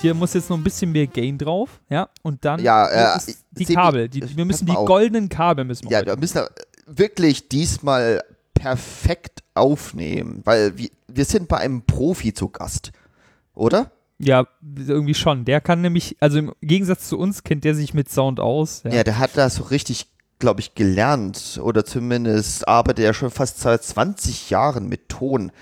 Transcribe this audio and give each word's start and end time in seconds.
hier 0.00 0.14
muss 0.14 0.34
jetzt 0.34 0.50
noch 0.50 0.56
ein 0.56 0.64
bisschen 0.64 0.92
mehr 0.92 1.06
Gain 1.06 1.38
drauf, 1.38 1.80
ja, 1.88 2.08
und 2.22 2.44
dann 2.44 2.60
Ja, 2.60 3.16
äh, 3.16 3.20
die 3.52 3.64
Kabel, 3.66 4.08
die, 4.08 4.36
wir 4.36 4.44
müssen 4.44 4.66
die 4.66 4.74
goldenen 4.74 5.28
Kabel 5.28 5.64
müssen 5.64 5.88
wir 5.88 5.98
Ja, 5.98 6.02
da 6.02 6.16
müssen 6.16 6.36
wir 6.36 6.50
wirklich 6.86 7.48
diesmal 7.48 8.22
perfekt 8.54 9.42
aufnehmen, 9.54 10.42
weil 10.44 10.76
wir, 10.76 10.88
wir 11.08 11.24
sind 11.24 11.48
bei 11.48 11.58
einem 11.58 11.82
Profi 11.82 12.32
zu 12.32 12.48
Gast, 12.48 12.92
oder? 13.54 13.90
ja, 14.20 14.46
irgendwie 14.86 15.14
schon. 15.14 15.44
Der 15.44 15.60
kann 15.60 15.80
nämlich, 15.80 16.16
also 16.20 16.38
im 16.38 16.52
Gegensatz 16.60 17.08
zu 17.08 17.18
uns 17.18 17.42
kennt 17.42 17.64
der 17.64 17.74
sich 17.74 17.94
mit 17.94 18.10
Sound 18.10 18.38
aus. 18.38 18.82
Ja, 18.84 19.02
der 19.02 19.18
hat 19.18 19.30
das 19.34 19.56
so 19.56 19.64
richtig, 19.64 20.08
glaube 20.38 20.60
ich, 20.60 20.74
gelernt 20.74 21.58
oder 21.62 21.84
zumindest 21.84 22.68
arbeitet 22.68 23.04
er 23.06 23.14
schon 23.14 23.30
fast 23.30 23.60
seit 23.60 23.82
20 23.82 24.50
Jahren 24.50 24.88
mit 24.88 25.08
Ton. 25.08 25.52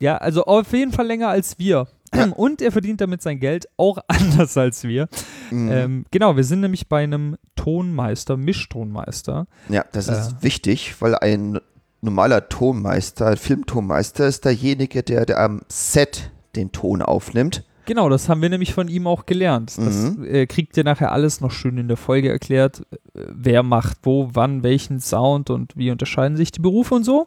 Ja, 0.00 0.16
also 0.16 0.44
auf 0.44 0.72
jeden 0.72 0.92
Fall 0.92 1.06
länger 1.06 1.28
als 1.28 1.58
wir. 1.58 1.86
Und 2.32 2.62
er 2.62 2.72
verdient 2.72 3.00
damit 3.00 3.22
sein 3.22 3.38
Geld 3.40 3.66
auch 3.76 3.98
anders 4.08 4.56
als 4.56 4.84
wir. 4.84 5.08
Mhm. 5.50 5.68
Ähm, 5.70 6.04
genau, 6.10 6.36
wir 6.36 6.44
sind 6.44 6.60
nämlich 6.60 6.88
bei 6.88 7.02
einem 7.04 7.36
Tonmeister, 7.56 8.36
Mischtonmeister. 8.36 9.46
Ja, 9.68 9.84
das 9.92 10.08
ist 10.08 10.32
Ja. 10.32 10.42
wichtig, 10.42 10.94
weil 11.00 11.14
ein 11.16 11.58
normaler 12.02 12.48
Tonmeister, 12.48 13.26
ein 13.28 13.36
Filmtonmeister 13.36 14.26
ist 14.26 14.44
derjenige, 14.44 15.02
der, 15.02 15.26
der 15.26 15.40
am 15.40 15.62
Set 15.68 16.30
den 16.54 16.72
Ton 16.72 17.02
aufnimmt. 17.02 17.64
Genau, 17.86 18.08
das 18.08 18.28
haben 18.28 18.42
wir 18.42 18.48
nämlich 18.48 18.74
von 18.74 18.88
ihm 18.88 19.06
auch 19.06 19.26
gelernt. 19.26 19.78
Das 19.78 19.94
Mhm. 19.94 20.24
äh, 20.24 20.46
kriegt 20.46 20.76
ihr 20.76 20.82
nachher 20.82 21.12
alles 21.12 21.40
noch 21.40 21.52
schön 21.52 21.78
in 21.78 21.86
der 21.86 21.96
Folge 21.96 22.28
erklärt. 22.30 22.80
Äh, 22.90 22.96
wer 23.28 23.62
macht 23.62 23.98
wo, 24.02 24.30
wann, 24.32 24.64
welchen 24.64 24.98
Sound 25.00 25.50
und 25.50 25.76
wie 25.76 25.92
unterscheiden 25.92 26.36
sich 26.36 26.50
die 26.50 26.60
Berufe 26.60 26.96
und 26.96 27.04
so. 27.04 27.26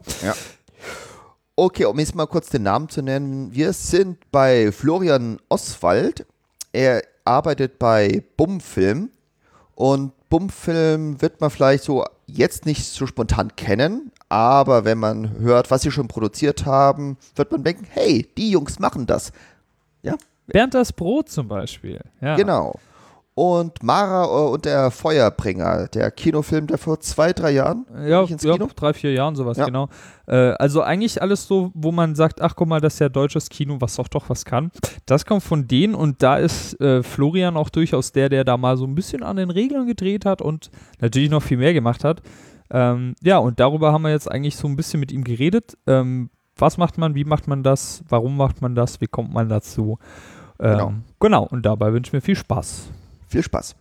Okay, 1.62 1.84
um 1.84 2.00
jetzt 2.00 2.16
mal 2.16 2.26
kurz 2.26 2.48
den 2.48 2.64
Namen 2.64 2.88
zu 2.88 3.02
nennen. 3.02 3.54
Wir 3.54 3.74
sind 3.74 4.18
bei 4.32 4.72
Florian 4.72 5.40
Oswald. 5.50 6.26
Er 6.72 7.04
arbeitet 7.26 7.80
bei 7.80 8.24
Bumfilm. 8.38 9.10
Und 9.76 10.14
Bumfilm 10.30 11.22
wird 11.22 11.42
man 11.42 11.50
vielleicht 11.50 11.84
so 11.84 12.06
jetzt 12.28 12.66
nicht 12.66 12.86
so 12.86 13.06
spontan 13.06 13.58
kennen. 13.58 14.14
Aber 14.30 14.86
wenn 14.86 15.00
man 15.00 15.38
hört, 15.40 15.70
was 15.70 15.82
sie 15.82 15.92
schon 15.92 16.08
produziert 16.08 16.66
haben, 16.66 17.18
wird 17.36 17.52
man 17.52 17.62
denken, 17.62 17.86
hey, 17.90 18.26
die 18.38 18.52
Jungs 18.52 18.80
machen 18.80 19.06
das. 19.06 19.34
Ja, 20.02 20.16
Bernd 20.48 20.74
das 20.74 20.94
Brot 20.94 21.28
zum 21.28 21.50
Beispiel. 21.50 22.00
Ja. 22.22 22.38
genau. 22.38 22.80
Und 23.40 23.82
Mara 23.84 24.26
äh, 24.26 24.50
und 24.52 24.66
der 24.66 24.92
Feuerbringer, 24.92 25.88
der 25.88 26.12
Kinofilm, 26.12 26.68
der 26.68 26.78
vor 26.78 27.00
zwei, 27.00 27.32
drei 27.32 27.52
Jahren 27.52 27.86
Ja, 28.06 28.24
ins 28.24 28.44
ja 28.44 28.54
Kino? 28.54 28.68
drei, 28.76 28.92
vier 28.94 29.14
Jahren 29.14 29.36
sowas, 29.38 29.56
Ja. 29.58 29.64
genau. 29.66 29.88
Äh, 30.28 30.36
also 30.60 30.82
eigentlich 30.82 31.22
alles 31.22 31.48
so, 31.48 31.72
wo 31.74 31.94
man 31.94 32.16
sagt, 32.16 32.42
ach 32.42 32.56
guck 32.58 32.68
mal, 32.68 32.82
das 32.82 32.96
ist 32.96 33.00
ja 33.00 33.08
deutsches 33.08 33.48
Kino, 33.48 33.78
was 33.80 33.96
doch 33.96 34.10
doch 34.10 34.30
was 34.30 34.44
kann. 34.44 34.72
Das 35.06 35.26
kommt 35.26 35.42
von 35.44 35.70
denen 35.70 35.96
und 35.96 36.22
da 36.22 36.36
ist 36.36 36.80
äh, 36.82 37.02
Florian 37.02 37.56
auch 37.56 37.70
durchaus 37.70 38.12
der, 38.12 38.28
der 38.28 38.44
da 38.44 38.58
mal 38.58 38.76
so 38.76 38.86
ein 38.86 38.94
bisschen 38.94 39.24
an 39.24 39.38
den 39.38 39.52
Regeln 39.52 39.88
gedreht 39.88 40.26
hat 40.26 40.42
und 40.42 40.70
natürlich 41.00 41.30
noch 41.30 41.42
viel 41.42 41.58
mehr 41.58 41.74
gemacht 41.74 42.04
hat. 42.04 42.22
Ähm, 42.72 43.16
ja, 43.22 43.38
und 43.38 43.62
darüber 43.62 43.94
haben 43.94 44.02
wir 44.02 44.12
jetzt 44.12 44.30
eigentlich 44.30 44.58
so 44.58 44.68
ein 44.68 44.76
bisschen 44.76 45.00
mit 45.00 45.14
ihm 45.14 45.24
geredet. 45.24 45.78
Ähm, 45.88 46.30
was 46.58 46.78
macht 46.78 46.98
man, 46.98 47.16
wie 47.16 47.24
macht 47.24 47.48
man 47.48 47.64
das, 47.64 48.04
warum 48.10 48.36
macht 48.36 48.62
man 48.62 48.76
das, 48.76 49.00
wie 49.00 49.08
kommt 49.08 49.34
man 49.34 49.48
dazu? 49.48 49.98
Ähm, 50.60 50.72
Genau. 50.72 50.94
genau, 51.22 51.44
und 51.50 51.66
dabei 51.66 51.94
wünsche 51.94 52.10
ich 52.10 52.14
mir 52.14 52.20
viel 52.22 52.36
Spaß. 52.36 52.90
Viel 53.30 53.44
Spaß. 53.44 53.76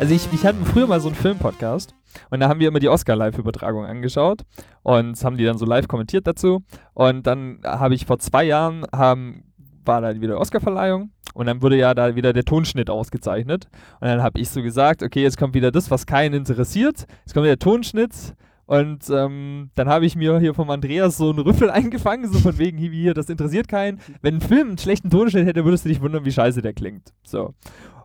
Also 0.00 0.14
ich, 0.14 0.32
ich 0.32 0.44
hatte 0.44 0.64
früher 0.64 0.88
mal 0.88 1.00
so 1.00 1.08
einen 1.08 1.14
Filmpodcast 1.14 1.94
und 2.30 2.40
da 2.40 2.48
haben 2.48 2.58
wir 2.58 2.66
immer 2.66 2.80
die 2.80 2.88
Oscar-Live-Übertragung 2.88 3.84
angeschaut 3.84 4.42
und 4.82 5.22
haben 5.22 5.36
die 5.36 5.44
dann 5.44 5.58
so 5.58 5.66
live 5.66 5.86
kommentiert 5.86 6.26
dazu. 6.26 6.64
Und 6.94 7.26
dann 7.26 7.60
habe 7.64 7.94
ich 7.94 8.06
vor 8.06 8.18
zwei 8.18 8.42
Jahren, 8.44 8.84
haben, 8.92 9.44
war 9.84 10.00
da 10.00 10.20
wieder 10.20 10.40
Oscar-Verleihung 10.40 11.12
und 11.34 11.46
dann 11.46 11.62
wurde 11.62 11.76
ja 11.76 11.94
da 11.94 12.16
wieder 12.16 12.32
der 12.32 12.44
Tonschnitt 12.44 12.90
ausgezeichnet. 12.90 13.66
Und 14.00 14.08
dann 14.08 14.22
habe 14.22 14.40
ich 14.40 14.48
so 14.50 14.62
gesagt, 14.62 15.02
okay, 15.02 15.22
jetzt 15.22 15.38
kommt 15.38 15.54
wieder 15.54 15.70
das, 15.70 15.90
was 15.90 16.06
keinen 16.06 16.34
interessiert. 16.34 17.06
Jetzt 17.24 17.34
kommt 17.34 17.44
wieder 17.44 17.56
der 17.56 17.58
Tonschnitt. 17.58 18.34
Und 18.66 19.10
ähm, 19.10 19.70
dann 19.74 19.88
habe 19.88 20.06
ich 20.06 20.14
mir 20.14 20.38
hier 20.38 20.54
vom 20.54 20.70
Andreas 20.70 21.16
so 21.16 21.30
einen 21.30 21.40
Rüffel 21.40 21.70
eingefangen, 21.72 22.32
so 22.32 22.38
von 22.38 22.56
wegen 22.58 22.78
hier, 22.78 23.14
das 23.14 23.28
interessiert 23.28 23.66
keinen. 23.66 23.98
Wenn 24.22 24.36
ein 24.36 24.40
Film 24.40 24.68
einen 24.68 24.78
schlechten 24.78 25.10
Tonschnitt 25.10 25.46
hätte, 25.46 25.64
würdest 25.64 25.84
du 25.84 25.88
dich 25.88 26.00
wundern, 26.00 26.24
wie 26.24 26.32
scheiße 26.32 26.62
der 26.62 26.72
klingt. 26.72 27.12
So. 27.24 27.54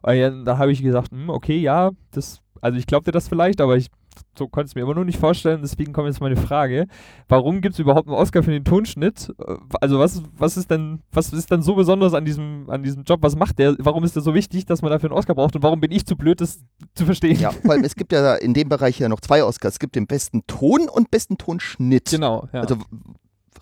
Und 0.01 0.15
ja, 0.15 0.29
da 0.29 0.57
habe 0.57 0.71
ich 0.71 0.81
gesagt, 0.81 1.11
hm, 1.11 1.29
okay, 1.29 1.57
ja, 1.57 1.91
das, 2.11 2.41
also 2.61 2.79
ich 2.79 2.87
glaubte 2.87 3.11
das 3.11 3.27
vielleicht, 3.27 3.61
aber 3.61 3.77
ich 3.77 3.89
so 4.37 4.47
konnte 4.47 4.67
es 4.67 4.75
mir 4.75 4.81
immer 4.81 4.93
noch 4.95 5.03
nicht 5.03 5.19
vorstellen. 5.19 5.61
Deswegen 5.61 5.93
kommt 5.93 6.07
jetzt 6.07 6.21
meine 6.21 6.35
Frage: 6.35 6.87
Warum 7.27 7.61
gibt 7.61 7.73
es 7.73 7.79
überhaupt 7.79 8.07
einen 8.07 8.17
Oscar 8.17 8.43
für 8.43 8.51
den 8.51 8.63
Tonschnitt? 8.63 9.33
Äh, 9.39 9.55
Also 9.81 9.99
was, 9.99 10.23
was 10.37 10.57
ist 10.57 10.71
denn, 10.71 11.01
was 11.11 11.33
ist 11.33 11.51
dann 11.51 11.61
so 11.61 11.75
besonders 11.75 12.13
an 12.13 12.25
diesem, 12.25 12.69
an 12.69 12.83
diesem 12.83 13.03
Job? 13.03 13.19
Was 13.21 13.35
macht 13.35 13.59
der? 13.59 13.75
Warum 13.79 14.03
ist 14.03 14.15
der 14.15 14.23
so 14.23 14.33
wichtig, 14.33 14.65
dass 14.65 14.81
man 14.81 14.91
dafür 14.91 15.09
einen 15.09 15.17
Oscar 15.17 15.35
braucht? 15.35 15.55
Und 15.55 15.63
warum 15.63 15.79
bin 15.79 15.91
ich 15.91 16.05
zu 16.05 16.15
blöd, 16.15 16.41
das 16.41 16.63
zu 16.95 17.05
verstehen? 17.05 17.39
Ja, 17.39 17.51
vor 17.51 17.71
allem, 17.71 17.83
es 17.83 17.95
gibt 17.95 18.11
ja 18.11 18.35
in 18.45 18.53
dem 18.53 18.69
Bereich 18.69 18.99
ja 18.99 19.09
noch 19.09 19.21
zwei 19.21 19.43
Oscars. 19.43 19.73
Es 19.75 19.79
gibt 19.79 19.95
den 19.95 20.07
besten 20.07 20.45
Ton 20.47 20.87
und 20.89 21.11
besten 21.11 21.37
Tonschnitt. 21.37 22.09
Genau, 22.11 22.47
ja. 22.53 22.61
Also 22.61 22.77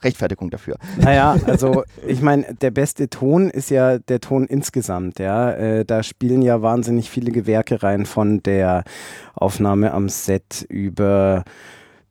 Rechtfertigung 0.03 0.49
dafür. 0.49 0.77
Naja, 0.97 1.37
also 1.47 1.83
ich 2.05 2.21
meine, 2.21 2.53
der 2.61 2.71
beste 2.71 3.09
Ton 3.09 3.49
ist 3.49 3.69
ja 3.69 3.99
der 3.99 4.19
Ton 4.19 4.45
insgesamt, 4.45 5.19
ja. 5.19 5.51
Äh, 5.51 5.85
da 5.85 6.03
spielen 6.03 6.41
ja 6.41 6.61
wahnsinnig 6.61 7.09
viele 7.09 7.31
Gewerke 7.31 7.83
rein, 7.83 8.05
von 8.05 8.41
der 8.43 8.83
Aufnahme 9.33 9.93
am 9.93 10.09
Set 10.09 10.65
über 10.69 11.43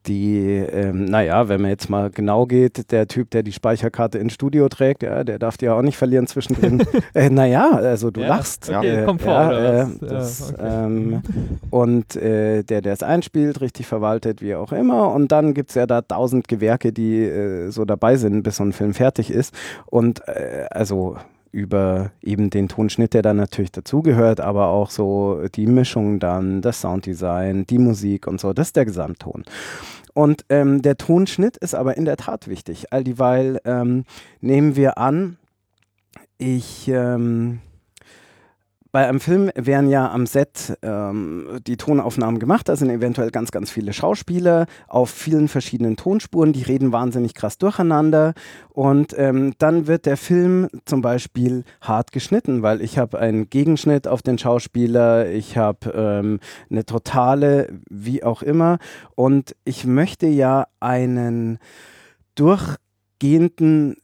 die, 0.07 0.39
ähm, 0.47 1.05
naja, 1.05 1.47
wenn 1.49 1.61
man 1.61 1.69
jetzt 1.71 1.89
mal 1.89 2.09
genau 2.09 2.45
geht, 2.45 2.91
der 2.91 3.07
Typ, 3.07 3.29
der 3.31 3.43
die 3.43 3.51
Speicherkarte 3.51 4.17
ins 4.17 4.33
Studio 4.33 4.69
trägt, 4.69 5.03
ja, 5.03 5.23
der 5.23 5.39
darf 5.39 5.57
die 5.57 5.65
ja 5.65 5.73
auch 5.73 5.81
nicht 5.81 5.97
verlieren 5.97 6.27
zwischendrin. 6.27 6.83
äh, 7.13 7.29
naja, 7.29 7.71
also 7.71 8.11
du 8.11 8.21
Ja, 8.21 8.27
lachst. 8.27 8.69
okay, 8.69 9.01
äh, 9.01 9.05
Komfort 9.05 9.29
ja, 9.29 9.51
äh, 9.51 9.83
was? 9.83 10.01
Ja, 10.01 10.07
das, 10.07 10.53
okay. 10.53 10.85
ähm, 10.85 11.21
und 11.69 12.15
äh, 12.15 12.63
der, 12.63 12.81
der 12.81 12.93
es 12.93 13.03
einspielt, 13.03 13.61
richtig 13.61 13.87
verwaltet, 13.87 14.41
wie 14.41 14.55
auch 14.55 14.71
immer. 14.71 15.11
Und 15.13 15.31
dann 15.31 15.53
gibt 15.53 15.69
es 15.69 15.75
ja 15.75 15.85
da 15.85 16.01
tausend 16.01 16.47
Gewerke, 16.47 16.91
die 16.91 17.23
äh, 17.23 17.69
so 17.69 17.85
dabei 17.85 18.17
sind, 18.17 18.43
bis 18.43 18.57
so 18.57 18.63
ein 18.63 18.73
Film 18.73 18.93
fertig 18.93 19.31
ist. 19.31 19.53
Und 19.85 20.27
äh, 20.27 20.65
also 20.69 21.17
über 21.53 22.11
eben 22.21 22.49
den 22.49 22.67
Tonschnitt, 22.67 23.13
der 23.13 23.21
dann 23.21 23.37
natürlich 23.37 23.71
dazugehört, 23.71 24.41
aber 24.41 24.67
auch 24.67 24.89
so 24.89 25.43
die 25.55 25.67
Mischung 25.67 26.19
dann, 26.19 26.61
das 26.61 26.81
Sounddesign, 26.81 27.65
die 27.67 27.77
Musik 27.77 28.27
und 28.27 28.41
so, 28.41 28.51
das 28.53 28.69
ist 28.69 28.75
der 28.75 28.85
Gesamtton. 28.85 29.45
Und 30.13 30.45
ähm, 30.49 30.81
der 30.81 30.97
Tonschnitt 30.97 31.55
ist 31.57 31.75
aber 31.75 31.95
in 31.95 32.05
der 32.05 32.17
Tat 32.17 32.47
wichtig, 32.47 32.91
all 32.91 33.03
dieweil 33.03 33.61
ähm, 33.65 34.03
nehmen 34.41 34.75
wir 34.75 34.97
an, 34.97 35.37
ich 36.39 36.87
ähm, 36.87 37.59
bei 38.93 39.07
einem 39.07 39.19
Film 39.19 39.49
werden 39.55 39.89
ja 39.89 40.11
am 40.11 40.27
Set 40.27 40.77
ähm, 40.83 41.59
die 41.65 41.77
Tonaufnahmen 41.77 42.39
gemacht. 42.39 42.69
Da 42.69 42.75
sind 42.75 42.91
eventuell 42.91 43.31
ganz, 43.31 43.49
ganz 43.49 43.71
viele 43.71 43.91
Schauspieler 43.91 44.67
auf 44.87 45.09
vielen 45.09 45.47
verschiedenen 45.47 45.97
Tonspuren. 45.97 46.53
Die 46.53 46.61
reden 46.61 46.91
wahnsinnig 46.91 47.33
krass 47.33 47.57
durcheinander. 47.57 48.35
Und 48.69 49.15
ähm, 49.17 49.55
dann 49.57 49.87
wird 49.87 50.05
der 50.05 50.15
Film 50.15 50.67
zum 50.85 51.01
Beispiel 51.01 51.63
hart 51.81 52.11
geschnitten, 52.11 52.61
weil 52.61 52.81
ich 52.81 52.99
habe 52.99 53.17
einen 53.17 53.49
Gegenschnitt 53.49 54.07
auf 54.07 54.21
den 54.21 54.37
Schauspieler, 54.37 55.27
ich 55.27 55.57
habe 55.57 55.89
ähm, 55.95 56.39
eine 56.69 56.85
totale, 56.85 57.69
wie 57.89 58.23
auch 58.23 58.43
immer. 58.43 58.77
Und 59.15 59.55
ich 59.65 59.85
möchte 59.85 60.27
ja 60.27 60.67
einen 60.79 61.57
durchgehenden 62.35 63.95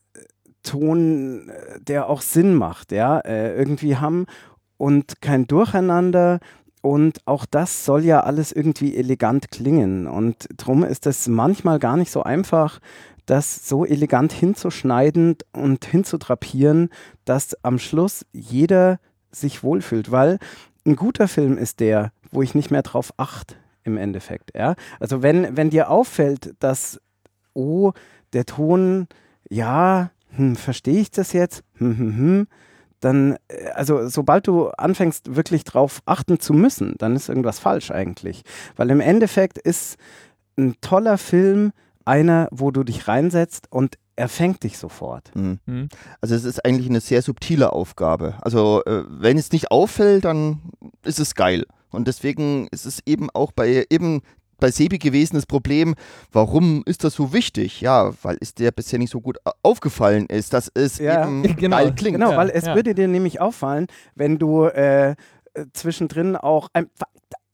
Ton, 0.63 1.49
äh, 1.49 1.79
der 1.79 2.09
auch 2.09 2.21
Sinn 2.21 2.53
macht, 2.53 2.91
ja, 2.91 3.19
äh, 3.19 3.55
irgendwie 3.55 3.95
haben 3.97 4.25
und 4.79 5.21
kein 5.21 5.45
Durcheinander. 5.45 6.39
Und 6.81 7.19
auch 7.27 7.45
das 7.45 7.85
soll 7.85 8.05
ja 8.05 8.21
alles 8.21 8.53
irgendwie 8.53 8.95
elegant 8.95 9.51
klingen. 9.51 10.07
Und 10.07 10.47
darum 10.55 10.83
ist 10.83 11.05
es 11.05 11.27
manchmal 11.27 11.77
gar 11.77 11.97
nicht 11.97 12.09
so 12.09 12.23
einfach, 12.23 12.79
das 13.25 13.67
so 13.67 13.85
elegant 13.85 14.31
hinzuschneiden 14.31 15.35
und 15.51 15.85
hinzutrapieren, 15.85 16.89
dass 17.25 17.63
am 17.63 17.77
Schluss 17.77 18.25
jeder 18.31 18.99
sich 19.31 19.61
wohlfühlt. 19.61 20.11
Weil 20.11 20.39
ein 20.85 20.95
guter 20.95 21.27
Film 21.27 21.57
ist 21.57 21.81
der, 21.81 22.13
wo 22.31 22.41
ich 22.41 22.55
nicht 22.55 22.71
mehr 22.71 22.81
drauf 22.81 23.13
achte 23.17 23.55
im 23.83 23.97
Endeffekt. 23.97 24.55
Ja? 24.55 24.75
Also 25.01 25.21
wenn, 25.21 25.57
wenn 25.57 25.69
dir 25.69 25.89
auffällt, 25.89 26.55
dass, 26.59 27.01
oh, 27.53 27.91
der 28.31 28.45
Ton, 28.45 29.07
ja, 29.49 30.11
hm, 30.37 30.55
verstehe 30.55 31.01
ich 31.01 31.11
das 31.11 31.33
jetzt? 31.33 31.63
Hm, 31.75 31.97
hm, 31.97 32.17
hm 32.17 32.47
dann, 32.99 33.37
äh, 33.47 33.69
also 33.73 34.07
sobald 34.07 34.47
du 34.47 34.69
anfängst, 34.69 35.35
wirklich 35.35 35.63
drauf 35.63 36.01
achten 36.05 36.39
zu 36.39 36.53
müssen, 36.53 36.95
dann 36.97 37.15
ist 37.15 37.29
irgendwas 37.29 37.59
falsch 37.59 37.91
eigentlich. 37.91 38.43
Weil 38.75 38.89
im 38.89 38.99
Endeffekt 38.99 39.57
ist 39.57 39.97
ein 40.57 40.75
toller 40.81 41.17
Film 41.17 41.71
einer, 42.05 42.47
wo 42.51 42.71
du 42.71 42.83
dich 42.83 43.07
reinsetzt 43.07 43.67
und 43.71 43.97
er 44.15 44.27
fängt 44.27 44.63
dich 44.63 44.77
sofort. 44.77 45.33
Mhm. 45.33 45.59
Hm. 45.65 45.89
Also 46.19 46.35
es 46.35 46.43
ist 46.43 46.65
eigentlich 46.65 46.89
eine 46.89 46.99
sehr 46.99 47.21
subtile 47.21 47.71
Aufgabe. 47.71 48.35
Also 48.41 48.83
äh, 48.85 49.03
wenn 49.07 49.37
es 49.37 49.51
nicht 49.51 49.71
auffällt, 49.71 50.25
dann 50.25 50.59
ist 51.05 51.19
es 51.19 51.35
geil. 51.35 51.65
Und 51.89 52.07
deswegen 52.07 52.67
ist 52.67 52.85
es 52.85 52.99
eben 53.05 53.29
auch 53.29 53.51
bei 53.51 53.85
eben 53.89 54.21
bei 54.59 54.71
Sebi 54.71 54.97
gewesen 54.97 55.35
das 55.35 55.45
Problem, 55.45 55.95
warum 56.31 56.83
ist 56.85 57.03
das 57.03 57.13
so 57.13 57.33
wichtig? 57.33 57.81
Ja, 57.81 58.11
weil 58.21 58.37
es 58.41 58.53
dir 58.53 58.71
bisher 58.71 58.99
nicht 58.99 59.11
so 59.11 59.21
gut 59.21 59.37
aufgefallen 59.63 60.25
ist, 60.27 60.53
dass 60.53 60.71
es 60.73 60.99
Ja. 60.99 61.23
eben 61.23 61.43
Genau. 61.57 61.77
geil 61.77 61.93
klingt. 61.95 62.17
Genau, 62.19 62.35
weil 62.35 62.49
es 62.49 62.65
ja. 62.65 62.75
würde 62.75 62.93
dir 62.95 63.07
nämlich 63.07 63.41
auffallen, 63.41 63.87
wenn 64.15 64.37
du 64.37 64.65
äh, 64.65 65.11
äh, 65.11 65.15
zwischendrin 65.73 66.35
auch 66.35 66.69
ein, 66.73 66.87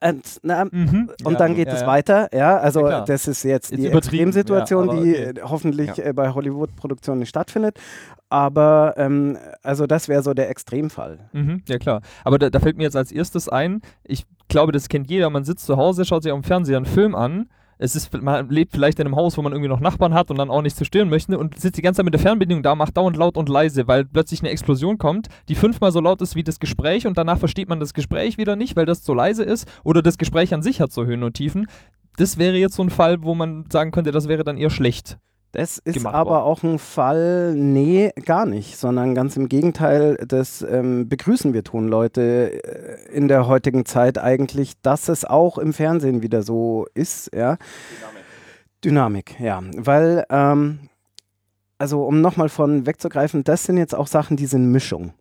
ein, 0.02 0.22
na, 0.44 0.66
Mhm. 0.66 1.10
und 1.24 1.32
Ja, 1.34 1.38
dann 1.38 1.56
geht 1.56 1.68
ja, 1.68 1.74
es 1.74 1.82
ja. 1.82 1.88
weiter. 1.88 2.30
Ja, 2.34 2.58
also 2.58 2.88
Ja, 2.88 3.02
das 3.06 3.28
ist 3.28 3.44
jetzt 3.44 3.72
Ist 3.72 3.82
die 3.82 3.88
Extremsituation, 3.88 4.88
ja, 4.88 4.94
aber 4.94 5.02
die 5.04 5.12
okay. 5.14 5.24
äh, 5.24 5.42
hoffentlich 5.44 5.96
Ja. 5.98 6.04
äh, 6.06 6.14
bei 6.14 6.30
Hollywood-Produktionen 6.34 7.20
nicht 7.20 7.30
stattfindet. 7.30 7.80
Aber 8.30 8.96
ähm, 8.98 9.38
also 9.64 9.88
das 9.88 10.08
wäre 10.10 10.22
so 10.24 10.34
der 10.34 10.50
Extremfall. 10.50 11.30
Mhm, 11.32 11.62
ja 11.68 11.78
klar. 11.78 12.02
Aber 12.24 12.38
da, 12.40 12.50
da 12.50 12.60
fällt 12.60 12.78
mir 12.78 12.84
jetzt 12.84 12.96
als 12.98 13.12
erstes 13.12 13.48
ein, 13.50 13.82
ich 14.04 14.26
glaube, 14.48 14.72
das 14.72 14.90
kennt 14.90 15.10
jeder, 15.10 15.30
man 15.30 15.44
sitzt 15.46 15.66
zu 15.66 15.78
Hause, 15.78 16.06
schaut 16.06 16.24
sich 16.24 16.32
am 16.32 16.44
Fernseher 16.44 16.78
einen 16.78 16.86
Film 16.86 17.16
an. 17.16 17.50
Es 17.78 17.96
ist, 17.96 18.14
man 18.22 18.50
lebt 18.50 18.72
vielleicht 18.72 19.00
in 19.00 19.06
einem 19.06 19.16
Haus, 19.16 19.38
wo 19.38 19.42
man 19.42 19.52
irgendwie 19.52 19.70
noch 19.70 19.80
Nachbarn 19.80 20.14
hat 20.14 20.32
und 20.32 20.38
dann 20.38 20.50
auch 20.50 20.62
nicht 20.62 20.78
zerstören 20.78 21.10
möchte 21.10 21.38
und 21.38 21.60
sitzt 21.60 21.78
die 21.78 21.82
ganze 21.82 21.98
Zeit 21.98 22.06
mit 22.06 22.14
der 22.14 22.22
Fernbedienung 22.22 22.64
da, 22.64 22.76
macht 22.76 22.96
dauernd 22.96 23.18
laut 23.18 23.38
und 23.38 23.50
leise, 23.50 23.88
weil 23.88 24.06
plötzlich 24.06 24.42
eine 24.42 24.50
Explosion 24.50 24.98
kommt, 24.98 25.28
die 25.50 25.56
fünfmal 25.56 25.92
so 25.92 26.00
laut 26.00 26.22
ist 26.22 26.36
wie 26.36 26.44
das 26.44 26.60
Gespräch 26.60 27.06
und 27.06 27.18
danach 27.18 27.38
versteht 27.38 27.68
man 27.68 27.80
das 27.80 27.94
Gespräch 27.94 28.38
wieder 28.38 28.56
nicht, 28.56 28.76
weil 28.76 28.86
das 28.86 29.04
zu 29.04 29.14
leise 29.14 29.44
ist 29.44 29.68
oder 29.84 30.02
das 30.02 30.18
Gespräch 30.18 30.54
an 30.54 30.62
sich 30.62 30.80
hat 30.80 30.92
so 30.92 31.06
Höhen 31.06 31.24
und 31.24 31.34
Tiefen. 31.34 31.68
Das 32.18 32.38
wäre 32.38 32.56
jetzt 32.56 32.76
so 32.76 32.84
ein 32.84 32.90
Fall, 32.90 33.24
wo 33.24 33.36
man 33.36 33.66
sagen 33.70 33.92
könnte, 33.92 34.12
das 34.12 34.30
wäre 34.30 34.46
dann 34.46 34.58
eher 34.58 34.70
schlecht. 34.70 35.18
Das 35.56 35.78
ist 35.78 35.94
gemacht 35.94 36.14
aber 36.14 36.32
worden. 36.32 36.44
auch 36.44 36.64
ein 36.64 36.80
Fall, 36.80 37.54
nee, 37.56 38.12
gar 38.26 38.46
nicht, 38.46 38.78
sondern 38.78 39.16
ganz 39.16 39.38
im 39.38 39.48
Gegenteil, 39.48 40.18
das 40.28 40.62
ähm, 40.62 41.08
begrüßen 41.08 41.54
wir 41.54 41.64
Tonleute 41.64 42.62
äh, 42.62 43.16
in 43.16 43.30
der 43.30 43.48
heutigen 43.48 43.86
Zeit 43.86 44.18
eigentlich, 44.18 44.74
dass 44.82 45.08
es 45.08 45.24
auch 45.24 45.58
im 45.58 45.72
Fernsehen 45.72 46.22
wieder 46.22 46.44
so 46.44 46.88
ist, 46.94 47.34
ja. 47.34 47.58
Dynamik, 48.84 49.40
ja, 49.40 49.64
weil, 49.78 50.26
ähm, 50.30 50.90
also 51.78 52.04
um 52.04 52.20
nochmal 52.20 52.50
von 52.50 52.86
wegzugreifen, 52.86 53.46
das 53.46 53.64
sind 53.64 53.78
jetzt 53.78 53.96
auch 53.96 54.08
Sachen, 54.08 54.36
die 54.36 54.48
sind 54.48 54.70
Mischung. 54.74 55.14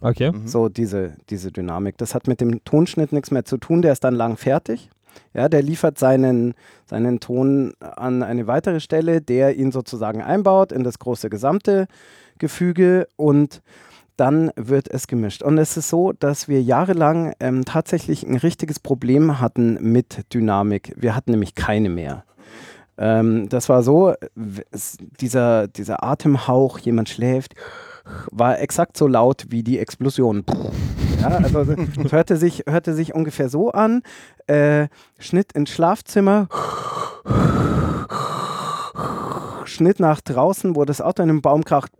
Okay. 0.00 0.30
Mhm. 0.30 0.46
So 0.46 0.68
diese, 0.68 1.16
diese 1.28 1.50
Dynamik. 1.50 1.98
Das 1.98 2.14
hat 2.14 2.28
mit 2.28 2.40
dem 2.40 2.62
Tonschnitt 2.62 3.10
nichts 3.10 3.32
mehr 3.32 3.44
zu 3.44 3.56
tun, 3.56 3.82
der 3.82 3.94
ist 3.94 4.04
dann 4.04 4.14
lang 4.14 4.36
fertig. 4.36 4.90
Ja, 5.34 5.48
der 5.48 5.62
liefert 5.62 5.98
seinen, 5.98 6.54
seinen 6.86 7.20
Ton 7.20 7.74
an 7.80 8.22
eine 8.22 8.46
weitere 8.46 8.80
Stelle, 8.80 9.20
der 9.20 9.56
ihn 9.56 9.72
sozusagen 9.72 10.22
einbaut 10.22 10.72
in 10.72 10.84
das 10.84 10.98
große 10.98 11.30
gesamte 11.30 11.86
Gefüge 12.38 13.08
und 13.16 13.62
dann 14.16 14.50
wird 14.56 14.88
es 14.88 15.06
gemischt. 15.06 15.42
Und 15.42 15.58
es 15.58 15.76
ist 15.76 15.90
so, 15.90 16.12
dass 16.12 16.48
wir 16.48 16.62
jahrelang 16.62 17.34
ähm, 17.38 17.64
tatsächlich 17.64 18.26
ein 18.26 18.36
richtiges 18.36 18.80
Problem 18.80 19.40
hatten 19.40 19.78
mit 19.92 20.32
Dynamik. 20.32 20.94
Wir 20.96 21.14
hatten 21.14 21.32
nämlich 21.32 21.54
keine 21.54 21.90
mehr. 21.90 22.24
Ähm, 22.98 23.48
das 23.48 23.68
war 23.68 23.82
so, 23.82 24.14
dieser, 25.20 25.68
dieser 25.68 26.02
Atemhauch, 26.02 26.78
jemand 26.78 27.08
schläft, 27.08 27.54
war 28.30 28.60
exakt 28.60 28.96
so 28.96 29.06
laut 29.06 29.46
wie 29.48 29.62
die 29.62 29.78
Explosion. 29.78 30.44
Ja, 31.20 31.28
also 31.28 31.60
es 32.04 32.12
hörte 32.12 32.36
sich, 32.36 32.64
hörte 32.68 32.94
sich 32.94 33.14
ungefähr 33.14 33.48
so 33.48 33.70
an. 33.70 34.02
Äh, 34.46 34.88
Schnitt 35.18 35.52
ins 35.52 35.70
Schlafzimmer. 35.70 36.48
Schnitt 39.64 40.00
nach 40.00 40.20
draußen, 40.20 40.76
wo 40.76 40.84
das 40.84 41.00
Auto 41.00 41.22
in 41.22 41.30
einem 41.30 41.42
Baum 41.42 41.64
kracht. 41.64 41.92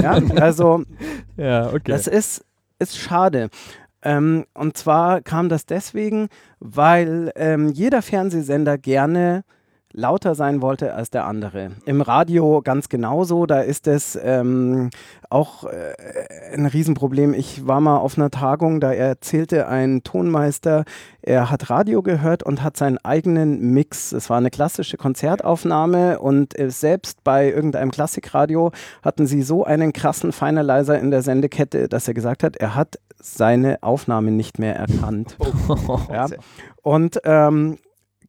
Ja, 0.00 0.18
also 0.36 0.82
Ja, 1.40 1.68
okay. 1.68 1.80
das 1.86 2.06
ist, 2.06 2.44
ist 2.78 2.98
schade. 2.98 3.48
Ähm, 4.02 4.44
und 4.54 4.76
zwar 4.76 5.22
kam 5.22 5.48
das 5.48 5.66
deswegen, 5.66 6.28
weil 6.58 7.32
ähm, 7.34 7.70
jeder 7.70 8.02
Fernsehsender 8.02 8.76
gerne 8.78 9.44
lauter 9.92 10.34
sein 10.34 10.62
wollte 10.62 10.94
als 10.94 11.10
der 11.10 11.26
andere. 11.26 11.72
Im 11.84 12.00
Radio 12.00 12.60
ganz 12.62 12.88
genauso, 12.88 13.46
da 13.46 13.60
ist 13.60 13.86
es 13.86 14.18
ähm, 14.22 14.90
auch 15.28 15.64
äh, 15.64 15.94
ein 16.52 16.66
Riesenproblem. 16.66 17.34
Ich 17.34 17.66
war 17.66 17.80
mal 17.80 17.98
auf 17.98 18.16
einer 18.16 18.30
Tagung, 18.30 18.80
da 18.80 18.92
erzählte 18.92 19.66
ein 19.68 20.02
Tonmeister, 20.02 20.84
er 21.22 21.50
hat 21.50 21.70
Radio 21.70 22.02
gehört 22.02 22.42
und 22.42 22.62
hat 22.62 22.76
seinen 22.76 22.98
eigenen 22.98 23.72
Mix. 23.72 24.12
Es 24.12 24.30
war 24.30 24.38
eine 24.38 24.50
klassische 24.50 24.96
Konzertaufnahme 24.96 26.20
und 26.20 26.58
äh, 26.58 26.70
selbst 26.70 27.24
bei 27.24 27.50
irgendeinem 27.50 27.90
Klassikradio 27.90 28.72
hatten 29.02 29.26
sie 29.26 29.42
so 29.42 29.64
einen 29.64 29.92
krassen 29.92 30.32
Finalizer 30.32 30.98
in 30.98 31.10
der 31.10 31.22
Sendekette, 31.22 31.88
dass 31.88 32.06
er 32.06 32.14
gesagt 32.14 32.42
hat, 32.42 32.56
er 32.56 32.74
hat 32.74 32.98
seine 33.22 33.82
Aufnahme 33.82 34.30
nicht 34.30 34.58
mehr 34.58 34.76
erkannt. 34.76 35.36
ja. 36.12 36.26
Und 36.82 37.20
ähm, 37.24 37.78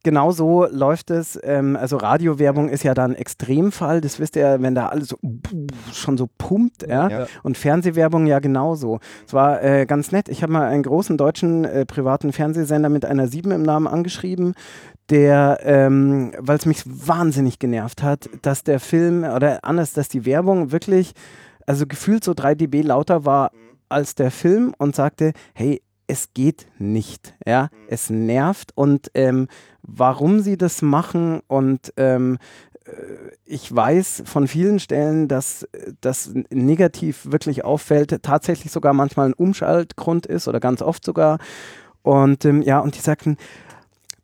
genau 0.04 0.32
so 0.32 0.66
läuft 0.66 1.12
es. 1.12 1.40
Ähm, 1.44 1.76
also 1.76 1.98
Radiowerbung 1.98 2.70
ist 2.70 2.84
ja 2.84 2.94
da 2.94 3.06
ein 3.06 3.16
Extremfall. 3.16 4.02
Das 4.02 4.20
wisst 4.20 4.36
ihr, 4.36 4.62
wenn 4.62 4.76
da 4.76 4.88
alles 4.88 5.10
so 5.10 5.18
schon 5.94 6.18
so 6.18 6.28
pumpt. 6.38 6.88
Ja? 6.88 7.10
Ja. 7.10 7.28
Und 7.44 7.58
Fernsehwerbung 7.58 8.28
ja 8.28 8.40
genauso. 8.40 9.00
Es 9.26 9.34
war 9.34 9.64
äh, 9.64 9.86
ganz 9.86 10.12
nett. 10.12 10.30
Ich 10.30 10.44
habe 10.44 10.54
mal 10.54 10.68
einen 10.68 10.84
großen 10.84 11.18
deutschen 11.18 11.66
äh, 11.66 11.86
privaten 11.86 12.34
Fernsehsender 12.34 12.90
mit 12.90 13.06
einer 13.06 13.28
7 13.28 13.52
im 13.52 13.64
Namen 13.64 13.88
angeschrieben, 13.88 14.56
der, 15.10 15.60
ähm, 15.64 16.32
weil 16.38 16.58
es 16.58 16.66
mich 16.66 16.84
wahnsinnig 16.86 17.60
genervt 17.60 18.04
hat, 18.04 18.30
dass 18.42 18.64
der 18.64 18.80
Film 18.80 19.24
oder 19.24 19.60
anders, 19.64 19.94
dass 19.94 20.08
die 20.08 20.26
Werbung 20.26 20.72
wirklich, 20.72 21.14
also 21.68 21.86
gefühlt 21.86 22.24
so 22.24 22.34
3 22.34 22.56
dB 22.56 22.82
lauter 22.82 23.26
war 23.26 23.52
als 23.90 24.16
der 24.16 24.32
Film 24.32 24.74
und 24.78 24.96
sagte, 24.96 25.34
hey, 25.54 25.82
es 26.12 26.34
geht 26.34 26.68
nicht, 26.78 27.36
ja, 27.48 27.70
es 27.88 28.10
nervt 28.10 28.72
und 28.76 29.10
ähm, 29.14 29.48
warum 29.96 30.40
sie 30.40 30.58
das 30.58 30.82
machen 30.82 31.42
und 31.48 31.94
ähm, 31.98 32.38
äh, 32.86 32.92
ich 33.46 33.74
weiß 33.74 34.24
von 34.26 34.48
vielen 34.48 34.80
Stellen, 34.80 35.28
dass 35.28 35.68
das 36.02 36.34
negativ 36.50 37.32
wirklich 37.32 37.66
auffällt, 37.66 38.24
tatsächlich 38.24 38.72
sogar 38.72 38.94
manchmal 38.94 39.30
ein 39.30 39.34
Umschaltgrund 39.34 40.26
ist 40.26 40.48
oder 40.48 40.60
ganz 40.60 40.82
oft 40.82 41.04
sogar. 41.04 41.40
Und 42.02 42.46
ähm, 42.46 42.62
ja, 42.62 42.80
und 42.80 42.96
die 42.96 43.02
sagten, 43.02 43.38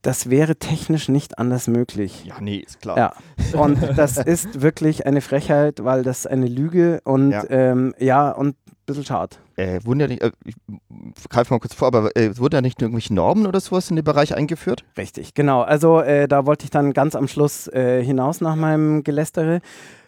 das 0.07 0.29
wäre 0.29 0.55
technisch 0.55 1.09
nicht 1.09 1.37
anders 1.37 1.67
möglich. 1.67 2.23
Ja, 2.23 2.35
nee, 2.39 2.59
ist 2.59 2.79
klar. 2.79 2.97
Ja, 2.97 3.13
und 3.59 3.77
das 3.97 4.15
ist 4.25 4.61
wirklich 4.61 5.05
eine 5.05 5.19
Frechheit, 5.19 5.83
weil 5.83 6.03
das 6.03 6.25
eine 6.25 6.47
Lüge 6.47 7.01
und 7.03 7.31
Ja. 7.31 7.43
ja, 7.43 7.49
ähm, 7.49 7.93
ja 7.99 8.31
und 8.31 8.55
ein 8.55 8.75
bisschen 8.85 9.03
schade. 9.03 9.35
Äh, 9.57 9.81
wurden 9.83 9.99
ja 9.99 10.07
nicht, 10.07 10.21
äh, 10.21 10.31
ich 10.45 10.55
greife 11.29 11.53
mal 11.53 11.59
kurz 11.59 11.73
vor, 11.73 11.89
aber 11.89 12.15
äh, 12.15 12.37
wurden 12.37 12.53
da 12.53 12.61
nicht 12.61 12.81
irgendwelche 12.81 13.13
Normen 13.13 13.47
oder 13.47 13.59
sowas 13.59 13.89
in 13.89 13.97
dem 13.97 14.05
Bereich 14.05 14.33
eingeführt? 14.33 14.85
Richtig, 14.95 15.33
genau. 15.33 15.63
Also 15.63 15.99
äh, 15.99 16.29
da 16.29 16.45
wollte 16.45 16.63
ich 16.63 16.71
dann 16.71 16.93
ganz 16.93 17.13
am 17.13 17.27
Schluss 17.27 17.67
äh, 17.67 18.01
hinaus 18.01 18.39
nach 18.39 18.55
meinem 18.55 19.03
Gelästere, 19.03 19.59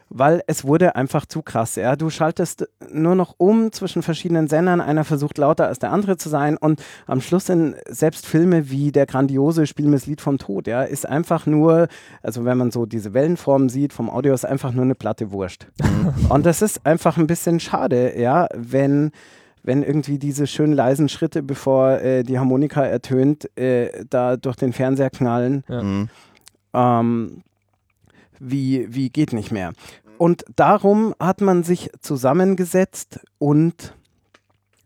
weil 0.09 0.41
es 0.47 0.65
wurde 0.65 0.95
einfach 0.95 1.25
zu 1.25 1.41
krass. 1.41 1.75
Ja? 1.75 1.95
Du 1.95 2.09
schaltest 2.09 2.67
nur 2.91 3.15
noch 3.15 3.35
um 3.37 3.71
zwischen 3.71 4.01
verschiedenen 4.01 4.47
Sendern. 4.47 4.81
Einer 4.81 5.03
versucht 5.03 5.37
lauter 5.37 5.67
als 5.67 5.79
der 5.79 5.91
andere 5.91 6.17
zu 6.17 6.29
sein 6.29 6.57
und 6.57 6.81
am 7.07 7.21
Schluss 7.21 7.45
sind 7.45 7.75
selbst 7.87 8.25
Filme 8.25 8.69
wie 8.69 8.91
der 8.91 9.05
grandiose 9.05 9.67
Spiel 9.67 9.85
mir 9.85 9.93
das 9.97 10.07
Lied 10.07 10.21
vom 10.21 10.37
Tod, 10.37 10.67
ja, 10.67 10.83
ist 10.83 11.07
einfach 11.07 11.45
nur, 11.45 11.87
also 12.23 12.45
wenn 12.45 12.57
man 12.57 12.71
so 12.71 12.85
diese 12.85 13.13
Wellenform 13.13 13.69
sieht 13.69 13.93
vom 13.93 14.09
Audio, 14.09 14.33
ist 14.33 14.45
einfach 14.45 14.71
nur 14.73 14.83
eine 14.83 14.95
platte 14.95 15.31
Wurst. 15.31 15.67
und 16.29 16.45
das 16.45 16.61
ist 16.61 16.85
einfach 16.85 17.17
ein 17.17 17.27
bisschen 17.27 17.59
schade, 17.59 18.19
ja, 18.19 18.47
wenn 18.55 19.11
wenn 19.61 19.83
irgendwie 19.83 20.17
diese 20.17 20.47
schön 20.47 20.71
leisen 20.71 21.09
Schritte, 21.09 21.43
bevor 21.43 21.99
äh, 21.99 22.23
die 22.23 22.39
Harmonika 22.39 22.81
ertönt, 22.81 23.55
äh, 23.59 24.05
da 24.09 24.37
durch 24.37 24.55
den 24.55 24.71
Fernseher 24.71 25.09
knallen, 25.09 25.63
Ja. 25.67 25.83
Mhm. 25.83 26.09
ähm, 26.73 27.41
wie, 28.39 28.93
wie 28.93 29.09
geht 29.09 29.33
nicht 29.33 29.51
mehr. 29.51 29.73
Und 30.17 30.43
darum 30.55 31.15
hat 31.19 31.41
man 31.41 31.63
sich 31.63 31.91
zusammengesetzt 32.01 33.19
und 33.37 33.93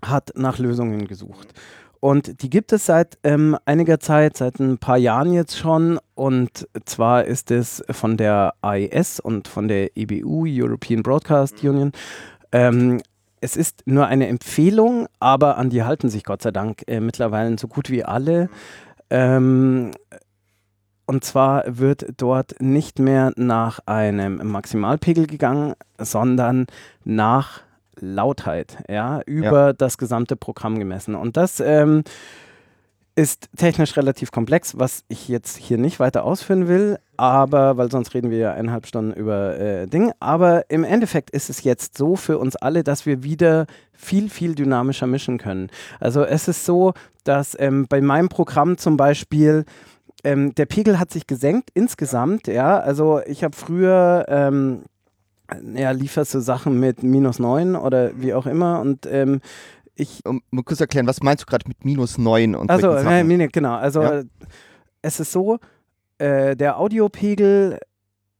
hat 0.03 0.33
nach 0.35 0.59
Lösungen 0.59 1.07
gesucht. 1.07 1.53
Und 1.99 2.41
die 2.41 2.49
gibt 2.49 2.73
es 2.73 2.85
seit 2.85 3.17
ähm, 3.23 3.57
einiger 3.63 3.97
Zeit, 3.97 4.35
seit 4.35 4.59
ein 4.59 4.77
paar 4.77 4.97
Jahren 4.97 5.31
jetzt 5.31 5.57
schon. 5.57 5.99
Und 6.15 6.67
zwar 6.85 7.23
ist 7.23 7.49
es 7.49 7.81
von 7.89 8.17
der 8.17 8.55
AES 8.61 9.21
und 9.21 9.47
von 9.47 9.69
der 9.69 9.95
EBU, 9.95 10.45
European 10.45 11.01
Broadcast 11.01 11.63
Union. 11.63 11.93
Ähm, 12.51 13.01
es 13.39 13.55
ist 13.55 13.83
nur 13.85 14.05
eine 14.07 14.27
Empfehlung, 14.27 15.07
aber 15.19 15.57
an 15.57 15.69
die 15.69 15.83
halten 15.83 16.09
sich 16.09 16.25
Gott 16.25 16.41
sei 16.41 16.51
Dank 16.51 16.83
äh, 16.87 16.99
mittlerweile 16.99 17.57
so 17.57 17.67
gut 17.67 17.89
wie 17.89 18.03
alle. 18.03 18.49
Ähm, 19.09 19.91
und 21.05 21.23
zwar 21.23 21.63
wird 21.67 22.05
dort 22.17 22.61
nicht 22.61 22.99
mehr 22.99 23.33
nach 23.35 23.79
einem 23.85 24.39
Maximalpegel 24.51 25.27
gegangen, 25.27 25.73
sondern 25.97 26.67
nach 27.03 27.61
Lautheit, 27.99 28.77
ja, 28.89 29.21
über 29.25 29.73
das 29.73 29.97
gesamte 29.97 30.35
Programm 30.35 30.79
gemessen. 30.79 31.15
Und 31.15 31.37
das 31.37 31.59
ähm, 31.59 32.03
ist 33.15 33.49
technisch 33.55 33.95
relativ 33.95 34.31
komplex, 34.31 34.77
was 34.79 35.03
ich 35.07 35.27
jetzt 35.27 35.57
hier 35.57 35.77
nicht 35.77 35.99
weiter 35.99 36.23
ausführen 36.23 36.67
will, 36.67 36.97
aber, 37.15 37.77
weil 37.77 37.91
sonst 37.91 38.13
reden 38.15 38.31
wir 38.31 38.39
ja 38.39 38.53
eineinhalb 38.53 38.87
Stunden 38.87 39.13
über 39.13 39.59
äh, 39.59 39.87
Dinge, 39.87 40.13
aber 40.19 40.69
im 40.69 40.83
Endeffekt 40.83 41.29
ist 41.29 41.49
es 41.49 41.63
jetzt 41.63 41.95
so 41.97 42.15
für 42.15 42.39
uns 42.39 42.55
alle, 42.55 42.83
dass 42.83 43.05
wir 43.05 43.23
wieder 43.23 43.67
viel, 43.93 44.29
viel 44.29 44.55
dynamischer 44.55 45.05
mischen 45.05 45.37
können. 45.37 45.69
Also 45.99 46.23
es 46.23 46.47
ist 46.47 46.65
so, 46.65 46.93
dass 47.23 47.55
ähm, 47.59 47.85
bei 47.87 48.01
meinem 48.01 48.29
Programm 48.29 48.77
zum 48.77 48.97
Beispiel 48.97 49.65
ähm, 50.23 50.55
der 50.55 50.65
Pegel 50.65 50.99
hat 50.99 51.11
sich 51.11 51.27
gesenkt 51.27 51.69
insgesamt, 51.73 52.47
ja, 52.47 52.79
also 52.79 53.21
ich 53.25 53.43
habe 53.43 53.55
früher 53.55 54.25
ähm, 54.27 54.83
ja, 55.75 55.91
lieferst 55.91 56.33
du 56.33 56.39
Sachen 56.39 56.79
mit 56.79 57.03
minus 57.03 57.39
9 57.39 57.75
oder 57.75 58.11
wie 58.19 58.33
auch 58.33 58.45
immer 58.45 58.79
und 58.79 59.05
ähm, 59.05 59.41
ich. 59.95 60.21
Um, 60.25 60.41
um 60.51 60.65
kurz 60.65 60.81
erklären, 60.81 61.07
was 61.07 61.21
meinst 61.21 61.43
du 61.43 61.45
gerade 61.45 61.67
mit 61.67 61.85
minus 61.85 62.17
9 62.17 62.55
und 62.55 62.69
Also, 62.69 62.93
äh, 62.93 63.47
genau, 63.49 63.75
also 63.75 64.01
ja. 64.01 64.21
es 65.01 65.19
ist 65.19 65.31
so, 65.31 65.59
äh, 66.17 66.55
der 66.55 66.79
Audiopegel 66.79 67.79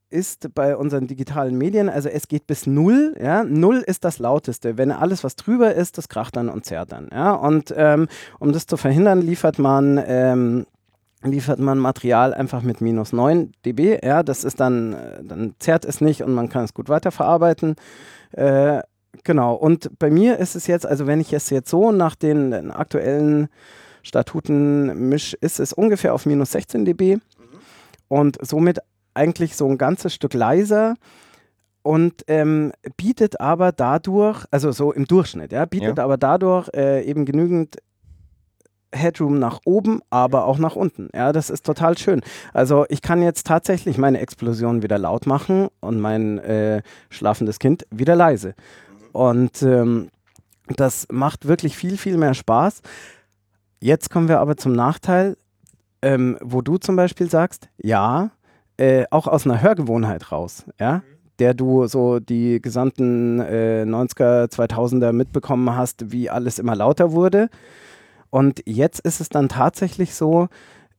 ist 0.10 0.54
bei 0.54 0.78
unseren 0.78 1.08
digitalen 1.08 1.58
Medien, 1.58 1.90
also 1.90 2.08
es 2.08 2.28
geht 2.28 2.46
bis 2.46 2.68
null, 2.68 3.16
ja, 3.20 3.44
null 3.44 3.84
ist 3.86 4.06
das 4.06 4.20
lauteste. 4.20 4.78
Wenn 4.78 4.92
alles, 4.92 5.24
was 5.24 5.36
drüber 5.36 5.74
ist, 5.74 5.98
das 5.98 6.08
kracht 6.08 6.36
dann 6.36 6.50
und 6.50 6.66
zerrt 6.66 6.92
dann, 6.92 7.10
ja. 7.12 7.34
Und 7.34 7.74
ähm, 7.76 8.08
um 8.40 8.54
das 8.54 8.68
zu 8.68 8.78
verhindern, 8.78 9.22
liefert 9.22 9.58
man 9.58 10.02
ähm, 10.06 10.66
liefert 11.24 11.60
man 11.60 11.80
Material 11.80 12.34
einfach 12.34 12.62
mit 12.62 12.82
minus 12.82 13.14
9 13.14 13.54
dB. 13.66 14.00
Ja, 14.04 14.24
das 14.24 14.44
ist 14.44 14.60
dann, 14.60 14.94
äh, 14.94 15.24
dann 15.24 15.56
zerrt 15.60 15.86
es 15.86 16.02
nicht 16.02 16.24
und 16.24 16.34
man 16.34 16.50
kann 16.50 16.66
es 16.66 16.74
gut 16.74 16.90
weiterverarbeiten. 16.90 17.76
Äh, 18.32 18.82
genau. 19.24 19.56
Und 19.56 19.98
bei 20.00 20.10
mir 20.10 20.38
ist 20.38 20.56
es 20.56 20.68
jetzt, 20.68 20.86
also 20.86 21.08
wenn 21.08 21.22
ich 21.22 21.34
es 21.34 21.50
jetzt 21.50 21.70
so 21.70 21.92
nach 21.92 22.16
den, 22.16 22.52
den 22.52 22.72
aktuellen 22.72 23.50
Statuten 24.02 25.10
mische, 25.10 25.38
ist 25.40 25.60
es 25.60 25.74
ungefähr 25.74 26.14
auf 26.14 26.26
minus 26.26 26.52
16 26.52 26.86
dB 26.86 27.16
mhm. 27.16 27.22
und 28.10 28.38
somit 28.46 28.80
eigentlich 29.14 29.56
so 29.56 29.68
ein 29.68 29.78
ganzes 29.78 30.14
Stück 30.14 30.34
leiser 30.34 30.96
und 31.84 32.24
ähm, 32.28 32.72
bietet 32.98 33.40
aber 33.40 33.72
dadurch, 33.72 34.46
also 34.52 34.72
so 34.72 34.92
im 34.92 35.06
Durchschnitt, 35.06 35.52
ja, 35.52 35.66
bietet 35.66 35.98
ja. 35.98 36.04
aber 36.04 36.18
dadurch 36.18 36.70
äh, 36.74 37.04
eben 37.04 37.26
genügend 37.26 37.78
Headroom 38.94 39.40
nach 39.40 39.60
oben, 39.66 40.02
aber 40.10 40.46
auch 40.46 40.58
nach 40.58 40.76
unten. 40.76 41.10
Ja, 41.14 41.34
das 41.34 41.50
ist 41.50 41.66
total 41.66 41.98
schön. 41.98 42.22
Also 42.54 42.86
ich 42.90 43.02
kann 43.02 43.22
jetzt 43.22 43.48
tatsächlich 43.48 43.98
meine 43.98 44.20
Explosion 44.20 44.84
wieder 44.84 44.98
laut 44.98 45.26
machen 45.26 45.68
und 45.80 46.00
mein 46.00 46.38
äh, 46.40 46.82
schlafendes 47.10 47.60
Kind 47.60 47.86
wieder 47.92 48.16
leise. 48.16 48.56
Und 49.12 49.62
ähm, 49.64 50.10
das 50.68 51.08
macht 51.12 51.48
wirklich 51.48 51.76
viel, 51.76 51.98
viel 51.98 52.18
mehr 52.18 52.34
Spaß. 52.34 52.82
Jetzt 53.80 54.10
kommen 54.10 54.30
wir 54.30 54.40
aber 54.40 54.56
zum 54.56 54.74
Nachteil, 54.74 55.36
ähm, 56.02 56.38
wo 56.42 56.62
du 56.62 56.78
zum 56.78 56.96
Beispiel 56.96 57.30
sagst, 57.30 57.70
ja, 57.78 58.32
äh, 58.78 59.06
auch 59.12 59.28
aus 59.28 59.46
einer 59.46 59.62
Hörgewohnheit 59.62 60.32
raus, 60.32 60.66
ja, 60.80 61.04
der 61.40 61.54
du 61.54 61.88
so 61.88 62.20
die 62.20 62.62
gesamten 62.62 63.40
äh, 63.40 63.84
90er, 63.86 64.52
2000er 64.52 65.12
mitbekommen 65.12 65.76
hast, 65.76 66.12
wie 66.12 66.30
alles 66.30 66.60
immer 66.60 66.76
lauter 66.76 67.12
wurde. 67.12 67.50
Und 68.34 68.64
jetzt 68.66 69.00
ist 69.02 69.22
es 69.22 69.30
dann 69.30 69.48
tatsächlich 69.48 70.16
so, 70.16 70.48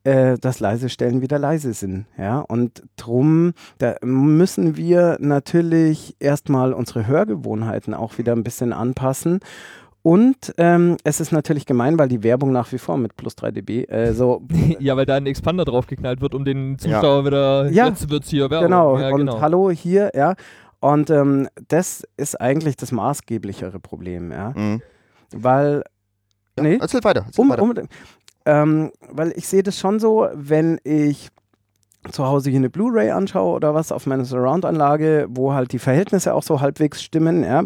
äh, 0.04 0.38
dass 0.38 0.60
leise 0.60 0.88
Stellen 0.88 1.20
wieder 1.20 1.36
leise 1.40 1.72
sind. 1.72 2.06
Ja? 2.16 2.38
Und 2.38 2.84
drum, 2.94 3.54
da 3.78 3.96
müssen 4.04 4.76
wir 4.76 5.16
natürlich 5.18 6.14
erstmal 6.20 6.72
unsere 6.72 7.08
Hörgewohnheiten 7.08 7.92
auch 7.92 8.18
wieder 8.18 8.34
ein 8.34 8.44
bisschen 8.44 8.72
anpassen. 8.72 9.40
Und 10.02 10.54
ähm, 10.58 10.96
es 11.02 11.18
ist 11.18 11.32
natürlich 11.32 11.66
gemein, 11.66 11.98
weil 11.98 12.06
die 12.06 12.22
Werbung 12.22 12.52
nach 12.52 12.70
wie 12.70 12.78
vor 12.78 12.98
mit 12.98 13.16
plus 13.16 13.34
3 13.34 13.50
dB 13.50 13.86
äh, 13.86 14.12
so. 14.12 14.42
ja, 14.78 14.96
weil 14.96 15.06
da 15.06 15.16
ein 15.16 15.26
Expander 15.26 15.64
draufgeknallt 15.64 16.20
wird, 16.20 16.36
um 16.36 16.44
den 16.44 16.78
Zuschauer 16.78 17.18
ja. 17.18 17.24
wieder. 17.24 17.70
Ja, 17.72 17.88
jetzt 17.88 18.10
wird's 18.10 18.28
hier 18.28 18.48
Werbung. 18.48 18.68
Genau. 18.68 18.96
Ja, 18.96 19.08
und 19.08 19.18
genau. 19.18 19.40
hallo 19.40 19.72
hier, 19.72 20.12
ja. 20.14 20.36
Und 20.78 21.10
ähm, 21.10 21.48
das 21.66 22.06
ist 22.16 22.40
eigentlich 22.40 22.76
das 22.76 22.92
maßgeblichere 22.92 23.80
Problem, 23.80 24.30
ja. 24.30 24.52
Mhm. 24.54 24.82
Weil 25.32 25.82
ja, 26.56 26.62
nee. 26.62 26.78
Erzähl 26.80 27.02
weiter. 27.04 27.25
Erzähl 27.26 27.42
Um, 27.42 27.49
weiter. 27.50 27.62
unbedingt. 27.62 27.90
Ähm, 28.46 28.92
weil 29.11 29.32
ich 29.37 29.49
sehe 29.49 29.62
das 29.62 29.78
schon 29.78 29.99
so, 30.00 30.28
wenn 30.34 30.78
ich 30.84 31.30
zu 32.11 32.26
Hause 32.26 32.50
hier 32.50 32.58
eine 32.58 32.68
Blu-ray 32.68 33.11
anschaue 33.11 33.54
oder 33.54 33.75
was 33.75 33.90
auf 33.90 34.06
meiner 34.06 34.25
Surround-Anlage, 34.26 35.26
wo 35.30 35.54
halt 35.54 35.73
die 35.73 35.78
Verhältnisse 35.78 36.34
auch 36.34 36.42
so 36.42 36.61
halbwegs 36.61 37.02
stimmen, 37.02 37.42
ja, 37.42 37.64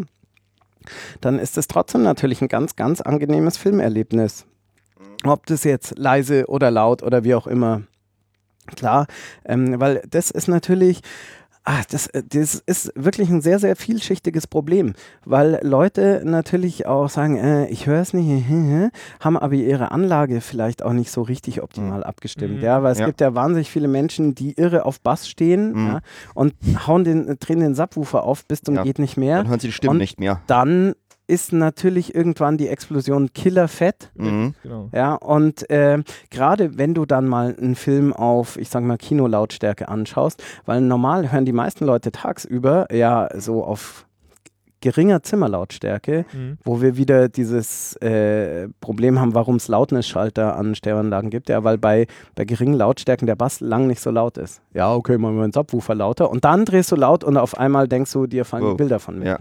dann 1.19 1.39
ist 1.39 1.57
es 1.57 1.67
trotzdem 1.67 2.03
natürlich 2.03 2.41
ein 2.41 2.47
ganz, 2.47 2.75
ganz 2.77 3.01
angenehmes 3.01 3.57
Filmerlebnis. 3.57 4.45
Ob 5.25 5.45
das 5.47 5.65
jetzt 5.65 5.97
leise 5.97 6.45
oder 6.47 6.71
laut 6.71 7.03
oder 7.03 7.25
wie 7.25 7.35
auch 7.35 7.47
immer. 7.47 7.81
Klar, 8.75 9.07
ähm, 9.45 9.79
weil 9.79 10.03
das 10.09 10.31
ist 10.31 10.47
natürlich, 10.47 11.01
Ah, 11.65 11.81
das, 11.91 12.07
äh, 12.07 12.23
das 12.27 12.55
ist 12.65 12.91
wirklich 12.95 13.29
ein 13.29 13.41
sehr, 13.41 13.59
sehr 13.59 13.75
vielschichtiges 13.75 14.47
Problem, 14.47 14.93
weil 15.25 15.59
Leute 15.61 16.21
natürlich 16.25 16.87
auch 16.87 17.09
sagen, 17.09 17.37
äh, 17.37 17.67
ich 17.67 17.85
höre 17.85 18.01
es 18.01 18.13
nicht, 18.13 18.45
haben 19.19 19.37
aber 19.37 19.53
ihre 19.53 19.91
Anlage 19.91 20.41
vielleicht 20.41 20.83
auch 20.83 20.93
nicht 20.93 21.11
so 21.11 21.21
richtig 21.21 21.61
optimal 21.61 22.03
abgestimmt. 22.03 22.57
Mhm. 22.57 22.63
Ja, 22.63 22.81
weil 22.81 22.93
es 22.93 22.99
Ja. 22.99 23.05
gibt 23.05 23.21
ja 23.21 23.35
wahnsinnig 23.35 23.69
viele 23.69 23.87
Menschen, 23.87 24.33
die 24.35 24.53
irre 24.53 24.85
auf 24.85 25.01
Bass 25.01 25.27
stehen 25.29 25.73
Mhm. 25.73 25.87
ja, 25.87 25.99
und 26.33 26.53
hauen 26.87 27.03
den, 27.03 27.37
drehen 27.39 27.59
den 27.59 27.75
Subwoofer 27.75 28.23
auf 28.23 28.45
bis 28.45 28.61
zum 28.61 28.75
Ja. 28.75 28.83
geht 28.83 28.97
nicht 28.97 29.17
mehr. 29.17 29.37
Dann 29.37 29.49
hören 29.49 29.59
sie 29.59 29.67
die 29.67 29.73
Stimmen 29.73 29.91
Und 29.91 29.97
nicht 29.97 30.19
mehr. 30.19 30.41
Dann 30.47 30.95
ist 31.29 31.53
natürlich 31.53 32.15
irgendwann 32.15 32.57
die 32.57 32.67
Explosion 32.67 33.31
killerfett. 33.33 34.11
Mhm. 34.15 34.55
Genau. 34.63 34.89
Ja, 34.93 35.13
und 35.15 35.69
äh, 35.69 35.99
gerade 36.31 36.77
wenn 36.77 36.93
du 36.93 37.05
dann 37.05 37.27
mal 37.27 37.55
einen 37.59 37.75
Film 37.75 38.11
auf, 38.13 38.57
ich 38.57 38.69
sag 38.69 38.83
mal, 38.83 38.97
Kinolautstärke 38.97 39.87
anschaust, 39.87 40.43
weil 40.65 40.81
normal 40.81 41.31
hören 41.31 41.45
die 41.45 41.53
meisten 41.53 41.85
Leute 41.85 42.11
tagsüber 42.11 42.87
ja 42.93 43.29
so 43.37 43.63
auf 43.63 44.05
geringer 44.81 45.21
Zimmerlautstärke, 45.23 46.25
Mhm. 46.33 46.57
wo 46.63 46.81
wir 46.81 46.95
wieder 46.95 47.27
dieses 47.27 47.95
äh, 47.97 48.69
Problem 48.79 49.19
haben, 49.19 49.33
warum 49.35 49.57
es 49.57 49.67
Lautnisschalter 49.67 50.55
an 50.55 50.73
Stereoanlagen 50.73 51.29
gibt, 51.29 51.49
ja, 51.49 51.65
weil 51.65 51.77
bei, 51.77 52.07
bei 52.35 52.45
geringen 52.45 52.75
Lautstärken 52.75 53.25
der 53.27 53.35
Bass 53.35 53.59
lang 53.59 53.87
nicht 53.87 53.99
so 53.99 54.09
laut 54.09 54.37
ist. 54.37 54.61
Ja, 54.73 54.93
okay, 54.95 55.17
machen 55.17 55.35
wir 55.35 55.43
einen 55.43 55.51
Subwoofer 55.51 55.95
lauter 55.95 56.29
und 56.31 56.45
dann 56.45 56.63
drehst 56.63 56.91
du 56.93 56.95
laut 56.95 57.25
und 57.25 57.35
auf 57.35 57.57
einmal 57.57 57.89
denkst 57.89 58.13
du, 58.13 58.25
dir 58.25 58.45
fallen 58.45 58.63
Wow. 58.63 58.77
Bilder 58.77 58.99
von 58.99 59.21
Ja. 59.21 59.37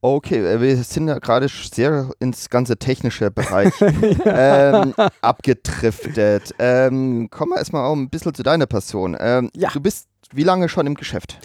Okay, 0.00 0.38
äh, 0.46 0.60
wir 0.60 0.76
sind 0.84 1.08
ja 1.08 1.18
gerade 1.18 1.48
sehr 1.48 2.10
ins 2.20 2.48
ganze 2.50 2.76
technische 2.76 3.30
Bereich 3.32 3.72
ähm, 4.24 4.94
abgedriftet. 5.20 6.54
Ähm, 6.58 7.28
kommen 7.30 7.52
wir 7.52 7.58
erstmal 7.58 7.84
auch 7.84 7.94
ein 7.96 8.08
bisschen 8.08 8.32
zu 8.34 8.42
deiner 8.44 8.66
Person. 8.66 9.16
Ähm, 9.18 9.50
Ja. 9.56 9.70
Du 9.72 9.80
bist 9.80 10.08
wie 10.32 10.44
lange 10.44 10.68
schon 10.68 10.86
im 10.86 10.94
Geschäft? 10.94 11.38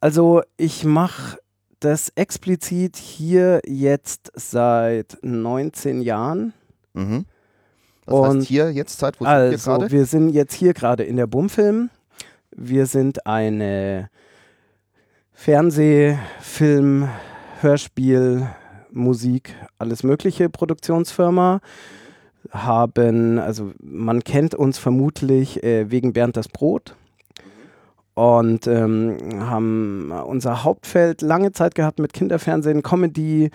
Also 0.00 0.42
ich 0.56 0.84
mache 0.84 1.38
das 1.80 2.10
explizit 2.14 2.96
hier 2.96 3.60
jetzt 3.66 4.30
seit 4.34 5.18
19 5.22 6.00
Jahren. 6.00 6.54
Mhm. 6.94 7.26
Was 8.06 8.14
Und 8.30 8.38
heißt 8.38 8.46
hier 8.48 8.72
jetzt 8.72 8.98
Zeit? 8.98 9.20
Wo 9.20 9.24
sind 9.24 9.32
wir 9.32 9.38
Also 9.38 9.70
gerade? 9.70 9.90
wir 9.90 10.06
sind 10.06 10.30
jetzt 10.30 10.54
hier 10.54 10.72
gerade 10.72 11.02
in 11.04 11.16
der 11.16 11.26
Bumfilm. 11.26 11.90
Wir 12.54 12.86
sind 12.86 13.26
eine 13.26 14.08
Fernseh-, 15.34 16.18
Film-, 16.40 17.08
Hörspiel-, 17.62 18.46
Musik, 18.90 19.54
alles 19.78 20.02
mögliche 20.02 20.48
Produktionsfirma. 20.48 21.60
Haben, 22.50 23.38
also 23.38 23.72
man 23.80 24.24
kennt 24.24 24.54
uns 24.54 24.78
vermutlich 24.78 25.62
äh, 25.62 25.90
wegen 25.90 26.12
Bernd 26.12 26.36
das 26.36 26.48
Brot. 26.48 26.96
Und 28.14 28.66
ähm, 28.66 29.16
haben 29.40 30.10
unser 30.10 30.64
Hauptfeld 30.64 31.22
lange 31.22 31.52
Zeit 31.52 31.74
gehabt 31.74 31.98
mit 31.98 32.12
Kinderfernsehen, 32.12 32.82
Comedy, 32.82 33.50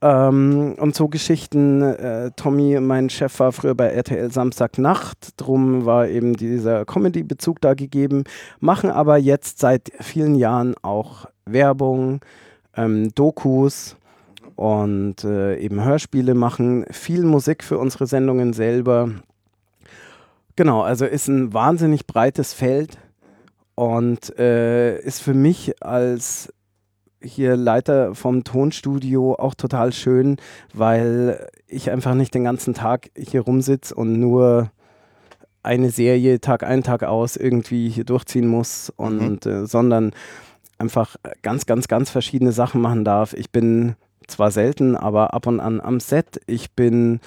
ähm, 0.00 0.74
und 0.78 0.94
so 0.94 1.08
Geschichten. 1.08 1.82
Äh, 1.82 2.30
Tommy, 2.36 2.78
mein 2.80 3.10
Chef, 3.10 3.38
war 3.40 3.52
früher 3.52 3.74
bei 3.74 3.88
RTL 3.88 4.30
Samstagnacht. 4.30 5.34
Drum 5.36 5.84
war 5.86 6.08
eben 6.08 6.34
dieser 6.34 6.84
Comedy-Bezug 6.84 7.60
da 7.60 7.74
gegeben. 7.74 8.24
Machen 8.60 8.90
aber 8.90 9.16
jetzt 9.16 9.58
seit 9.58 9.90
vielen 10.00 10.34
Jahren 10.34 10.74
auch 10.82 11.26
Werbung, 11.44 12.20
ähm, 12.78 13.12
Dokus 13.14 13.96
und 14.56 15.24
äh, 15.24 15.58
eben 15.58 15.84
Hörspiele 15.84 16.34
machen. 16.34 16.86
Viel 16.90 17.24
Musik 17.24 17.62
für 17.62 17.78
unsere 17.78 18.06
Sendungen 18.06 18.52
selber. 18.52 19.10
Genau, 20.56 20.82
also 20.82 21.04
ist 21.04 21.28
ein 21.28 21.52
wahnsinnig 21.52 22.06
breites 22.06 22.54
Feld 22.54 22.98
und 23.74 24.36
äh, 24.38 24.98
ist 25.00 25.20
für 25.20 25.34
mich 25.34 25.82
als 25.82 26.52
hier 27.20 27.56
Leiter 27.56 28.14
vom 28.14 28.44
Tonstudio 28.44 29.34
auch 29.34 29.54
total 29.54 29.92
schön, 29.92 30.36
weil 30.72 31.48
ich 31.66 31.90
einfach 31.90 32.14
nicht 32.14 32.34
den 32.34 32.44
ganzen 32.44 32.74
Tag 32.74 33.10
hier 33.16 33.40
rumsitze 33.42 33.94
und 33.94 34.18
nur 34.18 34.70
eine 35.62 35.90
Serie 35.90 36.40
Tag 36.40 36.62
ein, 36.62 36.82
Tag 36.82 37.02
aus 37.02 37.36
irgendwie 37.36 37.88
hier 37.88 38.04
durchziehen 38.04 38.46
muss 38.46 38.90
und 38.96 39.46
äh, 39.46 39.66
sondern 39.66 40.12
einfach 40.78 41.16
ganz, 41.42 41.66
ganz, 41.66 41.88
ganz 41.88 42.10
verschiedene 42.10 42.52
Sachen 42.52 42.80
machen 42.80 43.04
darf. 43.04 43.32
Ich 43.32 43.50
bin 43.50 43.96
zwar 44.26 44.50
selten, 44.50 44.96
aber 44.96 45.34
ab 45.34 45.46
und 45.46 45.60
an 45.60 45.80
am 45.80 46.00
Set. 46.00 46.40
Ich 46.46 46.72
bin 46.72 47.20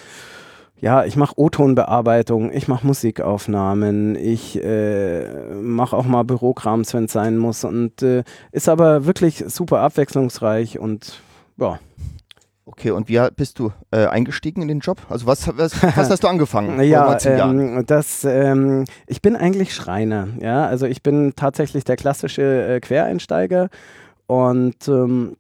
ja, 0.81 1.05
ich 1.05 1.15
mache 1.15 1.39
O-Tonbearbeitung, 1.39 2.51
ich 2.51 2.67
mache 2.67 2.87
Musikaufnahmen, 2.87 4.15
ich 4.15 4.61
äh, 4.63 5.53
mache 5.53 5.95
auch 5.95 6.05
mal 6.05 6.23
Bürokrams, 6.23 6.95
wenn 6.95 7.05
es 7.05 7.11
sein 7.11 7.37
muss. 7.37 7.63
Und 7.63 8.01
äh, 8.01 8.23
ist 8.51 8.67
aber 8.67 9.05
wirklich 9.05 9.45
super 9.47 9.81
abwechslungsreich 9.81 10.79
und 10.79 11.21
ja. 11.57 11.79
Okay, 12.65 12.91
und 12.91 13.09
wie 13.09 13.19
bist 13.35 13.57
du 13.57 13.71
äh, 13.91 14.05
eingestiegen 14.05 14.61
in 14.61 14.67
den 14.67 14.79
Job? 14.79 15.01
Also 15.09 15.25
was, 15.25 15.47
was, 15.57 15.81
was 15.81 16.09
hast 16.09 16.23
du 16.23 16.27
angefangen? 16.27 16.79
ja, 16.83 17.17
ähm, 17.25 17.83
das, 17.87 18.23
ähm, 18.23 18.85
ich 19.07 19.21
bin 19.21 19.35
eigentlich 19.35 19.73
Schreiner. 19.73 20.27
Ja, 20.39 20.67
also 20.67 20.85
ich 20.85 21.01
bin 21.01 21.33
tatsächlich 21.35 21.83
der 21.85 21.95
klassische 21.95 22.75
äh, 22.75 22.79
Quereinsteiger 22.79 23.69
und 24.27 24.87
ähm, 24.87 25.37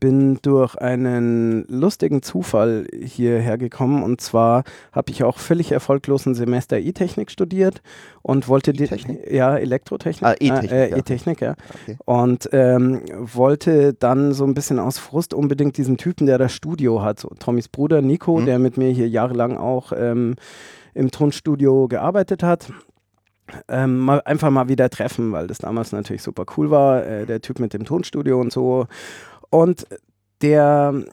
bin 0.00 0.38
durch 0.40 0.76
einen 0.76 1.66
lustigen 1.68 2.22
Zufall 2.22 2.86
hierher 3.02 3.58
gekommen 3.58 4.02
und 4.02 4.20
zwar 4.20 4.64
habe 4.92 5.10
ich 5.10 5.24
auch 5.24 5.38
völlig 5.38 5.72
erfolglos 5.72 6.24
ein 6.24 6.34
Semester 6.34 6.78
E-Technik 6.78 7.30
studiert 7.30 7.82
und 8.22 8.48
wollte 8.48 8.72
die 8.72 8.88
ja 9.30 9.56
Elektrotechnik 9.56 10.24
ah, 10.24 10.34
E-Technik 10.40 10.72
äh, 10.72 10.90
ja. 10.90 10.96
E-Technik 10.96 11.40
ja 11.42 11.54
okay. 11.82 11.98
und 12.06 12.48
ähm, 12.52 13.02
wollte 13.12 13.92
dann 13.92 14.32
so 14.32 14.44
ein 14.44 14.54
bisschen 14.54 14.78
aus 14.78 14.98
Frust 14.98 15.34
unbedingt 15.34 15.76
diesen 15.76 15.98
Typen 15.98 16.26
der 16.26 16.38
das 16.38 16.52
Studio 16.52 17.02
hat 17.02 17.20
so 17.20 17.28
Tommys 17.38 17.68
Bruder 17.68 18.00
Nico 18.00 18.40
mhm. 18.40 18.46
der 18.46 18.58
mit 18.58 18.78
mir 18.78 18.88
hier 18.88 19.08
jahrelang 19.08 19.58
auch 19.58 19.92
ähm, 19.94 20.36
im 20.94 21.10
Tonstudio 21.10 21.88
gearbeitet 21.88 22.42
hat 22.42 22.72
ähm, 23.68 23.98
mal, 23.98 24.22
einfach 24.22 24.50
mal 24.50 24.68
wieder 24.68 24.88
treffen, 24.88 25.32
weil 25.32 25.46
das 25.46 25.58
damals 25.58 25.92
natürlich 25.92 26.22
super 26.22 26.46
cool 26.56 26.70
war, 26.70 27.04
äh, 27.04 27.26
der 27.26 27.40
Typ 27.40 27.58
mit 27.58 27.74
dem 27.74 27.84
Tonstudio 27.84 28.40
und 28.40 28.52
so. 28.52 28.86
Und 29.54 29.86
der, 30.42 31.04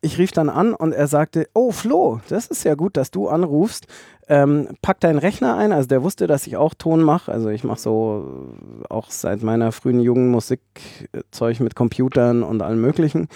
ich 0.00 0.16
rief 0.16 0.32
dann 0.32 0.48
an 0.48 0.72
und 0.72 0.92
er 0.92 1.06
sagte, 1.06 1.48
oh 1.52 1.70
Flo, 1.70 2.18
das 2.30 2.46
ist 2.46 2.64
ja 2.64 2.76
gut, 2.76 2.96
dass 2.96 3.10
du 3.10 3.28
anrufst. 3.28 3.88
Ähm, 4.26 4.68
pack 4.80 5.00
deinen 5.00 5.18
Rechner 5.18 5.58
ein. 5.58 5.70
Also 5.70 5.88
der 5.88 6.02
wusste, 6.02 6.26
dass 6.26 6.46
ich 6.46 6.56
auch 6.56 6.72
Ton 6.72 7.02
mache. 7.02 7.30
Also 7.30 7.50
ich 7.50 7.62
mache 7.62 7.78
so 7.78 8.54
auch 8.88 9.10
seit 9.10 9.42
meiner 9.42 9.70
frühen 9.70 10.00
jungen 10.00 10.30
Musikzeug 10.30 11.60
mit 11.60 11.76
Computern 11.76 12.42
und 12.42 12.62
allem 12.62 12.80
möglichen. 12.80 13.28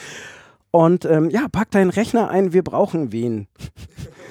Und 0.70 1.04
ähm, 1.04 1.28
ja, 1.28 1.48
pack 1.52 1.70
deinen 1.70 1.90
Rechner 1.90 2.30
ein, 2.30 2.54
wir 2.54 2.64
brauchen 2.64 3.12
wen. 3.12 3.48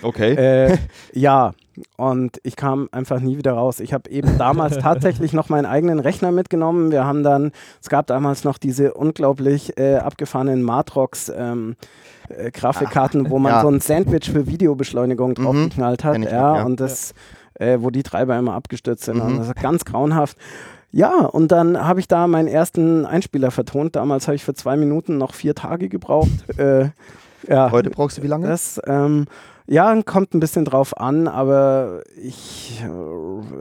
Okay. 0.02 0.34
Äh, 0.34 0.78
ja, 1.14 1.54
und 1.98 2.40
ich 2.44 2.56
kam 2.56 2.90
einfach 2.92 3.20
nie 3.20 3.38
wieder 3.38 3.54
raus. 3.54 3.80
Ich 3.80 3.94
habe 3.94 4.10
eben 4.10 4.38
damals 4.38 4.78
tatsächlich 4.82 5.34
noch 5.34 5.50
meinen 5.50 5.66
eigenen 5.66 6.00
Rechner 6.00 6.32
mitgenommen. 6.32 6.92
Wir 6.92 7.06
haben 7.06 7.24
dann, 7.24 7.52
es 7.82 7.90
gab 7.90 8.08
damals 8.08 8.44
noch 8.44 8.58
diese 8.58 8.94
unglaublich 8.94 9.78
äh, 9.78 9.98
abgefahrenen 9.98 10.64
Matrox. 10.64 11.32
Ähm, 11.36 11.76
äh, 12.30 12.52
Grafikkarten, 12.52 13.30
wo 13.30 13.40
man 13.40 13.54
ja. 13.54 13.62
so 13.62 13.70
ein 13.70 13.80
Sandwich 13.80 14.30
für 14.30 14.48
Videobeschleunigung 14.48 15.30
mhm. 15.32 15.36
draufgeknallt 15.36 16.04
hat. 16.04 16.18
Ja, 16.20 16.58
ja, 16.58 16.64
und 16.64 16.80
das, 16.80 17.14
äh, 17.56 17.78
wo 17.80 17.90
die 17.90 18.04
Treiber 18.04 18.38
immer 18.38 18.54
abgestürzt 18.54 19.06
sind. 19.06 19.24
Mhm. 19.24 19.38
das 19.38 19.48
ist 19.48 19.56
ganz 19.56 19.86
grauenhaft. 19.86 20.38
Ja, 20.92 21.26
und 21.26 21.52
dann 21.52 21.86
habe 21.86 22.00
ich 22.00 22.08
da 22.08 22.28
meinen 22.28 22.48
ersten 22.48 23.06
Einspieler 23.06 23.52
vertont. 23.52 23.96
Damals 23.96 24.28
habe 24.28 24.36
ich 24.36 24.44
für 24.44 24.54
zwei 24.54 24.78
Minuten 24.78 25.18
noch 25.18 25.34
vier 25.34 25.54
Tage 25.54 25.90
gebraucht. 25.90 26.58
Äh, 26.58 26.90
ja, 27.48 27.72
Heute 27.72 27.90
brauchst 27.90 28.18
du 28.18 28.24
wie 28.24 28.28
lange? 28.28 28.48
Das, 28.48 28.82
ähm, 28.88 29.26
ja, 29.70 30.02
kommt 30.04 30.34
ein 30.34 30.40
bisschen 30.40 30.64
drauf 30.64 30.98
an, 30.98 31.28
aber 31.28 32.02
ich, 32.16 32.82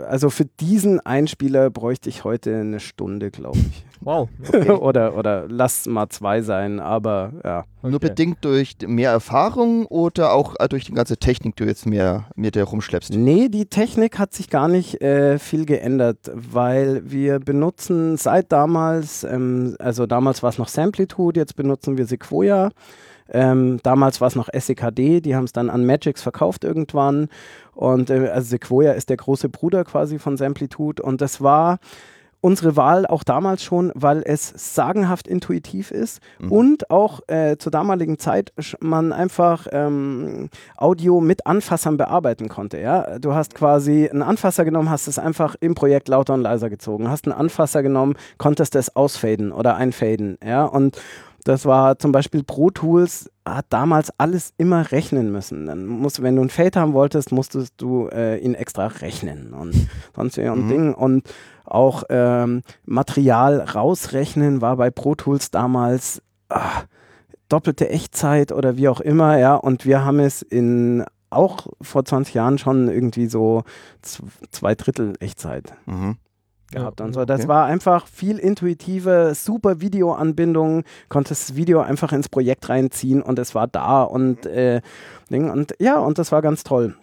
also 0.08 0.30
für 0.30 0.44
diesen 0.44 1.00
Einspieler 1.00 1.68
bräuchte 1.70 2.08
ich 2.08 2.22
heute 2.22 2.56
eine 2.56 2.80
Stunde, 2.80 3.30
glaube 3.30 3.58
ich. 3.58 3.84
Wow. 4.02 4.28
Okay. 4.46 4.70
oder, 4.70 5.16
oder 5.16 5.46
lass 5.48 5.86
mal 5.86 6.08
zwei 6.10 6.42
sein, 6.42 6.80
aber 6.80 7.32
ja. 7.42 7.64
Okay. 7.80 7.90
Nur 7.90 7.98
bedingt 7.98 8.44
durch 8.44 8.76
mehr 8.86 9.10
Erfahrung 9.10 9.86
oder 9.86 10.32
auch 10.32 10.54
äh, 10.60 10.68
durch 10.68 10.84
die 10.84 10.92
ganze 10.92 11.16
Technik, 11.16 11.56
die 11.56 11.64
du 11.64 11.68
jetzt 11.68 11.86
mehr 11.86 12.26
mit 12.36 12.54
dir 12.54 12.64
rumschleppst? 12.64 13.14
Nee, 13.14 13.48
die 13.48 13.66
Technik 13.66 14.18
hat 14.18 14.34
sich 14.34 14.50
gar 14.50 14.68
nicht 14.68 15.00
äh, 15.00 15.40
viel 15.40 15.64
geändert, 15.64 16.30
weil 16.32 17.10
wir 17.10 17.40
benutzen 17.40 18.16
seit 18.16 18.52
damals, 18.52 19.24
ähm, 19.24 19.74
also 19.80 20.06
damals 20.06 20.42
war 20.42 20.50
es 20.50 20.58
noch 20.58 20.68
Samplitude, 20.68 21.40
jetzt 21.40 21.56
benutzen 21.56 21.96
wir 21.96 22.06
Sequoia. 22.06 22.70
Ähm, 23.30 23.78
damals 23.82 24.20
war 24.20 24.28
es 24.28 24.36
noch 24.36 24.48
SEKD, 24.52 25.20
die 25.20 25.34
haben 25.34 25.44
es 25.44 25.52
dann 25.52 25.70
an 25.70 25.84
Magix 25.84 26.22
verkauft 26.22 26.64
irgendwann. 26.64 27.28
Und 27.74 28.10
äh, 28.10 28.28
also 28.28 28.48
Sequoia 28.48 28.92
ist 28.92 29.10
der 29.10 29.16
große 29.16 29.48
Bruder 29.48 29.84
quasi 29.84 30.18
von 30.18 30.36
Samplitude. 30.36 31.02
Und 31.02 31.20
das 31.20 31.40
war 31.40 31.78
unsere 32.40 32.76
Wahl 32.76 33.06
auch 33.06 33.24
damals 33.24 33.64
schon, 33.64 33.90
weil 33.96 34.22
es 34.24 34.52
sagenhaft 34.56 35.26
intuitiv 35.26 35.90
ist 35.90 36.20
mhm. 36.38 36.52
und 36.52 36.90
auch 36.90 37.20
äh, 37.26 37.56
zur 37.56 37.72
damaligen 37.72 38.18
Zeit 38.18 38.52
man 38.78 39.12
einfach 39.12 39.66
ähm, 39.72 40.48
Audio 40.76 41.20
mit 41.20 41.46
Anfassern 41.46 41.96
bearbeiten 41.96 42.48
konnte. 42.48 42.78
Ja? 42.78 43.18
Du 43.18 43.34
hast 43.34 43.56
quasi 43.56 44.08
einen 44.08 44.22
Anfasser 44.22 44.64
genommen, 44.64 44.90
hast 44.90 45.08
es 45.08 45.18
einfach 45.18 45.56
im 45.58 45.74
Projekt 45.74 46.06
lauter 46.06 46.34
und 46.34 46.42
leiser 46.42 46.70
gezogen, 46.70 47.08
hast 47.08 47.26
einen 47.26 47.36
Anfasser 47.36 47.82
genommen, 47.82 48.14
konntest 48.38 48.76
es 48.76 48.94
ausfaden 48.94 49.50
oder 49.50 49.74
einfaden. 49.74 50.38
Ja? 50.44 50.66
Und 50.66 51.00
das 51.46 51.64
war 51.64 51.98
zum 52.00 52.10
Beispiel 52.10 52.42
Pro 52.42 52.70
Tools, 52.70 53.30
hat 53.44 53.66
damals 53.68 54.10
alles 54.18 54.52
immer 54.58 54.90
rechnen 54.90 55.30
müssen. 55.30 55.66
Dann 55.66 55.86
musst, 55.86 56.20
wenn 56.20 56.34
du 56.34 56.42
ein 56.42 56.50
Fade 56.50 56.80
haben 56.80 56.92
wolltest, 56.92 57.30
musstest 57.30 57.74
du 57.76 58.08
äh, 58.08 58.38
ihn 58.38 58.54
extra 58.54 58.88
rechnen 58.88 59.52
und 59.52 59.72
sonst 60.16 60.36
mhm. 60.38 60.68
Ding. 60.68 60.94
Und 60.94 61.22
auch 61.64 62.02
ähm, 62.10 62.62
Material 62.84 63.60
rausrechnen 63.60 64.60
war 64.60 64.76
bei 64.76 64.90
Pro 64.90 65.14
Tools 65.14 65.52
damals 65.52 66.20
ach, 66.48 66.86
doppelte 67.48 67.90
Echtzeit 67.90 68.50
oder 68.50 68.76
wie 68.76 68.88
auch 68.88 69.00
immer, 69.00 69.38
ja. 69.38 69.54
Und 69.54 69.86
wir 69.86 70.04
haben 70.04 70.18
es 70.18 70.42
in 70.42 71.04
auch 71.30 71.68
vor 71.80 72.04
20 72.04 72.34
Jahren 72.34 72.58
schon 72.58 72.88
irgendwie 72.88 73.26
so 73.26 73.62
zwei 74.02 74.74
Drittel 74.74 75.14
Echtzeit. 75.20 75.74
Mhm 75.86 76.16
gehabt 76.70 77.00
ja, 77.00 77.06
und 77.06 77.12
so. 77.12 77.24
Das 77.24 77.40
okay. 77.40 77.48
war 77.48 77.66
einfach 77.66 78.06
viel 78.06 78.38
intuitive, 78.38 79.32
super 79.34 79.80
Videoanbindung, 79.80 80.84
konntest 81.08 81.50
das 81.50 81.56
Video 81.56 81.80
einfach 81.80 82.12
ins 82.12 82.28
Projekt 82.28 82.68
reinziehen 82.68 83.22
und 83.22 83.38
es 83.38 83.54
war 83.54 83.66
da 83.66 84.02
und, 84.02 84.46
äh, 84.46 84.80
und 85.30 85.74
ja, 85.78 85.98
und 85.98 86.18
das 86.18 86.32
war 86.32 86.42
ganz 86.42 86.64
toll. 86.64 86.94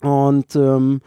Und 0.00 0.56
ähm, 0.56 1.00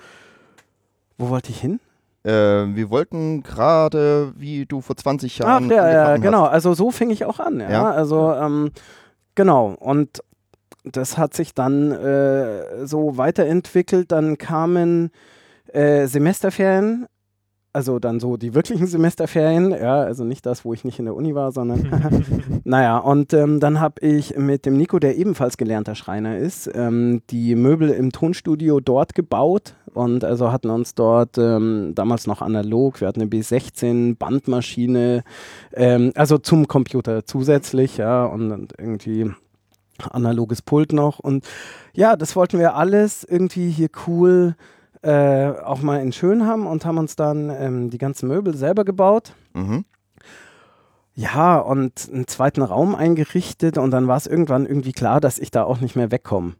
wo 1.17 1.29
wollte 1.29 1.49
ich 1.49 1.59
hin? 1.59 1.79
Äh, 2.23 2.75
wir 2.75 2.89
wollten 2.89 3.43
gerade, 3.43 4.33
wie 4.35 4.65
du 4.65 4.81
vor 4.81 4.97
20 4.97 5.37
Jahren. 5.37 5.65
Ach, 5.65 5.75
ja, 5.75 5.91
ja, 5.91 6.17
genau. 6.17 6.45
Also 6.45 6.73
so 6.73 6.91
fing 6.91 7.11
ich 7.11 7.25
auch 7.25 7.39
an. 7.39 7.59
Ja, 7.59 7.69
ja. 7.69 7.91
also 7.91 8.33
ähm, 8.33 8.71
genau. 9.35 9.75
Und 9.79 10.23
das 10.83 11.17
hat 11.17 11.33
sich 11.33 11.53
dann 11.53 11.91
äh, 11.91 12.85
so 12.85 13.17
weiterentwickelt. 13.17 14.11
Dann 14.11 14.37
kamen 14.37 15.11
äh, 15.71 16.07
Semesterferien 16.07 17.05
also 17.75 17.99
dann 17.99 18.21
so 18.21 18.37
die 18.37 18.53
wirklichen 18.53 18.87
Semesterferien, 18.87 19.71
ja, 19.71 19.97
also 19.97 20.23
nicht 20.23 20.45
das, 20.45 20.63
wo 20.63 20.73
ich 20.73 20.85
nicht 20.85 20.97
in 20.97 21.05
der 21.05 21.13
Uni 21.13 21.35
war, 21.35 21.51
sondern 21.51 22.23
naja, 22.63 22.97
und 22.97 23.33
ähm, 23.33 23.59
dann 23.59 23.81
habe 23.81 23.99
ich 23.99 24.37
mit 24.37 24.65
dem 24.65 24.77
Nico, 24.77 24.97
der 24.97 25.17
ebenfalls 25.17 25.57
gelernter 25.57 25.93
Schreiner 25.93 26.37
ist, 26.37 26.71
ähm, 26.73 27.21
die 27.29 27.53
Möbel 27.55 27.89
im 27.89 28.13
Tonstudio 28.13 28.79
dort 28.79 29.13
gebaut 29.13 29.75
und 29.93 30.23
also 30.23 30.53
hatten 30.53 30.69
uns 30.69 30.95
dort 30.95 31.37
ähm, 31.37 31.91
damals 31.95 32.27
noch 32.27 32.41
analog, 32.41 33.01
wir 33.01 33.09
hatten 33.09 33.21
eine 33.21 33.29
B16 33.29 34.15
Bandmaschine, 34.15 35.25
ähm, 35.73 36.13
also 36.15 36.37
zum 36.37 36.69
Computer 36.69 37.25
zusätzlich, 37.25 37.97
ja, 37.97 38.23
und, 38.23 38.53
und 38.53 38.73
irgendwie 38.79 39.31
analoges 40.11 40.61
Pult 40.61 40.93
noch. 40.93 41.19
Und 41.19 41.45
ja, 41.93 42.15
das 42.15 42.35
wollten 42.35 42.57
wir 42.57 42.75
alles 42.75 43.25
irgendwie 43.25 43.69
hier 43.69 43.89
cool 44.07 44.55
äh, 45.05 45.53
auch 45.63 45.81
mal 45.81 46.01
in 46.01 46.11
schön 46.11 46.47
haben 46.47 46.65
und 46.65 46.85
haben 46.85 46.97
uns 46.97 47.15
dann 47.15 47.49
ähm, 47.49 47.89
die 47.89 47.97
ganzen 47.97 48.27
Möbel 48.27 48.55
selber 48.55 48.83
gebaut. 48.83 49.33
Mhm. 49.53 49.85
Ja, 51.17 51.59
und 51.59 52.09
einen 52.11 52.27
zweiten 52.27 52.61
Raum 52.61 52.93
eingerichtet 52.93 53.77
und 53.77 53.91
dann 53.91 54.07
war 54.07 54.17
es 54.17 54.27
irgendwann 54.27 54.65
irgendwie 54.65 54.91
klar, 54.91 55.21
dass 55.21 55.39
ich 55.39 55.49
da 55.49 55.63
auch 55.63 55.79
nicht 55.79 55.95
mehr 55.95 56.11
wegkomme. 56.11 56.55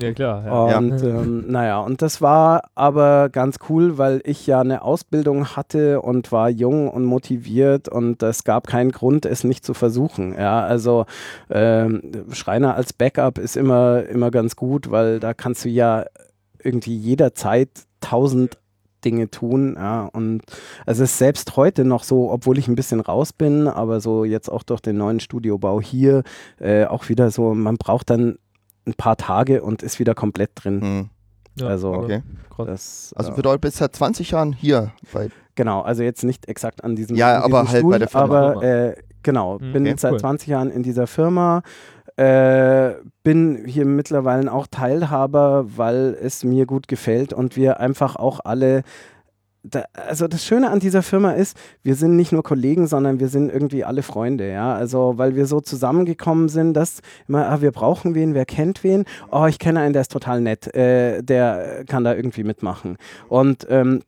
Ja, 0.00 0.12
klar. 0.12 0.44
Ja. 0.44 0.78
Und 0.78 1.00
ja. 1.00 1.08
Ähm, 1.08 1.44
naja, 1.46 1.80
und 1.80 2.02
das 2.02 2.20
war 2.20 2.64
aber 2.74 3.28
ganz 3.28 3.58
cool, 3.68 3.98
weil 3.98 4.20
ich 4.24 4.44
ja 4.48 4.60
eine 4.60 4.82
Ausbildung 4.82 5.54
hatte 5.54 6.00
und 6.00 6.32
war 6.32 6.48
jung 6.48 6.90
und 6.90 7.04
motiviert 7.04 7.88
und 7.88 8.20
es 8.24 8.42
gab 8.42 8.66
keinen 8.66 8.90
Grund, 8.90 9.24
es 9.24 9.44
nicht 9.44 9.64
zu 9.64 9.74
versuchen. 9.74 10.34
Ja, 10.34 10.64
also 10.64 11.06
ähm, 11.48 12.02
Schreiner 12.32 12.74
als 12.74 12.92
Backup 12.92 13.38
ist 13.38 13.56
immer, 13.56 14.04
immer 14.06 14.32
ganz 14.32 14.56
gut, 14.56 14.90
weil 14.90 15.20
da 15.20 15.34
kannst 15.34 15.64
du 15.64 15.68
ja 15.68 16.06
irgendwie 16.64 16.96
jederzeit 16.96 17.68
tausend 18.00 18.58
Dinge 19.04 19.30
tun. 19.30 19.74
Ja, 19.76 20.08
und 20.12 20.42
es 20.86 20.98
ist 21.00 21.18
selbst 21.18 21.56
heute 21.56 21.84
noch 21.84 22.04
so, 22.04 22.30
obwohl 22.30 22.58
ich 22.58 22.68
ein 22.68 22.76
bisschen 22.76 23.00
raus 23.00 23.32
bin, 23.32 23.66
aber 23.66 24.00
so 24.00 24.24
jetzt 24.24 24.48
auch 24.48 24.62
durch 24.62 24.80
den 24.80 24.96
neuen 24.96 25.20
Studiobau 25.20 25.80
hier 25.80 26.22
äh, 26.60 26.84
auch 26.84 27.08
wieder 27.08 27.30
so, 27.30 27.54
man 27.54 27.76
braucht 27.76 28.10
dann 28.10 28.38
ein 28.86 28.94
paar 28.94 29.16
Tage 29.16 29.62
und 29.62 29.82
ist 29.82 29.98
wieder 29.98 30.14
komplett 30.14 30.50
drin. 30.54 30.78
Mhm. 30.80 31.10
Ja, 31.56 31.66
also, 31.66 31.92
okay. 31.92 32.22
das, 32.64 33.12
also 33.16 33.32
bedeutet 33.32 33.60
bis 33.60 33.76
seit 33.76 33.94
20 33.94 34.30
Jahren 34.30 34.52
hier. 34.54 34.92
genau, 35.54 35.82
also 35.82 36.02
jetzt 36.02 36.24
nicht 36.24 36.48
exakt 36.48 36.82
an 36.82 36.96
diesem 36.96 37.14
Ja, 37.16 37.40
diesem 37.40 37.54
aber 37.54 37.68
halt 37.68 37.78
Stuhl, 37.80 37.90
bei 37.92 37.98
der 37.98 38.08
Firma. 38.08 38.24
Aber 38.52 38.62
äh, 38.62 38.94
Genau, 39.22 39.58
Mhm. 39.58 39.72
bin 39.72 39.84
Okay, 39.84 39.90
seit 39.98 40.12
cool. 40.14 40.18
20 40.20 40.48
Jahren 40.48 40.70
in 40.70 40.82
dieser 40.82 41.06
Firma. 41.06 41.62
Äh, 42.16 42.94
bin 43.22 43.64
hier 43.64 43.86
mittlerweile 43.86 44.52
auch 44.52 44.66
Teilhaber, 44.66 45.64
weil 45.76 46.16
es 46.20 46.44
mir 46.44 46.66
gut 46.66 46.88
gefällt 46.88 47.32
und 47.32 47.56
wir 47.56 47.80
einfach 47.80 48.16
auch 48.16 48.40
alle. 48.44 48.82
Da, 49.64 49.84
also 49.94 50.26
das 50.26 50.44
Schöne 50.44 50.70
an 50.70 50.80
dieser 50.80 51.04
Firma 51.04 51.32
ist, 51.32 51.56
wir 51.84 51.94
sind 51.94 52.16
nicht 52.16 52.32
nur 52.32 52.42
Kollegen, 52.42 52.88
sondern 52.88 53.20
wir 53.20 53.28
sind 53.28 53.48
irgendwie 53.48 53.84
alle 53.84 54.02
Freunde, 54.02 54.50
ja. 54.50 54.74
Also 54.74 55.14
weil 55.18 55.36
wir 55.36 55.46
so 55.46 55.60
zusammengekommen 55.60 56.48
sind, 56.48 56.74
dass 56.74 57.00
immer, 57.28 57.48
ah, 57.48 57.60
wir 57.60 57.70
brauchen 57.70 58.16
wen, 58.16 58.34
wer 58.34 58.44
kennt 58.44 58.82
wen. 58.82 59.04
Oh, 59.30 59.46
ich 59.46 59.60
kenne 59.60 59.80
einen, 59.80 59.92
der 59.92 60.02
ist 60.02 60.10
total 60.10 60.40
nett, 60.40 60.74
äh, 60.74 61.22
der 61.22 61.84
kann 61.86 62.02
da 62.02 62.12
irgendwie 62.12 62.42
mitmachen. 62.42 62.96
Und 63.28 63.66
ähm, 63.70 64.02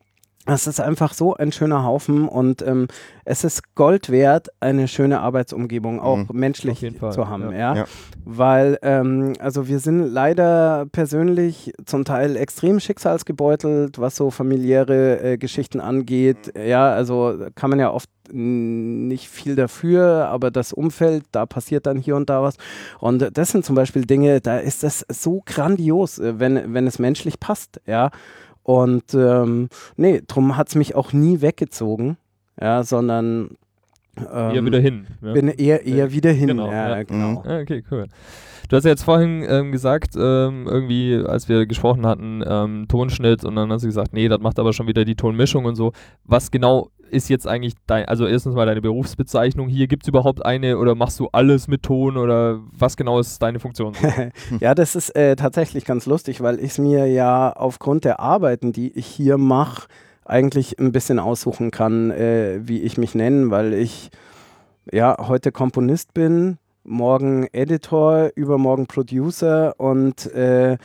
es 0.46 0.66
ist 0.66 0.80
einfach 0.80 1.14
so 1.14 1.35
ein 1.35 1.52
schöner 1.52 1.85
Haufen 1.85 2.28
und 2.28 2.61
ähm, 2.62 2.88
es 3.24 3.44
ist 3.44 3.74
Gold 3.74 4.11
wert, 4.11 4.48
eine 4.61 4.88
schöne 4.88 5.20
Arbeitsumgebung 5.20 6.00
auch 6.00 6.16
Mhm. 6.18 6.26
menschlich 6.33 6.80
zu 7.11 7.28
haben, 7.28 7.50
ja. 7.52 7.59
ja. 7.59 7.74
Ja. 7.74 7.85
Weil, 8.24 8.78
ähm, 8.83 9.33
also 9.38 9.68
wir 9.68 9.78
sind 9.78 10.07
leider 10.07 10.87
persönlich 10.92 11.72
zum 11.87 12.04
Teil 12.04 12.37
extrem 12.37 12.78
schicksalsgebeutelt, 12.80 13.98
was 13.98 14.16
so 14.16 14.30
familiäre 14.30 15.20
äh, 15.22 15.38
Geschichten 15.38 15.80
angeht. 15.80 16.52
Ja, 16.57 16.92
also 16.92 17.46
kann 17.54 17.70
man 17.70 17.78
ja 17.78 17.90
oft 17.90 18.09
nicht 18.30 19.28
viel 19.28 19.54
dafür, 19.54 20.28
aber 20.28 20.50
das 20.50 20.72
Umfeld, 20.72 21.24
da 21.33 21.44
passiert 21.46 21.87
dann 21.87 21.98
hier 21.98 22.16
und 22.16 22.30
da 22.30 22.42
was. 22.42 22.57
Und 22.98 23.30
das 23.37 23.50
sind 23.50 23.64
zum 23.64 23.76
Beispiel 23.76 24.07
Dinge, 24.07 24.40
da 24.40 24.59
ist 24.59 24.83
das 24.83 25.04
so 25.11 25.42
grandios, 25.44 26.18
äh, 26.18 26.38
wenn, 26.38 26.74
wenn 26.74 26.87
es 26.87 26.98
menschlich 26.98 27.40
passt, 27.40 27.80
ja. 27.87 28.11
Und 28.64 29.14
ähm, 29.14 29.68
nee, 29.96 30.22
drum 30.27 30.57
hat 30.57 30.68
es 30.68 30.74
mich 30.74 30.94
auch 30.94 31.12
nie 31.12 31.40
weggezogen, 31.40 32.16
ja, 32.61 32.83
sondern 32.83 33.57
ähm, 34.18 34.55
Eher 34.55 34.64
wieder 34.64 34.81
hin. 34.81 35.07
Ja. 35.22 35.33
bin 35.33 35.48
eher, 35.48 35.85
eher 35.85 36.12
wieder 36.12 36.33
hin. 36.33 36.48
Genau, 36.48 36.70
ja, 36.70 36.96
ja. 36.96 37.03
genau. 37.03 37.42
Ah, 37.46 37.61
okay, 37.61 37.83
cool. 37.90 38.07
Du 38.68 38.77
hast 38.77 38.85
ja 38.85 38.90
jetzt 38.90 39.05
vorhin 39.05 39.44
ähm, 39.46 39.72
gesagt, 39.72 40.14
ähm, 40.16 40.66
irgendwie, 40.66 41.22
als 41.27 41.48
wir 41.48 41.66
gesprochen 41.66 42.07
hatten, 42.07 42.42
ähm, 42.46 42.87
Tonschnitt 42.88 43.44
und 43.44 43.57
dann 43.57 43.70
hast 43.70 43.83
du 43.83 43.88
gesagt, 43.88 44.14
nee, 44.14 44.29
das 44.29 44.40
macht 44.40 44.59
aber 44.59 44.72
schon 44.72 44.87
wieder 44.87 45.05
die 45.05 45.16
Tonmischung 45.16 45.66
und 45.66 45.74
so. 45.74 45.92
Was 46.24 46.50
genau 46.50 46.90
ist 47.11 47.29
jetzt 47.29 47.46
eigentlich 47.46 47.74
dein, 47.87 48.07
also 48.07 48.27
erstens 48.27 48.55
mal 48.55 48.66
deine 48.66 48.81
Berufsbezeichnung 48.81 49.68
hier, 49.68 49.87
gibt 49.87 50.05
es 50.05 50.09
überhaupt 50.09 50.44
eine 50.44 50.79
oder 50.79 50.94
machst 50.94 51.20
du 51.20 51.29
alles 51.33 51.68
mit 51.68 51.83
Ton 51.83 52.16
oder 52.16 52.61
was 52.72 52.96
genau 52.96 53.18
ist 53.20 53.40
deine 53.40 53.61
Funktion? 53.61 53.94
ja, 54.61 54.74
das 54.74 54.96
ist 54.96 55.11
äh, 55.11 55.37
tatsächlich 55.37 55.85
ganz 55.85 56.07
lustig, 56.07 56.40
weil 56.40 56.59
ich 56.59 56.72
es 56.72 56.79
mir 56.79 57.07
ja 57.07 57.53
aufgrund 57.53 58.05
der 58.05 58.20
Arbeiten, 58.20 58.72
die 58.72 58.90
ich 58.92 59.07
hier 59.07 59.38
mache, 59.38 59.87
eigentlich 60.25 60.79
ein 60.79 60.93
bisschen 60.93 61.19
aussuchen 61.19 61.71
kann, 61.71 62.11
äh, 62.11 62.61
wie 62.63 62.81
ich 62.83 62.99
mich 62.99 63.15
nenne, 63.15 63.51
weil 63.51 63.75
ich 63.75 64.11
ja 64.93 65.17
heute 65.29 65.53
Komponist 65.53 66.15
bin, 66.15 66.59
morgen 66.85 67.47
Editor, 67.53 68.31
übermorgen 68.35 68.87
Producer 68.87 69.75
und 69.79 70.27
äh, 70.33 70.77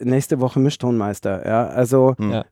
nächste 0.00 0.40
Woche 0.40 0.60
Mischtonmeister. 0.60 1.46
Ja, 1.46 1.66
also 1.66 2.14
Hm. 2.18 2.30
Ja. 2.30 2.44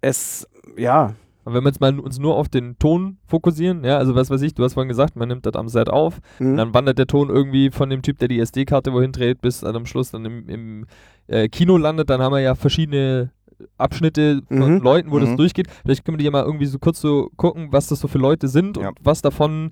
es, 0.00 0.48
ja, 0.76 1.14
Und 1.44 1.54
wenn 1.54 1.62
wir 1.64 1.68
jetzt 1.70 1.80
mal 1.80 1.98
uns 1.98 2.18
nur 2.18 2.36
auf 2.36 2.48
den 2.48 2.78
Ton 2.78 3.18
fokussieren, 3.26 3.82
ja, 3.84 3.96
also 3.98 4.14
was 4.14 4.30
weiß 4.30 4.42
ich, 4.42 4.54
du 4.54 4.62
hast 4.64 4.74
vorhin 4.74 4.88
gesagt, 4.88 5.16
man 5.16 5.28
nimmt 5.28 5.46
das 5.46 5.54
am 5.54 5.68
Set 5.68 5.88
auf, 5.88 6.18
hm, 6.38 6.56
dann 6.56 6.74
wandert 6.74 6.98
der 6.98 7.06
Ton 7.06 7.28
irgendwie 7.30 7.70
von 7.70 7.88
dem 7.88 8.02
Typ, 8.02 8.18
der 8.18 8.28
die 8.28 8.40
SD-Karte 8.40 8.92
wohin 8.92 9.12
dreht, 9.12 9.40
bis 9.40 9.60
dann 9.60 9.74
am 9.76 9.86
Schluss 9.86 10.10
dann 10.10 10.24
im, 10.24 10.48
im 10.48 10.86
äh, 11.28 11.48
Kino 11.48 11.76
landet. 11.76 12.10
Dann 12.10 12.20
haben 12.20 12.32
wir 12.32 12.40
ja 12.40 12.54
verschiedene 12.54 13.30
Abschnitte 13.78 14.42
von 14.48 14.74
Mhm. 14.76 14.80
Leuten, 14.82 15.10
wo 15.10 15.18
das 15.18 15.30
Mhm. 15.30 15.36
durchgeht. 15.36 15.68
Vielleicht 15.82 16.04
können 16.04 16.18
wir 16.18 16.24
dir 16.24 16.30
mal 16.30 16.44
irgendwie 16.44 16.66
so 16.66 16.78
kurz 16.78 17.00
so 17.00 17.30
gucken, 17.36 17.68
was 17.70 17.86
das 17.88 18.00
so 18.00 18.08
für 18.08 18.18
Leute 18.18 18.48
sind 18.48 18.76
Ja. 18.76 18.88
und 18.88 18.98
was 19.02 19.22
davon, 19.22 19.70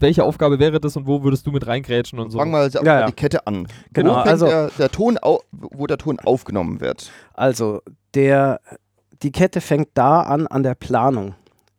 welche 0.00 0.22
Aufgabe 0.24 0.58
wäre 0.58 0.80
das 0.80 0.96
und 0.96 1.06
wo 1.06 1.22
würdest 1.24 1.46
du 1.46 1.50
mit 1.52 1.66
reingrätschen 1.66 2.18
und 2.18 2.30
so. 2.30 2.38
Fangen 2.38 2.52
wir 2.52 2.58
also 2.58 2.78
Ja, 2.84 3.00
ja. 3.00 3.06
die 3.06 3.12
Kette 3.12 3.46
an. 3.46 3.66
Genau, 3.92 4.10
wo, 4.10 4.14
fängt 4.16 4.28
also- 4.28 4.46
der, 4.46 4.70
der 4.78 4.90
Ton 4.90 5.18
au 5.20 5.40
wo 5.52 5.86
der 5.86 5.98
Ton 5.98 6.18
aufgenommen 6.20 6.80
wird. 6.80 7.10
Also, 7.34 7.80
der, 8.14 8.60
die 9.22 9.32
Kette 9.32 9.60
fängt 9.60 9.88
da 9.94 10.20
an, 10.22 10.46
an 10.46 10.62
der 10.62 10.74
Planung 10.76 11.34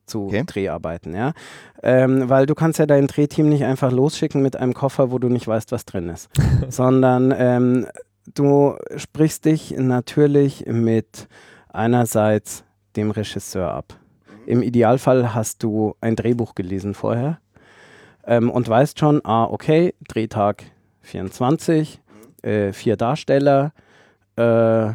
zu 0.06 0.26
Okay. 0.26 0.44
Dreharbeiten, 0.46 1.14
ja. 1.16 1.34
Ähm, 1.84 2.28
weil 2.30 2.46
du 2.48 2.56
kannst 2.56 2.80
ja 2.80 2.86
dein 2.88 3.08
Drehteam 3.08 3.48
nicht 3.48 3.64
einfach 3.64 3.92
losschicken 3.92 4.42
mit 4.42 4.56
einem 4.58 4.74
Koffer, 4.74 5.12
wo 5.12 5.20
du 5.20 5.30
nicht 5.30 5.48
weißt, 5.48 5.72
was 5.72 5.86
drin 5.86 6.10
ist. 6.10 6.30
Sondern 6.70 7.34
ähm, 7.38 7.86
du 8.34 8.76
sprichst 8.96 9.46
dich 9.46 9.72
natürlich 9.72 10.66
mit 10.66 11.28
einerseits 11.70 12.64
dem 12.96 13.12
Regisseur 13.12 13.72
ab. 13.72 13.96
Im 14.46 14.62
Idealfall 14.62 15.34
hast 15.34 15.64
du 15.64 15.96
ein 16.02 16.16
Drehbuch 16.16 16.56
gelesen 16.56 16.94
vorher 16.94 17.40
ähm, 18.26 18.50
und 18.50 18.68
weißt 18.68 18.98
schon, 19.00 19.24
ah, 19.24 19.46
okay, 19.46 19.94
Drehtag 20.08 20.64
24, 21.02 22.02
äh, 22.42 22.74
vier 22.74 22.98
Darsteller, 22.98 23.74
äh, 24.36 24.94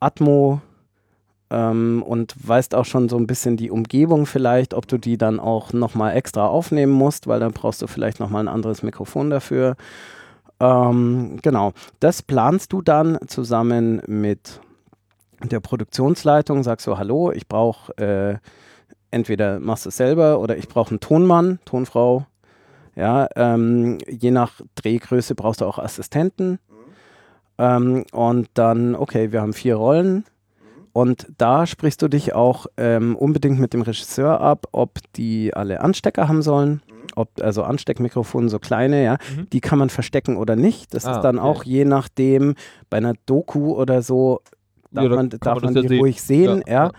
Atmo 0.00 0.60
ähm, 1.50 2.02
und 2.06 2.34
weißt 2.46 2.74
auch 2.74 2.84
schon 2.84 3.08
so 3.08 3.16
ein 3.16 3.26
bisschen 3.26 3.56
die 3.56 3.70
Umgebung 3.70 4.26
vielleicht, 4.26 4.74
ob 4.74 4.86
du 4.86 4.98
die 4.98 5.18
dann 5.18 5.40
auch 5.40 5.72
nochmal 5.72 6.16
extra 6.16 6.46
aufnehmen 6.46 6.92
musst, 6.92 7.26
weil 7.26 7.40
dann 7.40 7.52
brauchst 7.52 7.82
du 7.82 7.86
vielleicht 7.86 8.20
nochmal 8.20 8.44
ein 8.44 8.54
anderes 8.54 8.82
Mikrofon 8.82 9.30
dafür. 9.30 9.76
Ähm, 10.60 11.38
genau, 11.42 11.72
das 12.00 12.22
planst 12.22 12.72
du 12.72 12.82
dann 12.82 13.18
zusammen 13.26 14.02
mit 14.06 14.60
der 15.42 15.60
Produktionsleitung, 15.60 16.64
sagst 16.64 16.84
so, 16.84 16.98
hallo, 16.98 17.30
ich 17.30 17.46
brauche 17.46 17.96
äh, 17.96 18.38
entweder 19.10 19.60
machst 19.60 19.84
du 19.84 19.90
es 19.90 19.96
selber 19.96 20.40
oder 20.40 20.56
ich 20.56 20.68
brauche 20.68 20.90
einen 20.90 21.00
Tonmann, 21.00 21.60
Tonfrau. 21.64 22.26
Ja, 22.96 23.28
ähm, 23.36 23.98
je 24.08 24.32
nach 24.32 24.60
Drehgröße 24.74 25.36
brauchst 25.36 25.60
du 25.60 25.66
auch 25.66 25.78
Assistenten. 25.78 26.58
Ähm, 27.56 28.04
und 28.12 28.48
dann, 28.54 28.96
okay, 28.96 29.30
wir 29.30 29.40
haben 29.40 29.52
vier 29.52 29.76
Rollen. 29.76 30.24
Und 30.92 31.28
da 31.38 31.66
sprichst 31.66 32.02
du 32.02 32.08
dich 32.08 32.34
auch 32.34 32.66
ähm, 32.76 33.14
unbedingt 33.14 33.60
mit 33.60 33.72
dem 33.72 33.82
Regisseur 33.82 34.40
ab, 34.40 34.66
ob 34.72 34.98
die 35.14 35.54
alle 35.54 35.80
Anstecker 35.80 36.26
haben 36.26 36.42
sollen. 36.42 36.82
Ob, 37.16 37.30
also 37.40 37.62
Ansteckmikrofone, 37.62 38.48
so 38.48 38.58
kleine, 38.58 39.02
ja, 39.04 39.18
Mhm. 39.36 39.48
die 39.52 39.60
kann 39.60 39.78
man 39.78 39.90
verstecken 39.90 40.36
oder 40.36 40.56
nicht. 40.56 40.94
Das 40.94 41.04
Ah, 41.06 41.12
ist 41.16 41.20
dann 41.22 41.38
okay. 41.38 41.46
auch 41.48 41.64
je 41.64 41.84
nachdem, 41.84 42.54
bei 42.90 42.96
einer 42.98 43.14
Doku 43.26 43.74
oder 43.74 44.02
so, 44.02 44.40
darf 44.90 45.04
Ja, 45.04 45.08
da 45.10 45.16
man, 45.16 45.28
kann 45.30 45.40
darf 45.40 45.54
man 45.62 45.64
man 45.64 45.74
das 45.74 45.82
die 45.82 45.86
ja 45.86 45.88
sehen. 45.90 46.00
ruhig 46.00 46.22
sehen, 46.22 46.62
Ja, 46.66 46.72
ja. 46.72 46.84
ja. 46.86 46.90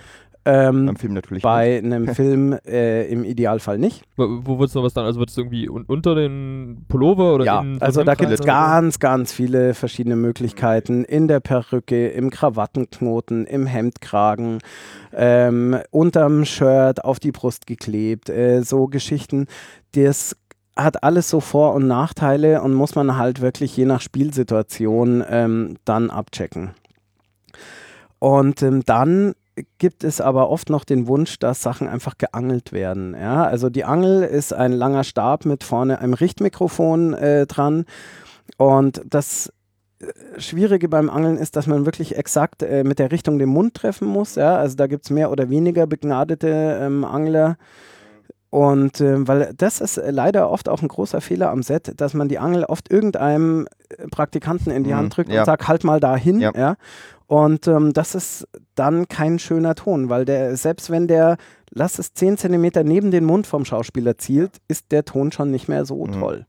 Ähm, 0.46 0.86
Beim 0.86 0.96
Film 0.96 1.14
natürlich. 1.14 1.44
bei 1.44 1.78
einem 1.80 2.08
Film 2.16 2.58
äh, 2.66 3.06
im 3.12 3.26
Idealfall 3.26 3.78
nicht. 3.78 4.04
Wo, 4.16 4.40
wo 4.46 4.58
wird 4.58 4.70
es 4.70 4.74
noch 4.76 4.84
was 4.84 4.94
dann? 4.94 5.06
Also 5.06 5.20
wird 5.20 5.30
es 5.30 5.38
irgendwie 5.38 5.70
un 5.70 5.84
unter 5.84 6.16
den 6.16 6.86
Pullover 6.88 7.36
oder 7.36 7.46
Ja, 7.46 7.64
also 7.82 8.04
da 8.06 8.16
gibt 8.16 8.32
es 8.32 8.40
ganz, 8.42 9.00
ganz 9.00 9.34
viele 9.34 9.74
verschiedene 9.74 10.16
Möglichkeiten. 10.16 11.04
In 11.04 11.28
der 11.28 11.42
Perücke, 11.42 12.08
im 12.08 12.30
Krawattenknoten, 12.30 13.46
im 13.46 13.66
Hemdkragen, 13.68 14.60
ähm, 15.14 15.78
unterm 15.92 16.46
Shirt, 16.46 17.04
auf 17.04 17.20
die 17.20 17.32
Brust 17.34 17.68
geklebt, 17.68 18.30
äh, 18.30 18.62
so 18.64 18.88
Geschichten. 18.88 19.46
Das 19.94 20.36
hat 20.76 21.04
alles 21.04 21.30
so 21.30 21.40
Vor- 21.40 21.74
und 21.74 21.88
Nachteile 21.88 22.62
und 22.62 22.74
muss 22.74 22.96
man 22.96 23.18
halt 23.18 23.42
wirklich 23.42 23.76
je 23.76 23.86
nach 23.86 24.02
Spielsituation 24.02 25.24
ähm, 25.30 25.78
dann 25.86 26.10
abchecken. 26.10 26.72
Und 28.20 28.62
ähm, 28.64 28.84
dann 28.86 29.34
gibt 29.78 30.04
es 30.04 30.22
aber 30.22 30.50
oft 30.50 30.70
noch 30.70 30.84
den 30.84 31.08
Wunsch, 31.08 31.40
dass 31.40 31.62
Sachen 31.62 31.88
einfach 31.88 32.18
geangelt 32.18 32.72
werden. 32.72 33.16
Ja? 33.20 33.44
Also 33.44 33.70
die 33.70 33.84
Angel 33.84 34.24
ist 34.24 34.54
ein 34.54 34.72
langer 34.72 35.04
Stab 35.04 35.46
mit 35.46 35.64
vorne 35.64 36.00
einem 36.00 36.14
Richtmikrofon 36.14 37.14
äh, 37.14 37.46
dran. 37.46 37.86
Und 38.58 39.02
das 39.06 39.52
äh, 40.00 40.40
Schwierige 40.40 40.90
beim 40.90 41.10
Angeln 41.10 41.38
ist, 41.38 41.56
dass 41.56 41.68
man 41.68 41.86
wirklich 41.86 42.16
exakt 42.16 42.64
äh, 42.64 42.84
mit 42.84 43.00
der 43.00 43.12
Richtung 43.12 43.40
den 43.40 43.50
Mund 43.50 43.74
treffen 43.74 44.08
muss. 44.08 44.36
Ja? 44.36 44.58
Also 44.58 44.76
da 44.76 44.88
gibt 44.88 45.06
es 45.06 45.12
mehr 45.12 45.32
oder 45.32 45.50
weniger 45.50 45.88
begnadete 45.88 46.80
ähm, 46.82 47.04
Angler. 47.04 47.58
Und 48.52 49.00
ähm, 49.00 49.28
weil 49.28 49.54
das 49.56 49.80
ist 49.80 49.98
äh, 49.98 50.10
leider 50.12 50.50
oft 50.50 50.70
auch 50.70 50.82
ein 50.82 50.88
großer 50.88 51.22
Fehler 51.22 51.52
am 51.52 51.62
Set, 51.62 51.94
dass 52.02 52.14
man 52.16 52.30
die 52.30 52.40
Angel 52.40 52.64
oft 52.64 52.92
irgendeinem 52.92 53.68
äh, 53.90 54.08
Praktikanten 54.08 54.72
in 54.72 54.84
die 54.84 54.90
Mhm, 54.92 54.96
Hand 54.96 55.18
drückt 55.18 55.30
ja. 55.32 55.42
und 55.42 55.46
sagt, 55.46 55.68
halt 55.68 55.84
mal 55.84 56.00
dahin. 56.00 56.40
Ja. 56.40 56.52
Ja. 56.56 56.76
Und 57.30 57.68
ähm, 57.68 57.94
das 57.94 58.16
ist 58.16 58.48
dann 58.74 59.08
kein 59.08 59.38
schöner 59.38 59.76
Ton, 59.76 60.10
weil 60.10 60.26
der, 60.26 60.58
selbst 60.58 60.90
wenn 60.90 61.08
der, 61.08 61.38
lass 61.70 62.00
es 62.00 62.16
10 62.16 62.38
Zentimeter 62.38 62.84
neben 62.84 63.12
den 63.12 63.24
Mund 63.24 63.46
vom 63.46 63.66
Schauspieler 63.66 64.18
zielt, 64.18 64.58
ist 64.68 64.92
der 64.92 65.06
Ton 65.06 65.32
schon 65.32 65.52
nicht 65.52 65.68
mehr 65.70 65.86
so 65.86 66.04
Mhm. 66.08 66.14
toll. 66.20 66.46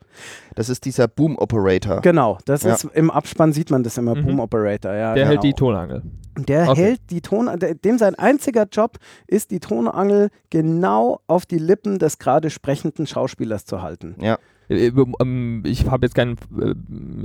Das 0.54 0.70
ist 0.70 0.86
dieser 0.86 1.06
Boom 1.06 1.36
Operator. 1.36 2.00
Genau, 2.00 2.38
das 2.46 2.62
Ja. 2.62 2.72
ist 2.72 2.84
im 2.94 3.10
Abspann 3.10 3.52
sieht 3.52 3.70
man 3.70 3.82
das 3.82 3.98
immer, 3.98 4.14
Mhm. 4.14 4.24
Boom 4.24 4.40
Operator. 4.40 4.94
Ja, 4.94 5.12
Der 5.12 5.24
genau. 5.24 5.34
hält 5.34 5.42
die 5.44 5.52
Tonangel. 5.52 6.02
Der 6.38 6.70
Okay. 6.70 6.80
hält 6.82 7.00
die 7.10 7.20
Ton, 7.20 7.50
der- 7.58 7.74
dem 7.74 7.98
sein 7.98 8.14
einziger 8.14 8.66
Job 8.72 8.96
ist, 9.26 9.50
die 9.50 9.60
Tonangel 9.60 10.30
genau 10.48 11.20
auf 11.26 11.44
die 11.44 11.58
Lippen 11.58 11.98
des 11.98 12.18
gerade 12.18 12.48
sprechenden 12.48 13.06
Schauspielers 13.06 13.66
zu 13.66 13.82
halten. 13.82 14.14
Ja. 14.18 14.38
Äh, 14.70 14.92
ähm, 15.20 15.62
ich 15.66 15.90
habe 15.90 16.06
jetzt 16.06 16.14
kein, 16.14 16.36
äh, 16.60 16.74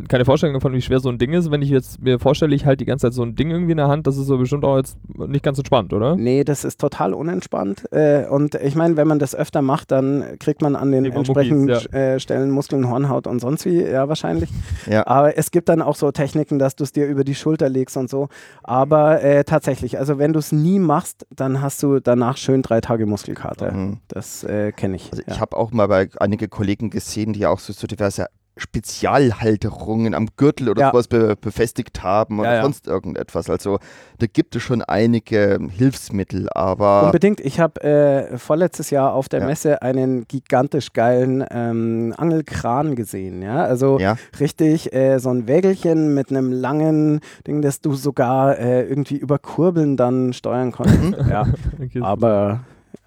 keine 0.07 0.25
Vorstellung 0.25 0.55
davon, 0.55 0.73
wie 0.73 0.81
schwer 0.81 0.99
so 0.99 1.09
ein 1.09 1.17
Ding 1.17 1.33
ist. 1.33 1.51
Wenn 1.51 1.61
ich 1.61 1.69
jetzt 1.69 2.01
mir 2.01 2.19
vorstelle, 2.19 2.55
ich 2.55 2.65
halte 2.65 2.77
die 2.77 2.85
ganze 2.85 3.07
Zeit 3.07 3.13
so 3.13 3.23
ein 3.23 3.35
Ding 3.35 3.51
irgendwie 3.51 3.71
in 3.71 3.77
der 3.77 3.87
Hand, 3.87 4.07
das 4.07 4.17
ist 4.17 4.25
so 4.25 4.37
bestimmt 4.37 4.65
auch 4.65 4.77
jetzt 4.77 4.97
nicht 5.15 5.43
ganz 5.43 5.57
entspannt, 5.59 5.93
oder? 5.93 6.15
Nee, 6.15 6.43
das 6.43 6.65
ist 6.65 6.79
total 6.79 7.13
unentspannt. 7.13 7.91
Äh, 7.91 8.25
und 8.27 8.55
ich 8.55 8.75
meine, 8.75 8.97
wenn 8.97 9.07
man 9.07 9.19
das 9.19 9.35
öfter 9.35 9.61
macht, 9.61 9.91
dann 9.91 10.23
kriegt 10.39 10.61
man 10.61 10.75
an 10.75 10.91
den 10.91 11.03
Die 11.03 11.11
entsprechenden 11.11 11.65
Muckis, 11.65 11.93
äh, 11.93 12.19
Stellen 12.19 12.49
Muskeln, 12.49 12.89
Hornhaut 12.89 13.27
und 13.27 13.39
sonst 13.39 13.65
wie, 13.65 13.81
ja, 13.81 14.09
wahrscheinlich. 14.09 14.49
Ja. 14.89 15.05
Aber 15.05 15.37
es 15.37 15.51
gibt 15.51 15.69
dann 15.69 15.81
auch 15.81 15.95
so 15.95 16.11
Techniken, 16.11 16.57
dass 16.57 16.75
du 16.75 16.83
es 16.83 16.91
dir 16.91 17.05
über 17.05 17.23
die 17.23 17.35
Schulter 17.35 17.69
legst 17.69 17.95
und 17.97 18.09
so. 18.09 18.29
Aber 18.63 19.21
äh, 19.21 19.43
tatsächlich, 19.43 19.99
also 19.99 20.17
wenn 20.17 20.33
du 20.33 20.39
es 20.39 20.51
nie 20.51 20.79
machst, 20.79 21.27
dann 21.35 21.61
hast 21.61 21.83
du 21.83 21.99
danach 21.99 22.37
schön 22.37 22.61
drei 22.61 22.81
Tage 22.81 23.05
Muskelkater. 23.05 23.71
Mhm. 23.71 23.97
Das 24.07 24.43
äh, 24.43 24.71
kenne 24.71 24.95
ich. 24.95 25.11
Also 25.11 25.23
ja. 25.27 25.33
ich 25.33 25.39
habe 25.39 25.55
auch 25.57 25.71
mal 25.71 25.87
bei 25.87 26.09
einige 26.19 26.47
Kollegen 26.47 26.89
gesehen, 26.89 27.34
die 27.35 27.45
auch 27.45 27.59
so, 27.59 27.71
so 27.73 27.85
diverse 27.87 28.25
Spezialhalterungen 28.57 30.13
am 30.13 30.27
Gürtel 30.37 30.69
oder 30.69 30.81
Ja. 30.81 30.91
sowas 30.91 31.09
be 31.09 31.35
befestigt 31.39 32.03
haben 32.03 32.39
oder 32.39 32.49
Ja, 32.49 32.55
ja. 32.55 32.61
sonst 32.61 32.87
irgendetwas. 32.87 33.49
Also 33.49 33.79
da 34.19 34.27
gibt 34.27 34.55
es 34.55 34.63
schon 34.63 34.81
einige 34.81 35.59
Hilfsmittel, 35.69 36.47
aber 36.53 37.03
Unbedingt. 37.07 37.41
Ich 37.41 37.59
habe 37.59 37.81
äh, 37.83 38.37
vorletztes 38.37 38.91
Jahr 38.91 39.13
auf 39.13 39.27
der 39.27 39.41
Ja. 39.41 39.45
Messe 39.47 39.81
einen 39.81 40.25
gigantisch 40.29 40.93
geilen 40.93 41.43
ähm, 41.51 42.13
Angelkran 42.17 42.95
gesehen. 42.95 43.41
Ja, 43.41 43.65
also 43.65 43.99
ja, 43.99 44.15
richtig 44.39 44.93
äh, 44.93 45.19
so 45.19 45.29
ein 45.31 45.47
Wägelchen 45.47 46.13
mit 46.13 46.29
einem 46.29 46.53
langen 46.53 47.19
Ding, 47.45 47.61
das 47.61 47.81
du 47.81 47.93
sogar 47.93 48.57
äh, 48.57 48.83
irgendwie 48.87 49.17
über 49.17 49.37
Kurbeln 49.37 49.97
dann 49.97 50.31
steuern 50.31 50.71
konntest. 50.71 51.15
ja, 51.29 51.45
Okay, 51.83 51.99
aber 52.01 52.61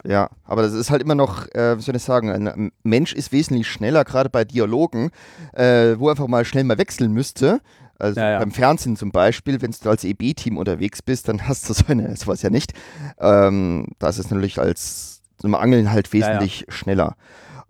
ja, 0.09 0.31
aber 0.45 0.63
das 0.63 0.73
ist 0.73 0.91
halt 0.91 1.03
immer 1.03 1.15
noch, 1.15 1.47
äh, 1.49 1.77
wie 1.77 1.83
soll 1.83 1.95
ich 1.95 2.03
sagen, 2.03 2.31
ein 2.49 2.73
Mensch 2.83 3.13
ist 3.13 3.31
wesentlich 3.31 3.69
schneller, 3.69 4.05
gerade 4.05 4.31
bei 4.31 4.47
Dialogen, 4.47 5.11
äh, 5.53 5.97
wo 5.99 6.09
einfach 6.09 6.27
mal 6.29 6.47
schnell 6.47 6.65
mal 6.65 6.79
wechseln 6.79 7.13
müsste. 7.13 7.61
Also 7.99 8.19
Ja, 8.19 8.31
ja. 8.31 8.39
beim 8.39 8.51
Fernsehen 8.51 8.97
zum 8.97 9.13
Beispiel, 9.13 9.61
wenn 9.61 9.71
du 9.71 9.91
als 9.91 10.05
EB-Team 10.05 10.57
unterwegs 10.57 11.03
bist, 11.03 11.29
dann 11.29 11.47
hast 11.47 11.69
du 11.69 11.75
so 11.75 11.85
eine, 11.89 12.17
sowas 12.17 12.41
ja 12.41 12.49
nicht. 12.49 12.73
Ähm, 13.19 13.89
da 13.99 14.09
ist 14.09 14.19
es 14.19 14.31
natürlich 14.31 14.59
als 14.59 15.21
zum 15.37 15.55
Angeln 15.55 15.93
halt 15.93 16.11
Ja, 16.15 16.21
ja. 16.21 16.27
wesentlich 16.27 16.65
schneller. 16.71 17.15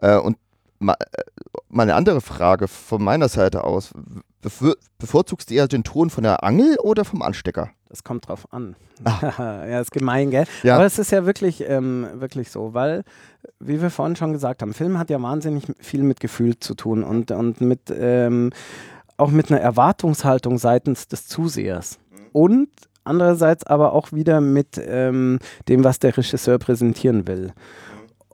Äh, 0.01 0.19
und 0.19 0.39
ma, 0.79 0.93
äh, 0.93 1.23
mal 1.69 1.83
eine 1.83 1.97
andere 1.97 2.21
Frage 2.21 2.69
von 2.69 3.03
meiner 3.03 3.29
Seite 3.29 3.65
aus. 3.65 3.93
Bevor, 4.41 4.77
bevorzugst 4.99 5.51
du 5.51 5.55
eher 5.55 5.69
den 5.69 5.85
Ton 5.85 6.11
von 6.11 6.23
der 6.23 6.45
Angel 6.45 6.77
oder 6.79 7.05
vom 7.05 7.23
Anstecker? 7.23 7.71
das 7.89 8.05
kommt 8.05 8.29
drauf 8.29 8.47
an. 8.53 8.77
ja, 9.05 9.81
ist 9.81 9.93
gemein, 9.93 10.31
gell? 10.31 10.47
Ja. 10.63 10.77
Aber 10.77 10.85
es 10.85 10.99
ist 10.99 11.11
ja 11.11 11.25
wirklich, 11.25 11.65
ähm, 11.67 12.07
wirklich 12.15 12.51
so, 12.51 12.75
weil, 12.75 13.05
wie 13.61 13.81
wir 13.81 13.91
vorhin 13.91 14.17
schon 14.17 14.33
gesagt 14.33 14.63
haben, 14.63 14.75
Film 14.75 14.99
hat 14.99 15.11
ja 15.11 15.21
wahnsinnig 15.21 15.65
viel 15.81 16.03
mit 16.03 16.21
Gefühl 16.21 16.59
zu 16.59 16.75
tun 16.75 17.03
und, 17.03 17.31
und 17.31 17.61
mit 17.61 17.81
ähm, 17.91 18.51
auch 19.17 19.31
mit 19.31 19.51
einer 19.51 19.61
Erwartungshaltung 19.61 20.59
seitens 20.59 21.09
des 21.09 21.27
Zusehers. 21.27 21.99
Und 22.33 22.69
andererseits 23.05 23.65
aber 23.65 23.93
auch 23.93 24.13
wieder 24.13 24.41
mit 24.41 24.81
ähm, 24.81 25.39
dem, 25.69 25.83
was 25.83 25.99
der 25.99 26.17
Regisseur 26.17 26.59
präsentieren 26.59 27.27
will. 27.27 27.53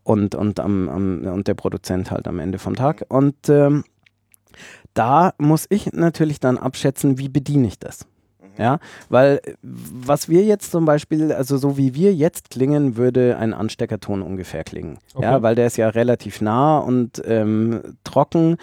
Und, 0.02 0.34
und, 0.34 0.60
am, 0.60 0.88
am, 0.90 1.26
und 1.26 1.48
der 1.48 1.54
Produzent 1.54 2.10
halt 2.10 2.28
am 2.28 2.38
Ende 2.38 2.58
vom 2.58 2.74
Tag. 2.74 3.06
Und 3.08 3.48
ähm, 3.48 3.84
da 4.94 5.34
muss 5.38 5.66
ich 5.68 5.92
natürlich 5.92 6.40
dann 6.40 6.56
abschätzen, 6.58 7.18
wie 7.18 7.28
bediene 7.28 7.66
ich 7.66 7.78
das. 7.78 8.06
Ja, 8.56 8.78
weil 9.08 9.40
äh, 9.44 9.54
was 9.62 10.28
wir 10.28 10.44
jetzt 10.44 10.70
zum 10.70 10.84
Beispiel, 10.84 11.32
also 11.32 11.56
so 11.58 11.76
wie 11.76 11.94
wir 11.96 12.14
jetzt 12.14 12.50
klingen, 12.50 12.96
würde 12.96 13.36
ein 13.36 13.52
Ansteckerton 13.52 14.22
ungefähr 14.22 14.62
klingen. 14.62 14.98
Ja, 15.18 15.34
Okay. 15.34 15.42
weil 15.42 15.54
der 15.56 15.66
ist 15.66 15.76
ja 15.76 15.88
relativ 15.88 16.40
nah 16.40 16.78
und 16.78 17.20
ähm, 17.26 17.96
trocken. 18.04 18.56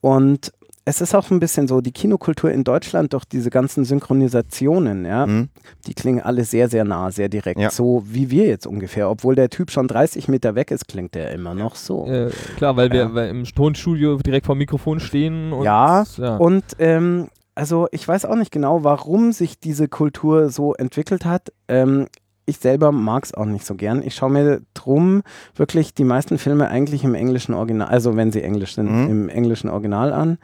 Und 0.00 0.52
es 0.86 1.00
ist 1.00 1.14
auch 1.14 1.30
ein 1.30 1.40
bisschen 1.40 1.66
so, 1.66 1.80
die 1.80 1.92
Kinokultur 1.92 2.50
in 2.50 2.62
Deutschland, 2.62 3.14
durch 3.14 3.24
diese 3.24 3.48
ganzen 3.50 3.84
Synchronisationen, 3.84 5.06
ja, 5.06 5.24
Hm? 5.24 5.48
die 5.86 5.94
klingen 5.94 6.20
alle 6.20 6.44
sehr, 6.44 6.68
sehr 6.68 6.84
nah, 6.84 7.10
sehr 7.10 7.28
direkt. 7.28 7.58
Ja. 7.58 7.70
So 7.70 8.02
wie 8.06 8.30
wir 8.30 8.46
jetzt 8.46 8.66
ungefähr. 8.66 9.08
Obwohl 9.08 9.34
der 9.34 9.48
Typ 9.48 9.70
schon 9.70 9.88
30 9.88 10.28
Meter 10.28 10.54
weg 10.54 10.70
ist, 10.70 10.86
klingt 10.86 11.14
der 11.14 11.32
immer 11.32 11.54
noch 11.54 11.76
so. 11.76 12.06
Äh, 12.06 12.30
klar, 12.56 12.76
weil 12.76 12.90
wir 12.92 13.14
weil 13.14 13.30
im 13.30 13.44
Tonstudio 13.44 14.16
direkt 14.18 14.46
vor 14.46 14.54
dem 14.54 14.58
Mikrofon 14.58 15.00
stehen 15.00 15.52
und 15.52 15.64
Ja, 15.64 16.04
ja. 16.18 16.36
Und 16.36 16.64
ähm, 16.78 17.28
also 17.54 17.86
ich 17.92 18.06
weiß 18.06 18.24
auch 18.26 18.36
nicht 18.36 18.50
genau, 18.50 18.84
warum 18.84 19.32
sich 19.32 19.58
diese 19.58 19.88
Kultur 19.88 20.50
so 20.50 20.74
entwickelt 20.74 21.24
hat. 21.24 21.52
Ähm, 21.68 22.08
ich 22.46 22.58
selber 22.58 22.92
mag 22.92 23.24
es 23.24 23.34
auch 23.34 23.44
nicht 23.46 23.64
so 23.64 23.74
gern. 23.74 24.02
Ich 24.02 24.14
schaue 24.14 24.30
mir 24.30 24.60
drum 24.74 25.22
wirklich 25.54 25.94
die 25.94 26.04
meisten 26.04 26.38
Filme 26.38 26.68
eigentlich 26.68 27.04
im 27.04 27.14
englischen 27.14 27.54
Original, 27.54 27.88
also 27.88 28.16
wenn 28.16 28.32
sie 28.32 28.42
englisch 28.42 28.74
sind, 28.74 28.90
Mhm. 28.90 29.10
im 29.10 29.28
englischen 29.28 29.70
Original 29.70 30.12
an, 30.12 30.38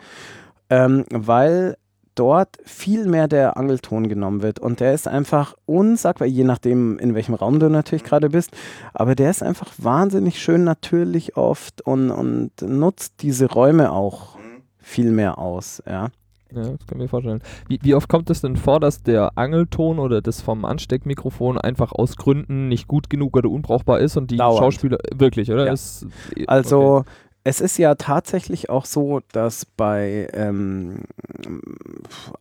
ähm, 0.71 1.05
weil 1.11 1.77
dort 2.15 2.59
viel 2.65 3.07
mehr 3.07 3.29
der 3.29 3.57
Angelton 3.57 4.09
genommen 4.09 4.43
wird 4.43 4.59
und 4.59 4.81
der 4.81 4.93
ist 4.95 5.09
einfach 5.09 5.55
unsagbar, 5.65 6.27
je 6.27 6.45
nachdem 6.45 6.99
in 6.99 7.15
welchem 7.15 7.35
Raum 7.35 7.61
du 7.61 7.71
natürlich 7.71 8.05
gerade 8.05 8.29
bist, 8.31 8.51
aber 8.93 9.15
der 9.15 9.31
ist 9.31 9.43
einfach 9.43 9.71
wahnsinnig 9.79 10.41
schön 10.43 10.65
natürlich 10.65 11.37
oft 11.37 11.81
und, 11.83 12.11
und 12.11 12.51
nutzt 12.63 13.23
diese 13.23 13.47
Räume 13.51 13.93
auch 13.93 14.37
viel 14.79 15.13
mehr 15.13 15.39
aus, 15.39 15.83
ja. 15.87 16.09
Ja, 16.55 16.63
das 16.63 16.87
kann 16.87 16.97
ich 16.97 17.03
mir 17.03 17.09
vorstellen. 17.09 17.43
Wie, 17.69 17.79
wie 17.83 17.95
oft 17.95 18.09
kommt 18.09 18.31
es 18.31 18.41
denn 18.41 18.57
vor, 18.57 18.81
dass 18.81 19.03
der 19.03 19.33
Angelton 19.37 19.99
oder 19.99 20.21
das 20.21 20.41
vom 20.41 20.65
Ansteckmikrofon 20.65 21.59
einfach 21.59 21.93
aus 21.93 22.17
Gründen 22.17 22.69
nicht 22.69 22.89
gut 22.89 23.11
genug 23.11 23.37
oder 23.37 23.49
unbrauchbar 23.49 24.01
ist 24.01 24.17
und 24.17 24.31
die 24.31 24.37
Dauernd. 24.37 24.59
Schauspieler 24.59 24.99
wirklich, 25.15 25.51
oder? 25.51 25.67
Ja. 25.67 25.73
Ist, 25.73 26.07
Also 26.47 26.81
okay. 26.99 27.11
es 27.45 27.61
ist 27.61 27.79
ja 27.79 27.95
tatsächlich 27.95 28.69
auch 28.71 28.85
so, 28.85 29.21
dass 29.33 29.65
bei 29.65 30.29
ähm, 30.33 31.03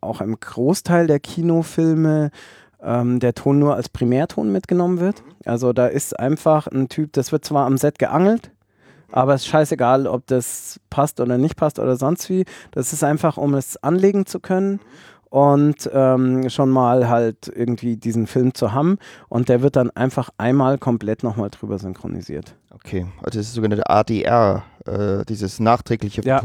auch 0.01 0.21
im 0.21 0.39
Großteil 0.39 1.07
der 1.07 1.19
Kinofilme 1.19 2.31
ähm, 2.81 3.19
der 3.19 3.35
Ton 3.35 3.59
nur 3.59 3.75
als 3.75 3.89
Primärton 3.89 4.51
mitgenommen 4.51 4.99
wird. 4.99 5.23
Also 5.45 5.73
da 5.73 5.87
ist 5.87 6.19
einfach 6.19 6.67
ein 6.67 6.89
Typ, 6.89 7.13
das 7.13 7.31
wird 7.31 7.45
zwar 7.45 7.65
am 7.65 7.77
Set 7.77 7.99
geangelt, 7.99 8.51
aber 9.11 9.33
es 9.33 9.41
ist 9.41 9.47
scheißegal, 9.47 10.07
ob 10.07 10.25
das 10.27 10.79
passt 10.89 11.19
oder 11.19 11.37
nicht 11.37 11.55
passt 11.55 11.79
oder 11.79 11.95
sonst 11.95 12.29
wie. 12.29 12.45
Das 12.71 12.93
ist 12.93 13.03
einfach, 13.03 13.37
um 13.37 13.53
es 13.53 13.81
anlegen 13.83 14.25
zu 14.25 14.39
können 14.39 14.79
und 15.29 15.89
ähm, 15.93 16.49
schon 16.49 16.69
mal 16.69 17.07
halt 17.07 17.51
irgendwie 17.53 17.97
diesen 17.97 18.27
Film 18.27 18.53
zu 18.53 18.73
haben. 18.73 18.97
Und 19.27 19.49
der 19.49 19.61
wird 19.61 19.75
dann 19.75 19.91
einfach 19.91 20.29
einmal 20.37 20.77
komplett 20.77 21.23
nochmal 21.23 21.49
drüber 21.49 21.77
synchronisiert. 21.77 22.55
Okay, 22.73 23.05
also 23.19 23.39
das 23.39 23.47
ist 23.47 23.53
sogenannte 23.53 23.89
ADR, 23.89 24.63
äh, 24.85 25.25
dieses 25.25 25.59
nachträgliche 25.59 26.21
Ja. 26.23 26.41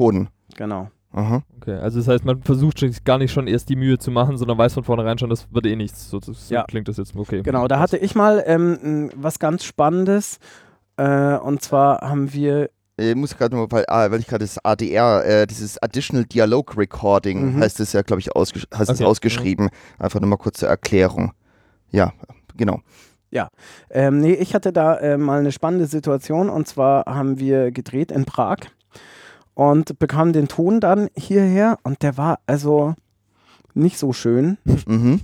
Genau. 0.57 0.91
Aha. 1.15 1.43
okay. 1.57 1.75
Also 1.75 1.99
das 2.01 2.09
heißt, 2.09 2.25
man 2.25 2.43
versucht 2.43 2.81
sich 2.81 3.05
gar 3.05 3.19
nicht 3.19 3.33
schon 3.33 3.47
erst 3.47 3.69
die 3.69 3.77
Mühe 3.77 3.99
zu 3.99 4.11
machen, 4.11 4.37
sondern 4.37 4.59
weiß 4.59 4.75
von 4.75 4.83
vornherein 4.83 5.17
schon, 5.17 5.31
das 5.31 5.47
wird 5.53 5.65
eh 5.67 5.77
nichts. 5.77 6.11
So, 6.11 6.19
so 6.21 6.33
Ja. 6.53 6.65
klingt 6.65 6.89
das 6.89 6.97
jetzt 6.97 7.15
okay. 7.17 7.43
Genau, 7.43 7.69
da 7.69 7.79
hatte 7.79 7.97
ich 7.97 8.17
mal 8.17 8.43
ähm, 8.47 9.11
was 9.15 9.39
ganz 9.39 9.65
Spannendes. 9.65 10.41
Äh, 10.97 11.37
und 11.37 11.63
zwar 11.63 12.01
haben 12.01 12.33
wir, 12.33 12.71
Ich 12.97 13.15
muss 13.17 13.37
gerade 13.37 13.57
weil, 13.71 13.85
ah, 13.89 14.09
weil 14.11 14.21
ich 14.21 14.27
gerade 14.29 14.45
das 14.45 14.65
ADR, 14.65 15.25
äh, 15.25 15.47
dieses 15.47 15.83
Additional 15.83 16.25
Dialogue 16.25 16.77
Recording, 16.77 17.57
Mhm. 17.57 17.61
heißt 17.61 17.81
es 17.81 17.93
ja, 17.93 18.03
glaube 18.03 18.21
ich, 18.21 18.35
ausgesch 18.37 18.67
heißt 18.73 18.91
Okay. 18.91 19.05
ausgeschrieben. 19.05 19.71
Einfach 19.99 20.21
nochmal 20.21 20.39
kurz 20.39 20.59
zur 20.61 20.69
Erklärung. 20.69 21.33
Ja, 21.91 22.13
genau. 22.57 22.81
ähm, 23.91 24.21
nee, 24.21 24.35
ich 24.35 24.55
hatte 24.55 24.73
da 24.73 24.97
äh, 24.99 25.17
mal 25.19 25.41
eine 25.41 25.51
spannende 25.51 25.87
Situation. 25.87 26.49
Und 26.49 26.69
zwar 26.69 27.05
haben 27.07 27.39
wir 27.41 27.73
gedreht 27.73 28.13
in 28.13 28.25
Prag 28.27 28.59
und 29.55 29.99
bekamen 29.99 30.33
den 30.33 30.47
Ton 30.47 30.79
dann 30.81 31.09
hierher. 31.17 31.79
Und 31.83 32.03
der 32.03 32.17
war 32.17 32.39
also 32.47 32.95
nicht 33.75 33.99
so 33.99 34.13
schön. 34.13 34.57
Mhm. 34.87 35.21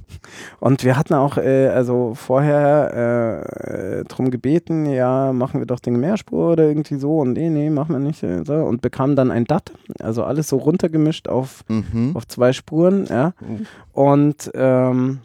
Und 0.59 0.85
wir 0.85 0.97
hatten 0.97 1.15
auch 1.15 1.37
äh, 1.39 1.69
also 1.69 2.15
vorher 2.15 4.03
äh, 4.03 4.05
drum 4.05 4.31
gebeten, 4.31 4.87
ja, 4.87 5.33
machen 5.33 5.61
wir 5.61 5.67
doch 5.67 5.81
den 5.81 5.99
Mehrspur 6.01 6.53
oder 6.53 6.65
irgendwie 6.65 6.97
so. 6.97 7.19
Und 7.19 7.35
nee, 7.35 7.49
nee, 7.51 7.71
machen 7.71 7.93
wir 7.93 8.01
nicht. 8.01 8.23
Äh, 8.23 8.45
so. 8.45 8.55
Und 8.55 8.83
bekamen 8.83 9.17
dann 9.17 9.31
ein 9.31 9.45
DAT, 9.45 9.73
also 10.01 10.25
alles 10.25 10.49
so 10.49 10.57
runtergemischt 10.57 11.29
auf, 11.29 11.65
Mhm. 11.69 12.13
auf 12.15 12.27
zwei 12.27 12.53
Spuren, 12.53 13.07
ja. 13.09 13.33
Mhm. 13.41 13.67
Und 13.93 14.51
ähm, 14.55 15.21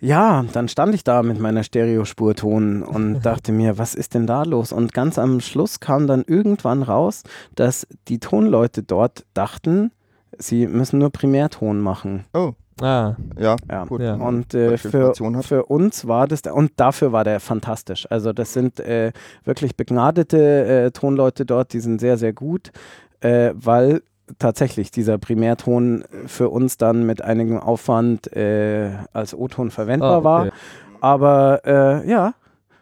ja, 0.00 0.44
dann 0.52 0.68
stand 0.68 0.94
ich 0.94 1.04
da 1.04 1.22
mit 1.22 1.40
meiner 1.40 1.62
Stereospurton 1.62 2.82
und 2.82 3.20
dachte 3.22 3.52
mir, 3.52 3.78
was 3.78 3.94
ist 3.94 4.14
denn 4.14 4.26
da 4.26 4.42
los? 4.42 4.72
Und 4.72 4.92
ganz 4.92 5.18
am 5.18 5.40
Schluss 5.40 5.80
kam 5.80 6.06
dann 6.06 6.22
irgendwann 6.26 6.82
raus, 6.82 7.22
dass 7.54 7.86
die 8.08 8.18
Tonleute 8.18 8.82
dort 8.82 9.24
dachten, 9.34 9.90
sie 10.38 10.66
müssen 10.66 10.98
nur 10.98 11.10
Primärton 11.10 11.80
machen. 11.80 12.24
Oh, 12.34 12.52
Ah, 12.82 13.16
ja, 13.38 13.56
Ja. 13.70 13.84
gut. 13.86 14.02
Ja. 14.02 14.16
Und 14.16 14.52
äh, 14.52 14.76
für, 14.76 15.14
für 15.42 15.64
uns 15.64 16.06
war 16.06 16.28
das, 16.28 16.42
und 16.42 16.72
dafür 16.76 17.10
war 17.10 17.24
der 17.24 17.40
fantastisch. 17.40 18.06
Also 18.10 18.34
das 18.34 18.52
sind 18.52 18.80
äh, 18.80 19.12
wirklich 19.44 19.76
begnadete 19.76 20.66
äh, 20.66 20.90
Tonleute 20.90 21.46
dort, 21.46 21.72
die 21.72 21.80
sind 21.80 22.02
sehr, 22.02 22.18
sehr 22.18 22.34
gut, 22.34 22.72
äh, 23.20 23.52
weil 23.54 24.02
tatsächlich 24.38 24.90
dieser 24.90 25.16
Primärton 25.16 26.04
für 26.26 26.50
uns 26.50 26.76
dann 26.76 27.06
mit 27.06 27.22
einigem 27.22 27.58
Aufwand 27.58 28.30
äh, 28.36 28.90
als 29.14 29.34
O-Ton 29.34 29.70
verwendbar 29.70 30.18
ah, 30.20 30.24
war. 30.24 30.40
okay. 30.42 30.52
Aber 31.00 31.62
äh, 31.64 32.10
ja, 32.10 32.34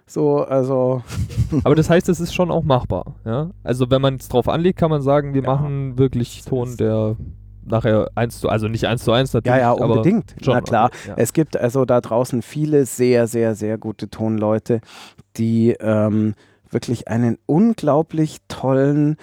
So, 0.06 0.38
also. 0.44 1.02
Aber 1.64 1.76
das 1.76 1.88
heißt, 1.88 2.08
es 2.08 2.18
ist 2.18 2.34
schon 2.34 2.50
auch 2.50 2.64
machbar. 2.64 3.14
Ja? 3.24 3.50
Also 3.62 3.90
wenn 3.90 4.02
man 4.02 4.16
es 4.16 4.28
drauf 4.28 4.48
anlegt, 4.48 4.78
kann 4.78 4.90
man 4.90 5.02
sagen, 5.02 5.34
wir 5.34 5.42
Ja. 5.42 5.54
machen 5.54 5.98
wirklich 5.98 6.44
Ton, 6.44 6.76
der 6.76 7.14
nachher 7.66 8.10
eins 8.14 8.40
zu, 8.40 8.48
also 8.48 8.68
nicht 8.68 8.86
eins 8.86 9.04
zu 9.04 9.12
eins 9.12 9.32
Ja, 9.32 9.38
natürlich, 9.38 9.58
ja, 9.60 9.70
aber 9.72 9.84
unbedingt. 9.94 10.34
schon, 10.42 10.54
Na 10.54 10.60
klar. 10.60 10.90
ja. 11.06 11.14
Es 11.16 11.32
gibt 11.32 11.56
also 11.56 11.84
da 11.84 12.00
draußen 12.00 12.42
viele 12.42 12.86
sehr, 12.86 13.26
sehr, 13.26 13.54
sehr 13.54 13.78
gute 13.78 14.08
Tonleute, 14.10 14.80
die 15.36 15.76
ähm, 15.80 16.34
wirklich 16.70 17.08
einen 17.08 17.38
unglaublich 17.46 18.38
tollen 18.48 19.16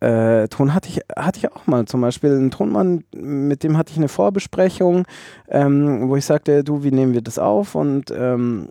äh, 0.00 0.46
Ton 0.48 0.74
hatte 0.74 0.88
ich, 0.88 1.00
hatte 1.16 1.38
ich 1.38 1.52
auch 1.52 1.66
mal. 1.66 1.84
Zum 1.86 2.00
Beispiel 2.00 2.30
einen 2.30 2.50
Tonmann, 2.52 3.02
mit 3.14 3.64
dem 3.64 3.76
hatte 3.76 3.90
ich 3.90 3.98
eine 3.98 4.08
Vorbesprechung, 4.08 5.06
ähm, 5.48 6.08
wo 6.08 6.14
ich 6.14 6.24
sagte, 6.24 6.62
du, 6.62 6.84
wie 6.84 6.92
nehmen 6.92 7.14
wir 7.14 7.20
das 7.22 7.38
auf? 7.38 7.74
Und 7.74 8.12
ähm, 8.16 8.68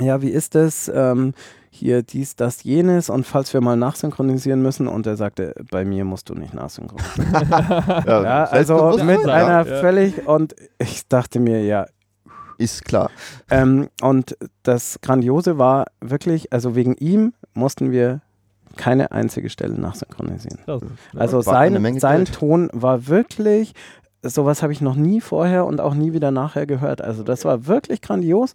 ja, 0.00 0.22
wie 0.22 0.30
ist 0.30 0.54
das? 0.54 0.90
Ähm, 0.94 1.34
hier 1.74 2.02
dies, 2.02 2.36
das, 2.36 2.62
jenes 2.62 3.10
und 3.10 3.26
falls 3.26 3.52
wir 3.52 3.60
mal 3.60 3.76
nachsynchronisieren 3.76 4.62
müssen 4.62 4.86
und 4.86 5.06
er 5.06 5.16
sagte, 5.16 5.54
bei 5.70 5.84
mir 5.84 6.04
musst 6.04 6.28
du 6.28 6.34
nicht 6.34 6.54
nachsynchronisieren. 6.54 7.32
Ja, 8.06 8.44
also 8.44 8.76
Selbstbewusstsein, 8.76 9.06
mit 9.06 9.26
ja, 9.26 9.34
einer 9.34 9.66
ja. 9.66 9.80
völlig 9.80 10.26
und 10.26 10.54
ich 10.78 11.08
dachte 11.08 11.40
mir, 11.40 11.64
ja, 11.64 11.86
Ist 12.58 12.84
klar. 12.84 13.10
ähm, 13.50 13.88
und 14.00 14.36
das 14.62 15.00
Grandiose 15.02 15.58
war 15.58 15.86
wirklich, 16.00 16.52
also 16.52 16.76
wegen 16.76 16.94
ihm 16.94 17.32
mussten 17.54 17.90
wir 17.90 18.20
keine 18.76 19.12
einzige 19.12 19.50
Stelle 19.50 19.78
nachsynchronisieren. 19.78 20.60
Also 21.16 21.40
sein, 21.40 21.98
sein. 21.98 22.24
Ton 22.26 22.70
war 22.72 23.08
wirklich, 23.08 23.72
sowas 24.22 24.62
habe 24.62 24.72
ich 24.72 24.80
noch 24.80 24.96
nie 24.96 25.20
vorher 25.20 25.64
und 25.64 25.80
auch 25.80 25.94
nie 25.94 26.12
wieder 26.12 26.30
nachher 26.30 26.66
gehört. 26.66 27.00
Also 27.00 27.22
das 27.22 27.44
war 27.44 27.66
wirklich 27.66 28.00
grandios. 28.00 28.52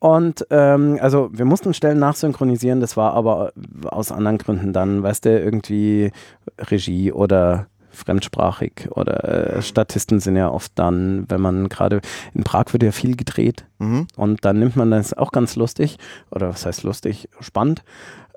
Und 0.00 0.46
ähm, 0.50 0.98
also 1.00 1.28
wir 1.32 1.44
mussten 1.44 1.74
Stellen 1.74 1.98
nachsynchronisieren, 1.98 2.80
das 2.80 2.96
war 2.96 3.12
aber 3.12 3.52
aus 3.84 4.10
anderen 4.10 4.38
Gründen 4.38 4.72
dann, 4.72 5.02
weißt 5.02 5.26
du, 5.26 5.38
irgendwie 5.38 6.10
Regie 6.58 7.12
oder 7.12 7.66
fremdsprachig 7.92 8.88
oder 8.92 9.56
äh, 9.56 9.62
Statisten 9.62 10.20
sind 10.20 10.36
ja 10.36 10.48
oft 10.48 10.72
dann, 10.76 11.26
wenn 11.28 11.40
man 11.42 11.68
gerade 11.68 12.00
in 12.34 12.44
Prag 12.44 12.66
wird 12.72 12.82
ja 12.82 12.92
viel 12.92 13.14
gedreht 13.16 13.64
Mhm. 13.78 14.06
und 14.16 14.44
dann 14.44 14.58
nimmt 14.58 14.76
man 14.76 14.90
das 14.90 15.12
auch 15.12 15.32
ganz 15.32 15.56
lustig, 15.56 15.98
oder 16.30 16.48
was 16.50 16.64
heißt 16.64 16.82
lustig, 16.82 17.28
spannend, 17.40 17.82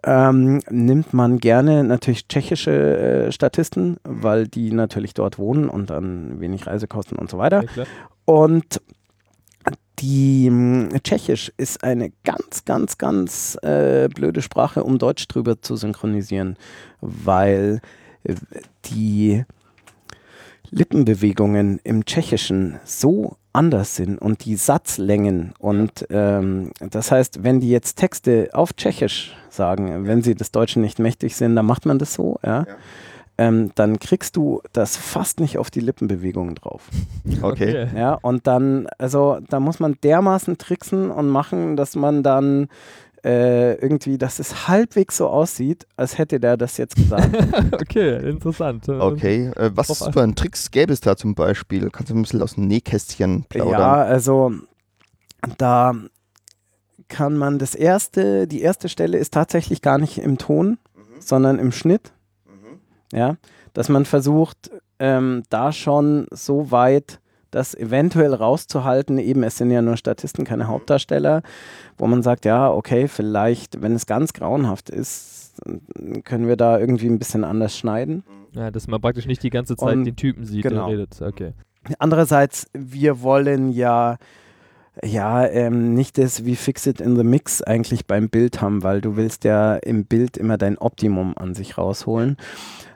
ähm, 0.04 0.60
nimmt 0.70 1.14
man 1.14 1.38
gerne 1.38 1.84
natürlich 1.86 2.28
tschechische 2.28 3.28
äh, 3.28 3.32
Statisten, 3.32 3.98
weil 4.04 4.48
die 4.48 4.72
natürlich 4.74 5.14
dort 5.14 5.38
wohnen 5.38 5.70
und 5.70 5.90
dann 5.90 6.42
wenig 6.42 6.68
Reisekosten 6.68 7.18
und 7.18 7.30
so 7.30 7.38
weiter. 7.38 7.62
Ja, 7.64 7.68
klar. 7.70 7.88
Und 8.26 8.82
die 10.00 10.50
mh, 10.50 11.00
Tschechisch 11.04 11.52
ist 11.58 11.84
eine 11.84 12.12
ganz, 12.24 12.66
ganz, 12.66 12.98
ganz 12.98 13.58
äh, 13.62 14.10
blöde 14.14 14.42
Sprache, 14.42 14.84
um 14.84 14.98
Deutsch 14.98 15.28
drüber 15.28 15.62
zu 15.62 15.76
synchronisieren, 15.76 16.58
weil 17.02 17.82
äh, 18.24 18.36
die 18.86 19.46
Lippenbewegungen 20.72 21.80
im 21.84 22.06
Tschechischen 22.06 22.80
so 22.84 23.38
anders 23.54 23.96
sind 23.96 24.18
und 24.18 24.46
die 24.46 24.56
Satzlängen 24.56 25.54
und 25.60 26.08
ähm, 26.10 26.72
das 26.80 27.12
heißt, 27.12 27.44
wenn 27.44 27.60
die 27.60 27.70
jetzt 27.70 28.00
Texte 28.00 28.50
auf 28.54 28.74
Tschechisch 28.74 29.38
sagen, 29.50 30.08
wenn 30.08 30.24
sie 30.24 30.34
des 30.34 30.52
Deutschen 30.52 30.82
nicht 30.82 30.98
mächtig 30.98 31.36
sind, 31.36 31.56
dann 31.56 31.68
macht 31.68 31.86
man 31.86 32.00
das 32.00 32.16
so, 32.16 32.40
ja. 32.44 32.66
Ähm, 33.38 33.72
dann 33.76 34.00
kriegst 34.00 34.36
du 34.36 34.62
das 34.74 34.96
fast 34.96 35.40
nicht 35.40 35.58
auf 35.58 35.72
die 35.72 35.80
Lippenbewegungen 35.80 36.56
drauf. 36.56 36.90
Okay. 37.42 37.88
Ja, 37.96 38.14
und 38.22 38.48
dann, 38.48 38.88
also 38.98 39.40
da 39.50 39.60
muss 39.60 39.80
man 39.80 39.98
dermaßen 40.04 40.58
tricksen 40.58 41.10
und 41.10 41.30
machen, 41.30 41.76
dass 41.76 41.96
man 41.96 42.22
dann 42.22 42.68
äh, 43.24 43.74
irgendwie, 43.76 44.18
dass 44.18 44.40
es 44.40 44.68
halbwegs 44.68 45.18
so 45.18 45.28
aussieht, 45.28 45.88
als 45.96 46.18
hätte 46.18 46.40
der 46.40 46.58
das 46.58 46.78
jetzt 46.78 46.96
gesagt. 46.96 47.30
okay, 47.74 48.30
interessant. 48.30 48.88
Okay. 48.88 49.52
Äh, 49.56 49.72
was 49.74 50.04
für 50.12 50.22
ein 50.22 50.36
Tricks 50.36 50.72
gäbe 50.72 50.94
es 50.94 51.02
da 51.02 51.16
zum 51.16 51.34
Beispiel? 51.34 51.90
Kannst 51.90 52.12
du 52.12 52.16
ein 52.16 52.22
bisschen 52.22 52.42
aus 52.42 52.56
dem 52.56 52.68
Nähkästchen 52.68 53.46
plaudern? 53.48 53.80
ja, 53.80 53.94
also 53.94 54.52
da 55.58 55.96
kann 57.08 57.38
man 57.38 57.60
das 57.60 57.76
erste, 57.76 58.48
die 58.48 58.62
erste 58.62 58.90
Stelle 58.90 59.18
ist 59.18 59.34
tatsächlich 59.34 59.82
gar 59.82 59.98
nicht 59.98 60.18
im 60.18 60.38
Ton, 60.38 60.78
sondern 61.20 61.60
im 61.60 61.72
Schnitt. 61.72 62.12
Ja, 63.14 63.36
dass 63.74 63.90
man 63.90 64.06
versucht, 64.06 64.72
ähm, 65.00 65.44
da 65.50 65.72
schon 65.72 66.26
so 66.32 66.72
weit 66.72 67.20
das 67.52 67.76
eventuell 67.76 68.34
rauszuhalten, 68.34 69.20
eben 69.20 69.44
es 69.44 69.58
sind 69.58 69.70
ja 69.70 69.84
nur 69.84 69.96
Statisten, 69.98 70.44
keine 70.44 70.68
Hauptdarsteller, 70.68 71.44
wo 71.98 72.08
man 72.08 72.24
sagt, 72.24 72.46
ja, 72.46 72.72
okay, 72.72 73.08
vielleicht, 73.08 73.82
wenn 73.82 73.94
es 73.94 74.08
ganz 74.08 74.34
grauenhaft 74.34 74.90
ist, 74.90 75.62
können 76.24 76.48
wir 76.48 76.56
da 76.56 76.80
irgendwie 76.80 77.08
ein 77.08 77.20
bisschen 77.20 77.44
anders 77.44 77.78
schneiden. 77.78 78.24
Ja, 78.54 78.72
dass 78.72 78.88
man 78.88 79.00
praktisch 79.02 79.28
nicht 79.28 79.44
die 79.44 79.52
ganze 79.52 79.76
Zeit 79.76 79.94
Und- 79.96 80.06
den 80.06 80.16
Typen 80.16 80.46
sieht, 80.46 80.64
genau. 80.64 80.88
der 80.88 80.98
redet. 80.98 81.22
Okay. 81.22 81.54
Andererseits, 82.00 82.68
wir 82.74 83.22
wollen 83.22 83.72
ja 83.72 84.18
ja, 85.04 85.48
ähm, 85.48 85.96
nicht 85.96 86.20
das 86.20 86.46
wie 86.46 86.56
Fix 86.56 86.86
It 86.86 87.02
in 87.02 87.16
the 87.16 87.24
Mix 87.24 87.64
eigentlich 87.64 88.06
beim 88.06 88.30
Bild 88.30 88.62
haben, 88.62 88.84
weil 88.84 89.02
du 89.02 89.16
willst 89.16 89.44
ja 89.44 89.76
im 89.78 90.06
Bild 90.06 90.38
immer 90.38 90.58
dein 90.58 90.78
Optimum 90.78 91.34
an 91.36 91.56
sich 91.56 91.80
rausholen. 91.80 92.38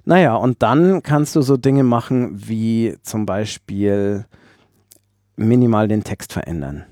Naja, 0.07 0.37
und 0.37 0.63
dann 0.63 1.03
kannst 1.03 1.35
du 1.35 1.41
so 1.41 1.57
Dinge 1.57 1.83
machen 1.83 2.31
wie 2.33 2.95
zum 3.01 3.25
Beispiel 3.25 4.23
minimal 5.35 5.89
den 5.89 6.05
Text 6.05 6.31
verändern. 6.31 6.85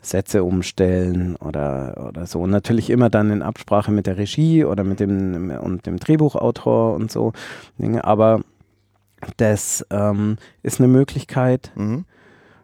Sätze 0.00 0.42
umstellen 0.42 1.36
oder, 1.36 2.06
oder 2.08 2.24
so. 2.24 2.40
Und 2.40 2.48
natürlich 2.48 2.88
immer 2.88 3.10
dann 3.10 3.30
in 3.30 3.42
Absprache 3.42 3.92
mit 3.92 4.06
der 4.06 4.16
Regie 4.16 4.64
oder 4.64 4.84
mit 4.84 5.00
dem 5.00 5.50
und 5.50 5.84
dem 5.84 5.98
Drehbuchautor 5.98 6.94
und 6.94 7.12
so 7.12 7.34
Dinge. 7.76 8.04
Aber 8.04 8.40
das 9.36 9.86
ähm, 9.90 10.38
ist 10.62 10.80
eine 10.80 10.88
Möglichkeit. 10.88 11.72
Mhm. 11.74 12.06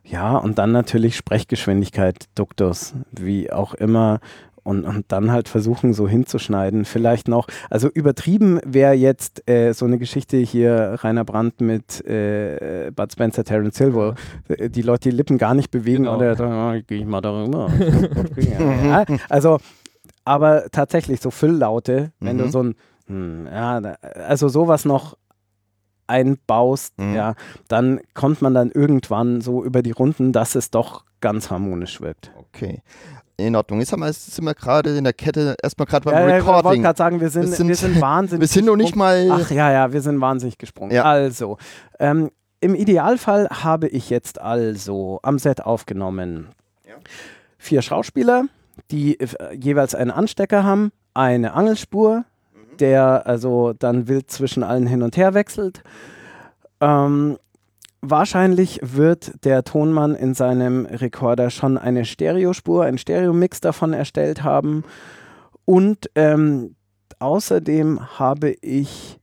Ja, 0.05 0.39
und 0.39 0.59
dann 0.59 0.73
natürlich 0.73 1.17
Sprechgeschwindigkeit, 1.17 2.31
Duktus, 2.35 2.95
wie 3.13 3.53
auch 3.53 3.75
immer. 3.75 4.21
Und, 4.69 4.85
und 4.85 5.07
dann 5.09 5.33
halt 5.33 5.49
versuchen, 5.49 5.95
so 5.95 6.07
hinzuschneiden. 6.07 6.85
Vielleicht 6.85 7.27
noch, 7.27 7.47
also 7.71 7.89
übertrieben 7.89 8.61
wäre 8.67 8.93
jetzt 8.93 9.49
äh, 9.49 9.73
so 9.73 9.87
eine 9.87 9.97
Geschichte 9.99 10.37
hier, 10.37 10.97
Rainer 11.03 11.25
Brandt 11.25 11.63
mit 11.63 12.05
äh, 12.07 12.91
Bud 12.95 13.11
Spencer, 13.11 13.45
Terence 13.45 13.79
Hill, 13.79 13.95
wo 13.95 14.13
äh, 14.53 14.69
die 14.69 14.83
Leute 14.83 15.09
die 15.09 15.17
Lippen 15.17 15.39
gar 15.39 15.55
nicht 15.55 15.71
bewegen 15.71 16.05
Genau. 16.05 16.17
oder 16.17 16.37
oh, 16.77 16.81
gehe 16.87 16.99
ich 16.99 17.07
mal 17.07 17.23
darüber. 17.23 17.71
ja, 18.37 19.07
also, 19.31 19.59
aber 20.27 20.65
tatsächlich 20.71 21.21
so 21.23 21.31
Fülllaute, 21.31 22.13
wenn 22.21 22.37
du 22.37 22.45
Mhm. 22.45 22.51
so 22.51 22.63
ein, 22.65 22.75
hm, 23.07 23.47
ja, 23.47 23.79
also 24.29 24.49
sowas 24.49 24.85
noch 24.85 25.17
einbaust, 26.07 26.93
Mhm. 26.99 27.15
ja, 27.15 27.35
dann 27.69 28.01
kommt 28.15 28.43
man 28.43 28.55
dann 28.55 28.71
irgendwann 28.71 29.41
so 29.41 29.65
über 29.65 29.83
die 29.83 29.93
Runden, 29.93 30.33
dass 30.33 30.55
es 30.55 30.71
doch 30.71 31.05
ganz 31.21 31.51
harmonisch 31.51 32.01
wirkt. 32.01 32.33
Okay. 32.37 32.83
In 33.41 33.55
Ordnung. 33.55 33.79
Jetzt 33.79 33.93
haben 33.93 34.01
wir, 34.01 34.09
jetzt 34.09 34.35
sind 34.35 34.45
wir 34.45 34.55
gerade 34.55 34.97
in 34.99 35.05
der 35.05 35.13
Kette, 35.13 35.55
erstmal 35.63 35.87
gerade 35.87 36.05
beim 36.05 36.15
Ja, 36.15 36.21
ja, 36.29 36.39
ich 36.39 36.45
wollte 36.45 36.59
Recording. 36.59 36.83
gerade 36.83 36.97
sagen, 36.99 37.21
wir 37.21 37.31
sind, 37.31 37.43
Wir 37.45 37.53
sind- 37.57 37.69
wir 37.69 37.77
sind 37.77 38.01
wahnsinnig. 38.01 38.41
wir 38.43 38.49
sind 38.49 38.65
noch 38.67 38.75
nicht 38.77 38.97
mal. 38.97 39.29
Ach 39.31 39.51
ja, 39.53 39.71
ja, 39.71 39.93
wir 39.93 40.01
sind 40.03 40.21
wahnsinnig 40.21 40.59
gesprungen. 40.59 40.91
Ja. 40.91 41.05
Also, 41.05 41.57
ähm, 42.01 42.31
im 42.61 42.75
Idealfall 42.75 43.49
habe 43.49 43.87
ich 43.87 44.11
jetzt 44.11 44.41
also 44.41 45.21
am 45.23 45.39
Set 45.39 45.61
aufgenommen 45.65 46.49
Ja. 46.85 46.95
vier 47.59 47.81
Schauspieler, 47.83 48.47
die 48.91 49.21
äh, 49.21 49.29
jeweils 49.55 49.95
einen 49.95 50.11
Anstecker 50.11 50.65
haben, 50.65 50.91
eine 51.15 51.53
Angelspur, 51.55 52.25
Mhm. 52.53 52.77
der 52.79 53.25
also 53.29 53.73
dann 53.73 54.09
wild 54.09 54.33
zwischen 54.33 54.65
allen 54.65 54.89
hin 54.89 55.03
und 55.05 55.17
her 55.17 55.35
wechselt. 55.35 55.83
Ähm, 56.81 57.39
wahrscheinlich 58.01 58.81
wird 58.83 59.45
der 59.45 59.65
Tonmann 59.65 60.15
in 60.15 60.35
seinem 60.35 60.87
Rekorder 60.87 61.51
schon 61.51 61.79
eine 61.79 62.05
Stereospur, 62.05 62.85
einen 62.85 62.99
Stereomix 62.99 63.61
davon 63.61 63.93
erstellt 63.93 64.43
haben. 64.43 64.85
Und 65.65 66.11
ähm, 66.15 66.77
außerdem 67.19 68.19
habe 68.19 68.51
ich 68.61 69.19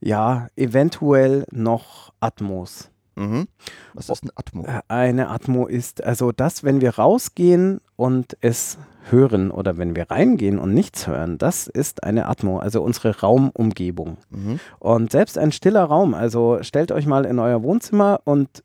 ja 0.00 0.48
eventuell 0.56 1.44
noch 1.50 2.12
Atmos. 2.20 2.90
Mhm. 3.16 3.48
Was 3.94 4.08
ist 4.08 4.24
ein 4.24 4.30
Atmo? 4.34 4.64
Äh, 4.64 4.82
Eine 4.88 5.30
Atmo 5.30 5.66
ist 5.66 6.04
also 6.04 6.32
das, 6.32 6.64
wenn 6.64 6.80
wir 6.80 6.96
rausgehen 6.96 7.80
und 7.96 8.36
es 8.40 8.78
hören 9.10 9.50
oder 9.50 9.78
wenn 9.78 9.96
wir 9.96 10.10
reingehen 10.10 10.58
und 10.58 10.74
nichts 10.74 11.06
hören, 11.06 11.38
das 11.38 11.66
ist 11.66 12.04
eine 12.04 12.26
Atmo, 12.26 12.58
also 12.58 12.82
unsere 12.82 13.18
Raumumgebung. 13.20 14.18
Mhm. 14.30 14.60
Und 14.78 15.12
selbst 15.12 15.38
ein 15.38 15.52
stiller 15.52 15.84
Raum, 15.84 16.14
also 16.14 16.58
stellt 16.62 16.92
euch 16.92 17.06
mal 17.06 17.24
in 17.24 17.38
euer 17.38 17.62
Wohnzimmer 17.62 18.20
und 18.24 18.64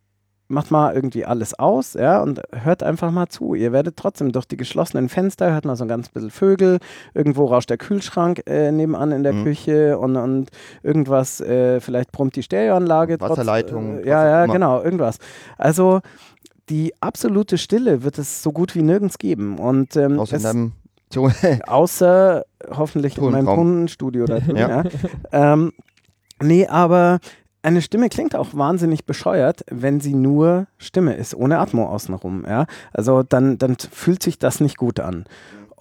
macht 0.51 0.69
mal 0.71 0.93
irgendwie 0.93 1.25
alles 1.25 1.57
aus, 1.57 1.93
ja, 1.93 2.21
und 2.21 2.41
hört 2.53 2.83
einfach 2.83 3.09
mal 3.11 3.27
zu. 3.29 3.55
Ihr 3.55 3.71
werdet 3.71 3.97
trotzdem 3.97 4.31
durch 4.31 4.45
die 4.45 4.57
geschlossenen 4.57 5.09
Fenster, 5.09 5.51
hört 5.51 5.65
mal 5.65 5.75
so 5.75 5.83
ein 5.85 5.87
ganz 5.87 6.09
bisschen 6.09 6.29
Vögel, 6.29 6.77
irgendwo 7.13 7.45
rauscht 7.45 7.69
der 7.69 7.77
Kühlschrank 7.77 8.43
äh, 8.47 8.71
nebenan 8.71 9.11
in 9.11 9.23
der 9.23 9.33
Mhm. 9.33 9.43
Küche 9.43 9.97
und, 9.97 10.15
und 10.17 10.49
irgendwas, 10.83 11.41
äh, 11.41 11.79
vielleicht 11.79 12.11
brummt 12.11 12.35
die 12.35 12.43
Stereoanlage. 12.43 13.17
trotz- 13.17 13.31
Wasserleitung, 13.31 13.97
Äh, 13.97 13.99
was 14.01 14.05
ja, 14.05 14.25
ja, 14.29 14.43
immer. 14.43 14.53
genau, 14.53 14.81
irgendwas. 14.83 15.17
Also 15.57 16.01
die 16.69 16.93
absolute 17.01 17.57
Stille 17.57 18.03
wird 18.03 18.17
es 18.17 18.43
so 18.43 18.51
gut 18.51 18.75
wie 18.75 18.81
nirgends 18.81 19.17
geben. 19.17 19.57
Und 19.59 19.95
ähm, 19.97 20.19
Außer 20.19 20.35
in 20.35 20.39
es, 20.39 20.45
einem 20.45 20.71
So, 21.11 21.29
Außer 21.67 22.43
hoffentlich 22.69 23.17
in 23.17 23.23
meinem 23.25 23.45
Tonraum. 23.45 23.57
Tonstudio 23.79 24.25
da 24.25 24.39
drin. 24.39 24.55
Ja. 24.55 24.69
ja. 24.69 24.83
Ähm, 25.31 25.73
nee, 26.41 26.67
aber 26.67 27.19
eine 27.64 27.82
Stimme 27.82 28.09
klingt 28.09 28.36
auch 28.36 28.49
wahnsinnig 28.53 29.05
bescheuert, 29.05 29.64
wenn 29.70 29.99
sie 29.99 30.16
nur 30.16 30.68
Stimme 30.78 31.14
ist, 31.16 31.36
ohne 31.36 31.59
Atmo 31.59 31.86
außenrum. 31.88 32.45
Ja? 32.47 32.66
Also 32.93 33.24
dann, 33.24 33.57
dann 33.57 33.78
fühlt 33.78 34.24
sich 34.24 34.39
das 34.39 34.59
nicht 34.59 34.78
gut 34.78 34.99
an. 34.99 35.26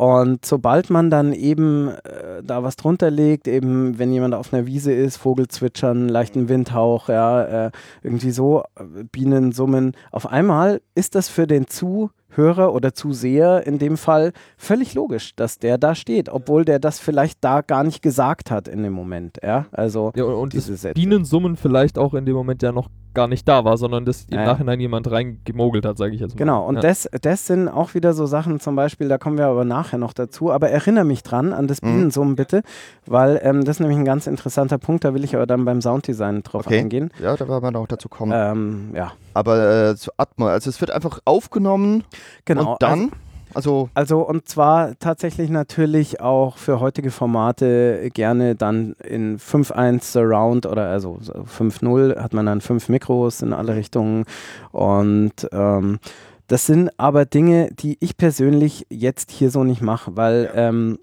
Und 0.01 0.47
sobald 0.47 0.89
man 0.89 1.11
dann 1.11 1.35
eben 1.35 1.89
äh, 1.89 2.43
da 2.43 2.63
was 2.63 2.77
drunter 2.77 3.11
legt, 3.11 3.47
eben 3.47 3.99
wenn 3.99 4.11
jemand 4.13 4.35
auf 4.35 4.51
einer 4.51 4.65
Wiese 4.65 4.95
ist, 4.95 5.19
Vogel 5.19 5.49
zwitschern, 5.49 6.09
leichten 6.09 6.49
Windhauch, 6.49 7.11
ja, 7.11 7.67
äh, 7.67 7.71
irgendwie 8.03 8.31
so, 8.31 8.63
äh, 8.77 9.05
Bienen 9.13 9.53
summen, 9.53 9.93
auf 10.11 10.27
einmal 10.27 10.81
ist 10.95 11.17
das 11.17 11.29
für 11.29 11.47
den 11.47 11.67
Zuhörer 12.31 12.73
oder 12.75 12.95
Zuseher 12.95 13.67
in 13.67 13.79
dem 13.79 13.97
Fall 13.97 14.33
völlig 14.57 14.95
logisch, 14.95 15.35
dass 15.37 15.59
der 15.59 15.79
da 15.79 15.95
steht, 15.95 16.29
obwohl 16.29 16.65
der 16.65 16.79
das 16.79 16.99
vielleicht 16.99 17.39
da 17.43 17.61
gar 17.61 17.85
nicht 17.85 18.03
gesagt 18.03 18.51
hat 18.51 18.69
in 18.69 18.83
dem 18.83 18.93
Moment. 18.93 19.39
Ja, 19.43 19.67
also 19.73 20.13
Ja, 20.15 20.25
und, 20.25 20.53
diese 20.53 20.77
Sätze. 20.77 20.95
Bienensummen 20.95 21.57
vielleicht 21.57 21.99
auch 21.99 22.15
in 22.15 22.25
dem 22.27 22.35
Moment 22.35 22.63
ja 22.63 22.73
noch 22.73 22.89
gar 23.15 23.27
nicht 23.29 23.47
da 23.49 23.65
war, 23.65 23.77
sondern 23.77 24.05
dass 24.05 24.25
im 24.31 24.39
Ja. 24.39 24.45
Nachhinein 24.45 24.79
jemand 24.81 25.11
reingemogelt 25.11 25.85
hat, 25.85 25.99
sage 25.99 26.15
ich 26.15 26.21
jetzt 26.21 26.35
mal. 26.35 26.39
Genau, 26.39 26.67
und 26.67 26.77
ja. 26.77 26.81
das, 26.81 27.09
das 27.23 27.47
sind 27.47 27.69
auch 27.69 27.95
wieder 27.95 28.13
so 28.13 28.27
Sachen, 28.27 28.61
zum 28.61 28.77
Beispiel, 28.77 29.09
da 29.09 29.19
kommen 29.19 29.37
wir 29.39 29.47
aber 29.47 29.65
nachher 29.65 29.99
noch 29.99 30.13
dazu, 30.13 30.51
aber 30.53 30.71
erinnere 30.71 31.05
mich 31.05 31.23
dran 31.23 31.53
an 31.53 31.67
das 31.67 31.83
Mhm. 31.83 31.87
Bienensummen 31.87 32.37
bitte, 32.37 32.63
weil 33.07 33.41
ähm, 33.43 33.65
das 33.65 33.77
ist 33.77 33.81
nämlich 33.81 33.99
ein 33.99 34.05
ganz 34.05 34.27
interessanter 34.27 34.79
Punkt, 34.79 35.05
da 35.05 35.15
will 35.15 35.25
ich 35.25 35.35
aber 35.35 35.47
dann 35.47 35.65
beim 35.65 35.81
Sounddesign 35.81 36.43
drauf 36.43 36.67
Okay. 36.67 36.79
eingehen. 36.81 37.11
ja, 37.23 37.37
da 37.37 37.49
werden 37.49 37.63
wir 37.63 37.71
noch 37.71 37.87
dazu 37.87 38.09
kommen. 38.09 38.33
Ähm, 38.35 38.91
ja, 38.95 39.13
Aber 39.35 39.91
äh, 39.91 39.97
zu 39.97 40.11
Atmo, 40.17 40.47
also 40.47 40.71
es 40.71 40.81
wird 40.81 40.91
einfach 40.91 41.21
aufgenommen 41.25 42.05
genau. 42.45 42.73
und 42.73 42.83
dann, 42.83 42.91
also, 43.01 43.11
Also 43.95 44.21
und 44.21 44.49
zwar 44.49 44.99
tatsächlich 44.99 45.51
natürlich 45.51 46.21
auch 46.21 46.57
für 46.57 46.81
heutige 46.81 47.11
Formate 47.11 48.11
gerne 48.15 48.55
dann 48.55 48.95
in 49.05 49.39
5.1 49.39 50.03
Surround 50.03 50.67
oder 50.67 50.89
also 50.89 51.19
so 51.21 51.33
5.0 51.33 52.21
hat 52.21 52.33
man 52.33 52.47
dann 52.47 52.61
fünf 52.61 52.89
Mikros 52.89 53.43
in 53.43 53.53
alle 53.53 53.75
Richtungen. 53.75 54.25
Und 54.73 55.49
ähm, 55.53 55.99
das 56.47 56.67
sind 56.67 56.91
aber 56.99 57.27
Dinge, 57.27 57.71
die 57.73 57.97
ich 58.01 58.17
persönlich 58.17 58.87
jetzt 58.91 59.31
hier 59.31 59.51
so 59.51 59.65
nicht 59.65 59.83
mache, 59.83 60.17
weil 60.17 60.51
ähm, 60.55 60.99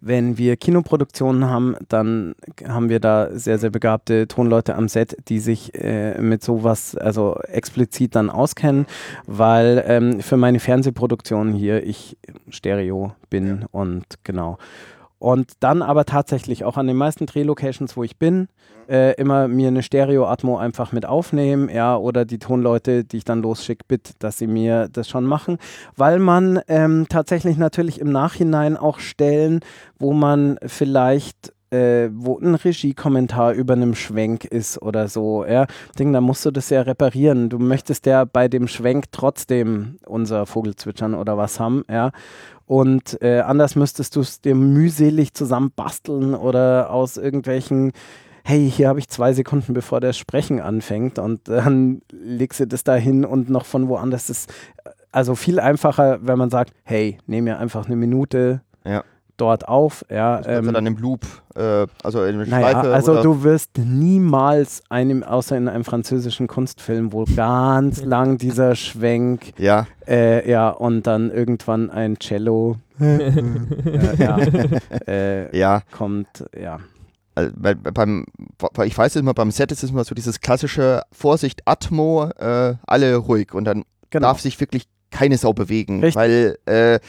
wenn 0.00 0.38
wir 0.38 0.56
Kinoproduktionen 0.56 1.48
haben, 1.48 1.76
dann 1.88 2.34
haben 2.66 2.88
wir 2.88 3.00
da 3.00 3.30
sehr, 3.32 3.58
sehr 3.58 3.70
begabte 3.70 4.28
Tonleute 4.28 4.74
am 4.74 4.88
Set, 4.88 5.16
die 5.28 5.38
sich 5.38 5.74
äh, 5.74 6.20
mit 6.20 6.42
sowas, 6.42 6.96
also 6.96 7.36
explizit 7.48 8.14
dann 8.14 8.30
auskennen, 8.30 8.86
weil 9.26 9.82
ähm, 9.86 10.20
für 10.20 10.36
meine 10.36 10.60
Fernsehproduktionen 10.60 11.54
hier 11.54 11.84
ich 11.86 12.16
Stereo 12.48 13.12
bin 13.30 13.64
und 13.70 14.04
genau. 14.24 14.58
Und 15.22 15.52
dann 15.60 15.82
aber 15.82 16.04
tatsächlich 16.04 16.64
auch 16.64 16.76
an 16.76 16.88
den 16.88 16.96
meisten 16.96 17.26
Drehlocations, 17.26 17.96
wo 17.96 18.02
ich 18.02 18.16
bin, 18.16 18.48
äh, 18.88 19.14
immer 19.14 19.46
mir 19.46 19.68
eine 19.68 19.84
Stereo-Atmo 19.84 20.58
einfach 20.58 20.90
mit 20.90 21.06
aufnehmen, 21.06 21.68
ja, 21.68 21.96
oder 21.96 22.24
die 22.24 22.40
Tonleute, 22.40 23.04
die 23.04 23.18
ich 23.18 23.24
dann 23.24 23.40
losschicke, 23.40 23.84
bitte, 23.86 24.14
dass 24.18 24.38
sie 24.38 24.48
mir 24.48 24.88
das 24.92 25.08
schon 25.08 25.24
machen, 25.24 25.58
weil 25.94 26.18
man 26.18 26.60
ähm, 26.66 27.06
tatsächlich 27.08 27.56
natürlich 27.56 28.00
im 28.00 28.10
Nachhinein 28.10 28.76
auch 28.76 28.98
Stellen, 28.98 29.60
wo 29.96 30.12
man 30.12 30.58
vielleicht 30.66 31.52
äh, 31.72 32.10
wo 32.12 32.38
ein 32.38 32.54
Regiekommentar 32.54 33.54
über 33.54 33.72
einem 33.72 33.94
Schwenk 33.94 34.44
ist 34.44 34.80
oder 34.80 35.08
so, 35.08 35.44
ja, 35.44 35.66
Ding, 35.98 36.12
dann 36.12 36.22
musst 36.22 36.44
du 36.44 36.50
das 36.50 36.68
ja 36.68 36.82
reparieren. 36.82 37.48
Du 37.48 37.58
möchtest 37.58 38.04
ja 38.06 38.24
bei 38.24 38.46
dem 38.46 38.68
Schwenk 38.68 39.06
trotzdem 39.10 39.96
unser 40.04 40.44
Vogelzwitschern 40.44 41.14
oder 41.14 41.38
was 41.38 41.58
haben, 41.58 41.84
ja. 41.90 42.10
Und 42.72 43.20
äh, 43.20 43.40
anders 43.40 43.76
müsstest 43.76 44.16
du 44.16 44.20
es 44.20 44.40
dir 44.40 44.54
mühselig 44.54 45.34
zusammenbasteln 45.34 46.34
oder 46.34 46.88
aus 46.88 47.18
irgendwelchen, 47.18 47.92
hey, 48.44 48.70
hier 48.70 48.88
habe 48.88 48.98
ich 48.98 49.10
zwei 49.10 49.34
Sekunden, 49.34 49.74
bevor 49.74 50.00
das 50.00 50.16
Sprechen 50.16 50.58
anfängt 50.58 51.18
und 51.18 51.48
dann 51.48 52.00
legst 52.10 52.60
du 52.60 52.66
das 52.66 52.82
da 52.82 52.94
hin 52.94 53.26
und 53.26 53.50
noch 53.50 53.66
von 53.66 53.88
woanders 53.88 54.30
ist. 54.30 54.50
Also 55.10 55.34
viel 55.34 55.60
einfacher, 55.60 56.20
wenn 56.22 56.38
man 56.38 56.48
sagt, 56.48 56.72
hey, 56.82 57.18
nehm 57.26 57.44
mir 57.44 57.58
einfach 57.58 57.84
eine 57.84 57.96
Minute 57.96 58.62
Ja. 58.86 59.04
Dort 59.42 59.66
auf. 59.68 60.04
Ja, 60.08 60.38
das 60.40 60.46
ähm, 60.66 60.72
dann 60.72 60.86
im 60.86 60.96
Loop, 60.96 61.26
äh, 61.56 61.86
also 62.04 62.22
in 62.24 62.36
naja, 62.38 62.70
Schleife. 62.70 62.94
also 62.94 63.12
oder, 63.12 63.22
du 63.22 63.42
wirst 63.42 63.76
niemals 63.78 64.82
einem, 64.88 65.22
außer 65.24 65.56
in 65.56 65.68
einem 65.68 65.84
französischen 65.84 66.46
Kunstfilm, 66.46 67.12
wo 67.12 67.24
ganz 67.36 68.04
lang 68.04 68.38
dieser 68.38 68.74
Schwenk, 68.76 69.52
Ja, 69.58 69.86
äh, 70.06 70.48
ja, 70.48 70.68
und 70.70 71.06
dann 71.06 71.30
irgendwann 71.30 71.90
ein 71.90 72.18
Cello 72.20 72.76
äh, 73.00 74.16
ja, 74.16 74.38
äh, 75.08 75.56
ja. 75.58 75.82
kommt, 75.90 76.44
ja. 76.60 76.78
Also, 77.34 77.50
bei, 77.56 77.74
beim, 77.74 78.26
bei- 78.74 78.86
ich 78.86 78.96
weiß 78.96 79.16
immer, 79.16 79.34
beim 79.34 79.50
Set 79.50 79.72
ist 79.72 79.82
es 79.82 79.90
immer 79.90 80.04
so 80.04 80.14
dieses 80.14 80.40
klassische 80.40 81.02
Vorsicht, 81.10 81.62
Atmo, 81.64 82.30
äh, 82.38 82.74
alle 82.86 83.16
ruhig 83.16 83.54
und 83.54 83.64
dann 83.64 83.84
Genau. 84.10 84.28
darf 84.28 84.40
sich 84.40 84.60
wirklich 84.60 84.84
keine 85.10 85.38
Sau 85.38 85.52
bewegen, 85.54 86.00
Richtig. 86.00 86.16
weil 86.16 86.58
äh, 86.66 87.00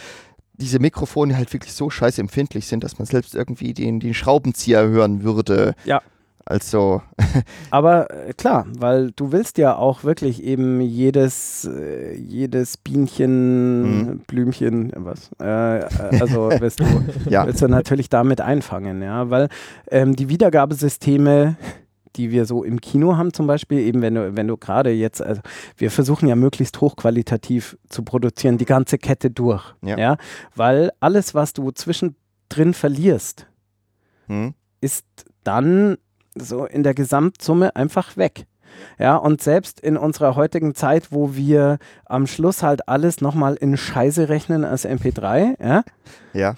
diese 0.54 0.80
Mikrofone 0.80 1.36
halt 1.36 1.52
wirklich 1.54 1.74
so 1.74 1.90
scheiße 1.90 2.22
empfindlich 2.22 2.68
sind, 2.68 2.84
dass 2.84 3.00
man 3.00 3.06
selbst 3.06 3.36
irgendwie 3.36 3.74
den, 3.74 4.00
den 4.00 4.14
Schraubenzieher 4.14 4.88
hören 4.88 5.24
würde. 5.24 5.74
Ja. 5.86 6.02
Also, 6.46 7.02
Aber 7.72 8.12
äh, 8.12 8.34
klar, 8.34 8.66
weil 8.78 9.12
du 9.12 9.32
willst 9.32 9.58
ja 9.58 9.78
auch 9.78 10.04
wirklich 10.04 10.44
eben 10.44 10.82
jedes, 10.82 11.64
äh, 11.66 12.16
jedes 12.16 12.76
Bienchen, 12.76 13.84
Mhm. 13.84 14.20
Blümchen, 14.28 14.92
was, 14.98 15.32
äh, 15.42 15.80
äh, 15.80 15.88
also 16.20 16.52
willst 16.60 16.82
du, 16.82 16.86
ja. 17.30 17.48
willst 17.48 17.62
du 17.62 17.68
natürlich 17.70 18.10
damit 18.10 18.42
einfangen, 18.42 19.02
ja, 19.02 19.30
weil 19.30 19.48
ähm, 19.90 20.18
die 20.18 20.28
Wiedergabesysteme, 20.28 21.56
die 22.16 22.32
wir 22.32 22.46
so 22.46 22.64
im 22.64 22.80
Kino 22.82 23.18
haben 23.18 23.34
zum 23.34 23.48
Beispiel, 23.48 23.80
eben 23.80 24.02
wenn 24.02 24.16
du, 24.16 24.36
wenn 24.36 24.48
du 24.48 24.58
gerade 24.58 24.92
jetzt, 24.92 25.22
also 25.22 25.42
wir 25.78 25.92
versuchen 25.92 26.28
ja 26.28 26.36
möglichst 26.36 26.80
hochqualitativ 26.82 27.78
zu 27.90 28.04
produzieren, 28.04 28.58
die 28.58 28.66
ganze 28.66 28.98
Kette 28.98 29.32
durch, 29.32 29.64
Ja. 29.82 29.98
ja, 29.98 30.18
weil 30.56 30.92
alles, 31.00 31.34
was 31.36 31.54
du 31.54 31.72
zwischendrin 31.72 32.74
verlierst, 32.74 33.48
Hm? 34.28 34.54
ist 34.82 35.06
dann 35.44 35.98
so 36.36 36.66
in 36.66 36.84
der 36.84 36.94
Gesamtsumme 36.94 37.76
einfach 37.76 38.18
weg. 38.18 38.46
Ja, 38.98 39.18
und 39.18 39.40
selbst 39.42 39.80
in 39.80 39.98
unserer 39.98 40.36
heutigen 40.36 40.74
Zeit, 40.74 41.12
wo 41.12 41.36
wir 41.36 41.78
am 42.06 42.26
Schluss 42.26 42.64
halt 42.64 42.88
alles 42.90 43.22
nochmal 43.22 43.54
in 43.56 43.78
Scheiße 43.78 44.30
rechnen 44.30 44.64
als 44.66 44.84
MP3, 44.86 45.56
ja, 45.64 45.84
Ja. 46.34 46.56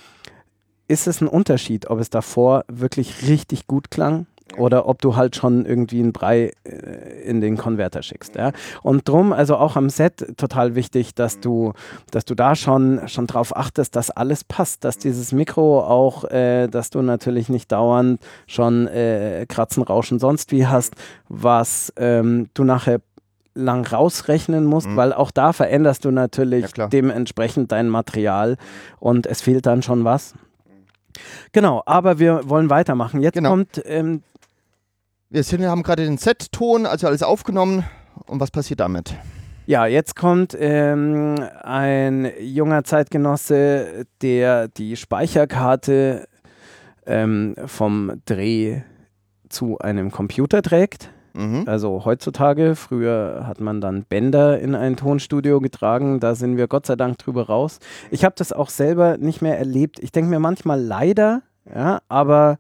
ist 0.88 1.08
es 1.08 1.20
ein 1.22 1.28
Unterschied, 1.28 1.90
ob 1.90 2.00
es 2.00 2.10
davor 2.10 2.64
wirklich 2.70 3.28
richtig 3.28 3.68
gut 3.68 3.92
klang 3.92 4.28
oder 4.58 4.88
ob 4.88 5.02
du 5.02 5.16
halt 5.16 5.36
schon 5.36 5.66
irgendwie 5.66 6.00
einen 6.00 6.14
Brei 6.14 6.52
äh, 6.64 7.22
in 7.24 7.42
den 7.42 7.58
Konverter 7.58 8.04
schickst. 8.04 8.36
Ja? 8.36 8.52
Und 8.84 9.08
drum, 9.10 9.34
also 9.34 9.56
auch 9.58 9.76
am 9.76 9.90
Set 9.90 10.38
total 10.38 10.76
wichtig, 10.76 11.16
dass 11.16 11.40
du, 11.40 11.74
dass 12.12 12.26
du 12.26 12.36
da 12.36 12.56
schon, 12.56 13.08
schon 13.08 13.28
drauf 13.28 13.56
achtest, 13.56 13.96
dass 13.96 14.12
alles 14.12 14.44
passt, 14.44 14.84
dass 14.86 14.98
dieses 14.98 15.32
Mikro 15.32 15.82
auch, 15.82 16.24
äh, 16.26 16.68
dass 16.68 16.90
du 16.92 17.02
natürlich 17.02 17.50
nicht 17.50 17.72
dauernd 17.72 18.22
schon 18.48 18.88
äh, 18.88 19.46
Kratzen, 19.50 19.84
Rauschen, 19.84 20.20
sonst 20.20 20.52
wie 20.52 20.68
hast, 20.68 20.94
was 21.28 21.92
ähm, 21.98 22.48
du 22.54 22.64
nachher 22.64 23.00
lang 23.56 23.86
rausrechnen 23.88 24.66
musst, 24.66 24.88
Mhm. 24.90 24.96
weil 24.98 25.14
auch 25.14 25.32
da 25.32 25.54
veränderst 25.54 26.04
du 26.06 26.10
Ja, 26.10 26.16
natürlich 26.16 26.72
klar. 26.74 26.90
dementsprechend 26.90 27.72
dein 27.72 27.90
Material 27.90 28.58
und 29.00 29.26
es 29.28 29.42
fehlt 29.42 29.66
dann 29.66 29.82
schon 29.82 30.04
was. 30.04 30.34
Genau, 31.54 31.82
aber 31.86 32.20
wir 32.20 32.42
wollen 32.50 32.70
weitermachen. 32.70 33.22
Jetzt 33.22 33.36
Genau. 33.36 33.52
kommt, 33.52 33.82
ähm, 33.86 34.22
Wir 35.36 35.44
sind, 35.44 35.66
haben 35.66 35.84
gerade 35.84 36.06
den 36.06 36.18
Set-Ton, 36.18 36.86
also 36.86 37.08
alles 37.08 37.22
aufgenommen. 37.22 37.84
Und 38.26 38.40
was 38.40 38.52
passiert 38.52 38.80
damit? 38.80 39.14
ja, 39.66 39.86
jetzt 39.86 40.16
kommt 40.16 40.56
ähm, 40.58 41.36
ein 41.62 42.32
junger 42.40 42.86
Zeitgenosse, 42.86 44.06
der 44.22 44.70
die 44.70 44.96
Speicherkarte 44.96 46.30
ähm, 47.06 47.56
vom 47.66 48.22
Dreh 48.24 48.84
zu 49.50 49.78
einem 49.80 50.10
Computer 50.10 50.62
trägt. 50.62 51.10
Mhm. 51.34 51.64
Also 51.66 52.06
heutzutage, 52.06 52.76
früher 52.76 53.44
hat 53.46 53.60
man 53.60 53.82
dann 53.82 54.04
Bänder 54.04 54.58
in 54.60 54.74
ein 54.74 54.96
Tonstudio 54.96 55.60
getragen, 55.60 56.22
da 56.22 56.36
sind 56.36 56.56
wir 56.56 56.70
Gott 56.70 56.86
sei 56.86 56.96
Dank 56.96 57.18
drüber 57.18 57.48
raus. 57.48 57.80
Ich 58.10 58.24
habe 58.24 58.36
das 58.38 58.54
auch 58.54 58.70
selber 58.70 59.18
nicht 59.18 59.42
mehr 59.42 59.60
erlebt. 59.60 60.00
Ich 60.00 60.14
denke 60.14 60.30
mir 60.30 60.40
manchmal 60.40 60.82
leider, 60.82 61.42
ja, 61.66 62.00
aber 62.08 62.58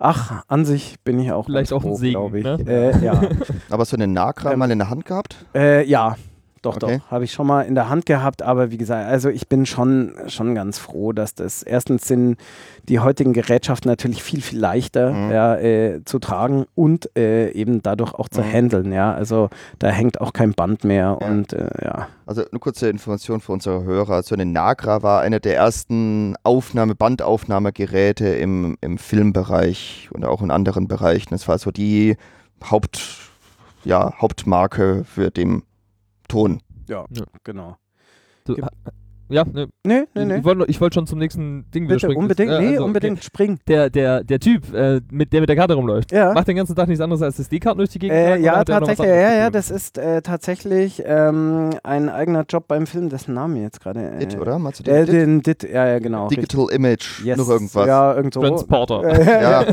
ach, 0.00 0.42
an 0.48 0.64
sich 0.64 0.96
bin 1.04 1.18
ich 1.20 1.30
auch 1.30 1.44
Vielleicht 1.44 1.70
ganz 1.70 1.84
auch 1.84 1.86
ein 1.88 1.94
Segen, 1.96 2.34
ich. 2.34 2.44
ne? 2.44 2.58
Äh, 2.66 3.04
ja. 3.04 3.20
Aber 3.70 3.84
so 3.84 3.96
eine 3.96 4.08
Nagra 4.08 4.52
Ähm, 4.52 4.58
mal 4.58 4.70
in 4.70 4.78
der 4.78 4.90
Hand 4.90 5.04
gehabt? 5.04 5.36
äh, 5.54 5.84
ja, 5.86 6.16
doch, 6.62 6.76
Okay. 6.76 6.98
doch. 6.98 7.10
Habe 7.10 7.24
ich 7.24 7.32
schon 7.32 7.46
mal 7.46 7.62
in 7.62 7.74
der 7.74 7.88
Hand 7.88 8.06
gehabt, 8.06 8.42
aber 8.42 8.70
wie 8.70 8.76
gesagt, 8.76 9.08
also 9.08 9.28
ich 9.30 9.48
bin 9.48 9.64
schon, 9.66 10.14
schon 10.28 10.54
ganz 10.54 10.78
froh, 10.78 11.12
dass 11.12 11.34
das 11.34 11.62
erstens 11.62 12.06
sind 12.06 12.36
die 12.88 12.98
heutigen 12.98 13.32
Gerätschaften 13.32 13.88
natürlich 13.90 14.22
viel, 14.22 14.40
viel 14.42 14.58
leichter 14.58 15.12
Mhm. 15.12 15.30
ja, 15.30 15.56
äh, 15.56 16.02
zu 16.04 16.18
tragen 16.18 16.66
und 16.74 17.16
äh, 17.16 17.50
eben 17.52 17.82
dadurch 17.82 18.12
auch 18.14 18.28
zu 18.28 18.42
Mhm. 18.42 18.52
handeln. 18.52 18.92
Ja, 18.92 19.12
also 19.14 19.48
da 19.78 19.88
hängt 19.88 20.20
auch 20.20 20.32
kein 20.32 20.52
Band 20.52 20.84
mehr 20.84 21.18
Ja. 21.20 21.26
und 21.28 21.52
äh, 21.52 21.68
ja. 21.82 22.08
Also 22.26 22.42
eine 22.48 22.60
kurze 22.60 22.88
Information 22.88 23.40
für 23.40 23.52
unsere 23.52 23.82
Hörer. 23.82 24.22
So 24.22 24.34
eine 24.36 24.46
Nagra 24.46 25.02
war 25.02 25.20
eine 25.22 25.40
der 25.40 25.56
ersten 25.56 26.36
Aufnahme, 26.44 26.94
Bandaufnahmegeräte 26.94 28.28
im, 28.28 28.76
im 28.80 28.98
Filmbereich 28.98 30.08
und 30.12 30.24
auch 30.24 30.42
in 30.42 30.50
anderen 30.50 30.86
Bereichen. 30.88 31.28
Das 31.30 31.48
war 31.48 31.58
so 31.58 31.70
die 31.70 32.16
Haupt, 32.70 33.00
ja, 33.84 34.12
Hauptmarke 34.20 35.04
für 35.04 35.30
den 35.30 35.62
Ton. 36.30 36.60
Ja, 36.88 37.04
Ja. 37.10 37.24
genau. 37.44 37.76
Du, 38.44 38.54
Gibt- 38.54 38.68
ja, 39.30 39.44
ne, 39.44 39.68
Nee, 39.86 40.02
nee, 40.14 40.22
ich 40.22 40.26
nee. 40.26 40.44
wollte 40.44 40.64
ich 40.68 40.80
wollt 40.80 40.94
schon 40.94 41.06
zum 41.06 41.18
nächsten 41.18 41.70
Ding 41.70 41.84
wieder 41.84 41.94
Bitte, 41.94 42.06
springen. 42.08 42.20
unbedingt, 42.22 42.50
Äh, 42.52 42.58
nee, 42.60 42.66
also, 42.68 42.72
okay. 42.80 42.84
unbedingt, 42.84 43.24
spring. 43.24 43.58
Der, 43.68 43.88
der, 43.90 44.22
der 44.24 44.38
Typ, 44.40 44.74
äh, 44.74 45.00
mit, 45.10 45.32
der 45.32 45.40
mit 45.40 45.48
der 45.48 45.56
Karte 45.56 45.74
rumläuft, 45.74 46.12
Ja. 46.12 46.32
macht 46.34 46.48
den 46.48 46.56
ganzen 46.56 46.76
Tag 46.76 46.88
nichts 46.88 47.00
anderes 47.00 47.22
als 47.22 47.38
SD-Karten 47.38 47.78
durch 47.78 47.90
die 47.90 47.98
Gegend 47.98 48.16
Äh, 48.16 48.26
tragen, 48.28 48.44
ja, 48.44 48.64
tatsächlich, 48.64 49.06
ja, 49.08 49.32
ja, 49.34 49.50
das 49.50 49.70
ist 49.70 49.96
äh, 49.98 50.20
tatsächlich 50.22 51.02
ähm, 51.06 51.70
ein 51.82 52.08
eigener 52.08 52.44
Job 52.48 52.66
beim 52.68 52.86
Film, 52.86 53.08
dessen 53.08 53.34
Namen 53.34 53.54
mir 53.54 53.62
jetzt 53.62 53.80
gerade. 53.80 54.00
Äh, 54.10 54.18
Dit, 54.18 54.38
oder? 54.38 54.58
Meinst 54.58 54.86
du 54.86 54.90
Äh, 54.90 55.04
den 55.04 55.06
Dit? 55.06 55.14
den 55.14 55.42
Dit, 55.42 55.62
ja, 55.72 55.86
ja, 55.86 55.98
genau. 55.98 56.26
richtig. 56.26 56.48
Digital 56.48 56.74
Image, 56.74 57.24
Yes, 57.24 57.38
noch 57.38 57.48
irgendwas. 57.48 57.86
Ja, 57.86 58.14
irgend 58.14 58.34
so. 58.34 58.40
Transporter. 58.40 59.02
Äh, 59.10 59.42
Ja. 59.42 59.64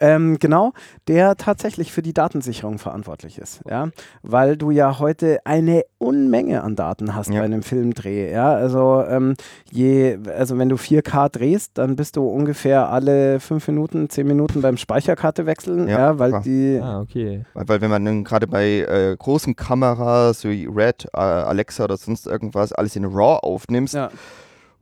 ähm, 0.00 0.38
genau, 0.38 0.72
der 1.08 1.36
tatsächlich 1.36 1.92
für 1.92 2.02
die 2.02 2.12
Datensicherung 2.12 2.78
verantwortlich 2.78 3.38
ist, 3.38 3.60
ja, 3.68 3.88
weil 4.22 4.56
du 4.56 4.70
ja 4.70 4.98
heute 4.98 5.38
eine 5.44 5.82
Unmenge 5.98 6.62
an 6.62 6.76
Daten 6.76 7.14
hast 7.14 7.28
Ja. 7.30 7.40
bei 7.40 7.44
einem 7.44 7.62
Filmdreh, 7.62 8.32
ja, 8.32 8.52
also 8.52 9.01
ähm, 9.10 9.34
je, 9.70 10.18
also 10.36 10.58
wenn 10.58 10.68
du 10.68 10.76
4K 10.76 11.28
drehst, 11.30 11.72
dann 11.78 11.96
bist 11.96 12.16
du 12.16 12.26
ungefähr 12.26 12.88
alle 12.90 13.40
fünf 13.40 13.66
Minuten, 13.68 14.08
zehn 14.10 14.26
Minuten 14.26 14.60
beim 14.62 14.76
Speicherkarte 14.76 15.46
wechseln, 15.46 15.88
ja, 15.88 15.98
Ja, 15.98 16.18
weil 16.18 16.30
klar. 16.30 16.42
die, 16.42 16.80
Ah, 16.82 17.00
okay. 17.00 17.44
Weil, 17.54 17.68
weil 17.68 17.80
wenn 17.80 17.90
man 17.90 18.04
dann 18.04 18.24
gerade 18.24 18.46
bei 18.46 18.80
äh, 18.80 19.16
großen 19.18 19.56
Kameras 19.56 20.44
wie 20.44 20.66
Red, 20.66 21.06
äh, 21.14 21.18
Alexa 21.20 21.84
oder 21.84 21.96
sonst 21.96 22.26
irgendwas 22.26 22.72
alles 22.72 22.96
in 22.96 23.04
RAW 23.04 23.38
aufnimmst, 23.42 23.94
ja, 23.94 24.10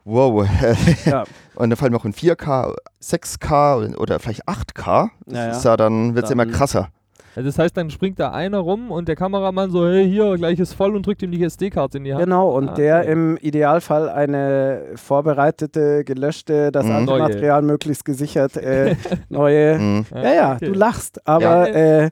wow. 0.04 0.46
ja, 1.04 1.24
Und 1.54 1.70
dann 1.70 1.76
vor 1.76 1.86
allem 1.86 1.94
auch 1.96 2.04
in 2.04 2.14
4K, 2.14 2.74
6K 3.02 3.96
oder 3.96 4.18
vielleicht 4.18 4.48
8K. 4.48 5.10
Das 5.26 5.34
Ja, 5.36 5.46
ja. 5.46 5.50
ist 5.52 5.64
ja 5.64 5.76
dann, 5.76 6.14
wird 6.14 6.24
es 6.26 6.30
immer 6.30 6.46
krasser. 6.46 6.88
Also 7.36 7.48
das 7.48 7.58
heißt, 7.58 7.76
dann 7.76 7.90
springt 7.90 8.18
da 8.18 8.32
einer 8.32 8.58
rum 8.58 8.90
und 8.90 9.06
der 9.08 9.14
Kameramann 9.16 9.70
so, 9.70 9.86
hey, 9.86 10.08
hier, 10.08 10.36
gleich 10.36 10.58
ist 10.58 10.72
voll 10.74 10.96
und 10.96 11.06
drückt 11.06 11.22
ihm 11.22 11.30
die 11.30 11.42
SD-Karte 11.44 11.98
in 11.98 12.04
die 12.04 12.12
Hand. 12.12 12.24
Genau, 12.24 12.50
und 12.56 12.70
Ah, 12.70 12.74
der 12.74 13.00
okay. 13.02 13.12
im 13.12 13.36
Idealfall 13.36 14.08
eine 14.08 14.82
vorbereitete, 14.96 16.04
gelöschte, 16.04 16.72
das 16.72 16.86
Mhm. 16.86 16.92
alte 16.92 17.06
Neue. 17.06 17.18
Material 17.20 17.62
möglichst 17.62 18.04
gesichert, 18.04 18.56
äh, 18.56 18.96
neue. 19.28 19.78
Mhm. 19.78 20.06
Ja, 20.14 20.32
ja, 20.34 20.54
okay. 20.56 20.66
du 20.66 20.72
lachst, 20.72 21.26
aber 21.26 21.72
äh, 21.74 22.10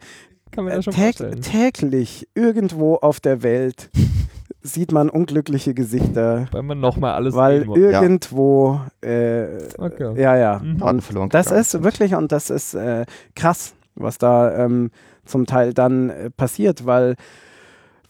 das 0.53 0.85
schon 0.85 0.95
täg 0.95 1.17
vorstellen. 1.17 1.41
täglich 1.43 2.29
irgendwo 2.35 2.97
auf 2.97 3.21
der 3.21 3.43
Welt 3.43 3.91
sieht 4.63 4.93
man 4.93 5.09
unglückliche 5.09 5.75
Gesichter, 5.75 6.47
Weil 6.53 6.63
man 6.63 6.81
nochmal 6.81 7.15
alles 7.15 7.35
weil 7.35 7.63
irgendwo, 7.75 8.81
äh, 9.01 9.47
Okay. 9.79 10.21
ja, 10.21 10.37
ja. 10.37 10.59
Mhm. 10.63 11.29
Das 11.31 11.51
ist 11.51 11.83
wirklich, 11.83 12.15
und 12.15 12.33
das 12.33 12.51
ist 12.51 12.75
äh, 12.75 13.05
krass, 13.35 13.75
was 13.99 14.19
da 14.19 14.65
ähm, 14.65 14.91
zum 15.25 15.47
Teil 15.47 15.75
dann 15.75 16.11
äh, 16.11 16.31
passiert, 16.31 16.87
weil 16.87 17.17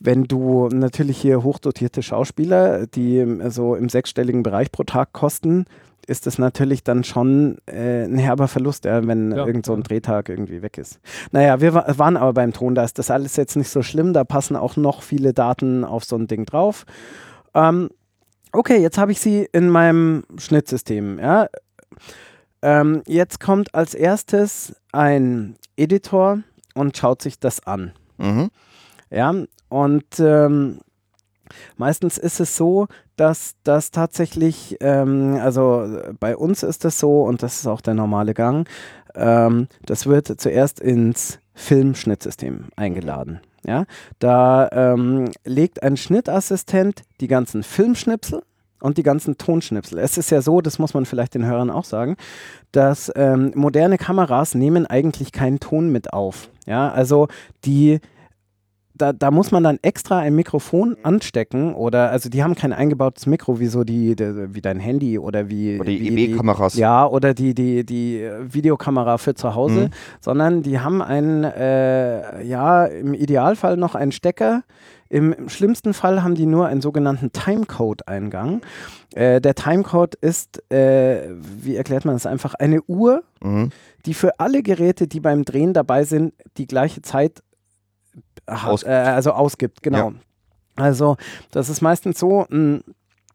wenn 0.01 0.24
du 0.24 0.68
natürlich 0.68 1.18
hier 1.20 1.43
hochdotierte 1.43 2.03
Schauspieler, 2.03 2.86
die 2.86 3.18
ähm, 3.18 3.51
so 3.51 3.74
im 3.74 3.89
sechsstelligen 3.89 4.43
Bereich 4.43 4.70
pro 4.70 4.84
Tag 4.84 5.12
kosten, 5.12 5.64
ist 6.07 6.26
das 6.26 6.39
natürlich 6.39 6.84
dann 6.84 7.05
schon 7.05 7.59
äh, 7.66 8.05
ein 8.05 8.16
herber 8.16 8.49
Verlust, 8.49 8.86
ja, 8.86 9.07
wenn 9.07 9.32
Ja, 9.32 9.47
irgend 9.47 9.66
so 9.66 9.74
ein 9.74 9.80
ja. 9.80 9.84
Drehtag 9.84 10.30
irgendwie 10.30 10.62
weg 10.62 10.78
ist. 10.78 11.01
Naja, 11.32 11.61
wir 11.61 11.74
wa 11.74 11.84
waren 11.99 12.16
aber 12.16 12.32
beim 12.32 12.53
Ton, 12.53 12.74
da 12.74 12.84
ist 12.84 12.99
das 12.99 13.11
alles 13.11 13.36
jetzt 13.36 13.57
nicht 13.57 13.68
so 13.68 13.82
schlimm, 13.82 14.14
da 14.14 14.24
passen 14.24 14.57
auch 14.57 14.76
noch 14.76 15.03
viele 15.03 15.34
Daten 15.34 15.84
auf 15.84 16.05
so 16.05 16.16
ein 16.16 16.26
Ding 16.26 16.47
drauf. 16.47 16.86
Ähm, 17.55 17.91
okay, 18.53 18.80
jetzt 18.80 18.97
habe 18.97 19.12
ich 19.12 19.20
sie 19.20 19.47
in 19.53 19.68
meinem 19.68 20.24
Schnittsystem. 20.39 21.18
Ja. 21.18 21.49
Ähm, 22.62 23.03
jetzt 23.07 23.39
kommt 23.39 23.74
als 23.74 23.95
erstes 23.95 24.74
ein 24.93 25.57
Editor 25.79 26.41
und 26.74 26.97
schaut 26.97 27.22
sich 27.22 27.39
das 27.39 27.66
an. 27.66 27.93
Mhm. 28.18 28.51
Ja, 29.11 29.35
und 29.68 30.05
ähm, 30.18 30.81
meistens 31.76 32.18
ist 32.18 32.41
es 32.41 32.57
so, 32.57 32.89
dass 33.16 33.55
das 33.64 33.91
tatsächlich, 33.91 34.76
ähm, 34.81 35.39
also 35.41 36.03
bei 36.20 36.37
uns 36.37 36.62
ist 36.62 36.85
das 36.85 36.99
so 36.99 37.22
und 37.22 37.43
das 37.43 37.61
ist 37.61 37.66
auch 37.66 37.81
der 37.81 37.95
normale 37.95 38.35
Gang, 38.35 38.68
ähm, 39.14 39.68
das 39.85 40.07
wird 40.07 40.41
zuerst 40.41 40.81
ins 40.81 41.39
Filmschnittsystem 41.55 42.66
eingeladen. 42.76 43.41
Ja, 43.66 43.85
da 44.20 44.68
ähm, 44.70 45.31
legt 45.45 45.83
ein 45.83 45.97
Schnittassistent 45.97 47.03
die 47.20 47.26
ganzen 47.26 47.64
Filmschnipsel 47.64 48.43
und 48.81 48.99
die 48.99 49.03
ganzen 49.03 49.39
Tonschnipsel. 49.39 49.99
Es 49.99 50.18
ist 50.18 50.31
ja 50.31 50.41
so, 50.43 50.61
das 50.61 50.79
muss 50.79 50.95
man 50.95 51.05
vielleicht 51.07 51.35
den 51.35 51.45
Hörern 51.45 51.70
auch 51.70 51.85
sagen, 51.85 52.16
dass 52.72 53.11
ähm, 53.16 53.53
moderne 53.55 53.99
Kameras 53.99 54.55
nehmen 54.55 54.87
eigentlich 54.87 55.33
keinen 55.33 55.61
Ton 55.61 55.91
mit 55.91 56.12
auf. 56.12 56.51
Ja, 56.66 56.91
also 56.91 57.29
die 57.64 58.01
da, 58.95 59.12
da 59.12 59.31
muss 59.31 59.53
man 59.53 59.62
dann 59.62 59.79
extra 59.83 60.18
ein 60.18 60.35
Mikrofon 60.35 60.97
anstecken 61.05 61.72
oder 61.72 62.11
also 62.11 62.29
die 62.29 62.43
haben 62.43 62.57
kein 62.57 62.72
eingebautes 62.72 63.26
Mikro 63.26 63.61
wie 63.61 63.66
so 63.68 63.85
die, 63.85 64.16
die 64.16 64.55
wie 64.57 64.61
dein 64.61 64.81
Handy 64.81 65.20
oder 65.20 65.49
wie 65.49 65.76
Oder 65.79 65.85
die 65.91 66.26
EB-Kameras. 66.33 66.74
ja 66.74 67.07
oder 67.07 67.33
die 67.33 67.55
die 67.55 67.87
die 67.87 68.29
Videokamera 68.51 69.18
für 69.18 69.35
zu 69.37 69.55
Hause, 69.55 69.83
Mhm. 69.83 69.91
sondern 70.20 70.62
die 70.64 70.81
haben 70.81 71.01
einen 71.01 71.45
äh, 71.45 72.43
ja 72.45 72.87
im 72.87 73.14
Idealfall 73.14 73.76
noch 73.76 73.95
einen 73.95 74.11
Stecker. 74.11 74.64
Im, 75.11 75.32
Im 75.32 75.48
schlimmsten 75.48 75.94
Fall 75.94 76.22
haben 76.22 76.34
die 76.34 76.46
nur 76.46 76.66
einen 76.66 76.80
sogenannten 76.82 77.32
Timecode-Eingang. 77.32 78.61
Äh, 79.14 79.40
der 79.40 79.54
Timecode 79.54 80.14
ist, 80.16 80.62
äh, 80.70 81.30
wie 81.40 81.76
erklärt 81.76 82.04
man 82.04 82.14
das 82.14 82.26
einfach, 82.26 82.54
eine 82.54 82.82
Uhr, 82.82 83.22
Mhm. 83.42 83.70
die 84.04 84.14
für 84.14 84.38
alle 84.40 84.62
Geräte, 84.62 85.06
die 85.09 85.20
beim 85.20 85.44
Drehen 85.44 85.72
dabei 85.72 86.04
sind, 86.04 86.34
die 86.56 86.66
gleiche 86.66 87.02
Zeit 87.02 87.42
hat, 88.46 88.68
Ausgibt. 88.70 88.90
äh, 88.90 88.94
also 88.94 89.32
ausgibt. 89.32 89.82
Genau. 89.82 90.12
Also 90.76 91.16
das 91.50 91.68
ist 91.68 91.80
meistens 91.80 92.18
so, 92.18 92.46
mh, 92.48 92.80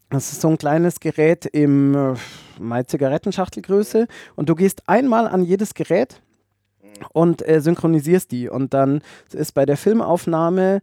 das 0.09 0.32
ist 0.32 0.41
so 0.41 0.49
ein 0.49 0.57
kleines 0.57 0.99
Gerät 0.99 1.45
im 1.45 1.95
äh, 1.95 2.13
mal 2.59 2.86
Zigarettenschachtelgröße 2.86 4.07
und 4.36 4.49
du 4.49 4.55
gehst 4.55 4.84
einmal 4.88 5.28
an 5.28 5.43
jedes 5.43 5.74
Gerät 5.74 6.21
und 7.13 7.47
äh, 7.47 7.61
synchronisierst 7.61 8.32
die 8.32 8.47
und 8.49 8.74
dann 8.74 9.01
ist 9.32 9.53
bei 9.53 9.65
der 9.65 9.78
Filmaufnahme 9.78 10.82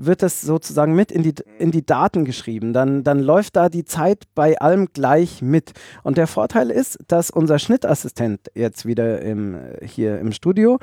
wird 0.00 0.22
das 0.22 0.40
sozusagen 0.40 0.94
mit 0.94 1.10
in 1.12 1.22
die, 1.22 1.34
in 1.58 1.70
die 1.72 1.84
Daten 1.84 2.24
geschrieben. 2.24 2.72
Dann, 2.72 3.02
dann 3.04 3.18
läuft 3.18 3.56
da 3.56 3.68
die 3.68 3.84
Zeit 3.84 4.22
bei 4.34 4.56
allem 4.58 4.88
gleich 4.92 5.42
mit. 5.42 5.72
Und 6.04 6.16
der 6.16 6.28
Vorteil 6.28 6.70
ist, 6.70 6.98
dass 7.08 7.30
unser 7.30 7.58
Schnittassistent 7.58 8.50
jetzt 8.54 8.86
wieder 8.86 9.20
im, 9.20 9.54
äh, 9.56 9.86
hier 9.86 10.20
im 10.20 10.30
Studio, 10.32 10.78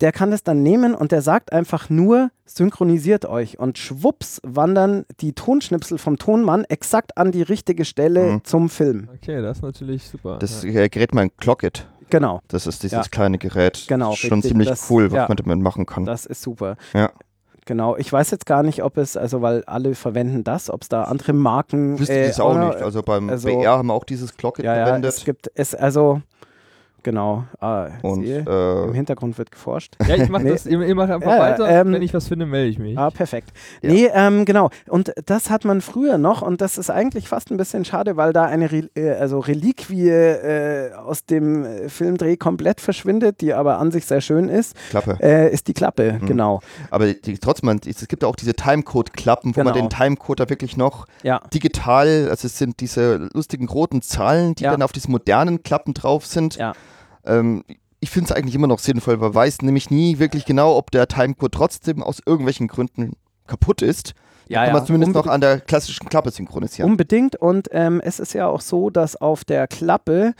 der 0.00 0.12
kann 0.12 0.30
das 0.30 0.42
dann 0.44 0.62
nehmen 0.62 0.94
und 0.94 1.10
der 1.10 1.22
sagt 1.22 1.52
einfach 1.52 1.88
nur, 1.90 2.30
synchronisiert 2.44 3.24
euch. 3.24 3.58
Und 3.58 3.78
schwupps 3.78 4.40
wandern 4.44 5.04
die 5.20 5.32
Tonschnipsel 5.32 5.98
vom 5.98 6.18
Tonmann 6.18 6.64
exakt 6.64 7.16
an 7.16 7.32
die 7.32 7.42
richtige 7.42 7.84
Stelle 7.84 8.32
Mhm. 8.34 8.44
zum 8.44 8.68
Film. 8.68 9.08
Okay, 9.14 9.40
das 9.42 9.58
ist 9.58 9.62
natürlich 9.62 10.04
super. 10.06 10.38
Das 10.38 10.62
ja. 10.62 10.86
Gerät 10.88 11.14
mein 11.14 11.34
Clocket. 11.38 11.88
Genau, 12.08 12.40
Das 12.46 12.68
ist 12.68 12.84
dieses 12.84 12.98
Ja. 12.98 13.02
kleine 13.10 13.36
Gerät. 13.36 13.86
Genau, 13.88 14.10
Das 14.10 14.20
ist 14.22 14.28
schon 14.28 14.34
richtig. 14.34 14.50
ziemlich 14.52 14.68
Das- 14.68 14.88
cool, 14.90 15.10
was 15.10 15.16
ja. 15.16 15.26
man 15.28 15.36
damit 15.38 15.58
machen 15.58 15.86
kann. 15.86 16.04
das 16.04 16.24
ist 16.24 16.40
super. 16.40 16.76
Ja. 16.94 17.10
Genau, 17.66 17.96
ich 17.96 18.12
weiß 18.12 18.30
jetzt 18.30 18.46
gar 18.46 18.62
nicht, 18.62 18.84
ob 18.84 18.96
es, 18.96 19.16
also 19.16 19.42
weil 19.42 19.64
alle 19.66 19.96
verwenden 19.96 20.44
das, 20.44 20.70
ob 20.70 20.82
es 20.82 20.88
da 20.88 21.02
andere 21.04 21.32
Marken 21.32 21.98
Wüsste 21.98 22.14
äh, 22.14 22.22
ich 22.22 22.28
das 22.28 22.40
auch 22.40 22.54
noch- 22.54 22.68
nicht. 22.68 22.80
Also 22.82 23.02
beim 23.02 23.28
also- 23.28 23.48
BR 23.48 23.72
haben 23.78 23.88
wir 23.88 23.94
auch 23.94 24.04
dieses 24.04 24.36
Clocket 24.36 24.64
Ja, 24.64 24.76
ja, 24.76 24.84
verwendet. 24.86 25.12
es 25.12 25.24
gibt 25.24 25.50
es, 25.54 25.74
also 25.74 26.22
genau, 27.06 27.44
ah, 27.60 27.88
und 28.02 28.24
siehe, 28.24 28.40
im 28.40 28.90
äh, 28.90 28.94
Hintergrund 28.94 29.38
wird 29.38 29.50
geforscht. 29.52 29.94
ja, 30.08 30.16
ich 30.16 30.28
mach 30.28 30.40
Nee. 30.42 30.50
das, 30.50 30.66
ich, 30.66 30.78
ich 30.78 30.94
mach 30.94 31.08
einfach 31.08 31.30
Ja, 31.30 31.38
weiter. 31.38 31.68
ähm, 31.68 31.92
Wenn 31.92 32.02
ich 32.02 32.12
was 32.12 32.26
finde, 32.28 32.44
melde 32.46 32.68
ich 32.68 32.78
mich. 32.78 32.98
Ah, 32.98 33.10
perfekt. 33.10 33.50
Ja. 33.80 33.90
Nee, 33.90 34.10
ähm, 34.12 34.44
genau. 34.44 34.70
Und 34.88 35.12
das 35.26 35.48
hat 35.50 35.64
man 35.64 35.80
früher 35.80 36.18
noch 36.18 36.42
und 36.42 36.60
das 36.60 36.76
ist 36.78 36.90
eigentlich 36.90 37.28
fast 37.28 37.50
ein 37.50 37.56
bisschen 37.56 37.84
schade, 37.84 38.16
weil 38.16 38.32
da 38.32 38.44
eine 38.44 38.70
Re 38.72 38.88
äh, 38.96 39.10
also 39.12 39.38
Reliquie 39.38 40.08
äh, 40.10 40.92
aus 40.94 41.24
dem 41.24 41.64
äh, 41.64 41.88
Filmdreh 41.88 42.36
komplett 42.36 42.80
verschwindet, 42.80 43.40
die 43.40 43.54
aber 43.54 43.78
an 43.78 43.90
sich 43.92 44.04
sehr 44.04 44.20
schön 44.20 44.48
ist, 44.48 44.74
Klappe. 44.90 45.16
äh, 45.22 45.52
ist 45.52 45.68
die 45.68 45.74
Klappe, 45.74 46.18
Mhm. 46.20 46.26
genau. 46.26 46.60
Aber 46.90 47.06
die, 47.12 47.38
trotzdem, 47.38 47.66
man- 47.66 47.80
es 47.86 48.08
gibt 48.08 48.24
auch 48.24 48.34
diese 48.36 48.54
Timecode-Klappen, 48.54 49.54
wo 49.56 49.62
man 49.62 49.72
Genau. 49.74 49.86
den 49.86 49.90
Timecode 49.96 50.40
da 50.40 50.48
wirklich 50.50 50.76
noch 50.76 51.06
Ja, 51.22 51.40
digital, 51.54 52.26
also 52.30 52.46
es 52.46 52.58
sind 52.58 52.80
diese 52.80 53.28
lustigen 53.32 53.68
roten 53.68 54.02
Zahlen, 54.02 54.54
die 54.54 54.64
Ja. 54.64 54.72
dann 54.72 54.82
auf 54.82 54.92
diesen 54.92 55.12
modernen 55.12 55.62
Klappen 55.62 55.94
drauf 55.94 56.26
sind. 56.26 56.56
ja. 56.56 56.72
Ähm, 57.26 57.64
ich 58.00 58.10
finde 58.10 58.30
es 58.30 58.36
eigentlich 58.36 58.54
immer 58.54 58.66
noch 58.66 58.78
sinnvoll, 58.78 59.16
man 59.16 59.34
weiß 59.34 59.62
nämlich 59.62 59.90
nie 59.90 60.18
wirklich 60.18 60.44
genau, 60.44 60.76
ob 60.76 60.90
der 60.90 61.08
Timecode 61.08 61.52
trotzdem 61.52 62.02
aus 62.02 62.20
irgendwelchen 62.24 62.68
Gründen 62.68 63.12
kaputt 63.46 63.82
ist, 63.82 64.12
Ja, 64.48 64.64
kann 64.64 64.74
man 64.74 64.86
zumindest 64.86 65.14
noch 65.14 65.26
an 65.26 65.40
der 65.40 65.60
klassischen 65.60 66.08
Klappe 66.08 66.30
synchronisieren. 66.30 66.90
Unbedingt. 66.90 67.36
Und 67.36 67.68
ähm, 67.72 68.00
es 68.04 68.20
ist 68.20 68.32
ja 68.34 68.46
auch 68.46 68.60
so, 68.60 68.90
dass 68.90 69.16
auf 69.16 69.44
der 69.44 69.66
Klappe, 69.66 70.34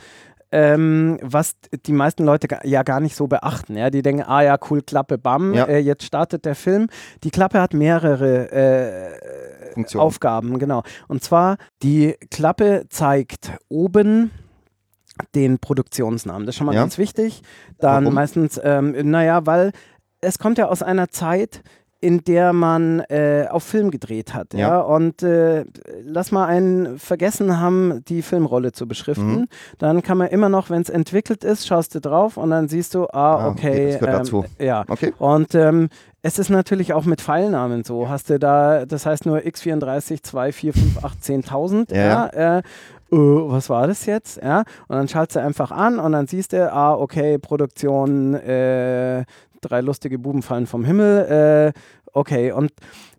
ähm, 0.53 1.19
was 1.23 1.55
die 1.87 1.93
meisten 1.93 2.25
Leute 2.25 2.47
ja 2.65 2.83
gar 2.83 3.01
nicht 3.01 3.17
so 3.17 3.27
beachten, 3.27 3.77
ja, 3.77 3.91
die 3.91 4.03
denken, 4.03 4.23
ah 4.23 4.43
ja, 4.43 4.59
cool, 4.71 4.83
Klappe, 4.83 5.19
bam, 5.19 5.55
Ja. 5.55 5.65
äh, 5.65 5.79
jetzt 5.79 6.05
startet 6.05 6.45
der 6.45 6.55
Film. 6.55 6.89
Die 7.25 7.31
Klappe 7.31 7.61
hat 7.61 7.75
mehrere 7.75 8.53
äh. 8.53 9.77
Aufgaben, 9.95 10.59
genau. 10.59 10.85
Und 11.07 11.23
zwar, 11.23 11.59
die 11.83 12.15
Klappe 12.31 12.87
zeigt 12.89 13.53
oben 13.69 14.31
den 15.35 15.59
Produktionsnamen. 15.59 16.47
Das 16.47 16.55
ist 16.55 16.59
schon 16.59 16.67
mal 16.67 16.75
Ja. 16.75 16.81
ganz 16.83 16.99
wichtig. 16.99 17.43
Dann 17.79 18.05
Warum? 18.05 18.15
meistens, 18.15 18.61
ähm, 18.63 18.95
naja, 19.11 19.47
weil 19.47 19.73
es 20.21 20.39
kommt 20.39 20.59
ja 20.59 20.69
aus 20.69 20.83
einer 20.83 21.09
Zeit, 21.11 21.63
in 21.99 22.23
der 22.25 22.53
man 22.53 23.01
äh, 23.09 23.47
auf 23.51 23.65
Film 23.65 23.91
gedreht 23.91 24.35
hat. 24.35 24.53
Ja. 24.53 24.59
Ja. 24.69 24.81
Und 24.81 25.23
äh, 25.23 25.65
lass 26.05 26.31
mal 26.31 26.45
einen 26.45 26.99
vergessen 26.99 27.59
haben, 27.59 28.05
die 28.07 28.21
Filmrolle 28.21 28.73
zu 28.73 28.87
beschriften. 28.87 29.35
Mhm. 29.41 29.49
Dann 29.79 30.03
kann 30.03 30.19
man 30.19 30.29
immer 30.29 30.51
noch, 30.51 30.69
wenn 30.69 30.83
es 30.83 30.91
entwickelt 30.91 31.43
ist, 31.43 31.67
schaust 31.67 31.95
du 31.95 32.01
drauf 32.01 32.37
und 32.37 32.51
dann 32.51 32.69
siehst 32.69 32.95
du, 32.95 33.05
ah, 33.07 33.37
Ah, 33.47 33.49
okay, 33.49 33.71
okay. 33.71 33.87
das 33.93 33.99
gehört 34.01 34.15
ähm, 34.15 34.19
dazu. 34.25 34.45
Ja. 34.59 34.85
Okay. 34.87 35.15
Und 35.19 35.55
ähm, 35.55 35.89
es 36.21 36.39
ist 36.39 36.51
natürlich 36.51 36.93
auch 36.93 37.07
mit 37.07 37.23
Pfeilnamen 37.23 37.83
so. 37.83 38.09
Hast 38.11 38.29
du 38.29 38.39
da, 38.39 38.85
das 38.85 39.07
heißt 39.07 39.25
nur 39.25 39.39
x34, 39.39 40.23
2, 40.23 40.53
4, 40.53 40.73
5, 40.75 41.05
8, 41.05 41.19
10.000. 41.23 41.95
Ja, 41.95 42.31
Ja. 42.37 42.59
Äh, 42.59 42.63
äh, 43.17 43.51
was 43.51 43.71
war 43.71 43.87
das 43.87 44.07
jetzt? 44.07 44.41
Ja. 44.43 44.61
Und 44.89 44.97
dann 44.97 45.09
schaltest 45.09 45.37
du 45.37 45.41
einfach 45.41 45.71
an 45.71 45.99
und 45.99 46.13
dann 46.13 46.27
siehst 46.27 46.53
du, 46.53 46.73
ah, 46.73 46.95
okay, 46.95 47.39
Produktion, 47.39 48.35
äh, 48.35 49.25
drei 49.61 49.81
lustige 49.81 50.19
Buben 50.19 50.43
fallen 50.43 50.67
vom 50.67 50.85
Himmel. 50.85 51.73
Äh, 51.75 51.81
okay, 52.13 52.53
und 52.53 52.73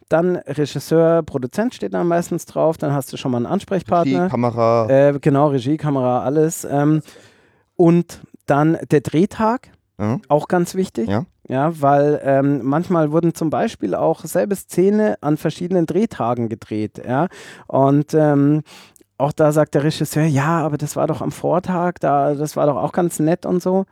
dann 0.09 0.37
Regisseur, 0.37 1.23
Produzent 1.23 1.75
steht 1.75 1.93
da 1.93 2.03
meistens 2.03 2.45
drauf, 2.45 2.77
dann 2.77 2.93
hast 2.93 3.11
du 3.11 3.17
schon 3.17 3.31
mal 3.31 3.37
einen 3.37 3.45
Ansprechpartner. 3.45 4.29
Kamera. 4.29 4.87
Äh, 4.89 5.19
genau, 5.19 5.47
Regie, 5.47 5.77
Kamera, 5.77 6.23
alles. 6.23 6.65
Ähm, 6.69 7.01
und 7.75 8.21
dann 8.45 8.77
der 8.89 9.01
Drehtag, 9.01 9.69
ja. 9.99 10.19
auch 10.29 10.47
ganz 10.47 10.75
wichtig. 10.75 11.09
Ja. 11.09 11.25
Ja, 11.49 11.81
weil 11.81 12.19
ähm, 12.23 12.59
manchmal 12.63 13.13
wurden 13.13 13.33
zum 13.33 13.49
Beispiel 13.49 13.95
auch 13.95 14.25
selbe 14.25 14.53
Szene 14.55 15.15
an 15.21 15.37
verschiedenen 15.37 15.85
Drehtagen 15.85 16.49
gedreht. 16.49 17.01
Ja. 17.07 17.27
Und 17.67 18.13
ähm, 18.13 18.63
auch 19.18 19.32
da 19.32 19.51
sagt 19.51 19.74
der 19.74 19.84
Regisseur, 19.84 20.26
ja, 20.26 20.59
aber 20.59 20.78
das 20.78 20.95
war 20.95 21.07
doch 21.07 21.22
am 21.22 21.32
Vortag, 21.32 21.95
da, 21.99 22.36
das 22.36 22.55
war 22.55 22.68
doch 22.68 22.76
auch 22.76 22.91
ganz 22.91 23.20
nett 23.20 23.45
und 23.45 23.61
so. 23.61 23.86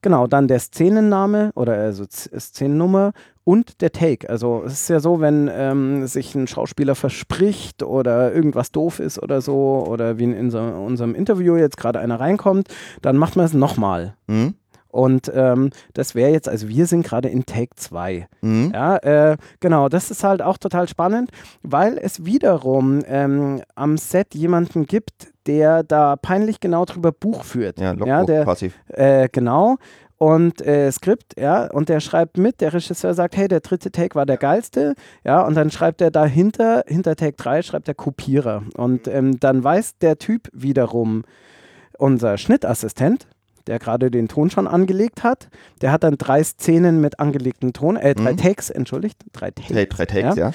Genau, 0.00 0.26
dann 0.26 0.48
der 0.48 0.58
Szenenname 0.58 1.52
oder 1.54 1.74
also 1.74 2.04
Szenennummer 2.04 3.12
und 3.44 3.80
der 3.82 3.92
Take. 3.92 4.28
Also 4.28 4.62
es 4.64 4.72
ist 4.72 4.88
ja 4.88 5.00
so, 5.00 5.20
wenn 5.20 5.50
ähm, 5.52 6.06
sich 6.06 6.34
ein 6.34 6.46
Schauspieler 6.46 6.94
verspricht 6.94 7.82
oder 7.82 8.32
irgendwas 8.32 8.72
doof 8.72 8.98
ist 8.98 9.22
oder 9.22 9.40
so, 9.40 9.84
oder 9.86 10.18
wie 10.18 10.24
in 10.24 10.38
unser, 10.38 10.78
unserem 10.80 11.14
Interview 11.14 11.56
jetzt 11.56 11.76
gerade 11.76 12.00
einer 12.00 12.18
reinkommt, 12.18 12.68
dann 13.02 13.16
macht 13.16 13.36
man 13.36 13.46
es 13.46 13.52
nochmal. 13.52 14.14
Mhm. 14.26 14.54
Und 14.92 15.32
ähm, 15.34 15.70
das 15.94 16.14
wäre 16.14 16.30
jetzt, 16.30 16.48
also 16.48 16.68
wir 16.68 16.86
sind 16.86 17.04
gerade 17.04 17.28
in 17.28 17.46
Take 17.46 17.74
2. 17.74 18.28
Mhm. 18.42 18.72
Ja, 18.74 18.96
äh, 18.98 19.36
genau, 19.58 19.88
das 19.88 20.10
ist 20.10 20.22
halt 20.22 20.42
auch 20.42 20.58
total 20.58 20.86
spannend, 20.86 21.30
weil 21.62 21.98
es 21.98 22.26
wiederum 22.26 23.02
ähm, 23.06 23.62
am 23.74 23.96
Set 23.96 24.34
jemanden 24.34 24.86
gibt, 24.86 25.32
der 25.46 25.82
da 25.82 26.16
peinlich 26.16 26.60
genau 26.60 26.84
drüber 26.84 27.10
Buch 27.10 27.42
führt. 27.42 27.80
Ja, 27.80 27.92
Logbuch 27.92 28.06
ja 28.06 28.24
der, 28.24 28.44
quasi. 28.44 28.70
äh, 28.88 29.28
genau. 29.32 29.78
Und 30.18 30.64
äh, 30.64 30.92
Skript, 30.92 31.40
ja, 31.40 31.68
und 31.72 31.88
der 31.88 31.98
schreibt 31.98 32.38
mit, 32.38 32.60
der 32.60 32.74
Regisseur 32.74 33.12
sagt, 33.14 33.36
hey, 33.36 33.48
der 33.48 33.58
dritte 33.58 33.90
Take 33.90 34.14
war 34.14 34.26
der 34.26 34.36
geilste, 34.36 34.94
ja, 35.24 35.44
und 35.44 35.56
dann 35.56 35.72
schreibt 35.72 36.00
er 36.00 36.12
dahinter, 36.12 36.84
hinter 36.86 37.16
Take 37.16 37.36
3 37.38 37.62
schreibt 37.62 37.88
der 37.88 37.96
Kopierer. 37.96 38.62
Und 38.76 39.08
ähm, 39.08 39.40
dann 39.40 39.64
weiß 39.64 39.98
der 39.98 40.18
Typ 40.18 40.48
wiederum, 40.52 41.24
unser 41.98 42.38
Schnittassistent, 42.38 43.26
der 43.66 43.78
gerade 43.78 44.10
den 44.10 44.28
Ton 44.28 44.50
schon 44.50 44.66
angelegt 44.66 45.22
hat, 45.24 45.48
der 45.80 45.92
hat 45.92 46.04
dann 46.04 46.16
drei 46.18 46.42
Szenen 46.42 47.00
mit 47.00 47.20
angelegtem 47.20 47.72
Ton, 47.72 47.96
äh, 47.96 48.14
drei 48.14 48.32
Mhm. 48.32 48.36
Takes, 48.38 48.70
entschuldigt, 48.70 49.18
drei 49.32 49.50
Takes. 49.50 49.72
Drei, 49.72 49.84
drei 49.86 50.06
Takes, 50.06 50.36
ja. 50.36 50.52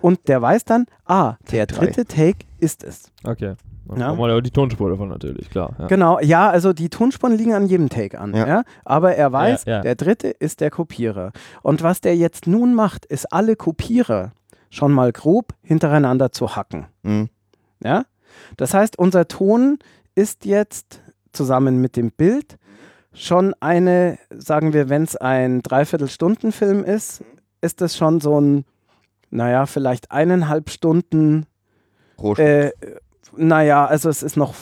Und 0.00 0.28
der 0.28 0.40
weiß 0.40 0.64
dann, 0.64 0.86
ah, 1.04 1.34
der 1.52 1.66
drei. 1.66 1.86
dritte 1.86 2.06
Take 2.06 2.38
ist 2.58 2.82
es. 2.84 3.10
Okay. 3.24 3.54
Dann 3.86 3.98
Ja. 3.98 4.16
wir 4.16 4.28
ja 4.28 4.40
die 4.40 4.50
Tonspur 4.52 4.88
davon 4.88 5.08
natürlich, 5.08 5.50
klar. 5.50 5.74
Ja. 5.78 5.86
Genau, 5.88 6.20
ja, 6.20 6.48
also 6.48 6.72
die 6.72 6.88
Tonspuren 6.90 7.36
liegen 7.36 7.54
an 7.54 7.66
jedem 7.66 7.88
Take 7.88 8.18
an, 8.20 8.34
ja. 8.34 8.46
Ja. 8.46 8.62
aber 8.84 9.16
er 9.16 9.32
weiß, 9.32 9.64
Ja, 9.64 9.76
ja. 9.76 9.80
der 9.82 9.96
dritte 9.96 10.28
ist 10.28 10.60
der 10.60 10.70
Kopierer. 10.70 11.32
Und 11.62 11.82
was 11.82 12.00
der 12.00 12.16
jetzt 12.16 12.46
nun 12.46 12.74
macht, 12.74 13.04
ist 13.06 13.32
alle 13.32 13.56
Kopierer 13.56 14.32
schon 14.70 14.92
mal 14.92 15.10
grob 15.10 15.54
hintereinander 15.62 16.30
zu 16.30 16.54
hacken. 16.54 16.86
Mhm. 17.02 17.28
Ja? 17.82 18.04
Das 18.56 18.74
heißt, 18.74 18.96
unser 18.96 19.26
Ton 19.26 19.78
ist 20.14 20.44
jetzt 20.44 21.02
zusammen 21.32 21.80
mit 21.80 21.96
dem 21.96 22.10
Bild 22.10 22.58
schon 23.12 23.54
eine, 23.60 24.18
sagen 24.30 24.72
wir, 24.72 24.88
wenn 24.88 25.02
es 25.02 25.16
ein 25.16 25.62
Dreiviertelstundenfilm 25.62 26.84
ist, 26.84 27.24
ist 27.60 27.80
das 27.80 27.96
schon 27.96 28.20
so 28.20 28.40
ein, 28.40 28.64
naja, 29.30 29.66
vielleicht 29.66 30.10
eineinhalb 30.10 30.70
Stunden, 30.70 31.46
Rohstoff. 32.18 32.46
äh, 32.46 32.72
naja, 33.36 33.86
also 33.86 34.08
es 34.08 34.22
ist 34.22 34.36
noch 34.36 34.54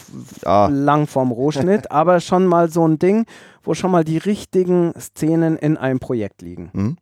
ah, 0.44 0.68
lang 0.70 1.06
vorm 1.06 1.30
Rohschnitt, 1.30 1.90
aber 1.90 2.20
schon 2.20 2.46
mal 2.46 2.70
so 2.70 2.86
ein 2.86 2.98
Ding, 2.98 3.26
wo 3.62 3.74
schon 3.74 3.90
mal 3.90 4.04
die 4.04 4.18
richtigen 4.18 4.92
Szenen 4.98 5.56
in 5.56 5.76
einem 5.76 6.00
Projekt 6.00 6.42
liegen. 6.42 6.70
mhm. 6.72 6.96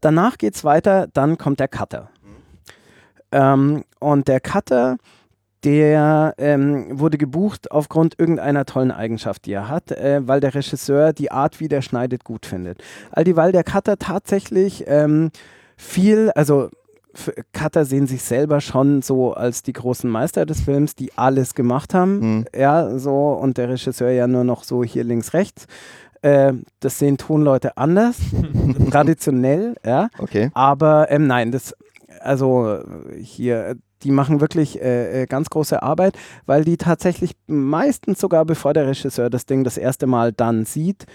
Danach 0.00 0.38
geht 0.38 0.54
es 0.54 0.62
weiter, 0.62 1.08
dann 1.12 1.38
kommt 1.38 1.58
der 1.58 1.66
Cutter. 1.66 2.08
Ähm, 3.32 3.82
und 3.98 4.28
der 4.28 4.38
Cutter, 4.38 4.96
der 5.64 6.34
ähm, 6.38 6.98
wurde 6.98 7.18
gebucht 7.18 7.70
aufgrund 7.70 8.18
irgendeiner 8.18 8.64
tollen 8.64 8.90
Eigenschaft, 8.90 9.46
die 9.46 9.52
er 9.52 9.68
hat, 9.68 9.90
äh, 9.90 10.20
weil 10.26 10.40
der 10.40 10.54
Regisseur 10.54 11.12
die 11.12 11.30
Art, 11.30 11.60
wie 11.60 11.68
der 11.68 11.82
schneidet, 11.82 12.24
gut 12.24 12.46
findet. 12.46 12.82
All 13.10 13.24
die, 13.24 13.36
weil 13.36 13.52
der 13.52 13.64
Cutter 13.64 13.96
tatsächlich 13.98 14.84
ähm, 14.86 15.30
viel, 15.76 16.30
also 16.34 16.68
Cutter 17.52 17.84
sehen 17.84 18.06
sich 18.06 18.22
selber 18.22 18.60
schon 18.60 19.02
so 19.02 19.32
als 19.32 19.62
die 19.62 19.72
großen 19.72 20.08
Meister 20.08 20.46
des 20.46 20.60
Films, 20.60 20.94
die 20.94 21.12
alles 21.16 21.54
gemacht 21.54 21.94
haben. 21.94 22.18
Mhm. 22.20 22.44
Ja, 22.56 22.98
so 22.98 23.32
und 23.32 23.58
der 23.58 23.70
Regisseur 23.70 24.10
ja 24.10 24.26
nur 24.26 24.44
noch 24.44 24.62
so 24.62 24.84
hier 24.84 25.04
links, 25.04 25.34
rechts. 25.34 25.66
Äh, 26.22 26.52
das 26.80 26.98
sehen 26.98 27.16
Tonleute 27.16 27.76
anders, 27.76 28.18
traditionell, 28.90 29.74
ja. 29.84 30.08
Okay. 30.18 30.50
Aber 30.54 31.10
ähm, 31.10 31.26
nein, 31.26 31.52
das, 31.52 31.74
also 32.20 32.80
hier, 33.20 33.76
die 34.02 34.10
machen 34.10 34.40
wirklich 34.40 34.80
äh, 34.80 35.22
äh, 35.22 35.26
ganz 35.26 35.50
große 35.50 35.82
Arbeit, 35.82 36.16
weil 36.46 36.64
die 36.64 36.76
tatsächlich 36.76 37.36
meistens 37.46 38.20
sogar, 38.20 38.44
bevor 38.44 38.72
der 38.72 38.86
Regisseur 38.86 39.30
das 39.30 39.46
Ding 39.46 39.64
das 39.64 39.78
erste 39.78 40.06
Mal 40.06 40.32
dann 40.32 40.64
sieht, 40.64 41.06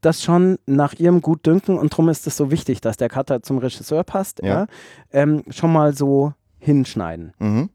das 0.00 0.22
schon 0.22 0.58
nach 0.66 0.94
ihrem 0.94 1.22
Gutdünken, 1.22 1.78
und 1.78 1.92
darum 1.92 2.08
ist 2.08 2.26
es 2.26 2.36
so 2.36 2.50
wichtig, 2.50 2.80
dass 2.80 2.96
der 2.96 3.08
Cutter 3.08 3.42
zum 3.42 3.58
Regisseur 3.58 4.04
passt, 4.04 4.40
ja. 4.42 4.48
Ja. 4.48 4.66
ähm, 5.12 5.44
schon 5.48 5.72
mal 5.72 5.94
so 5.94 6.34
hinschneiden. 6.58 7.32
Mhm. 7.38 7.70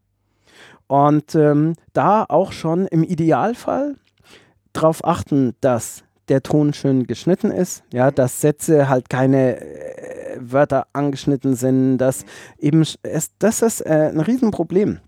Und 0.86 1.34
ähm, 1.34 1.74
da 1.92 2.24
auch 2.28 2.52
schon 2.52 2.86
im 2.86 3.02
Idealfall 3.04 3.96
darauf 4.72 5.04
achten, 5.04 5.54
dass 5.60 6.04
der 6.30 6.42
Ton 6.42 6.72
schön 6.72 7.06
geschnitten 7.06 7.50
ist, 7.50 7.82
ja, 7.92 8.10
dass 8.10 8.40
Sätze 8.40 8.88
halt 8.88 9.10
keine 9.10 9.60
äh, 9.60 10.38
Wörter 10.40 10.86
angeschnitten 10.94 11.54
sind, 11.54 11.98
dass 11.98 12.24
eben 12.58 12.82
sch- 12.82 12.96
es, 13.02 13.30
das 13.38 13.60
ist 13.62 13.82
äh, 13.82 14.10
ein 14.12 14.20
Riesenproblem. 14.20 15.00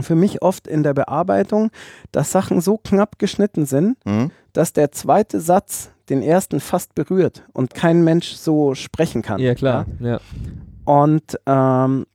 Für 0.00 0.14
mich 0.16 0.40
oft 0.42 0.66
in 0.66 0.82
der 0.82 0.94
Bearbeitung, 0.94 1.70
dass 2.10 2.32
Sachen 2.32 2.60
so 2.62 2.78
knapp 2.78 3.18
geschnitten 3.18 3.66
sind, 3.66 3.96
Mhm. 4.06 4.30
dass 4.54 4.72
der 4.72 4.90
zweite 4.90 5.38
Satz 5.40 5.90
den 6.08 6.22
ersten 6.22 6.60
fast 6.60 6.94
berührt 6.94 7.44
und 7.52 7.74
kein 7.74 8.02
Mensch 8.02 8.32
so 8.32 8.74
sprechen 8.74 9.22
kann. 9.22 9.38
Ja, 9.40 9.54
klar. 9.54 9.86
Ja. 10.00 10.18
Und 10.84 11.38
ähm, 11.46 12.06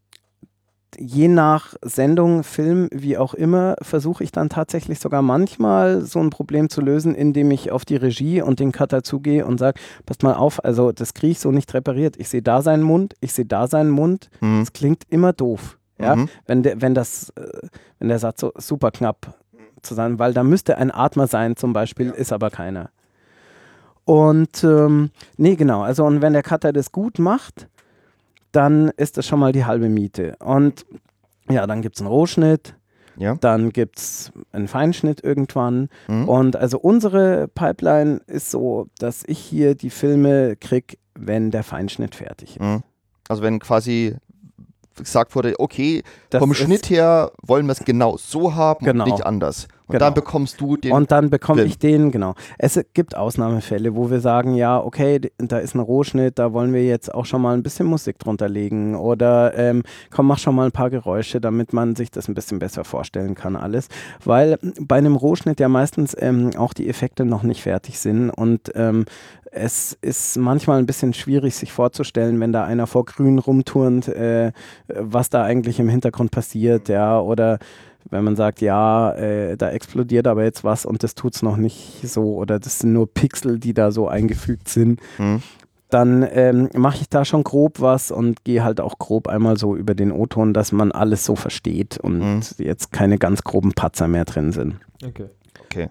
je 0.99 1.27
nach 1.27 1.75
Sendung, 1.81 2.43
Film, 2.43 2.89
wie 2.91 3.17
auch 3.17 3.33
immer, 3.33 3.75
versuche 3.81 4.23
ich 4.23 4.31
dann 4.31 4.49
tatsächlich 4.49 4.99
sogar 4.99 5.21
manchmal 5.21 6.01
so 6.01 6.19
ein 6.19 6.29
Problem 6.29 6.69
zu 6.69 6.81
lösen, 6.81 7.15
indem 7.15 7.51
ich 7.51 7.71
auf 7.71 7.85
die 7.85 7.95
Regie 7.95 8.41
und 8.41 8.59
den 8.59 8.71
Cutter 8.71 9.03
zugehe 9.03 9.45
und 9.45 9.59
sage, 9.59 9.79
passt 10.05 10.23
mal 10.23 10.33
auf, 10.33 10.63
also 10.63 10.91
das 10.91 11.13
kriege 11.13 11.31
ich 11.31 11.39
so 11.39 11.51
nicht 11.51 11.73
repariert. 11.73 12.15
Ich 12.17 12.29
sehe 12.29 12.41
da 12.41 12.61
seinen 12.61 12.83
Mund, 12.83 13.15
ich 13.21 13.33
sehe 13.33 13.45
da 13.45 13.67
seinen 13.67 13.89
Mund. 13.89 14.29
Mhm. 14.41 14.61
Es 14.61 14.73
klingt 14.73 15.03
immer 15.09 15.33
doof. 15.33 15.77
Ja? 15.99 16.15
Mhm. 16.15 16.29
Wenn, 16.45 16.63
der, 16.63 16.81
wenn, 16.81 16.93
das, 16.93 17.29
äh, 17.35 17.67
wenn 17.99 18.09
der 18.09 18.19
Satz 18.19 18.41
so 18.41 18.51
super 18.57 18.91
knapp 18.91 19.35
zu 19.81 19.93
sein, 19.93 20.19
weil 20.19 20.33
da 20.33 20.43
müsste 20.43 20.77
ein 20.77 20.91
Atmer 20.91 21.27
sein 21.27 21.55
zum 21.55 21.73
Beispiel, 21.73 22.09
ist 22.09 22.33
aber 22.33 22.49
keiner. 22.49 22.89
Und 24.05 24.63
ähm, 24.63 25.11
nee, 25.35 25.55
genau, 25.55 25.81
also 25.81 26.05
und 26.05 26.21
wenn 26.21 26.33
der 26.33 26.43
Cutter 26.43 26.71
das 26.71 26.91
gut 26.91 27.19
macht, 27.19 27.67
dann 28.51 28.89
ist 28.97 29.17
das 29.17 29.25
schon 29.27 29.39
mal 29.39 29.51
die 29.51 29.65
halbe 29.65 29.89
Miete. 29.89 30.35
Und 30.39 30.85
ja, 31.49 31.65
dann 31.67 31.81
gibt 31.81 31.95
es 31.95 32.01
einen 32.01 32.09
Rohschnitt, 32.09 32.75
Ja. 33.17 33.35
dann 33.35 33.71
gibt 33.71 33.99
es 33.99 34.31
einen 34.51 34.67
Feinschnitt 34.67 35.23
irgendwann. 35.23 35.89
Mhm. 36.07 36.27
Und 36.29 36.55
also 36.55 36.79
unsere 36.79 37.47
Pipeline 37.49 38.21
ist 38.27 38.51
so, 38.51 38.87
dass 38.99 39.23
ich 39.27 39.39
hier 39.39 39.75
die 39.75 39.89
Filme 39.89 40.55
kriege, 40.55 40.97
wenn 41.15 41.51
der 41.51 41.63
Feinschnitt 41.63 42.15
fertig 42.15 42.57
ist. 42.57 42.61
Mhm. 42.61 42.83
Also 43.29 43.41
wenn 43.43 43.59
quasi 43.59 44.15
gesagt 44.95 45.35
wurde, 45.35 45.53
okay, 45.59 46.01
Das 46.31 46.39
vom 46.39 46.53
Schnitt 46.53 46.89
her 46.89 47.31
wollen 47.43 47.65
wir 47.67 47.73
es 47.73 47.85
genau 47.85 48.17
so 48.17 48.55
haben 48.55 48.83
Genau. 48.85 49.03
und 49.05 49.11
nicht 49.11 49.25
anders. 49.25 49.67
Und 49.87 49.93
Genau. 49.93 50.05
dann 50.05 50.13
bekommst 50.15 50.59
du 50.59 50.75
den. 50.75 50.91
Und 50.91 51.11
dann 51.11 51.29
bekomme 51.29 51.63
ich 51.63 51.79
den, 51.79 52.11
genau. 52.11 52.35
Es 52.57 52.77
gibt 52.93 53.15
Ausnahmefälle, 53.15 53.95
wo 53.95 54.09
wir 54.09 54.19
sagen, 54.19 54.53
ja, 54.53 54.83
okay, 54.83 55.21
da 55.37 55.59
ist 55.59 55.75
ein 55.75 55.79
Rohschnitt, 55.79 56.39
da 56.39 56.51
wollen 56.51 56.73
wir 56.73 56.83
jetzt 56.83 57.13
auch 57.13 57.25
schon 57.25 57.41
mal 57.41 57.53
ein 57.55 57.63
bisschen 57.63 57.87
Musik 57.87 58.19
drunter 58.19 58.49
legen 58.49 58.95
oder 58.95 59.57
ähm, 59.57 59.83
komm, 60.11 60.27
mach 60.27 60.39
schon 60.39 60.55
mal 60.55 60.65
ein 60.65 60.73
paar 60.73 60.89
Geräusche, 60.89 61.39
damit 61.39 61.71
man 61.71 61.95
sich 61.95 62.11
das 62.11 62.27
ein 62.27 62.33
bisschen 62.33 62.59
besser 62.59 62.83
vorstellen 62.83 63.33
kann 63.33 63.55
alles. 63.55 63.87
Weil 64.25 64.59
bei 64.81 64.97
einem 64.97 65.15
Rohschnitt 65.15 65.61
ja 65.61 65.69
meistens 65.69 66.15
ähm, 66.19 66.51
auch 66.57 66.73
die 66.73 66.89
Effekte 66.89 67.23
noch 67.23 67.43
nicht 67.43 67.61
fertig 67.61 67.97
sind 67.97 68.29
und 68.29 68.71
ähm, 68.75 69.05
es 69.51 69.97
ist 70.01 70.37
manchmal 70.37 70.77
ein 70.77 70.85
bisschen 70.85 71.13
schwierig, 71.13 71.55
sich 71.55 71.71
vorzustellen, 71.71 72.39
wenn 72.39 72.51
da 72.51 72.65
einer 72.65 72.85
vor 72.85 73.05
Grün 73.05 73.39
rumturnt, 73.39 74.07
äh, 74.09 74.51
was 74.87 75.29
da 75.29 75.43
eigentlich 75.43 75.79
im 75.79 75.89
Hintergrund 75.89 76.31
passiert, 76.31 76.89
ja, 76.89 77.19
oder 77.19 77.57
wenn 78.09 78.23
man 78.23 78.35
sagt, 78.35 78.61
ja, 78.61 79.11
äh, 79.13 79.57
da 79.57 79.69
explodiert 79.71 80.27
aber 80.27 80.43
jetzt 80.43 80.63
was 80.63 80.85
und 80.85 81.03
das 81.03 81.15
tut 81.15 81.35
es 81.35 81.41
noch 81.43 81.57
nicht 81.57 81.99
so 82.07 82.35
oder 82.35 82.59
das 82.59 82.79
sind 82.79 82.93
nur 82.93 83.11
Pixel, 83.13 83.59
die 83.59 83.73
da 83.73 83.91
so 83.91 84.07
eingefügt 84.07 84.69
sind, 84.69 84.99
Hm. 85.17 85.41
dann 85.89 86.27
ähm, 86.31 86.69
mache 86.75 86.97
ich 87.01 87.09
da 87.09 87.23
schon 87.25 87.43
grob 87.43 87.79
was 87.79 88.11
und 88.11 88.43
gehe 88.43 88.63
halt 88.63 88.81
auch 88.81 88.97
grob 88.99 89.27
einmal 89.27 89.57
so 89.57 89.75
über 89.75 89.95
den 89.95 90.11
O-Ton, 90.11 90.53
dass 90.53 90.71
man 90.71 90.91
alles 90.91 91.23
so 91.25 91.35
versteht 91.35 91.97
und 91.99 92.19
Mhm. 92.19 92.41
jetzt 92.57 92.91
keine 92.91 93.17
ganz 93.17 93.43
groben 93.43 93.71
Patzer 93.73 94.07
mehr 94.07 94.25
drin 94.25 94.51
sind. 94.51 94.75
Okay. 95.05 95.29
Okay. 95.63 95.89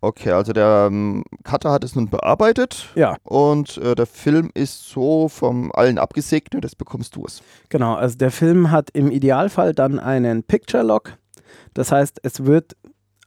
Okay, 0.00 0.30
also 0.30 0.52
der 0.52 0.86
ähm, 0.88 1.24
Cutter 1.42 1.72
hat 1.72 1.82
es 1.82 1.96
nun 1.96 2.08
bearbeitet 2.08 2.86
Ja, 2.94 3.16
und 3.24 3.78
äh, 3.78 3.96
der 3.96 4.06
Film 4.06 4.48
ist 4.54 4.88
so 4.88 5.26
vom 5.28 5.72
allen 5.72 5.98
abgesegnet, 5.98 6.62
jetzt 6.62 6.78
bekommst 6.78 7.16
du 7.16 7.24
es. 7.26 7.42
genau. 7.68 7.94
Also 7.96 8.16
der 8.16 8.30
Film 8.30 8.70
hat 8.70 8.90
im 8.92 9.10
Idealfall 9.10 9.74
dann 9.74 9.98
einen 9.98 10.44
Picture 10.44 10.84
Lock. 10.84 11.14
Das 11.74 11.92
heißt, 11.92 12.20
es 12.22 12.44
wird 12.44 12.76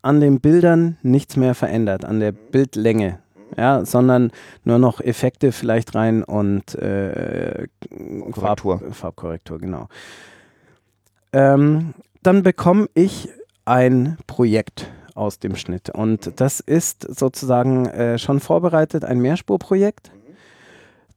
an 0.02 0.20
den 0.20 0.40
Bildern 0.40 0.98
nichts 1.04 1.38
mehr 1.38 1.56
verändert, 1.56 2.06
an 2.06 2.20
der 2.20 2.32
Bildlänge. 2.32 3.20
Ja, 3.58 3.84
sondern 3.84 4.32
nur 4.64 4.80
noch 4.80 5.02
Effekte 5.02 5.52
vielleicht 5.52 5.94
rein 5.94 6.24
und 6.24 6.74
äh, 6.76 7.68
Korrektur. 8.32 8.80
Farb, 8.80 8.96
Farbkorrektur, 8.96 9.60
genau. 9.60 9.90
Ähm, 11.34 11.94
dann 12.24 12.44
bekomme 12.44 12.88
ich 12.94 13.30
ein 13.66 14.18
Projekt 14.26 14.88
aus 15.16 15.40
dem 15.40 15.56
Schnitt 15.56 15.90
und 15.90 16.40
das 16.40 16.62
ist 16.62 17.06
sozusagen 17.18 17.86
äh, 17.88 18.18
schon 18.18 18.40
vorbereitet, 18.40 19.04
ein 19.04 19.20
Mehrspurprojekt, 19.20 20.12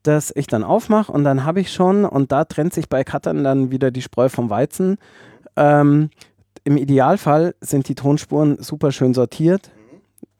das 0.03 0.33
ich 0.35 0.47
dann 0.47 0.65
aufmache 0.65 1.13
und 1.13 1.25
dann 1.25 1.45
habe 1.45 1.61
ich 1.61 1.73
schon, 1.73 2.05
und 2.05 2.33
da 2.33 2.45
trennt 2.45 2.75
sich 2.75 2.89
bei 2.89 3.05
Cuttern 3.05 3.45
dann 3.45 3.71
wieder 3.71 3.91
die 3.91 4.03
Spreu 4.03 4.29
vom 4.29 4.51
Weizen, 4.51 4.99
ähm, 5.57 6.11
im 6.65 6.77
Idealfall 6.77 7.55
sind 7.61 7.89
die 7.89 7.95
Tonspuren 7.95 8.57
super 8.61 8.91
schön 8.91 9.15
sortiert. 9.15 9.71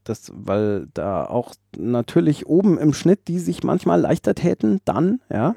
Das, 0.05 0.31
weil 0.35 0.89
da 0.93 1.25
auch 1.25 1.55
natürlich 1.79 2.47
oben 2.47 2.77
im 2.77 2.93
Schnitt 2.93 3.27
die 3.27 3.39
sich 3.39 3.63
manchmal 3.63 4.01
leichter 4.01 4.35
täten, 4.35 4.81
dann, 4.85 5.21
ja. 5.31 5.55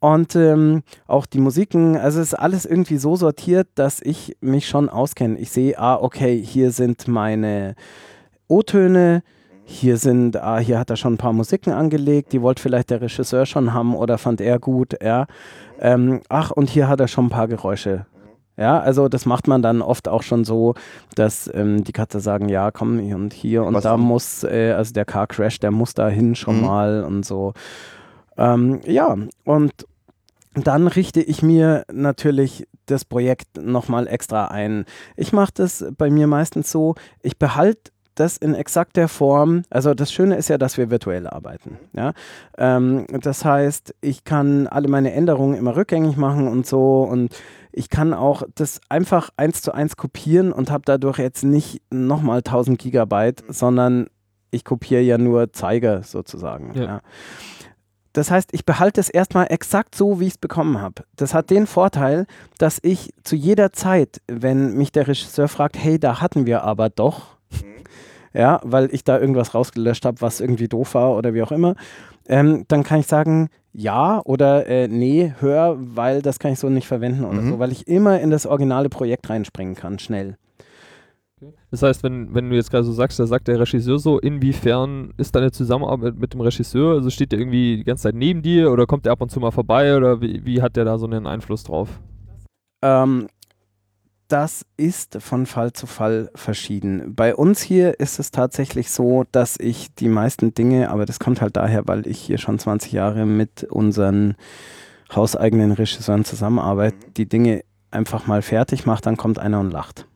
Und 0.00 0.34
ähm, 0.34 0.82
auch 1.06 1.26
die 1.26 1.40
Musiken, 1.40 1.96
also 1.96 2.20
es 2.20 2.28
ist 2.28 2.38
alles 2.38 2.64
irgendwie 2.64 2.96
so 2.96 3.16
sortiert, 3.16 3.68
dass 3.74 4.00
ich 4.00 4.36
mich 4.40 4.66
schon 4.66 4.88
auskenne. 4.88 5.38
Ich 5.38 5.50
sehe, 5.50 5.78
ah, 5.78 5.96
okay, 5.96 6.42
hier 6.42 6.72
sind 6.72 7.06
meine 7.06 7.74
O-Töne, 8.48 9.22
hier 9.64 9.98
sind, 9.98 10.36
ah, 10.38 10.58
hier 10.58 10.78
hat 10.78 10.90
er 10.90 10.96
schon 10.96 11.14
ein 11.14 11.18
paar 11.18 11.34
Musiken 11.34 11.72
angelegt, 11.72 12.32
die 12.32 12.40
wollte 12.40 12.62
vielleicht 12.62 12.90
der 12.90 13.02
Regisseur 13.02 13.44
schon 13.44 13.74
haben 13.74 13.94
oder 13.94 14.16
fand 14.18 14.40
er 14.40 14.58
gut, 14.58 14.96
ja. 15.02 15.26
Ähm, 15.78 16.20
ach, 16.28 16.50
und 16.50 16.70
hier 16.70 16.88
hat 16.88 17.00
er 17.00 17.08
schon 17.08 17.26
ein 17.26 17.30
paar 17.30 17.48
Geräusche. 17.48 18.06
Ja, 18.60 18.78
also 18.78 19.08
das 19.08 19.24
macht 19.24 19.48
man 19.48 19.62
dann 19.62 19.80
oft 19.80 20.06
auch 20.06 20.22
schon 20.22 20.44
so, 20.44 20.74
dass 21.14 21.50
ähm, 21.54 21.82
die 21.82 21.92
Katze 21.92 22.20
sagen, 22.20 22.50
ja, 22.50 22.70
komm, 22.70 22.98
hier 22.98 23.16
und 23.16 23.32
hier 23.32 23.64
und 23.64 23.72
Was 23.72 23.84
da 23.84 23.96
denn? 23.96 24.04
muss, 24.04 24.44
äh, 24.44 24.72
also 24.76 24.92
der 24.92 25.06
Car 25.06 25.26
Crash, 25.26 25.58
der 25.60 25.70
muss 25.70 25.94
da 25.94 26.08
hin 26.08 26.34
schon 26.34 26.58
Mhm. 26.60 26.66
mal 26.66 27.04
und 27.04 27.24
so. 27.24 27.54
Ähm, 28.36 28.80
ja, 28.84 29.16
und 29.44 29.72
dann 30.54 30.88
richte 30.88 31.22
ich 31.22 31.42
mir 31.42 31.84
natürlich 31.90 32.66
das 32.84 33.04
Projekt 33.06 33.56
nochmal 33.56 34.06
extra 34.06 34.46
ein. 34.48 34.84
Ich 35.16 35.32
mache 35.32 35.52
das 35.54 35.84
bei 35.96 36.10
mir 36.10 36.26
meistens 36.26 36.70
so, 36.70 36.96
ich 37.22 37.38
behalte 37.38 37.92
das 38.16 38.36
in 38.36 38.54
exakt 38.54 38.96
der 38.96 39.08
Form, 39.08 39.62
also 39.70 39.94
das 39.94 40.12
Schöne 40.12 40.36
ist 40.36 40.48
ja, 40.48 40.58
dass 40.58 40.76
wir 40.76 40.90
virtuell 40.90 41.26
arbeiten. 41.26 41.78
Ja? 41.94 42.12
Ähm, 42.58 43.06
das 43.22 43.44
heißt, 43.44 43.94
ich 44.02 44.24
kann 44.24 44.66
alle 44.66 44.88
meine 44.88 45.12
Änderungen 45.14 45.54
immer 45.56 45.76
rückgängig 45.76 46.16
machen 46.18 46.46
und 46.46 46.66
so 46.66 47.02
und 47.04 47.34
ich 47.72 47.90
kann 47.90 48.14
auch 48.14 48.42
das 48.54 48.80
einfach 48.88 49.30
eins 49.36 49.62
zu 49.62 49.72
eins 49.72 49.96
kopieren 49.96 50.52
und 50.52 50.70
habe 50.70 50.82
dadurch 50.84 51.18
jetzt 51.18 51.44
nicht 51.44 51.82
nochmal 51.90 52.38
1000 52.38 52.78
Gigabyte, 52.78 53.44
sondern 53.48 54.08
ich 54.50 54.64
kopiere 54.64 55.02
ja 55.02 55.18
nur 55.18 55.52
Zeiger 55.52 56.02
sozusagen. 56.02 56.74
Ja. 56.74 56.84
Ja. 56.84 57.00
Das 58.12 58.30
heißt, 58.30 58.50
ich 58.52 58.64
behalte 58.64 59.00
es 59.00 59.08
erstmal 59.08 59.46
exakt 59.50 59.94
so, 59.94 60.18
wie 60.18 60.26
ich 60.26 60.32
es 60.32 60.38
bekommen 60.38 60.80
habe. 60.80 61.04
Das 61.14 61.32
hat 61.32 61.50
den 61.50 61.68
Vorteil, 61.68 62.26
dass 62.58 62.80
ich 62.82 63.14
zu 63.22 63.36
jeder 63.36 63.72
Zeit, 63.72 64.20
wenn 64.26 64.76
mich 64.76 64.90
der 64.90 65.06
Regisseur 65.06 65.46
fragt, 65.46 65.78
hey, 65.78 65.98
da 66.00 66.20
hatten 66.20 66.44
wir 66.44 66.64
aber 66.64 66.90
doch, 66.90 67.36
ja, 68.32 68.60
weil 68.64 68.92
ich 68.92 69.04
da 69.04 69.18
irgendwas 69.18 69.54
rausgelöscht 69.54 70.04
habe, 70.04 70.20
was 70.20 70.40
irgendwie 70.40 70.68
doof 70.68 70.94
war 70.94 71.16
oder 71.16 71.34
wie 71.34 71.42
auch 71.42 71.52
immer, 71.52 71.74
ähm, 72.28 72.64
dann 72.68 72.82
kann 72.82 73.00
ich 73.00 73.06
sagen, 73.06 73.48
ja 73.72 74.20
oder 74.24 74.66
äh, 74.66 74.88
nee, 74.88 75.32
hör, 75.38 75.76
weil 75.78 76.22
das 76.22 76.38
kann 76.38 76.52
ich 76.52 76.58
so 76.58 76.68
nicht 76.68 76.86
verwenden 76.86 77.24
oder 77.24 77.40
Mhm. 77.42 77.48
so, 77.50 77.58
weil 77.58 77.72
ich 77.72 77.86
immer 77.86 78.20
in 78.20 78.30
das 78.30 78.46
originale 78.46 78.88
Projekt 78.88 79.28
reinspringen 79.30 79.74
kann, 79.74 79.98
schnell. 79.98 80.36
Das 81.70 81.82
heißt, 81.82 82.02
wenn, 82.02 82.34
wenn 82.34 82.50
du 82.50 82.56
jetzt 82.56 82.70
gerade 82.70 82.84
so 82.84 82.92
sagst, 82.92 83.18
da 83.18 83.26
sagt 83.26 83.48
der 83.48 83.58
Regisseur 83.58 83.98
so, 83.98 84.18
inwiefern 84.18 85.14
ist 85.16 85.34
deine 85.34 85.52
Zusammenarbeit 85.52 86.16
mit 86.16 86.34
dem 86.34 86.40
Regisseur? 86.42 86.94
Also 86.96 87.08
steht 87.08 87.32
der 87.32 87.38
irgendwie 87.38 87.78
die 87.78 87.84
ganze 87.84 88.02
Zeit 88.02 88.14
neben 88.14 88.42
dir 88.42 88.70
oder 88.70 88.86
kommt 88.86 89.06
der 89.06 89.12
ab 89.12 89.22
und 89.22 89.30
zu 89.30 89.40
mal 89.40 89.50
vorbei 89.50 89.96
oder 89.96 90.20
wie, 90.20 90.44
wie 90.44 90.60
hat 90.60 90.76
der 90.76 90.84
da 90.84 90.98
so 90.98 91.06
einen 91.06 91.26
Einfluss 91.26 91.62
drauf? 91.64 91.88
Ähm, 92.82 93.28
das 94.30 94.64
ist 94.76 95.18
von 95.20 95.44
Fall 95.44 95.72
zu 95.72 95.86
Fall 95.86 96.30
verschieden. 96.34 97.14
Bei 97.14 97.34
uns 97.34 97.60
hier 97.60 97.98
ist 97.98 98.20
es 98.20 98.30
tatsächlich 98.30 98.90
so, 98.90 99.24
dass 99.32 99.56
ich 99.58 99.92
die 99.94 100.08
meisten 100.08 100.54
Dinge, 100.54 100.90
aber 100.90 101.04
das 101.04 101.18
kommt 101.18 101.40
halt 101.40 101.56
daher, 101.56 101.88
weil 101.88 102.06
ich 102.06 102.18
hier 102.18 102.38
schon 102.38 102.58
20 102.58 102.92
Jahre 102.92 103.26
mit 103.26 103.64
unseren 103.64 104.36
hauseigenen 105.14 105.72
Regisseuren 105.72 106.24
zusammenarbeite, 106.24 106.96
die 107.16 107.28
Dinge 107.28 107.62
einfach 107.90 108.28
mal 108.28 108.42
fertig 108.42 108.86
mache, 108.86 109.02
dann 109.02 109.16
kommt 109.16 109.40
einer 109.40 109.58
und 109.58 109.72
lacht. 109.72 110.06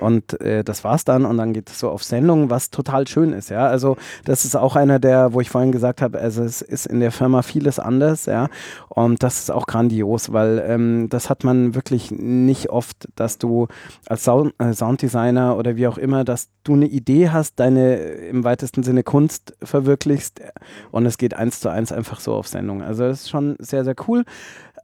Und 0.00 0.40
äh, 0.40 0.64
das 0.64 0.82
war's 0.84 1.04
dann 1.04 1.24
und 1.24 1.36
dann 1.36 1.52
geht 1.52 1.70
es 1.70 1.78
so 1.78 1.88
auf 1.88 2.02
Sendung, 2.02 2.50
was 2.50 2.70
total 2.70 3.06
schön 3.06 3.32
ist, 3.32 3.50
ja. 3.50 3.66
Also 3.66 3.96
das 4.24 4.44
ist 4.44 4.56
auch 4.56 4.74
einer 4.74 4.98
der, 4.98 5.32
wo 5.32 5.40
ich 5.40 5.50
vorhin 5.50 5.70
gesagt 5.70 6.02
habe, 6.02 6.18
also 6.18 6.42
es 6.42 6.60
ist 6.60 6.86
in 6.86 7.00
der 7.00 7.12
Firma 7.12 7.42
vieles 7.42 7.78
anders, 7.78 8.26
ja. 8.26 8.48
Und 8.88 9.22
das 9.22 9.38
ist 9.38 9.50
auch 9.50 9.66
grandios, 9.66 10.32
weil 10.32 10.62
ähm, 10.66 11.08
das 11.08 11.30
hat 11.30 11.44
man 11.44 11.74
wirklich 11.74 12.10
nicht 12.10 12.70
oft, 12.70 13.08
dass 13.14 13.38
du 13.38 13.68
als 14.06 14.24
Sound, 14.24 14.54
äh, 14.58 14.72
Sounddesigner 14.72 15.56
oder 15.56 15.76
wie 15.76 15.86
auch 15.86 15.98
immer, 15.98 16.24
dass 16.24 16.48
du 16.64 16.74
eine 16.74 16.86
Idee 16.86 17.30
hast, 17.30 17.60
deine 17.60 17.96
äh, 17.98 18.28
im 18.28 18.44
weitesten 18.44 18.82
Sinne 18.82 19.02
Kunst 19.04 19.54
verwirklichst 19.62 20.40
äh, 20.40 20.50
und 20.90 21.06
es 21.06 21.16
geht 21.16 21.34
eins 21.34 21.60
zu 21.60 21.68
eins 21.68 21.92
einfach 21.92 22.20
so 22.20 22.34
auf 22.34 22.48
Sendung. 22.48 22.82
Also 22.82 23.04
das 23.04 23.22
ist 23.22 23.30
schon 23.30 23.56
sehr, 23.58 23.84
sehr 23.84 23.94
cool. 24.08 24.24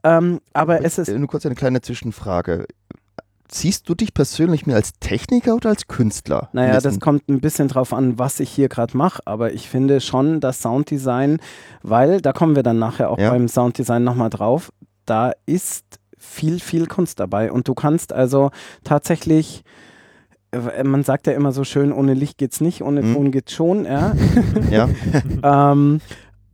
Ähm, 0.03 0.39
aber 0.53 0.83
es 0.85 0.97
ist 0.97 1.09
Äh, 1.09 1.19
Nur 1.19 1.27
kurz 1.27 1.45
eine 1.45 1.55
kleine 1.55 1.81
Zwischenfrage. 1.81 2.65
Siehst 3.51 3.89
du 3.89 3.95
dich 3.95 4.13
persönlich 4.13 4.67
mehr 4.67 4.75
als 4.75 4.93
Techniker 4.99 5.55
oder 5.55 5.69
als 5.69 5.87
Künstler? 5.87 6.49
Naja, 6.53 6.79
das 6.79 6.99
kommt 6.99 7.27
ein 7.29 7.41
bisschen 7.41 7.67
drauf 7.67 7.93
an, 7.93 8.19
was 8.19 8.39
ich 8.39 8.49
hier 8.51 8.69
gerade 8.69 8.95
mache, 8.95 9.21
aber 9.25 9.53
ich 9.53 9.67
finde 9.69 10.01
schon 10.01 10.39
das 10.39 10.61
Sounddesign, 10.61 11.39
weil, 11.81 12.21
da 12.21 12.31
kommen 12.31 12.55
wir 12.55 12.61
dann 12.63 12.77
nachher 12.77 13.09
auch 13.09 13.17
Ja. 13.17 13.31
beim 13.31 13.47
Sounddesign 13.47 14.03
nochmal 14.03 14.29
drauf, 14.29 14.71
da 15.05 15.31
ist 15.47 15.83
viel, 16.17 16.59
viel 16.59 16.85
Kunst 16.85 17.19
dabei 17.19 17.51
und 17.51 17.67
du 17.67 17.73
kannst 17.73 18.13
also 18.13 18.51
tatsächlich, 18.83 19.63
äh, 20.51 20.83
man 20.83 21.03
sagt 21.03 21.25
ja 21.25 21.33
immer 21.33 21.51
so 21.51 21.63
schön, 21.63 21.91
ohne 21.91 22.13
Licht 22.13 22.37
geht's 22.37 22.61
nicht, 22.61 22.83
ohne 22.83 23.01
Mhm. 23.01 23.13
Ton 23.15 23.31
geht's 23.31 23.53
schon, 23.53 23.85
ja. 23.85 24.13
Ja, 24.69 24.87
ähm, 25.71 26.01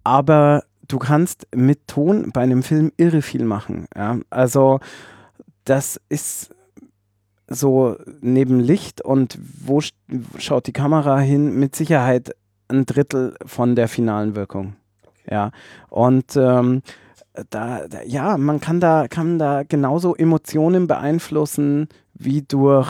aber 0.06 0.64
du 0.88 0.98
kannst 0.98 1.48
mit 1.54 1.88
Ton 1.88 2.32
bei 2.32 2.42
einem 2.42 2.64
Film 2.64 2.94
irre 2.96 3.22
viel 3.22 3.44
machen. 3.44 3.88
Ja? 3.98 4.18
Also 4.30 4.80
das 5.66 6.00
ist 6.10 6.52
so 7.48 7.96
neben 8.22 8.60
Licht 8.60 9.02
und 9.02 9.38
wo 9.64 9.80
sch- 9.80 9.94
schaut 10.38 10.68
die 10.68 10.74
Kamera 10.74 11.20
hin, 11.20 11.60
mit 11.60 11.76
Sicherheit 11.76 12.36
ein 12.68 12.86
Drittel 12.86 13.36
von 13.46 13.76
der 13.76 13.88
finalen 13.88 14.36
Wirkung. 14.36 14.76
Ja, 15.30 15.52
und 15.90 16.36
ähm, 16.36 16.82
da, 17.50 17.88
da, 17.88 18.02
ja, 18.06 18.38
man 18.38 18.60
kann 18.60 18.80
da, 18.80 19.08
kann 19.08 19.38
da 19.40 19.64
genauso 19.64 20.16
Emotionen 20.16 20.88
beeinflussen 20.88 21.88
wie 22.14 22.42
durch 22.44 22.90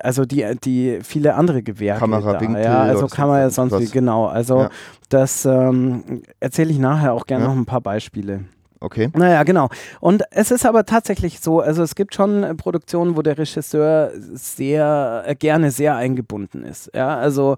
also 0.00 0.24
die, 0.24 0.44
die 0.64 1.00
viele 1.02 1.34
andere 1.34 1.62
Gewerke. 1.62 2.00
Kamerawinkel 2.00 2.62
da, 2.62 2.68
ja, 2.70 2.82
also 2.82 3.04
oder 3.04 3.14
Kamera 3.14 3.50
sonst 3.50 3.72
sonst 3.72 3.88
wie, 3.88 3.92
genau. 3.92 4.26
Also 4.26 4.60
Ja. 4.60 4.70
das 5.10 5.44
ähm, 5.44 6.22
erzähle 6.40 6.70
ich 6.70 6.78
nachher 6.78 7.12
auch 7.12 7.26
gerne 7.26 7.44
Ja. 7.44 7.50
noch 7.50 7.56
ein 7.58 7.66
paar 7.66 7.82
Beispiele. 7.82 8.44
Okay. 8.82 9.10
Naja, 9.14 9.44
genau. 9.44 9.68
Und 10.00 10.24
es 10.32 10.50
ist 10.50 10.66
aber 10.66 10.84
tatsächlich 10.84 11.38
so, 11.38 11.60
also 11.60 11.82
es 11.84 11.94
gibt 11.94 12.14
schon 12.14 12.42
äh, 12.42 12.54
Produktionen, 12.54 13.16
wo 13.16 13.22
der 13.22 13.38
Regisseur 13.38 14.10
sehr 14.16 15.22
äh, 15.24 15.34
gerne 15.36 15.70
sehr 15.70 15.94
eingebunden 15.94 16.64
ist. 16.64 16.90
Ja, 16.92 17.16
also 17.16 17.56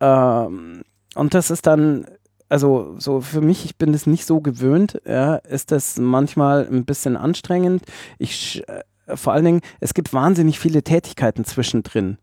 ähm, 0.00 0.82
und 1.16 1.34
das 1.34 1.50
ist 1.50 1.66
dann, 1.66 2.06
also 2.48 2.94
so 2.98 3.20
für 3.20 3.40
mich, 3.40 3.64
ich 3.64 3.76
bin 3.76 3.92
es 3.92 4.06
nicht 4.06 4.24
so 4.24 4.40
gewöhnt, 4.40 5.02
ja, 5.04 5.36
ist 5.36 5.72
das 5.72 5.98
manchmal 5.98 6.68
ein 6.70 6.84
bisschen 6.84 7.16
anstrengend. 7.16 7.82
Ich 8.18 8.62
äh, 8.68 9.16
vor 9.16 9.32
allen 9.32 9.44
Dingen, 9.44 9.60
es 9.80 9.94
gibt 9.94 10.14
wahnsinnig 10.14 10.60
viele 10.60 10.84
Tätigkeiten 10.84 11.44
zwischendrin. 11.44 12.18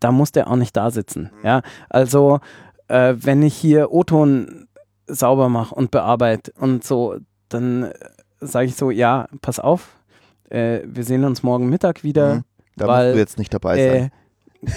Da 0.00 0.12
muss 0.12 0.32
der 0.32 0.48
auch 0.48 0.56
nicht 0.56 0.74
da 0.78 0.90
sitzen. 0.90 1.30
Ja, 1.44 1.60
also 1.90 2.40
äh, 2.88 3.14
wenn 3.18 3.42
ich 3.42 3.54
hier 3.54 3.92
O-Ton 3.92 4.66
sauber 5.06 5.50
mache 5.50 5.74
und 5.74 5.90
bearbeite 5.90 6.52
und 6.58 6.84
so, 6.84 7.16
dann 7.50 7.92
sage 8.40 8.66
ich 8.66 8.76
so, 8.76 8.90
ja, 8.90 9.26
pass 9.42 9.60
auf, 9.60 9.88
äh, 10.48 10.80
wir 10.84 11.04
sehen 11.04 11.24
uns 11.24 11.42
morgen 11.42 11.68
Mittag 11.68 12.02
wieder. 12.02 12.36
Mhm. 12.36 12.44
Da 12.76 12.86
weil, 12.86 13.06
musst 13.06 13.14
du 13.14 13.20
jetzt 13.20 13.38
nicht 13.38 13.52
dabei 13.52 13.76
sein. 13.76 14.12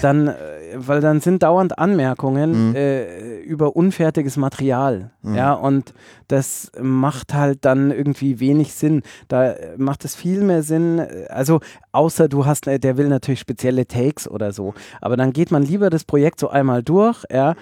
Dann, 0.00 0.28
äh, 0.28 0.34
weil 0.76 1.02
dann 1.02 1.20
sind 1.20 1.42
dauernd 1.42 1.78
Anmerkungen 1.78 2.70
Mhm. 2.70 2.74
äh, 2.74 3.40
über 3.40 3.76
unfertiges 3.76 4.38
Material. 4.38 5.10
Mhm. 5.20 5.34
Ja, 5.34 5.52
und 5.52 5.92
das 6.28 6.72
macht 6.80 7.34
halt 7.34 7.66
dann 7.66 7.90
irgendwie 7.90 8.40
wenig 8.40 8.72
Sinn. 8.72 9.02
Da 9.28 9.50
äh, 9.52 9.74
macht 9.76 10.06
es 10.06 10.16
viel 10.16 10.40
mehr 10.42 10.62
Sinn, 10.62 11.00
äh, 11.00 11.26
also 11.28 11.60
außer 11.92 12.28
du 12.28 12.46
hast, 12.46 12.64
der 12.66 12.96
will 12.96 13.08
natürlich 13.08 13.40
spezielle 13.40 13.86
Takes 13.86 14.26
oder 14.26 14.52
so. 14.52 14.72
Aber 15.02 15.18
dann 15.18 15.34
geht 15.34 15.50
man 15.50 15.62
lieber 15.62 15.90
das 15.90 16.04
Projekt 16.04 16.40
so 16.40 16.48
einmal 16.48 16.82
durch, 16.82 17.22
ja, 17.30 17.54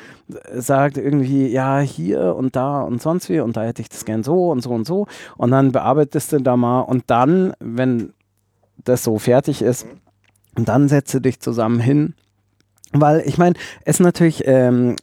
sagt 0.54 0.96
irgendwie, 0.98 1.48
ja, 1.48 1.80
hier 1.80 2.36
und 2.36 2.54
da 2.54 2.82
und 2.82 3.02
sonst 3.02 3.28
wie 3.30 3.40
und 3.40 3.56
da 3.56 3.64
hätte 3.64 3.82
ich 3.82 3.88
das 3.88 4.04
gern 4.04 4.22
so 4.22 4.50
und 4.50 4.60
so 4.62 4.70
und 4.70 4.86
so. 4.86 5.06
Und 5.36 5.50
dann 5.50 5.72
bearbeitest 5.72 6.32
du 6.32 6.38
da 6.40 6.56
mal 6.56 6.82
und 6.82 7.02
dann, 7.08 7.52
wenn 7.58 8.12
das 8.84 9.02
so 9.02 9.18
fertig 9.18 9.60
ist, 9.62 9.86
und 10.56 10.68
dann 10.68 10.88
setze 10.88 11.20
dich 11.20 11.40
zusammen 11.40 11.80
hin. 11.80 12.14
Weil 12.92 13.22
ich 13.26 13.38
meine, 13.38 13.54
es 13.84 13.96
ist 13.96 14.00
natürlich 14.00 14.42
ähm, 14.46 14.96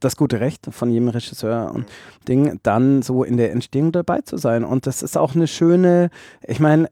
das 0.00 0.16
gute 0.16 0.40
Recht 0.40 0.66
von 0.70 0.90
jedem 0.90 1.08
Regisseur 1.08 1.72
und 1.74 1.86
Ding, 2.28 2.58
dann 2.62 3.02
so 3.02 3.24
in 3.24 3.36
der 3.36 3.52
Entstehung 3.52 3.92
dabei 3.92 4.20
zu 4.20 4.36
sein. 4.36 4.64
Und 4.64 4.86
das 4.86 5.02
ist 5.02 5.16
auch 5.16 5.34
eine 5.34 5.46
schöne, 5.46 6.10
ich 6.46 6.60
meine, 6.60 6.88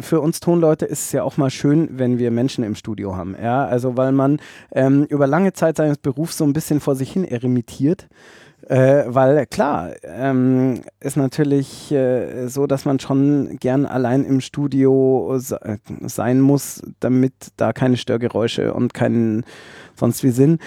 für 0.00 0.20
uns 0.20 0.40
Tonleute 0.40 0.86
ist 0.86 1.06
es 1.06 1.12
ja 1.12 1.22
auch 1.22 1.36
mal 1.36 1.50
schön, 1.50 1.88
wenn 1.98 2.18
wir 2.18 2.30
Menschen 2.30 2.64
im 2.64 2.74
Studio 2.74 3.16
haben. 3.16 3.36
Ja, 3.40 3.66
also 3.66 3.96
weil 3.96 4.12
man 4.12 4.40
ähm, 4.72 5.04
über 5.04 5.26
lange 5.26 5.52
Zeit 5.52 5.76
seines 5.76 5.98
Berufs 5.98 6.38
so 6.38 6.44
ein 6.44 6.52
bisschen 6.52 6.80
vor 6.80 6.96
sich 6.96 7.12
hin 7.12 7.24
eremitiert. 7.24 8.08
Äh, 8.68 9.04
weil 9.06 9.46
klar, 9.46 9.90
ähm, 10.02 10.82
ist 11.00 11.16
natürlich 11.16 11.92
äh, 11.92 12.46
so, 12.48 12.66
dass 12.66 12.84
man 12.84 12.98
schon 12.98 13.56
gern 13.58 13.84
allein 13.84 14.24
im 14.24 14.40
Studio 14.40 15.36
äh, 15.36 15.76
sein 16.02 16.40
muss, 16.40 16.82
damit 17.00 17.34
da 17.56 17.72
keine 17.72 17.96
Störgeräusche 17.96 18.72
und 18.72 18.94
keinen 18.94 19.44
sonst 19.96 20.22
wie 20.22 20.30
sind. 20.30 20.60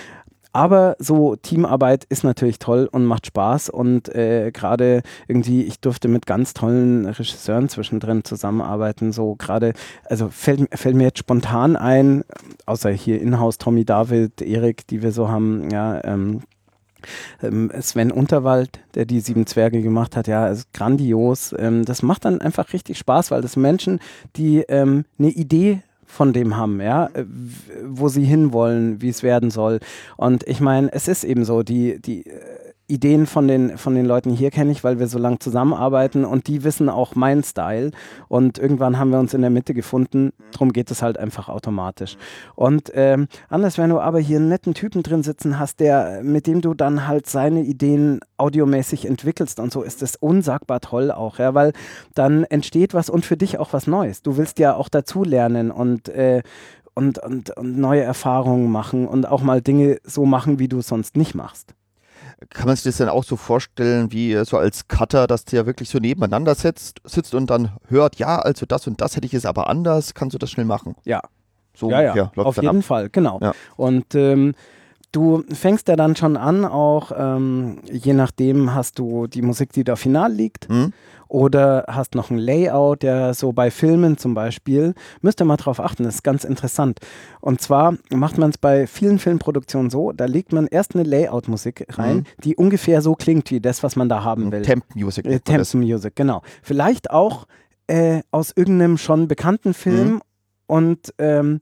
Aber 0.54 0.96
so 0.98 1.36
Teamarbeit 1.36 2.06
ist 2.06 2.24
natürlich 2.24 2.58
toll 2.58 2.90
und 2.92 3.06
macht 3.06 3.28
Spaß 3.28 3.70
und 3.70 4.14
äh, 4.16 4.52
gerade 4.52 5.04
irgendwie, 5.28 5.64
ich 5.64 5.80
durfte 5.82 6.08
mit 6.08 6.26
ganz 6.26 6.54
tollen 6.56 7.06
Regisseuren 7.06 7.70
zwischendrin 7.70 8.24
zusammenarbeiten. 8.24 9.12
So 9.12 9.36
gerade, 9.36 9.74
also 10.06 10.30
fällt, 10.30 10.68
fällt 10.76 10.96
mir 10.96 11.04
jetzt 11.04 11.20
spontan 11.20 11.76
ein, 11.76 12.24
außer 12.66 12.90
hier 12.90 13.22
in-house 13.22 13.60
Tommy 13.60 13.86
David, 13.86 14.42
Erik, 14.42 14.88
die 14.88 15.04
wir 15.04 15.12
so 15.12 15.30
haben, 15.30 15.70
ja, 15.70 16.04
ähm, 16.04 16.42
ähm, 17.42 17.72
Sven 17.82 18.12
Unterwald, 18.12 18.80
der 18.96 19.06
die 19.06 19.20
Sieben 19.20 19.46
Zwerge 19.46 19.82
gemacht 19.82 20.16
hat, 20.16 20.28
ja, 20.28 20.48
ist 20.48 20.74
grandios. 20.74 21.54
Ähm, 21.58 21.86
das 21.86 22.04
macht 22.04 22.26
dann 22.26 22.42
einfach 22.42 22.74
richtig 22.74 22.98
Spaß, 22.98 23.32
weil 23.32 23.42
das 23.42 23.56
Menschen, 23.56 24.00
die 24.36 24.60
ähm, 24.68 25.06
eine 25.20 25.30
Idee 25.30 25.82
von 26.06 26.34
dem 26.34 26.56
haben, 26.56 26.82
ja, 26.82 27.08
äh, 27.08 27.26
wo 27.86 28.08
sie 28.08 28.24
hinwollen, 28.24 29.02
wie 29.02 29.10
es 29.10 29.24
werden 29.24 29.52
soll. 29.52 29.80
Und 30.16 30.48
ich 30.48 30.62
meine, 30.62 30.92
es 30.94 31.08
ist 31.08 31.24
eben 31.24 31.46
so, 31.46 31.64
die, 31.64 32.02
die 32.02 32.26
äh, 32.26 32.67
Ideen 32.88 33.28
von 33.28 33.48
den, 33.48 33.78
von 33.78 33.96
den 33.96 34.06
Leuten 34.06 34.32
hier 34.32 34.50
kenne 34.50 34.72
ich, 34.72 34.84
weil 34.84 34.98
wir 34.98 35.08
so 35.08 35.20
lange 35.20 35.40
zusammenarbeiten 35.40 36.24
und 36.24 36.48
die 36.48 36.64
wissen 36.64 36.88
auch 36.88 37.16
meinen 37.16 37.44
Style. 37.44 37.92
Und 38.30 38.58
irgendwann 38.58 38.98
haben 38.98 39.12
wir 39.12 39.20
uns 39.20 39.34
in 39.34 39.42
der 39.42 39.50
Mitte 39.50 39.74
gefunden. 39.74 40.32
Drum 40.54 40.72
geht 40.72 40.90
es 40.90 41.02
halt 41.02 41.18
einfach 41.18 41.50
automatisch. 41.50 42.18
Und 42.56 42.92
ähm, 42.94 43.28
anders, 43.50 43.78
wenn 43.78 43.90
du 43.90 44.00
aber 44.00 44.20
hier 44.20 44.38
einen 44.38 44.48
netten 44.48 44.74
Typen 44.74 45.04
drin 45.04 45.22
sitzen 45.22 45.60
hast, 45.60 45.82
der, 45.82 46.22
mit 46.24 46.48
dem 46.48 46.62
du 46.62 46.74
dann 46.74 47.08
halt 47.08 47.28
seine 47.28 47.62
Ideen 47.62 48.22
audiomäßig 48.38 49.06
entwickelst 49.06 49.60
und 49.60 49.72
so, 49.72 49.82
ist 49.82 50.02
das 50.02 50.16
unsagbar 50.16 50.80
toll 50.80 51.12
auch, 51.12 51.40
ja, 51.40 51.54
weil 51.54 51.74
dann 52.14 52.46
entsteht 52.46 52.94
was 52.94 53.10
und 53.10 53.26
für 53.26 53.36
dich 53.36 53.58
auch 53.58 53.74
was 53.74 53.88
Neues. 53.88 54.22
Du 54.22 54.38
willst 54.38 54.60
ja 54.60 54.76
auch 54.76 54.88
dazu 54.88 55.24
lernen 55.24 55.72
und 55.72 56.10
äh, 56.10 56.42
und, 56.94 57.20
und, 57.20 57.56
und 57.56 57.78
neue 57.78 58.02
Erfahrungen 58.02 58.72
machen 58.72 59.08
und 59.08 59.28
auch 59.28 59.44
mal 59.44 59.62
Dinge 59.62 60.00
so 60.04 60.26
machen, 60.26 60.58
wie 60.58 60.68
du 60.68 60.80
es 60.80 60.88
sonst 60.88 61.16
nicht 61.16 61.36
machst. 61.36 61.77
Kann 62.52 62.68
man 62.68 62.76
sich 62.76 62.84
das 62.84 62.98
dann 62.98 63.10
auch 63.10 63.24
so 63.24 63.36
vorstellen, 63.36 64.12
wie 64.12 64.36
so 64.46 64.58
als 64.58 64.88
Cutter, 64.88 65.26
dass 65.26 65.44
der 65.46 65.66
wirklich 65.66 65.90
so 65.90 65.98
nebeneinander 65.98 66.54
sitzt, 66.54 67.02
sitzt 67.04 67.34
und 67.34 67.50
dann 67.50 67.72
hört, 67.88 68.18
ja, 68.18 68.38
also 68.38 68.66
das 68.68 68.86
und 68.86 69.02
das 69.02 69.16
hätte 69.16 69.26
ich 69.26 69.32
jetzt 69.32 69.48
aber 69.48 69.68
anders, 69.70 70.14
kannst 70.14 70.36
du 70.36 70.38
das 70.38 70.52
schnell 70.52 70.66
machen? 70.68 70.96
Ja. 71.04 71.22
So 71.74 71.90
ja, 71.90 72.16
ja, 72.16 72.32
auf 72.36 72.56
jeden 72.58 72.80
ab. 72.80 72.84
Fall, 72.84 73.10
genau. 73.10 73.40
Ja. 73.42 73.54
Und 73.76 74.14
ähm, 74.16 74.54
du 75.12 75.44
fängst 75.52 75.88
ja 75.88 75.96
dann 75.96 76.16
schon 76.16 76.38
an, 76.38 76.66
auch 76.66 77.12
ähm, 77.16 77.80
je 77.92 78.14
nachdem 78.14 78.74
hast 78.74 79.00
du 79.00 79.28
die 79.28 79.42
Musik, 79.42 79.74
die 79.74 79.84
da 79.84 79.96
final 79.96 80.32
liegt, 80.32 80.70
Hm? 80.70 80.94
Oder 81.28 81.86
hast 81.88 82.16
noch 82.16 82.30
ein 82.30 82.38
Layout, 82.38 83.04
der 83.04 83.34
so 83.34 83.52
bei 83.54 83.72
Filmen 83.72 84.18
zum 84.18 84.34
Beispiel, 84.34 84.94
müsst 85.22 85.42
ihr 85.42 85.46
mal 85.46 85.58
drauf 85.58 85.80
achten, 85.80 86.04
das 86.04 86.16
ist 86.16 86.24
ganz 86.24 86.44
interessant. 86.44 87.00
Und 87.42 87.62
zwar 87.62 87.96
macht 88.12 88.38
man 88.38 88.50
es 88.52 88.58
bei 88.58 88.88
vielen 88.88 89.20
Filmproduktionen 89.20 89.90
so, 89.90 90.12
da 90.12 90.26
legt 90.26 90.54
man 90.54 90.68
erst 90.68 90.96
eine 90.96 91.04
Layout-Musik 91.04 91.86
rein, 91.98 92.18
Mhm. 92.18 92.24
die 92.44 92.56
ungefähr 92.56 93.02
so 93.02 93.16
klingt 93.16 93.52
wie 93.52 93.60
das, 93.60 93.84
was 93.84 93.96
man 93.96 94.10
da 94.10 94.24
haben 94.24 94.52
will. 94.52 94.62
Temp 94.62 94.84
Music. 94.96 95.26
Äh. 95.26 95.40
Temp 95.40 95.74
Music, 95.76 96.16
genau. 96.16 96.42
Vielleicht 96.64 97.12
auch 97.12 97.46
äh, 97.88 98.22
aus 98.32 98.52
irgendeinem 98.56 98.98
schon 98.98 99.28
bekannten 99.28 99.74
Film 99.74 100.14
Mhm. 100.16 100.22
und 100.68 101.14
ähm, 101.20 101.62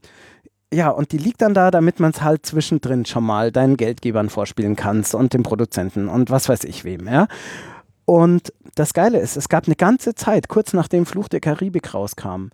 ja, 0.73 0.89
und 0.89 1.11
die 1.11 1.17
liegt 1.19 1.41
dann 1.41 1.53
da, 1.53 1.71
damit 1.71 1.99
man 1.99 2.11
es 2.11 2.21
halt 2.21 2.45
zwischendrin 2.45 3.05
schon 3.05 3.23
mal 3.23 3.51
deinen 3.51 3.77
Geldgebern 3.77 4.29
vorspielen 4.29 4.75
kannst 4.75 5.15
und 5.15 5.33
dem 5.33 5.43
Produzenten 5.43 6.09
und 6.09 6.31
was 6.31 6.49
weiß 6.49 6.63
ich 6.65 6.83
wem, 6.83 7.07
ja. 7.07 7.27
Und 8.05 8.53
das 8.75 8.93
Geile 8.93 9.19
ist, 9.19 9.35
es 9.35 9.49
gab 9.49 9.65
eine 9.65 9.75
ganze 9.75 10.15
Zeit, 10.15 10.47
kurz 10.47 10.73
nachdem 10.73 11.05
Fluch 11.05 11.27
der 11.27 11.39
Karibik 11.39 11.93
rauskam, 11.93 12.49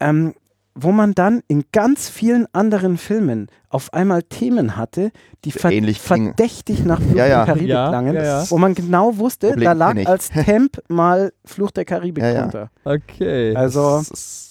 ähm, 0.00 0.34
wo 0.74 0.92
man 0.92 1.14
dann 1.14 1.42
in 1.48 1.64
ganz 1.72 2.10
vielen 2.10 2.46
anderen 2.52 2.98
Filmen 2.98 3.46
auf 3.70 3.94
einmal 3.94 4.22
Themen 4.22 4.76
hatte, 4.76 5.10
die 5.44 5.52
ver 5.52 5.72
Ähnlich 5.72 6.00
verdächtig 6.00 6.84
nach 6.84 7.00
Fluch 7.00 7.16
Ja, 7.16 7.26
ja. 7.26 7.36
der 7.44 7.54
Karibik 7.54 7.68
Ja, 7.70 7.88
klangen, 7.88 8.14
ja, 8.14 8.22
ja. 8.22 8.50
wo 8.50 8.58
man 8.58 8.74
genau 8.74 9.16
wusste, 9.16 9.48
Problem 9.48 9.64
da 9.64 9.72
lag 9.72 10.06
als 10.06 10.28
Temp 10.28 10.82
mal 10.88 11.32
Fluch 11.46 11.70
der 11.70 11.86
Karibik 11.86 12.22
Ja, 12.22 12.30
ja. 12.30 12.42
runter. 12.42 12.70
Okay. 12.84 13.56
Also, 13.56 14.00
es 14.12 14.45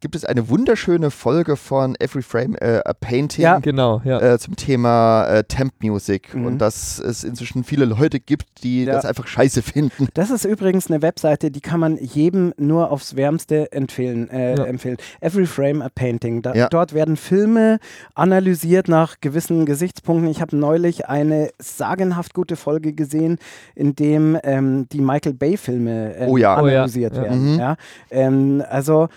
gibt 0.00 0.14
es 0.14 0.24
eine 0.24 0.48
wunderschöne 0.48 1.10
Folge 1.10 1.56
von 1.56 1.96
Every 1.98 2.22
Frame 2.22 2.54
äh, 2.60 2.80
a 2.84 2.92
Painting 2.92 3.42
Ja. 3.42 3.58
genau, 3.58 4.00
ja. 4.04 4.20
äh, 4.20 4.38
zum 4.38 4.54
Thema 4.56 5.26
äh, 5.26 5.44
Temp 5.44 5.72
Music 5.82 6.34
Mhm. 6.34 6.46
und 6.46 6.58
dass 6.58 6.98
es 6.98 7.24
inzwischen 7.24 7.64
viele 7.64 7.84
Leute 7.84 8.20
gibt, 8.20 8.62
die 8.62 8.84
Ja. 8.84 8.92
das 8.94 9.04
einfach 9.04 9.26
scheiße 9.26 9.62
finden. 9.62 10.08
das 10.14 10.30
ist 10.30 10.44
übrigens 10.44 10.88
eine 10.90 11.02
Webseite, 11.02 11.50
die 11.50 11.60
kann 11.60 11.80
man 11.80 11.96
jedem 11.98 12.52
nur 12.58 12.90
aufs 12.92 13.16
Wärmste 13.16 13.72
empfehlen. 13.72 14.28
Äh, 14.30 14.54
empfehlen. 14.54 14.96
Every 15.20 15.46
Frame 15.46 15.82
a 15.82 15.88
Painting. 15.92 16.42
Da. 16.42 16.68
Dort 16.68 16.94
werden 16.94 17.16
Filme 17.16 17.78
analysiert 18.14 18.88
nach 18.88 19.16
gewissen 19.20 19.66
Gesichtspunkten. 19.66 20.30
Ich 20.30 20.40
habe 20.40 20.56
neulich 20.56 21.06
eine 21.08 21.50
sagenhaft 21.58 22.34
gute 22.34 22.56
Folge 22.56 22.92
gesehen, 22.92 23.38
in 23.74 23.94
dem 23.94 24.38
ähm, 24.42 24.88
die 24.92 25.00
Michael 25.00 25.34
Bay-Filme 25.34 26.16
äh, 26.16 26.26
Oh. 26.28 26.38
Oh 26.38 26.44
analysiert 26.44 27.16
Ja. 27.16 27.22
werden. 27.22 27.56
Mhm. 27.56 27.76
Ähm, 28.10 28.62
also 28.68 29.08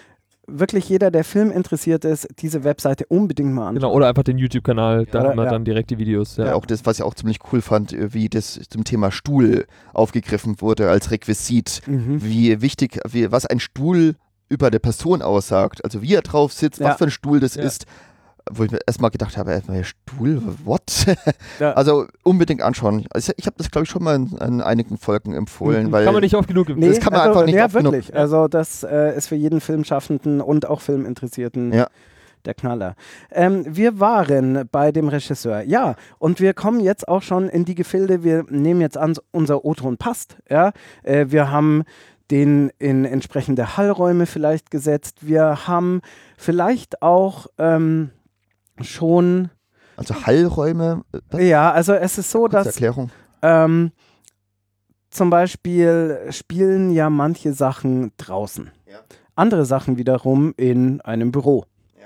wirklich 0.59 0.87
jeder, 0.89 1.11
der 1.11 1.23
Film 1.23 1.51
interessiert 1.51 2.05
ist, 2.05 2.27
diese 2.39 2.63
Webseite 2.63 3.05
unbedingt 3.07 3.53
mal 3.53 3.67
anschauen. 3.69 3.75
Genau, 3.75 3.93
oder 3.93 4.07
einfach 4.07 4.23
den 4.23 4.37
YouTube-Kanal, 4.37 5.05
da 5.05 5.23
haben 5.23 5.37
wir 5.37 5.45
ja. 5.45 5.49
dann 5.51 5.65
direkt 5.65 5.89
die 5.89 5.97
Videos. 5.97 6.37
Ja. 6.37 6.47
Ja. 6.47 6.53
Auch 6.55 6.65
das, 6.65 6.85
was 6.85 6.99
ich 6.99 7.03
auch 7.03 7.13
ziemlich 7.13 7.39
cool 7.51 7.61
fand, 7.61 7.93
äh, 7.93 8.13
wie 8.13 8.29
das 8.29 8.59
zum 8.69 8.83
Thema 8.83 9.11
Stuhl 9.11 9.65
aufgegriffen 9.93 10.61
wurde 10.61 10.89
als 10.89 11.11
Requisit. 11.11 11.81
Mhm. 11.87 12.23
Wie 12.23 12.61
wichtig, 12.61 12.99
wie, 13.09 13.31
was 13.31 13.45
ein 13.45 13.59
Stuhl 13.59 14.15
über 14.49 14.69
der 14.69 14.79
Person 14.79 15.21
aussagt. 15.21 15.83
Also 15.85 16.01
wie 16.01 16.13
er 16.13 16.21
drauf 16.21 16.51
sitzt, 16.51 16.79
Ja. 16.79 16.89
was 16.89 16.97
für 16.97 17.05
ein 17.05 17.11
Stuhl 17.11 17.39
das 17.39 17.55
Ja. 17.55 17.63
ist. 17.63 17.85
Wo 18.49 18.63
ich 18.63 18.71
mir 18.71 18.79
erstmal 18.87 19.11
gedacht 19.11 19.37
habe, 19.37 19.51
erstmal 19.51 19.83
Stuhl, 19.83 20.41
what? 20.63 21.05
Ja. 21.59 21.73
Also 21.73 22.05
unbedingt 22.23 22.61
anschauen. 22.61 23.05
Also 23.11 23.33
ich 23.37 23.45
habe 23.45 23.55
das, 23.57 23.69
glaube 23.69 23.83
ich, 23.83 23.89
schon 23.89 24.03
mal 24.03 24.15
in, 24.15 24.35
in 24.37 24.61
einigen 24.61 24.97
Folgen 24.97 25.33
empfohlen, 25.33 25.91
weil 25.91 26.05
Kann 26.05 26.13
man 26.13 26.23
nicht 26.23 26.35
oft 26.35 26.47
genug 26.47 26.69
Nee, 26.75 26.89
Das 26.89 26.99
kann 26.99 27.13
man 27.13 27.21
also, 27.21 27.31
einfach 27.39 27.45
nicht 27.45 27.55
Ja, 27.55 27.65
oft 27.65 27.75
genug- 27.75 27.93
wirklich. 27.93 28.15
Also 28.15 28.47
das 28.47 28.83
äh, 28.83 29.15
ist 29.15 29.27
für 29.27 29.35
jeden 29.35 29.61
Filmschaffenden 29.61 30.41
und 30.41 30.67
auch 30.67 30.81
Filminteressierten 30.81 31.71
Ja. 31.73 31.87
der 32.45 32.53
Knaller. 32.55 32.95
Ähm, 33.31 33.63
wir 33.67 33.99
waren 33.99 34.67
bei 34.71 34.91
dem 34.91 35.07
Regisseur, 35.09 35.61
ja, 35.61 35.95
und 36.17 36.39
wir 36.39 36.53
kommen 36.55 36.79
jetzt 36.79 37.07
auch 37.07 37.21
schon 37.21 37.47
in 37.49 37.65
die 37.65 37.75
Gefilde. 37.75 38.23
Wir 38.23 38.45
nehmen 38.49 38.81
jetzt 38.81 38.97
an, 38.97 39.13
unser 39.31 39.63
O-Ton 39.65 39.97
passt. 39.97 40.37
Ja, 40.49 40.71
äh, 41.03 41.27
wir 41.29 41.51
haben 41.51 41.83
den 42.31 42.71
in 42.79 43.03
entsprechende 43.05 43.75
Hallräume 43.77 44.25
vielleicht 44.25 44.71
gesetzt. 44.71 45.17
Wir 45.27 45.67
haben 45.67 46.01
vielleicht 46.37 47.01
auch 47.01 47.47
ähm, 47.57 48.09
schon. 48.83 49.49
Also 49.97 50.15
Hallräume. 50.25 51.03
äh, 51.33 51.47
ja, 51.47 51.71
also 51.71 51.93
es 51.93 52.17
ist 52.17 52.31
so, 52.31 52.47
dass. 52.47 52.67
Erklärung. 52.67 53.11
Ähm, 53.41 53.91
zum 55.09 55.29
Beispiel 55.29 56.19
spielen 56.29 56.91
ja 56.91 57.09
manche 57.09 57.53
Sachen 57.53 58.11
draußen. 58.17 58.71
Ja. 58.89 58.99
Andere 59.35 59.65
Sachen 59.65 59.97
wiederum 59.97 60.53
in 60.55 61.01
einem 61.01 61.31
Büro. 61.31 61.65
Ja. 61.99 62.05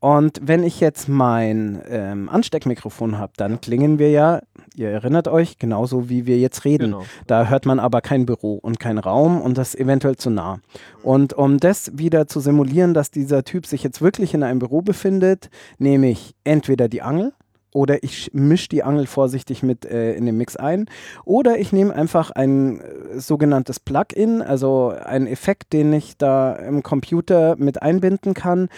Und 0.00 0.40
wenn 0.42 0.62
ich 0.62 0.78
jetzt 0.80 1.08
mein 1.08 1.82
ähm, 1.88 2.28
Ansteckmikrofon 2.28 3.16
habe, 3.18 3.32
dann 3.36 3.60
klingen 3.62 3.98
wir 3.98 4.10
ja, 4.10 4.40
ihr 4.76 4.90
erinnert 4.90 5.28
euch, 5.28 5.58
genauso 5.58 6.08
wie 6.08 6.26
wir 6.26 6.38
jetzt 6.38 6.64
reden. 6.64 6.92
Genau. 6.92 7.04
Da 7.26 7.46
hört 7.46 7.66
man 7.66 7.78
aber 7.78 8.00
kein 8.00 8.26
Büro 8.26 8.54
und 8.54 8.80
kein 8.80 8.98
Raum 8.98 9.40
und 9.40 9.58
das 9.58 9.74
eventuell 9.74 10.16
zu 10.16 10.30
nah. 10.30 10.58
Und 11.02 11.32
um 11.32 11.58
das 11.58 11.96
wieder 11.96 12.26
zu 12.26 12.40
simulieren, 12.40 12.94
dass 12.94 13.10
dieser 13.10 13.44
Typ 13.44 13.66
sich 13.66 13.82
jetzt 13.82 14.02
wirklich 14.02 14.34
in 14.34 14.42
einem 14.42 14.58
Büro 14.58 14.82
befindet, 14.82 15.50
nehme 15.78 16.10
ich 16.10 16.34
entweder 16.44 16.88
die 16.88 17.02
Angel 17.02 17.32
oder 17.72 18.02
ich 18.04 18.30
mische 18.32 18.68
die 18.68 18.82
Angel 18.82 19.06
vorsichtig 19.06 19.62
mit 19.62 19.84
äh, 19.84 20.14
in 20.14 20.26
den 20.26 20.36
Mix 20.36 20.56
ein 20.56 20.86
oder 21.24 21.58
ich 21.58 21.72
nehme 21.72 21.94
einfach 21.94 22.30
ein 22.30 22.80
äh, 22.80 23.18
sogenanntes 23.18 23.80
Plugin, 23.80 24.40
also 24.42 24.94
einen 25.04 25.26
Effekt, 25.26 25.72
den 25.72 25.92
ich 25.92 26.16
da 26.16 26.54
im 26.54 26.82
Computer 26.82 27.56
mit 27.58 27.82
einbinden 27.82 28.32
kann, 28.32 28.68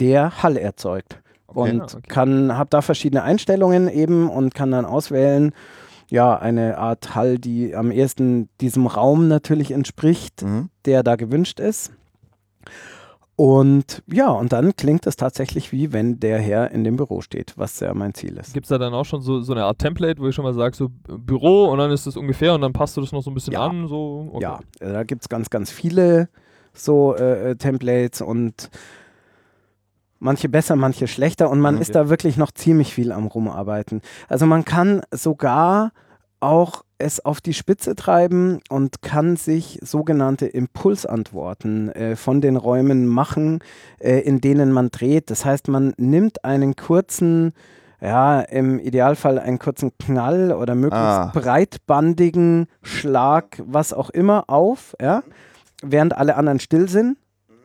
der 0.00 0.42
Hall 0.42 0.56
erzeugt. 0.56 1.20
Okay. 1.48 1.58
und 1.72 1.80
Ah, 1.82 1.84
okay. 1.98 2.08
kann, 2.08 2.56
habe 2.56 2.70
da 2.70 2.82
verschiedene 2.82 3.22
Einstellungen 3.22 3.88
eben 3.88 4.28
und 4.28 4.54
kann 4.54 4.70
dann 4.72 4.84
auswählen, 4.84 5.52
ja, 6.08 6.38
eine 6.38 6.78
Art 6.78 7.14
Hall, 7.14 7.38
die 7.38 7.74
am 7.74 7.90
ehesten 7.90 8.48
diesem 8.60 8.86
Raum 8.86 9.26
natürlich 9.28 9.70
entspricht, 9.72 10.42
Mhm. 10.42 10.68
der 10.84 11.02
da 11.02 11.16
gewünscht 11.16 11.58
ist. 11.60 11.92
Und 13.38 14.02
ja, 14.10 14.30
und 14.30 14.52
dann 14.54 14.76
klingt 14.76 15.06
es 15.06 15.16
tatsächlich 15.16 15.70
wie 15.70 15.92
wenn 15.92 16.18
der 16.20 16.38
Herr 16.38 16.70
in 16.70 16.84
dem 16.84 16.96
Büro 16.96 17.20
steht, 17.20 17.52
was 17.56 17.78
ja 17.80 17.92
mein 17.92 18.14
Ziel 18.14 18.38
ist. 18.38 18.54
Gibt 18.54 18.64
es 18.64 18.70
da 18.70 18.78
dann 18.78 18.94
auch 18.94 19.04
schon 19.04 19.20
so, 19.20 19.40
so 19.42 19.52
eine 19.52 19.64
Art 19.64 19.78
Template, 19.78 20.18
wo 20.22 20.28
ich 20.28 20.34
schon 20.34 20.44
mal 20.44 20.54
sage, 20.54 20.74
so 20.74 20.88
Büro 21.06 21.66
und 21.66 21.76
dann 21.78 21.90
ist 21.90 22.06
das 22.06 22.16
ungefähr 22.16 22.54
und 22.54 22.62
dann 22.62 22.72
passt 22.72 22.96
du 22.96 23.02
das 23.02 23.12
noch 23.12 23.22
so 23.22 23.30
ein 23.30 23.34
bisschen 23.34 23.52
Ja. 23.52 23.66
an? 23.66 23.88
So, 23.88 24.30
okay. 24.32 24.42
Ja, 24.42 24.60
äh, 24.80 24.90
da 24.92 25.02
gibt 25.04 25.20
es 25.22 25.28
ganz, 25.28 25.50
ganz 25.50 25.70
viele 25.70 26.30
so 26.72 27.14
äh, 27.14 27.50
äh, 27.50 27.56
Templates 27.56 28.22
und 28.22 28.70
manche 30.26 30.48
besser, 30.50 30.76
manche 30.76 31.06
schlechter 31.08 31.48
und 31.48 31.60
man 31.60 31.76
Mhm. 31.76 31.80
ist 31.80 31.94
da 31.94 32.08
wirklich 32.10 32.36
noch 32.36 32.50
ziemlich 32.52 32.92
viel 32.92 33.10
am 33.12 33.26
Rumarbeiten. 33.26 34.02
Also 34.28 34.44
man 34.44 34.64
kann 34.64 35.00
sogar 35.10 35.92
auch 36.40 36.82
es 36.98 37.24
auf 37.24 37.40
die 37.40 37.54
Spitze 37.54 37.94
treiben 37.94 38.60
und 38.68 39.00
kann 39.02 39.36
sich 39.36 39.78
sogenannte 39.82 40.46
Impulsantworten 40.46 41.90
äh, 41.92 42.16
von 42.16 42.40
den 42.40 42.56
Räumen 42.56 43.06
machen, 43.06 43.60
äh, 43.98 44.18
in 44.20 44.40
denen 44.40 44.72
man 44.72 44.90
dreht. 44.90 45.30
Das 45.30 45.44
heißt, 45.44 45.68
man 45.68 45.92
nimmt 45.98 46.44
einen 46.44 46.74
kurzen, 46.76 47.52
ja, 48.00 48.40
im 48.40 48.78
Idealfall 48.78 49.38
einen 49.38 49.58
kurzen 49.58 49.92
Knall 49.98 50.52
oder 50.52 50.74
möglichst 50.74 51.04
Ah. 51.20 51.30
breitbandigen 51.34 52.66
Schlag, 52.82 53.62
was 53.64 53.92
auch 53.92 54.10
immer, 54.10 54.44
auf, 54.48 54.94
ja, 55.00 55.22
während 55.82 56.16
alle 56.16 56.36
anderen 56.36 56.60
still 56.60 56.88
sind. 56.88 57.16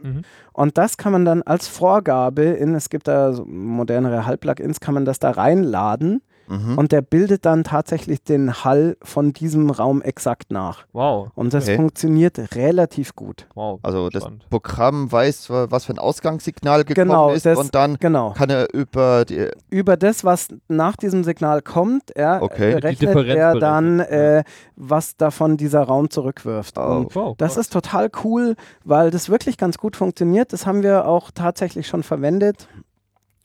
Mhm. 0.01 0.21
Und 0.53 0.77
das 0.77 0.97
kann 0.97 1.11
man 1.11 1.25
dann 1.25 1.41
als 1.43 1.67
Vorgabe 1.67 2.43
in, 2.43 2.75
es 2.75 2.89
gibt 2.89 3.07
da 3.07 3.33
so 3.33 3.45
modernere 3.45 4.25
Hall-Plugins, 4.25 4.79
kann 4.79 4.93
man 4.93 5.05
das 5.05 5.19
da 5.19 5.31
reinladen 5.31 6.21
Mhm. 6.51 6.77
und 6.77 6.91
der 6.91 7.01
bildet 7.01 7.45
dann 7.45 7.63
tatsächlich 7.63 8.23
den 8.23 8.63
Hall 8.65 8.97
von 9.01 9.31
diesem 9.33 9.69
Raum 9.69 10.01
exakt 10.01 10.51
nach. 10.51 10.85
Wow, 10.91 11.29
Und 11.35 11.53
das 11.53 11.63
Okay. 11.63 11.77
funktioniert 11.77 12.37
relativ 12.55 13.15
gut. 13.15 13.47
wow. 13.55 13.79
Also 13.83 14.09
das 14.09 14.23
spannend. 14.23 14.45
Programm 14.49 15.11
weiß, 15.11 15.49
was 15.49 15.85
für 15.85 15.93
ein 15.93 15.99
Ausgangssignal 15.99 16.83
gekommen 16.83 17.07
Genau, 17.07 17.31
ist 17.31 17.45
das- 17.45 17.57
und 17.57 17.73
dann 17.73 17.97
Genau. 17.99 18.31
kann 18.31 18.49
er 18.49 18.73
über 18.73 19.23
die, 19.25 19.47
Über 19.69 19.95
das, 19.97 20.23
was 20.25 20.49
nach 20.67 20.95
diesem 20.97 21.23
Signal 21.23 21.61
kommt, 21.61 22.11
er 22.15 22.41
Okay. 22.43 22.73
äh, 22.73 22.77
rechnet 22.77 23.27
er 23.27 23.55
dann, 23.57 23.99
äh, 24.01 24.43
was 24.75 25.15
davon 25.15 25.55
dieser 25.57 25.83
Raum 25.83 26.09
zurückwirft. 26.09 26.77
Oh. 26.77 26.81
Und 26.81 27.15
wow, 27.15 27.35
Das 27.37 27.55
ist 27.57 27.71
total 27.71 28.09
cool, 28.23 28.55
weil 28.83 29.09
das 29.11 29.29
wirklich 29.29 29.57
ganz 29.57 29.77
gut 29.77 29.95
funktioniert. 29.95 30.51
Das 30.53 30.65
haben 30.65 30.83
wir 30.83 31.07
auch 31.07 31.31
tatsächlich 31.31 31.87
schon 31.87 32.03
verwendet. 32.03 32.67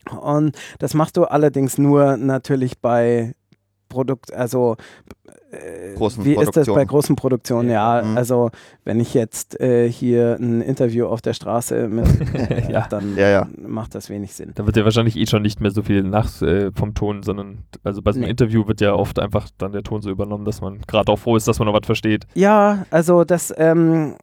Und 0.07 0.57
das 0.79 0.93
machst 0.93 1.17
du 1.17 1.25
allerdings 1.25 1.77
nur 1.77 2.17
natürlich 2.17 2.79
bei 2.79 3.33
Produkt, 3.89 4.33
also 4.33 4.75
äh, 5.49 5.95
Großen 5.95 6.25
wie 6.25 6.35
ist 6.35 6.57
das 6.57 6.67
bei 6.67 6.83
großen 6.83 7.15
Produktionen? 7.15 7.69
Ja, 7.69 8.01
Mhm. 8.03 8.17
also 8.17 8.51
wenn 8.83 8.99
ich 8.99 9.13
jetzt 9.13 9.57
äh, 9.61 9.89
hier 9.89 10.35
ein 10.41 10.59
Interview 10.61 11.05
auf 11.07 11.21
der 11.21 11.31
Straße 11.33 11.87
mit, 11.87 12.05
äh, 12.51 12.69
Ja. 12.69 12.85
dann 12.89 13.15
Ja, 13.15 13.29
ja. 13.29 13.47
macht 13.65 13.95
das 13.95 14.09
wenig 14.09 14.33
Sinn. 14.33 14.51
Da 14.55 14.65
wird 14.65 14.75
ja 14.75 14.83
wahrscheinlich 14.83 15.15
eh 15.15 15.25
schon 15.25 15.41
nicht 15.41 15.61
mehr 15.61 15.71
so 15.71 15.83
viel 15.83 16.03
nach 16.03 16.41
äh, 16.41 16.71
vom 16.75 16.93
Ton, 16.95 17.23
sondern 17.23 17.59
also 17.85 18.01
bei 18.01 18.11
so 18.11 18.17
einem 18.17 18.25
Nee. 18.25 18.31
Interview 18.31 18.67
wird 18.67 18.81
ja 18.81 18.93
oft 18.93 19.19
einfach 19.19 19.47
dann 19.57 19.71
der 19.71 19.83
Ton 19.83 20.01
so 20.01 20.09
übernommen, 20.09 20.43
dass 20.43 20.59
man 20.59 20.81
gerade 20.85 21.09
auch 21.09 21.17
froh 21.19 21.37
ist, 21.37 21.47
dass 21.47 21.57
man 21.59 21.67
noch 21.67 21.73
was 21.73 21.85
versteht. 21.85 22.27
Ja, 22.33 22.85
also 22.91 23.23
das 23.23 23.53
ähm, 23.57 24.15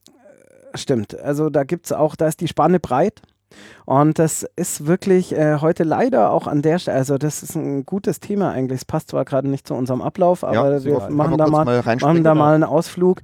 stimmt. 0.74 1.18
Also 1.20 1.48
da 1.48 1.64
gibt 1.64 1.86
es 1.86 1.92
auch, 1.92 2.16
da 2.16 2.26
ist 2.28 2.40
die 2.42 2.48
Spanne 2.48 2.80
breit. 2.80 3.22
Und 3.86 4.18
das 4.18 4.46
ist 4.56 4.86
wirklich 4.86 5.36
äh, 5.36 5.58
heute 5.60 5.84
leider 5.84 6.30
auch 6.30 6.46
an 6.46 6.62
der 6.62 6.78
Stelle, 6.78 6.96
also 6.96 7.18
das 7.18 7.42
ist 7.42 7.54
ein 7.54 7.84
gutes 7.84 8.18
Thema 8.20 8.50
eigentlich. 8.50 8.80
Es 8.80 8.84
passt 8.84 9.10
zwar 9.10 9.24
gerade 9.24 9.48
nicht 9.48 9.68
zu 9.68 9.74
unserem 9.74 10.00
Ablauf, 10.00 10.42
aber 10.42 10.80
super. 10.80 11.08
wir 11.08 11.14
machen 11.14 11.36
da 11.36 11.46
mal, 11.46 11.64
mal 11.64 11.80
reinspringen? 11.80 12.00
machen 12.00 12.24
da 12.24 12.32
genau. 12.32 12.44
mal 12.44 12.54
einen 12.54 12.64
Ausflug. 12.64 13.20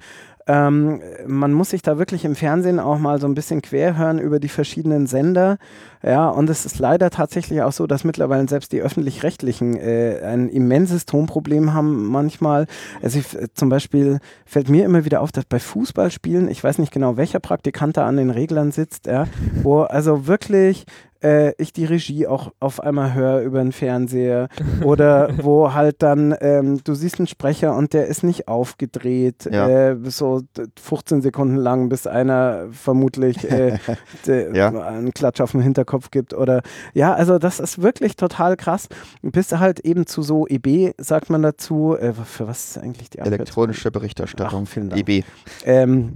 Ähm, 0.50 1.00
man 1.28 1.52
muss 1.52 1.70
sich 1.70 1.80
da 1.80 1.96
wirklich 1.96 2.24
im 2.24 2.34
Fernsehen 2.34 2.80
auch 2.80 2.98
mal 2.98 3.20
so 3.20 3.28
ein 3.28 3.34
bisschen 3.34 3.62
querhören 3.62 4.18
über 4.18 4.40
die 4.40 4.48
verschiedenen 4.48 5.06
Sender. 5.06 5.58
Ja, 6.02 6.28
und 6.28 6.50
es 6.50 6.66
ist 6.66 6.80
leider 6.80 7.10
tatsächlich 7.10 7.62
auch 7.62 7.70
so, 7.70 7.86
dass 7.86 8.02
mittlerweile 8.02 8.48
selbst 8.48 8.72
die 8.72 8.80
öffentlich-rechtlichen 8.80 9.76
äh, 9.76 10.20
ein 10.24 10.48
immenses 10.48 11.06
Tonproblem 11.06 11.72
haben 11.72 12.08
manchmal. 12.08 12.66
Also 13.00 13.20
ich, 13.20 13.32
äh, 13.36 13.46
zum 13.54 13.68
Beispiel 13.68 14.18
fällt 14.44 14.68
mir 14.68 14.84
immer 14.84 15.04
wieder 15.04 15.20
auf, 15.20 15.30
dass 15.30 15.44
bei 15.44 15.60
Fußballspielen, 15.60 16.50
ich 16.50 16.64
weiß 16.64 16.78
nicht 16.78 16.92
genau, 16.92 17.16
welcher 17.16 17.38
Praktikant 17.38 17.96
da 17.96 18.06
an 18.06 18.16
den 18.16 18.30
Reglern 18.30 18.72
sitzt, 18.72 19.06
ja, 19.06 19.28
wo 19.62 19.82
also 19.82 20.26
wirklich 20.26 20.84
äh, 21.22 21.52
ich 21.58 21.72
die 21.72 21.84
Regie 21.84 22.26
auch 22.26 22.52
auf 22.60 22.80
einmal 22.80 23.14
höre 23.14 23.40
über 23.42 23.58
den 23.62 23.72
Fernseher 23.72 24.48
oder 24.84 25.30
wo 25.42 25.72
halt 25.74 26.02
dann 26.02 26.34
ähm, 26.40 26.80
du 26.84 26.94
siehst 26.94 27.18
einen 27.18 27.26
Sprecher 27.26 27.76
und 27.76 27.92
der 27.92 28.06
ist 28.06 28.22
nicht 28.24 28.48
aufgedreht, 28.48 29.48
Ja. 29.50 29.68
äh, 29.90 29.96
so 30.04 30.40
d- 30.56 30.64
15 30.80 31.22
Sekunden 31.22 31.56
lang, 31.56 31.88
bis 31.88 32.06
einer 32.06 32.66
vermutlich 32.72 33.50
äh, 33.50 33.78
Ja. 34.26 34.68
einen 34.68 35.12
Klatsch 35.12 35.40
auf 35.40 35.52
den 35.52 35.60
Hinterkopf 35.62 36.10
gibt 36.10 36.34
oder 36.34 36.62
ja, 36.94 37.12
also 37.14 37.38
das 37.38 37.60
ist 37.60 37.82
wirklich 37.82 38.16
total 38.16 38.56
krass. 38.56 38.88
Bis 39.22 39.52
halt 39.52 39.80
eben 39.80 40.06
zu 40.06 40.22
so 40.22 40.46
EB, 40.46 40.92
sagt 40.98 41.30
man 41.30 41.42
dazu, 41.42 41.96
äh, 41.98 42.12
für 42.12 42.48
was 42.48 42.70
ist 42.70 42.78
eigentlich 42.78 43.10
die 43.10 43.20
Abkürzung? 43.20 43.38
elektronische 43.40 43.90
Berichterstattung. 43.90 44.64
Ach, 44.66 44.70
vielen 44.72 44.90
Dank. 44.90 45.08
EB. 45.08 45.24
Ähm, 45.64 46.12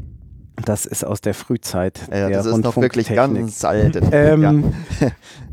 das 0.64 0.86
ist 0.86 1.04
aus 1.04 1.20
der 1.20 1.34
Frühzeit. 1.34 2.00
Ja, 2.10 2.28
der 2.28 2.30
das 2.30 2.46
ist 2.46 2.56
noch 2.58 2.76
wirklich 2.76 3.10
Rundfunktechnik. 3.10 3.40
ganz 3.46 3.64
alt. 3.64 4.00
Ähm, 4.12 4.72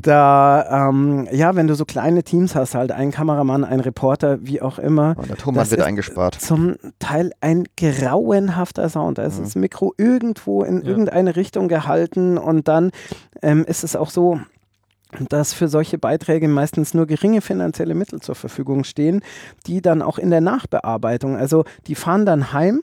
Da, 0.01 0.89
ähm, 0.89 1.27
ja, 1.31 1.55
wenn 1.55 1.67
du 1.67 1.75
so 1.75 1.85
kleine 1.85 2.23
Teams 2.23 2.55
hast, 2.55 2.73
halt 2.73 2.91
ein 2.91 3.11
Kameramann, 3.11 3.63
ein 3.63 3.79
Reporter, 3.79 4.39
wie 4.41 4.59
auch 4.61 4.79
immer, 4.79 5.15
Und 5.17 5.29
der 5.29 5.35
das 5.53 5.69
wird 5.71 5.79
ist 5.81 5.85
eingespart. 5.85 6.35
zum 6.41 6.75
Teil 6.97 7.31
ein 7.39 7.65
grauenhafter 7.77 8.89
Sound. 8.89 9.19
Da 9.19 9.23
ist 9.23 9.37
Mhm. 9.39 9.43
das 9.43 9.55
Mikro 9.55 9.93
irgendwo 9.97 10.63
in 10.63 10.81
Ja. 10.81 10.87
irgendeine 10.89 11.35
Richtung 11.35 11.67
gehalten 11.67 12.37
und 12.39 12.67
dann 12.67 12.91
ähm, 13.43 13.63
ist 13.65 13.83
es 13.83 13.95
auch 13.95 14.09
so, 14.09 14.39
dass 15.29 15.53
für 15.53 15.67
solche 15.67 15.97
Beiträge 15.99 16.47
meistens 16.47 16.93
nur 16.93 17.05
geringe 17.05 17.41
finanzielle 17.41 17.93
Mittel 17.93 18.21
zur 18.21 18.33
Verfügung 18.35 18.83
stehen, 18.83 19.21
die 19.67 19.81
dann 19.81 20.01
auch 20.01 20.17
in 20.17 20.29
der 20.31 20.41
Nachbearbeitung, 20.41 21.35
also 21.37 21.63
die 21.87 21.95
fahren 21.95 22.25
dann 22.25 22.53
heim 22.53 22.81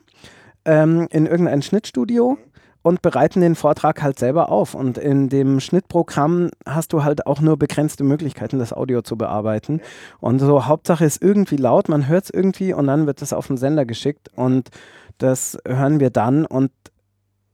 ähm, 0.69 1.07
in 1.09 1.25
irgendein 1.25 1.63
Schnittstudio 1.63 2.37
und 2.83 3.01
bereiten 3.01 3.41
den 3.41 3.55
Vortrag 3.55 4.01
halt 4.03 4.19
selber 4.19 4.49
auf. 4.49 4.75
Und 4.75 4.97
in 4.97 5.27
dem 5.27 5.59
Schnittprogramm 5.59 6.51
hast 6.65 6.93
du 6.93 7.03
halt 7.03 7.25
auch 7.25 7.41
nur 7.41 7.57
begrenzte 7.57 8.03
Möglichkeiten, 8.03 8.59
das 8.59 8.71
Audio 8.71 9.01
zu 9.01 9.17
bearbeiten. 9.17 9.81
Und 10.19 10.39
so 10.39 10.67
Hauptsache 10.67 11.03
ist 11.03 11.21
irgendwie 11.21 11.57
laut, 11.57 11.89
man 11.89 12.07
hört 12.07 12.25
es 12.25 12.29
irgendwie 12.29 12.73
und 12.73 12.87
dann 12.87 13.07
wird 13.07 13.21
es 13.21 13.33
auf 13.33 13.47
den 13.47 13.57
Sender 13.57 13.85
geschickt 13.85 14.29
und 14.35 14.69
das 15.17 15.57
hören 15.67 15.99
wir 15.99 16.11
dann 16.11 16.45
und 16.45 16.71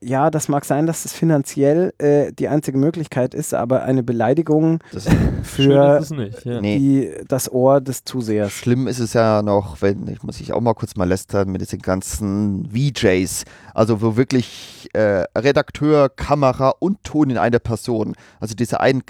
ja, 0.05 0.29
das 0.29 0.47
mag 0.49 0.65
sein, 0.65 0.85
dass 0.85 1.03
es 1.05 1.13
finanziell 1.13 1.93
äh, 1.97 2.31
die 2.31 2.47
einzige 2.47 2.77
Möglichkeit 2.77 3.33
ist, 3.33 3.53
aber 3.53 3.83
eine 3.83 4.03
Beleidigung 4.03 4.79
Das, 4.91 5.05
Schön 5.43 5.43
für 5.43 5.97
ist 5.97 6.05
es 6.05 6.11
nicht. 6.11 6.45
Ja. 6.45 6.61
die, 6.61 7.11
das 7.27 7.51
Ohr 7.51 7.81
des 7.81 8.03
Zusehers. 8.03 8.51
Schlimm 8.51 8.87
ist 8.87 8.99
es 8.99 9.13
ja 9.13 9.41
noch, 9.41 9.81
wenn, 9.81 10.07
ich 10.07 10.21
muss 10.23 10.39
ich 10.39 10.53
auch 10.53 10.61
mal 10.61 10.73
kurz 10.75 10.95
mal 10.95 11.07
lästern, 11.07 11.49
mit 11.51 11.61
diesen 11.61 11.79
ganzen 11.79 12.69
VJs, 12.71 13.45
also 13.73 14.01
wo 14.01 14.15
wirklich 14.15 14.89
äh, 14.93 15.25
Redakteur, 15.35 16.09
Kamera 16.09 16.69
und 16.79 17.03
Ton 17.03 17.31
in 17.31 17.37
einer 17.37 17.59
Person, 17.59 18.13
also 18.39 18.53
diese 18.53 18.79
ein 18.79 19.03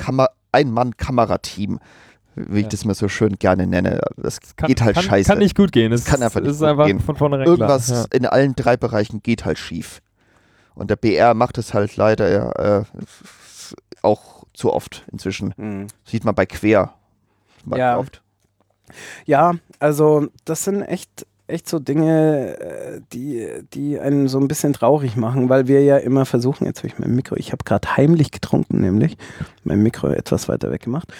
Ein-Mann-Kamerateam, 0.51 1.79
wie 2.35 2.59
ich 2.59 2.63
Ja. 2.63 2.69
das 2.69 2.85
mir 2.85 2.93
so 2.95 3.07
schön 3.07 3.35
gerne 3.39 3.67
nenne, 3.67 4.01
das 4.17 4.39
Kann, 4.55 4.67
geht 4.67 4.81
halt 4.81 4.95
kann, 4.95 5.03
scheiße. 5.03 5.29
Kann 5.29 5.39
nicht 5.39 5.55
gut 5.55 5.71
gehen. 5.71 5.91
Es 5.91 6.05
kann 6.05 6.21
einfach 6.21 6.41
nicht 6.41 6.51
ist 6.51 6.59
gut 6.59 6.67
einfach 6.69 6.85
gehen. 6.85 6.99
von 6.99 7.15
vornherein 7.15 7.45
Irgendwas 7.47 7.87
klar. 7.87 8.05
in 8.13 8.25
allen 8.25 8.55
drei 8.55 8.77
Bereichen 8.77 9.21
geht 9.23 9.45
halt 9.45 9.57
schief. 9.57 10.01
Und 10.75 10.89
der 10.89 10.95
BR 10.95 11.33
macht 11.33 11.57
es 11.57 11.73
halt 11.73 11.95
leider 11.95 12.29
ja, 12.29 12.79
äh, 12.79 12.83
auch 14.01 14.43
zu 14.53 14.71
oft 14.73 15.05
inzwischen. 15.11 15.53
Mhm. 15.57 15.87
Sieht 16.05 16.25
man 16.25 16.35
bei 16.35 16.45
Quer. 16.45 16.93
Ja. 17.75 17.97
oft. 17.97 18.21
Ja, 19.25 19.53
also 19.79 20.27
das 20.45 20.63
sind 20.63 20.83
echt, 20.83 21.25
echt 21.47 21.67
so 21.67 21.79
Dinge, 21.79 22.57
äh, 22.59 23.01
die, 23.11 23.47
die 23.73 23.99
einen 23.99 24.27
so 24.27 24.39
ein 24.39 24.47
bisschen 24.47 24.73
traurig 24.73 25.15
machen, 25.15 25.49
weil 25.49 25.67
wir 25.67 25.83
ja 25.83 25.97
immer 25.97 26.25
versuchen, 26.25 26.65
jetzt 26.65 26.79
habe 26.79 26.87
ich 26.87 26.99
mein 26.99 27.15
Mikro, 27.15 27.35
ich 27.35 27.51
habe 27.51 27.63
gerade 27.63 27.97
heimlich 27.97 28.31
getrunken, 28.31 28.81
nämlich 28.81 29.17
mein 29.63 29.81
Mikro 29.81 30.09
etwas 30.09 30.47
weiter 30.47 30.71
weg 30.71 30.83
gemacht. 30.83 31.11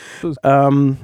Ähm, 0.43 0.97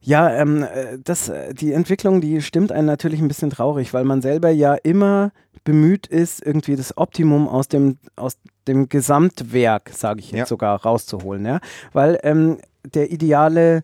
ja, 0.00 0.30
ähm, 0.32 0.62
äh, 0.62 0.98
das, 1.04 1.28
äh, 1.28 1.52
die 1.54 1.72
Entwicklung, 1.72 2.20
die 2.20 2.40
stimmt 2.42 2.72
einen 2.72 2.86
natürlich 2.86 3.20
ein 3.20 3.28
bisschen 3.28 3.50
traurig, 3.50 3.92
weil 3.92 4.04
man 4.04 4.22
selber 4.22 4.50
ja 4.50 4.74
immer 4.74 5.32
bemüht 5.64 6.06
ist, 6.06 6.44
irgendwie 6.44 6.74
das 6.74 6.96
Optimum 6.96 7.46
aus 7.46 7.68
dem, 7.68 7.98
aus 8.16 8.38
dem 8.66 8.88
Gesamtwerk, 8.88 9.90
sage 9.94 10.20
ich 10.20 10.30
jetzt 10.32 10.38
Ja. 10.38 10.46
sogar, 10.46 10.82
rauszuholen. 10.82 11.44
Ja? 11.44 11.60
Weil 11.92 12.18
ähm, 12.22 12.58
der 12.94 13.10
ideale 13.12 13.82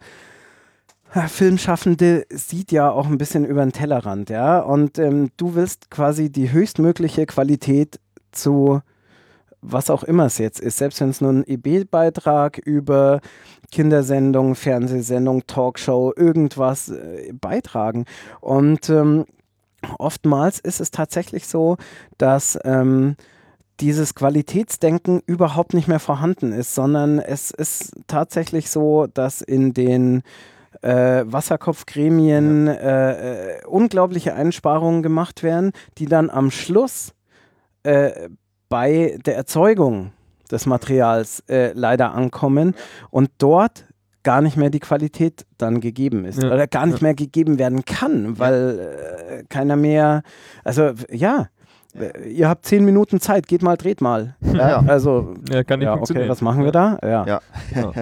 äh, 1.12 1.28
Filmschaffende 1.28 2.24
sieht 2.30 2.72
ja 2.72 2.90
auch 2.90 3.06
ein 3.06 3.18
bisschen 3.18 3.44
über 3.44 3.62
den 3.64 3.72
Tellerrand, 3.72 4.30
ja. 4.30 4.58
Und 4.60 4.98
ähm, 4.98 5.30
du 5.36 5.54
willst 5.54 5.90
quasi 5.90 6.30
die 6.32 6.50
höchstmögliche 6.50 7.26
Qualität 7.26 8.00
zu 8.32 8.80
was 9.68 9.90
auch 9.90 10.04
immer 10.04 10.26
es 10.26 10.38
jetzt 10.38 10.60
ist, 10.60 10.78
selbst 10.78 11.00
wenn 11.00 11.10
es 11.10 11.20
nur 11.20 11.32
ein 11.32 11.44
EB-Beitrag 11.46 12.58
über 12.58 13.20
Kindersendung, 13.72 14.54
Fernsehsendung, 14.54 15.46
Talkshow, 15.46 16.12
irgendwas 16.16 16.88
äh, 16.88 17.32
beitragen. 17.32 18.04
Und 18.40 18.88
ähm, 18.90 19.26
oftmals 19.98 20.60
ist 20.60 20.80
es 20.80 20.90
tatsächlich 20.90 21.46
so, 21.46 21.76
dass 22.18 22.58
ähm, 22.64 23.16
dieses 23.80 24.14
Qualitätsdenken 24.14 25.20
überhaupt 25.26 25.74
nicht 25.74 25.88
mehr 25.88 26.00
vorhanden 26.00 26.52
ist, 26.52 26.74
sondern 26.74 27.18
es 27.18 27.50
ist 27.50 27.92
tatsächlich 28.06 28.70
so, 28.70 29.06
dass 29.06 29.42
in 29.42 29.74
den 29.74 30.22
äh, 30.82 31.24
Wasserkopfgremien 31.26 32.68
äh, 32.68 33.58
äh, 33.58 33.64
unglaubliche 33.66 34.34
Einsparungen 34.34 35.02
gemacht 35.02 35.42
werden, 35.42 35.72
die 35.98 36.06
dann 36.06 36.30
am 36.30 36.50
Schluss 36.50 37.12
äh, 37.82 38.28
bei 38.68 39.18
der 39.24 39.36
Erzeugung 39.36 40.12
des 40.50 40.66
Materials 40.66 41.40
äh, 41.48 41.72
leider 41.74 42.12
ankommen 42.14 42.74
und 43.10 43.30
dort 43.38 43.84
gar 44.22 44.40
nicht 44.40 44.56
mehr 44.56 44.70
die 44.70 44.80
Qualität 44.80 45.46
dann 45.58 45.80
gegeben 45.80 46.24
ist 46.24 46.42
Ja. 46.42 46.52
oder 46.52 46.66
gar 46.66 46.86
nicht 46.86 46.98
Ja. 47.00 47.04
mehr 47.06 47.14
gegeben 47.14 47.58
werden 47.58 47.84
kann, 47.84 48.38
weil 48.38 48.78
äh, 49.40 49.44
keiner 49.48 49.76
mehr, 49.76 50.22
also 50.64 50.90
ja, 51.10 51.46
äh, 51.94 52.28
ihr 52.28 52.48
habt 52.48 52.66
zehn 52.66 52.84
Minuten 52.84 53.20
Zeit, 53.20 53.46
geht 53.46 53.62
mal, 53.62 53.76
dreht 53.76 54.00
mal. 54.00 54.34
Ja, 54.40 54.68
ja. 54.70 54.84
Also, 54.86 55.34
Ja, 55.48 55.62
kann 55.64 55.78
nicht 55.78 55.86
ja, 55.86 55.92
okay, 55.92 55.98
funktionieren. 55.98 56.28
was 56.28 56.40
machen 56.42 56.64
wir 56.64 56.72
da? 56.72 56.98
Ja. 57.02 57.26
Ja. 57.26 57.40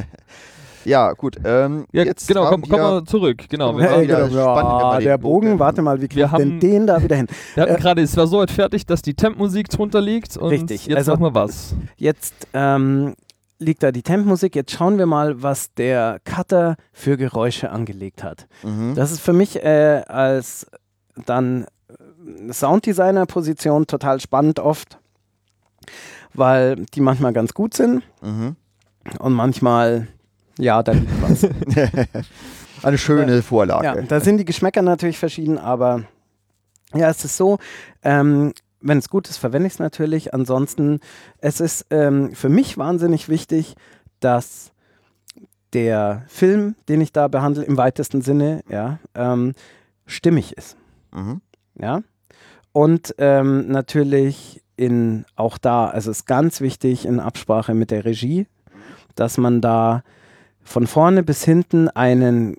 Ja. 0.87 1.12
Gut. 1.12 1.37
Ähm, 1.45 1.87
Ja, 1.93 2.05
jetzt 2.05 2.26
genau, 2.28 2.49
komm, 2.49 2.62
komm 2.62 2.70
wir- 2.70 2.78
mal 2.78 3.05
zurück. 3.05 3.45
Genau, 3.49 3.76
wir, 3.76 3.85
Hey, 3.91 4.07
genau, 4.07 4.26
ja, 4.26 4.99
der 5.01 5.18
Bogen- 5.18 5.47
Bogen, 5.49 5.59
warte 5.59 5.82
mal, 5.82 5.97
wie 6.01 6.09
kriegt 6.09 6.16
Wir 6.16 6.24
denn 6.28 6.32
haben- 6.32 6.61
den 6.61 6.87
da 6.87 7.03
wieder 7.03 7.16
hin? 7.16 7.26
wir 7.55 7.62
hatten 7.64 7.74
äh, 7.74 7.78
gerade, 7.78 8.03
es 8.03 8.16
war 8.16 8.26
so 8.26 8.39
weit 8.39 8.51
fertig, 8.51 8.87
dass 8.87 9.03
die 9.03 9.14
Temp-Musik 9.14 9.68
drunter 9.68 10.01
liegt 10.01 10.37
und 10.37 10.51
Richtig, 10.51 10.87
jetzt 10.87 10.97
also- 10.97 11.12
machen 11.12 11.22
wir 11.24 11.35
was. 11.35 11.74
Jetzt 11.97 12.35
ähm, 12.53 13.14
liegt 13.59 13.82
da 13.82 13.93
die 13.93 14.03
Tempmusik. 14.03 14.55
Jetzt 14.57 14.72
schauen 14.72 14.99
wir 14.99 15.07
mal, 15.07 15.43
was 15.43 15.72
der 15.74 16.18
Cutter 16.24 16.76
für 16.93 17.16
Geräusche 17.16 17.70
angelegt 17.70 18.22
hat. 18.22 18.47
Mhm. 18.62 18.95
Das 18.95 19.12
ist 19.12 19.20
für 19.20 19.32
mich 19.32 19.62
äh, 19.64 20.03
als 20.07 20.66
dann 21.26 21.66
Sounddesigner-Position 22.51 23.87
total 23.87 24.20
spannend 24.20 24.59
oft, 24.59 24.99
weil 26.32 26.76
die 26.95 27.01
manchmal 27.01 27.32
ganz 27.32 27.55
gut 27.55 27.74
sind 27.74 28.03
Mhm. 28.22 28.57
und 29.18 29.32
manchmal, 29.35 30.09
ja, 30.59 30.83
da 30.83 30.93
liegt 30.93 31.23
was. 31.23 31.45
Eine 32.83 32.99
schöne 32.99 33.43
Vorlage. 33.43 33.85
ja, 33.85 34.03
da 34.03 34.21
sind 34.21 34.39
die 34.39 34.45
Geschmäcker 34.45 34.83
natürlich 34.83 35.19
verschieden, 35.19 35.59
aber 35.59 36.05
ja, 36.95 37.09
es 37.09 37.25
ist 37.25 37.37
so, 37.37 37.59
ähm, 38.03 38.53
wenn 38.81 38.99
es 38.99 39.09
gut 39.09 39.29
ist, 39.29 39.39
verwende 39.39 39.67
ich 39.67 39.75
es 39.75 39.79
natürlich. 39.79 40.35
Ansonsten, 40.35 41.01
es 41.39 41.61
ist 41.61 41.87
ähm, 41.91 42.35
für 42.35 42.51
mich 42.51 42.77
wahnsinnig 42.77 43.29
wichtig, 43.29 43.75
dass 44.21 44.73
der 45.73 46.25
Film, 46.29 46.77
den 46.89 47.01
ich 47.01 47.13
da 47.13 47.29
behandle, 47.29 47.65
im 47.65 47.77
weitesten 47.77 48.21
Sinne, 48.21 48.63
ja, 48.69 48.99
ähm, 49.15 49.55
stimmig 50.07 50.57
ist. 50.57 50.77
Mhm. 51.13 51.41
Ja. 51.81 52.03
Und 52.73 53.15
ähm, 53.19 53.69
natürlich 53.69 54.63
in 54.77 55.25
auch 55.37 55.59
da, 55.59 55.87
also 55.87 56.11
es 56.11 56.19
ist 56.19 56.27
ganz 56.27 56.61
wichtig 56.61 57.07
in 57.07 57.21
Absprache 57.21 57.75
mit 57.75 57.91
der 57.91 58.05
Regie, 58.05 58.47
dass 59.15 59.39
man 59.39 59.61
da 59.61 60.03
von 60.65 60.87
vorne 60.87 61.23
bis 61.23 61.45
hinten 61.45 61.89
einen 61.89 62.57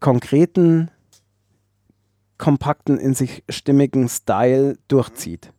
konkreten, 0.00 0.90
kompakten, 2.38 2.98
in 2.98 3.14
sich 3.14 3.42
stimmigen 3.48 4.08
Style 4.08 4.78
durchzieht. 4.88 5.52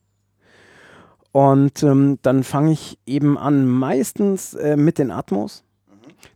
Und 1.31 1.83
ähm, 1.83 2.17
dann 2.21 2.43
fange 2.43 2.71
ich 2.71 2.97
eben 3.05 3.37
an, 3.37 3.67
meistens 3.67 4.53
äh, 4.53 4.77
mit 4.77 4.97
den 4.97 5.11
Atmos, 5.11 5.63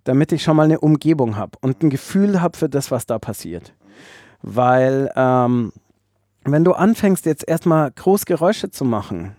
damit 0.03 0.33
ich 0.33 0.43
schon 0.43 0.57
mal 0.57 0.63
eine 0.63 0.81
Umgebung 0.81 1.37
habe 1.37 1.57
und 1.61 1.81
ein 1.81 1.89
Gefühl 1.89 2.41
habe 2.41 2.57
für 2.57 2.67
das, 2.67 2.91
was 2.91 3.05
da 3.05 3.17
passiert. 3.17 3.73
Weil 4.41 5.09
ähm, 5.15 5.71
wenn 6.43 6.65
du 6.65 6.73
anfängst, 6.73 7.25
jetzt 7.25 7.47
erstmal 7.47 7.91
groß 7.91 8.25
Geräusche 8.25 8.71
zu 8.71 8.83
machen 8.83 9.35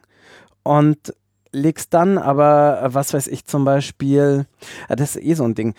und 0.63 1.15
legst 1.53 1.95
dann 1.95 2.19
aber, 2.19 2.83
äh, 2.83 2.95
was 2.95 3.15
weiß 3.15 3.27
ich, 3.29 3.45
zum 3.45 3.65
Beispiel, 3.65 4.47
ja, 4.89 4.97
das 4.97 5.17
ist 5.17 5.23
eh 5.23 5.35
so 5.35 5.45
ein 5.45 5.55
Ding, 5.55 5.75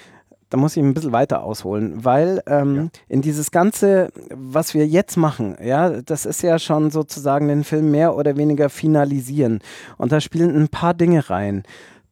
da 0.51 0.57
muss 0.57 0.75
ich 0.75 0.83
ein 0.83 0.93
bisschen 0.93 1.13
weiter 1.13 1.43
ausholen, 1.43 2.03
weil 2.03 2.43
ähm, 2.45 2.91
in 3.07 3.21
dieses 3.21 3.51
Ganze, 3.51 4.09
was 4.35 4.73
wir 4.73 4.85
jetzt 4.85 5.15
machen, 5.15 5.55
ja, 5.63 6.01
das 6.01 6.25
ist 6.25 6.43
ja 6.43 6.59
schon 6.59 6.91
sozusagen 6.91 7.47
den 7.47 7.63
Film 7.63 7.89
mehr 7.89 8.17
oder 8.17 8.35
weniger 8.35 8.69
finalisieren. 8.69 9.59
Und 9.97 10.11
da 10.11 10.19
spielen 10.19 10.53
ein 10.55 10.67
paar 10.67 10.93
Dinge 10.93 11.29
rein. 11.29 11.63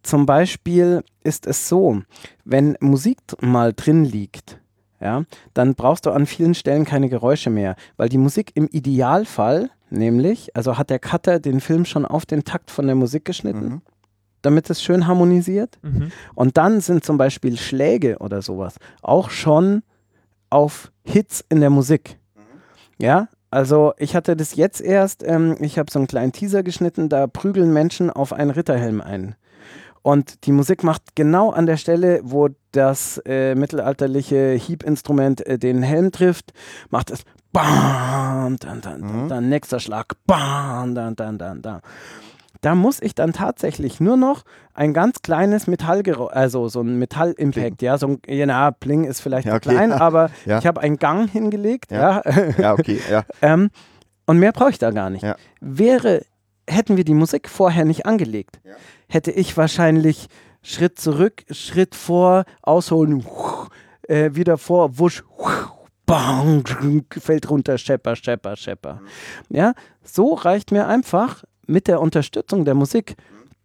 Zum 0.03 0.25
Beispiel 0.25 1.03
ist 1.21 1.45
es 1.45 1.67
so, 1.67 2.01
wenn 2.45 2.77
Musik 2.79 3.17
mal 3.41 3.73
drin 3.73 4.05
liegt, 4.05 4.57
ja, 5.01 5.23
dann 5.53 5.75
brauchst 5.75 6.05
du 6.05 6.11
an 6.11 6.25
vielen 6.25 6.55
Stellen 6.55 6.85
keine 6.85 7.09
Geräusche 7.09 7.49
mehr, 7.49 7.75
weil 7.97 8.07
die 8.07 8.17
Musik 8.17 8.51
im 8.55 8.67
Idealfall, 8.67 9.69
nämlich, 9.91 10.55
also 10.55 10.77
hat 10.77 10.89
der 10.89 10.99
Cutter 10.99 11.39
den 11.39 11.59
Film 11.61 11.85
schon 11.85 12.05
auf 12.05 12.25
den 12.25 12.43
Takt 12.43 12.71
von 12.71 12.85
der 12.85 12.95
Musik 12.95 13.25
geschnitten, 13.25 13.65
Mhm. 13.69 13.81
damit 14.41 14.69
es 14.69 14.81
schön 14.81 15.07
harmonisiert. 15.07 15.77
Mhm. 15.81 16.11
Und 16.35 16.57
dann 16.57 16.81
sind 16.81 17.03
zum 17.03 17.17
Beispiel 17.17 17.57
Schläge 17.57 18.17
oder 18.19 18.41
sowas 18.41 18.75
auch 19.01 19.29
schon 19.29 19.83
auf 20.49 20.91
Hits 21.03 21.43
in 21.49 21.59
der 21.59 21.69
Musik. 21.69 22.17
Ja, 22.97 23.27
also 23.51 23.93
ich 23.97 24.15
hatte 24.15 24.35
das 24.35 24.55
jetzt 24.55 24.81
erst, 24.81 25.23
ähm, 25.25 25.55
ich 25.59 25.79
habe 25.79 25.91
so 25.91 25.99
einen 25.99 26.07
kleinen 26.07 26.31
Teaser 26.31 26.63
geschnitten, 26.63 27.09
da 27.09 27.27
prügeln 27.27 27.71
Menschen 27.73 28.09
auf 28.09 28.33
einen 28.33 28.51
Ritterhelm 28.51 29.01
ein. 29.01 29.35
Und 30.01 30.45
die 30.45 30.51
Musik 30.53 30.83
macht 30.83 31.15
genau 31.15 31.49
an 31.51 31.65
der 31.65 31.77
Stelle, 31.77 32.21
wo 32.23 32.49
das 32.71 33.21
äh, 33.25 33.55
mittelalterliche 33.55 34.51
Hiebinstrument 34.51 35.45
äh, 35.45 35.57
den 35.57 35.83
Helm 35.83 36.11
trifft, 36.11 36.53
macht 36.89 37.11
es 37.11 37.23
BAM, 37.51 38.57
dann, 38.59 38.81
dann, 38.81 39.01
dann, 39.01 39.23
Mhm. 39.23 39.27
dann, 39.29 39.49
nächster 39.49 39.79
Schlag, 39.79 40.13
BAM, 40.25 40.95
dann, 40.95 41.15
dann, 41.15 41.37
dann, 41.37 41.61
dann. 41.61 41.81
Da 42.61 42.75
muss 42.75 43.01
ich 43.01 43.15
dann 43.15 43.31
tatsächlich 43.31 43.99
nur 44.01 44.17
noch 44.17 44.43
ein 44.73 44.93
ganz 44.93 45.21
kleines 45.21 45.65
Metallgeräusch, 45.67 46.33
also 46.33 46.67
so 46.67 46.81
ein 46.81 46.99
Metallimpact, 46.99 47.81
ja, 47.81 47.97
so 47.97 48.07
ein, 48.07 48.21
ja, 48.27 48.45
na, 48.45 48.71
Pling 48.71 49.05
ist 49.05 49.21
vielleicht 49.21 49.47
Ja, 49.47 49.55
okay. 49.55 49.69
klein, 49.69 49.91
aber 50.07 50.29
Ja. 50.45 50.59
ich 50.59 50.67
habe 50.67 50.81
einen 50.81 50.97
Gang 50.97 51.29
hingelegt, 51.31 51.91
ja, 51.91 52.21
Ja. 52.57 52.73
Okay, 52.73 52.99
ja. 53.09 53.23
ähm, 53.41 53.69
und 54.25 54.39
mehr 54.39 54.51
brauche 54.51 54.69
ich 54.71 54.77
da 54.77 54.91
gar 54.91 55.09
nicht. 55.09 55.25
Wäre, 55.61 56.23
hätten 56.69 56.97
wir 56.97 57.03
die 57.05 57.13
Musik 57.13 57.49
vorher 57.49 57.85
nicht 57.85 58.05
angelegt, 58.05 58.59
hätte 59.07 59.31
ich 59.31 59.55
wahrscheinlich 59.57 60.27
Schritt 60.61 60.99
zurück, 60.99 61.43
Schritt 61.51 61.95
vor, 61.95 62.43
ausholen, 62.61 63.25
äh, 64.07 64.31
wieder 64.35 64.57
vor, 64.57 64.99
wusch, 64.99 65.23
bang, 66.09 67.05
fällt 67.11 67.49
runter, 67.49 67.77
schepper, 67.77 68.15
schepper, 68.15 68.55
schepper. 68.55 69.01
Ja, 69.49 69.73
so 70.03 70.33
reicht 70.33 70.71
mir 70.71 70.87
einfach 70.87 71.43
mit 71.67 71.87
der 71.87 72.01
Unterstützung 72.01 72.65
der 72.65 72.73
Musik 72.73 73.15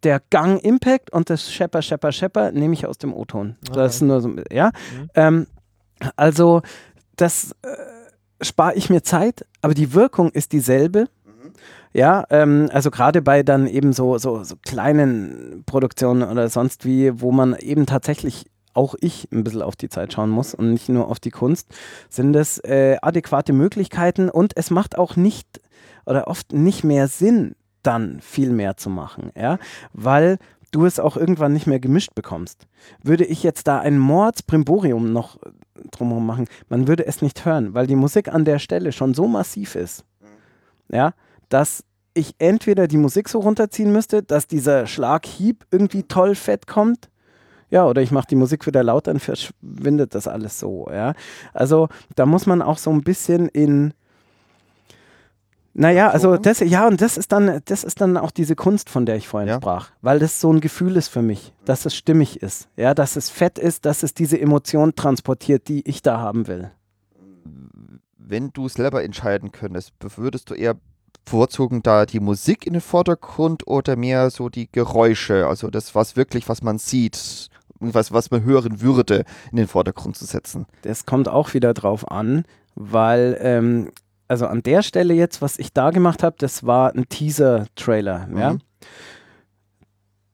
der 0.03 0.21
Gang 0.31 0.63
Impact 0.63 1.11
und 1.13 1.31
das 1.31 1.51
Schepper, 1.51 1.81
Schepper, 1.81 2.13
Schepper 2.13 2.53
nehme 2.53 2.75
ich 2.75 2.87
aus 2.87 2.99
dem 2.99 3.15
O-Ton. 3.15 3.57
Das 3.73 3.97
ist 3.97 4.03
nur 4.03 4.21
so, 4.21 4.35
ja. 4.53 4.67
Mhm. 4.67 5.11
Ähm, 5.15 5.47
also, 6.17 6.61
das 7.17 7.53
äh, 7.63 8.45
spare 8.45 8.75
ich 8.75 8.91
mir 8.91 9.03
Zeit, 9.03 9.47
aber 9.63 9.73
die 9.73 9.95
Wirkung 9.95 10.31
ist 10.31 10.53
dieselbe. 10.53 11.09
Ja, 11.95 12.25
ähm, 12.31 12.69
also 12.73 12.91
gerade 12.91 13.23
bei 13.23 13.45
dann 13.45 13.69
eben 13.69 13.93
so, 13.93 14.19
so, 14.19 14.43
so 14.43 14.57
kleinen 14.57 15.63
Produktionen 15.65 16.29
oder 16.29 16.49
sonst 16.49 16.85
wie, 16.85 17.21
wo 17.21 17.31
man 17.31 17.55
eben 17.55 17.87
tatsächlich 17.87 18.47
auch 18.75 18.95
ich 19.01 19.29
ein 19.33 19.45
bisschen 19.45 19.63
auf 19.63 19.77
die 19.77 19.89
Zeit 19.89 20.13
schauen 20.13 20.31
muss 20.31 20.55
und 20.55 20.71
nicht 20.71 20.89
nur 20.89 21.09
auf 21.09 21.21
die 21.21 21.31
Kunst, 21.31 21.69
sind 22.09 22.35
es 22.37 22.59
äh, 22.59 22.99
adäquate 23.01 23.53
Möglichkeiten 23.53 24.29
und 24.29 24.57
es 24.57 24.71
macht 24.71 24.99
auch 24.99 25.17
nicht 25.17 25.61
oder 26.07 26.29
oft 26.29 26.53
nicht 26.53 26.85
mehr 26.85 27.09
Sinn, 27.09 27.55
dann 27.83 28.21
viel 28.21 28.51
mehr 28.51 28.77
zu 28.77 28.91
machen, 28.91 29.31
ja, 29.37 29.59
weil 29.93 30.39
du 30.71 30.87
es 30.87 30.99
auch 30.99 31.17
irgendwann 31.17 31.53
nicht 31.53 31.67
mehr 31.67 31.81
gemischt 31.81 32.15
bekommst. 32.15 32.67
Würde 33.03 33.25
ich 33.25 33.43
jetzt 33.43 33.69
da 33.69 33.79
ein 33.79 33.99
Mordsbrimborium 33.99 35.13
noch 35.13 35.39
drumherum 35.91 36.27
machen, 36.27 36.47
man 36.69 36.89
würde 36.89 37.07
es 37.07 37.23
nicht 37.23 37.45
hören, 37.45 37.75
weil 37.75 37.87
die 37.87 37.97
Musik 37.97 38.29
an 38.29 38.45
der 38.45 38.59
Stelle 38.59 38.93
schon 38.93 39.15
so 39.15 39.29
massiv 39.29 39.77
ist, 39.77 40.05
ja, 40.91 41.13
dass 41.49 41.85
ich 42.15 42.35
entweder 42.39 42.87
die 42.89 42.97
Musik 42.97 43.29
so 43.29 43.41
runterziehen 43.41 43.93
müsste, 43.93 44.23
dass 44.23 44.47
dieser 44.47 44.87
Schlaghieb 44.87 45.67
irgendwie 45.71 46.05
toll 46.05 46.35
fett 46.35 46.67
kommt, 46.67 47.09
ja, 47.71 47.87
oder 47.87 48.03
ich 48.03 48.11
mache 48.11 48.29
die 48.29 48.37
Musik 48.37 48.67
wieder 48.67 48.83
laut, 48.83 49.07
dann 49.07 49.21
verschwindet 49.21 50.15
das 50.15 50.29
alles 50.29 50.59
so, 50.59 50.89
ja. 50.93 51.15
Also 51.53 51.89
da 52.17 52.27
muss 52.27 52.47
man 52.47 52.63
auch 52.63 52.79
so 52.79 52.91
ein 52.91 53.03
bisschen 53.03 53.49
in 53.49 53.95
naja, 55.77 56.11
also 56.11 56.37
das, 56.37 56.61
ja, 56.61 56.87
und 56.87 57.01
das 57.01 57.17
ist 57.19 57.33
dann, 57.33 57.61
das 57.65 57.83
ist 57.83 58.01
dann 58.01 58.17
auch 58.17 58.31
diese 58.31 58.55
Kunst, 58.55 58.89
von 58.89 59.07
der 59.07 59.17
ich 59.17 59.27
vorhin 59.27 59.49
ja. 59.49 59.57
sprach, 59.57 59.91
weil 60.03 60.21
das 60.21 60.41
so 60.41 60.53
ein 60.53 60.61
Gefühl 60.61 60.97
ist 60.97 61.09
für 61.09 61.21
mich, 61.21 61.53
dass 61.65 61.85
es 61.85 61.97
stimmig 61.97 62.41
ist, 62.43 62.69
ja, 62.77 62.95
dass 62.95 63.17
es 63.17 63.29
fett 63.29 63.59
ist, 63.59 63.85
dass 63.85 64.05
es 64.05 64.15
diese 64.15 64.41
Emotion 64.41 64.95
transportiert, 64.95 65.67
die 65.67 65.87
ich 65.89 66.01
da 66.01 66.21
haben 66.21 66.47
will. 66.47 66.71
Wenn 68.17 68.51
du 68.53 68.69
selber 68.69 69.03
entscheiden 69.03 69.51
könntest, 69.51 69.93
würdest 70.17 70.49
du 70.49 70.55
eher 70.55 70.77
bevorzugen 71.25 71.83
da 71.83 72.07
die 72.07 72.21
Musik 72.21 72.67
in 72.67 72.75
den 72.75 72.83
Vordergrund 72.83 73.67
oder 73.67 73.97
mehr 73.97 74.31
so 74.31 74.49
die 74.49 74.69
Geräusche, 74.71 75.47
also 75.47 75.71
das, 75.71 75.95
was 75.95 76.17
wirklich, 76.17 76.49
was 76.49 76.63
man 76.63 76.79
sieht, 76.79 77.49
was, 77.81 78.13
was 78.13 78.31
man 78.31 78.45
hören 78.45 78.81
würde, 78.81 79.25
in 79.51 79.57
den 79.57 79.67
Vordergrund 79.67 80.17
zu 80.17 80.25
setzen? 80.25 80.67
Das 80.83 81.07
kommt 81.07 81.29
auch 81.29 81.55
wieder 81.55 81.75
drauf 81.75 82.11
an, 82.11 82.45
weil 82.75 83.37
ähm, 83.41 83.91
also 84.29 84.47
an 84.47 84.63
der 84.63 84.83
Stelle 84.83 85.15
jetzt, 85.15 85.43
was 85.43 85.59
ich 85.59 85.73
da 85.73 85.91
gemacht 85.91 86.23
habe, 86.23 86.37
das 86.39 86.65
war 86.65 86.95
ein 86.95 87.09
Teaser-Trailer. 87.09 88.27
Mhm. 88.27 88.39
Ja? 88.39 88.57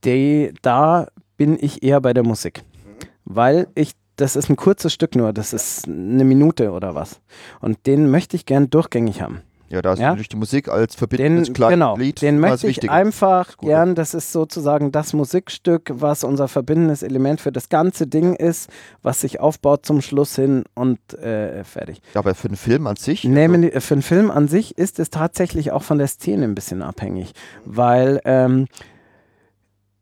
Die, 0.04 0.52
da 0.62 1.08
bin 1.36 1.58
ich 1.60 1.82
eher 1.82 2.00
bei 2.00 2.12
der 2.12 2.24
Musik, 2.24 2.62
mhm. 2.84 3.06
weil 3.24 3.68
ich 3.74 3.92
das 4.16 4.36
ist 4.36 4.50
ein 4.50 4.56
kurzes 4.56 4.92
Stück 4.92 5.16
nur, 5.16 5.32
das 5.32 5.54
ist 5.54 5.88
eine 5.88 6.24
Minute 6.24 6.72
oder 6.72 6.94
was. 6.94 7.20
Und 7.60 7.86
den 7.86 8.10
möchte 8.10 8.36
ich 8.36 8.44
gern 8.44 8.68
durchgängig 8.68 9.22
haben. 9.22 9.40
Ja, 9.70 9.82
da 9.82 9.92
ist 9.92 10.00
ja? 10.00 10.08
natürlich 10.08 10.28
die 10.28 10.36
Musik 10.36 10.68
als 10.68 10.96
verbindendes 10.96 11.52
den, 11.52 11.54
genau, 11.54 11.96
Lied. 11.96 12.20
Den 12.22 12.40
möchte 12.40 12.66
ich 12.66 12.76
wichtig. 12.76 12.90
einfach 12.90 13.56
gern, 13.58 13.94
das 13.94 14.14
ist 14.14 14.32
sozusagen 14.32 14.90
das 14.90 15.12
Musikstück, 15.12 15.92
was 15.94 16.24
unser 16.24 16.48
verbindendes 16.48 17.04
Element 17.04 17.40
für 17.40 17.52
das 17.52 17.68
ganze 17.68 18.08
Ding 18.08 18.34
ist, 18.34 18.68
was 19.02 19.20
sich 19.20 19.38
aufbaut 19.38 19.86
zum 19.86 20.02
Schluss 20.02 20.34
hin 20.34 20.64
und 20.74 20.98
äh, 21.14 21.62
fertig. 21.62 22.02
Ja, 22.14 22.20
aber 22.20 22.34
für 22.34 22.48
einen 22.48 22.56
Film 22.56 22.88
an 22.88 22.96
sich? 22.96 23.22
Nehmen, 23.22 23.64
also 23.64 23.78
für 23.80 23.94
einen 23.94 24.02
Film 24.02 24.32
an 24.32 24.48
sich 24.48 24.76
ist 24.76 24.98
es 24.98 25.10
tatsächlich 25.10 25.70
auch 25.70 25.84
von 25.84 25.98
der 25.98 26.08
Szene 26.08 26.44
ein 26.44 26.56
bisschen 26.56 26.82
abhängig, 26.82 27.32
weil 27.64 28.20
ähm, 28.24 28.66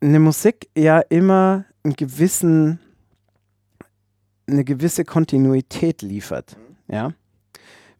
eine 0.01 0.19
Musik 0.19 0.71
ja 0.75 1.01
immer 1.01 1.67
einen 1.85 1.93
gewissen, 1.95 2.81
eine 4.49 4.65
gewisse 4.65 5.05
Kontinuität 5.05 6.01
liefert. 6.01 6.57
Ja. 6.91 7.13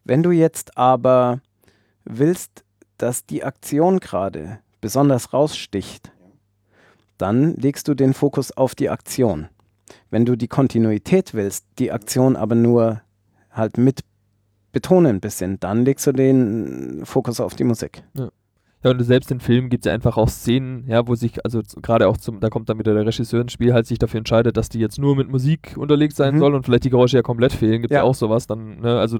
Wenn 0.03 0.23
du 0.23 0.31
jetzt 0.31 0.75
aber 0.75 1.41
willst, 2.09 2.63
dass 2.97 3.25
die 3.25 3.43
Aktion 3.43 3.99
gerade 3.99 4.59
besonders 4.81 5.33
raussticht, 5.33 6.11
dann 7.17 7.55
legst 7.55 7.87
du 7.87 7.93
den 7.93 8.13
Fokus 8.13 8.51
auf 8.51 8.75
die 8.75 8.89
Aktion. 8.89 9.47
Wenn 10.09 10.25
du 10.25 10.35
die 10.35 10.47
Kontinuität 10.47 11.33
willst, 11.33 11.65
die 11.77 11.91
Aktion 11.91 12.35
aber 12.35 12.55
nur 12.55 13.01
halt 13.51 13.77
mit 13.77 14.01
betonen 14.71 15.17
ein 15.17 15.19
bisschen, 15.19 15.59
dann 15.59 15.85
legst 15.85 16.05
du 16.07 16.11
den 16.11 17.01
Fokus 17.05 17.39
auf 17.39 17.55
die 17.55 17.63
Musik. 17.63 18.03
Ja. 18.15 18.29
Ja, 18.81 18.91
und 18.91 19.03
selbst 19.03 19.29
in 19.29 19.41
Filmen 19.41 19.69
gibt 19.69 19.85
es 19.85 19.89
ja 19.89 19.93
einfach 19.93 20.15
auch 20.15 20.29
Szenen, 20.29 20.85
ja, 20.87 21.05
wo 21.05 21.13
sich, 21.13 21.43
also 21.43 21.61
gerade 21.81 22.07
auch 22.07 22.15
zum, 22.15 22.39
da 22.39 22.49
kommt 22.49 22.69
dann 22.69 22.79
wieder 22.79 22.93
der 22.93 23.05
Regisseur 23.05 23.41
ins 23.41 23.51
Spiel, 23.51 23.73
halt 23.73 23.85
sich 23.85 23.99
dafür 23.99 24.19
entscheidet, 24.19 24.55
dass 24.55 24.69
die 24.69 24.79
jetzt 24.79 24.97
nur 24.97 25.17
mit 25.17 25.29
Musik 25.29 25.75
unterlegt 25.75 26.15
sein 26.15 26.35
mhm. 26.35 26.39
soll 26.39 26.55
und 26.55 26.63
vielleicht 26.63 26.85
die 26.85 26.89
Geräusche 26.89 27.17
ja 27.17 27.21
komplett 27.21 27.51
fehlen. 27.51 27.81
Gibt 27.81 27.91
ja. 27.91 27.99
ja 27.99 28.03
auch 28.03 28.15
sowas 28.15 28.47
dann, 28.47 28.79
ne? 28.79 28.97
Also 28.97 29.19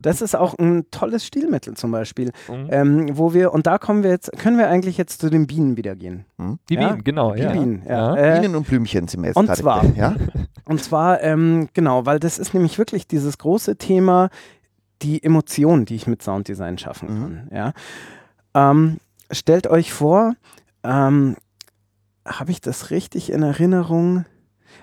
das 0.00 0.22
ist 0.22 0.34
auch 0.34 0.54
ein 0.58 0.90
tolles 0.90 1.24
Stilmittel 1.24 1.74
zum 1.74 1.90
Beispiel, 1.90 2.32
mhm. 2.48 2.68
ähm, 2.70 3.18
wo 3.18 3.34
wir, 3.34 3.52
und 3.52 3.66
da 3.66 3.78
kommen 3.78 4.02
wir 4.02 4.10
jetzt, 4.10 4.32
können 4.38 4.58
wir 4.58 4.68
eigentlich 4.68 4.98
jetzt 4.98 5.20
zu 5.20 5.30
den 5.30 5.46
Bienen 5.46 5.76
wieder 5.76 5.96
gehen. 5.96 6.24
Mhm. 6.38 6.58
Die 6.68 6.74
ja? 6.74 6.88
Bienen, 6.88 7.04
genau. 7.04 7.34
Die 7.34 7.42
ja. 7.42 7.52
Bienen, 7.52 7.82
ja. 7.88 8.16
Äh, 8.16 8.40
Bienen 8.40 8.56
und 8.56 8.66
Blümchen 8.66 9.08
sind 9.08 9.22
wir 9.22 9.28
jetzt 9.28 9.36
Und 9.36 9.54
zwar, 9.54 9.84
ja? 9.96 10.14
und 10.64 10.82
zwar, 10.82 11.22
ähm, 11.22 11.68
genau, 11.74 12.06
weil 12.06 12.18
das 12.18 12.38
ist 12.38 12.54
nämlich 12.54 12.78
wirklich 12.78 13.06
dieses 13.06 13.38
große 13.38 13.76
Thema, 13.76 14.30
die 15.02 15.22
Emotionen, 15.22 15.84
die 15.84 15.96
ich 15.96 16.06
mit 16.06 16.22
Sounddesign 16.22 16.78
schaffen 16.78 17.08
mhm. 17.08 17.20
kann. 17.20 17.48
Ja? 17.52 17.72
Ähm, 18.54 18.98
stellt 19.30 19.66
euch 19.66 19.92
vor, 19.92 20.34
ähm, 20.84 21.36
habe 22.26 22.50
ich 22.50 22.60
das 22.60 22.90
richtig 22.90 23.30
in 23.30 23.42
Erinnerung? 23.42 24.24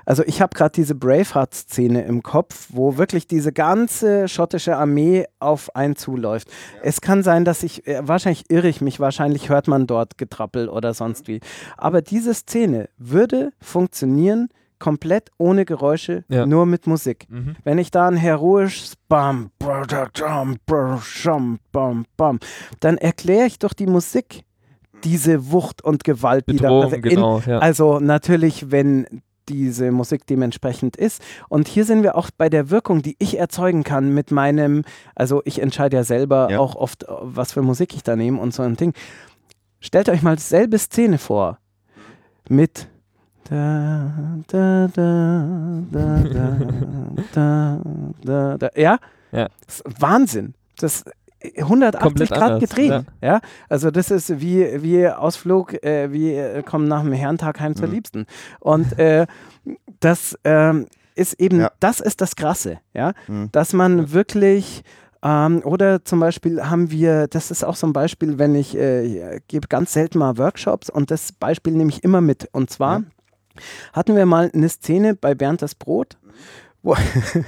Also 0.06 0.24
ich 0.26 0.42
habe 0.42 0.56
gerade 0.56 0.72
diese 0.72 0.96
Braveheart-Szene 0.96 2.04
im 2.04 2.24
Kopf, 2.24 2.68
wo 2.70 2.98
wirklich 2.98 3.28
diese 3.28 3.54
ganze 3.54 4.28
schottische 4.28 4.78
Armee 4.78 5.26
auf 5.40 5.76
einen 5.76 5.96
zuläuft. 5.96 6.50
Ja. 6.50 6.82
Es 6.84 7.02
kann 7.02 7.24
sein, 7.24 7.46
dass 7.46 7.64
ich, 7.64 7.88
äh, 7.88 8.08
wahrscheinlich 8.08 8.50
irre 8.50 8.68
ich 8.68 8.82
mich, 8.82 9.00
wahrscheinlich 9.00 9.50
hört 9.50 9.68
man 9.68 9.88
dort 9.88 10.18
Getrappel 10.18 10.70
oder 10.70 10.94
sonst 10.94 11.28
wie. 11.28 11.42
Aber 11.78 12.02
diese 12.02 12.34
Szene 12.34 12.90
würde 12.98 13.52
funktionieren, 13.62 14.50
komplett 14.80 15.30
ohne 15.38 15.66
Geräusche, 15.66 16.24
ja. 16.30 16.46
nur 16.46 16.66
mit 16.66 16.88
Musik. 16.88 17.28
Mhm. 17.30 17.56
Wenn 17.64 17.78
ich 17.78 17.92
da 17.92 18.08
ein 18.08 18.16
heroisches 18.16 18.96
Bam, 19.08 19.52
Bam, 21.72 22.06
Bam, 22.18 22.40
dann 22.80 22.98
erkläre 22.98 23.46
ich 23.46 23.60
doch 23.60 23.74
die 23.74 23.88
Musik 23.88 24.46
diese 25.04 25.52
Wucht 25.52 25.84
und 25.84 26.04
Gewalt, 26.04 26.46
die 26.50 26.58
da 26.58 26.70
also, 26.82 26.98
genau, 27.00 27.42
ja. 27.46 27.60
also 27.60 28.00
natürlich, 28.00 28.72
wenn 28.72 29.22
diese 29.50 29.92
Musik 29.92 30.26
dementsprechend 30.28 30.96
ist. 30.96 31.22
Und 31.50 31.68
hier 31.68 31.86
sind 31.86 32.04
wir 32.04 32.16
auch 32.16 32.30
bei 32.36 32.50
der 32.50 32.70
Wirkung, 32.70 33.02
die 33.02 33.16
ich 33.20 33.38
erzeugen 33.38 33.84
kann 33.84 34.14
mit 34.14 34.32
meinem, 34.32 34.84
also 35.16 35.42
ich 35.46 35.62
entscheide 35.62 35.98
ja 35.98 36.04
selber 36.04 36.50
ja. 36.52 36.60
auch 36.60 36.76
oft, 36.76 37.06
was 37.08 37.54
für 37.54 37.62
Musik 37.62 37.96
ich 37.96 38.04
da 38.04 38.16
nehme 38.16 38.40
und 38.40 38.54
so 38.54 38.64
ein 38.64 38.76
Ding. 38.76 38.94
Stellt 39.80 40.10
euch 40.10 40.22
mal 40.22 40.36
dieselbe 40.36 40.78
Szene 40.78 41.18
vor 41.18 41.58
mit 42.50 42.88
da, 43.50 44.12
da, 44.48 44.88
da, 44.88 45.82
da, 45.92 46.58
da, 47.34 47.82
da, 48.24 48.58
da, 48.58 48.70
ja? 48.76 49.00
Ja. 49.32 49.48
Wahnsinn. 50.00 50.54
Das 50.78 51.04
180 51.42 52.30
Grad 52.30 52.42
anders, 52.42 52.60
gedreht. 52.60 52.90
Ja. 52.90 53.04
ja. 53.22 53.42
also 53.70 53.92
das 53.92 54.12
ist 54.12 54.42
wie, 54.42 54.84
wie 54.84 55.08
Ausflug, 55.08 55.84
äh, 55.84 56.12
wie 56.12 56.34
äh, 56.34 56.64
kommen 56.64 56.88
nach 56.88 57.04
dem 57.04 57.14
Herrentag 57.14 57.60
heim 57.60 57.76
zur 57.76 57.88
mhm. 57.88 57.94
Liebsten. 57.94 58.26
Und 58.60 58.98
äh, 59.00 59.26
das 60.00 60.38
ähm, 60.44 60.88
ist 61.16 61.40
eben, 61.40 61.62
ja. 61.62 61.72
das 61.80 62.00
ist 62.00 62.22
das 62.22 62.36
Krasse, 62.36 62.80
ja, 62.94 63.14
mhm. 63.28 63.50
dass 63.52 63.74
man 63.74 64.12
wirklich 64.12 64.84
ähm, 65.22 65.62
oder 65.66 66.06
zum 66.06 66.20
Beispiel 66.20 66.64
haben 66.70 66.92
wir, 66.92 67.28
das 67.28 67.52
ist 67.52 67.64
auch 67.64 67.76
so 67.76 67.88
ein 67.88 67.94
Beispiel, 67.94 68.40
wenn 68.40 68.56
ich 68.56 68.76
äh, 68.78 69.42
gebe 69.48 69.68
ganz 69.68 69.94
selten 69.94 70.20
mal 70.20 70.38
Workshops 70.38 70.90
und 70.90 71.12
das 71.12 71.32
Beispiel 71.34 71.74
nehme 71.74 71.90
ich 71.90 72.04
immer 72.04 72.22
mit. 72.22 72.48
Und 72.54 72.70
zwar 72.70 73.00
ja. 73.00 73.06
hatten 73.94 74.16
wir 74.16 74.26
mal 74.26 74.50
eine 74.54 74.70
Szene 74.70 75.16
bei 75.16 75.36
Bernd 75.36 75.62
das 75.62 75.76
Brot, 75.76 76.18
wo, 76.84 76.96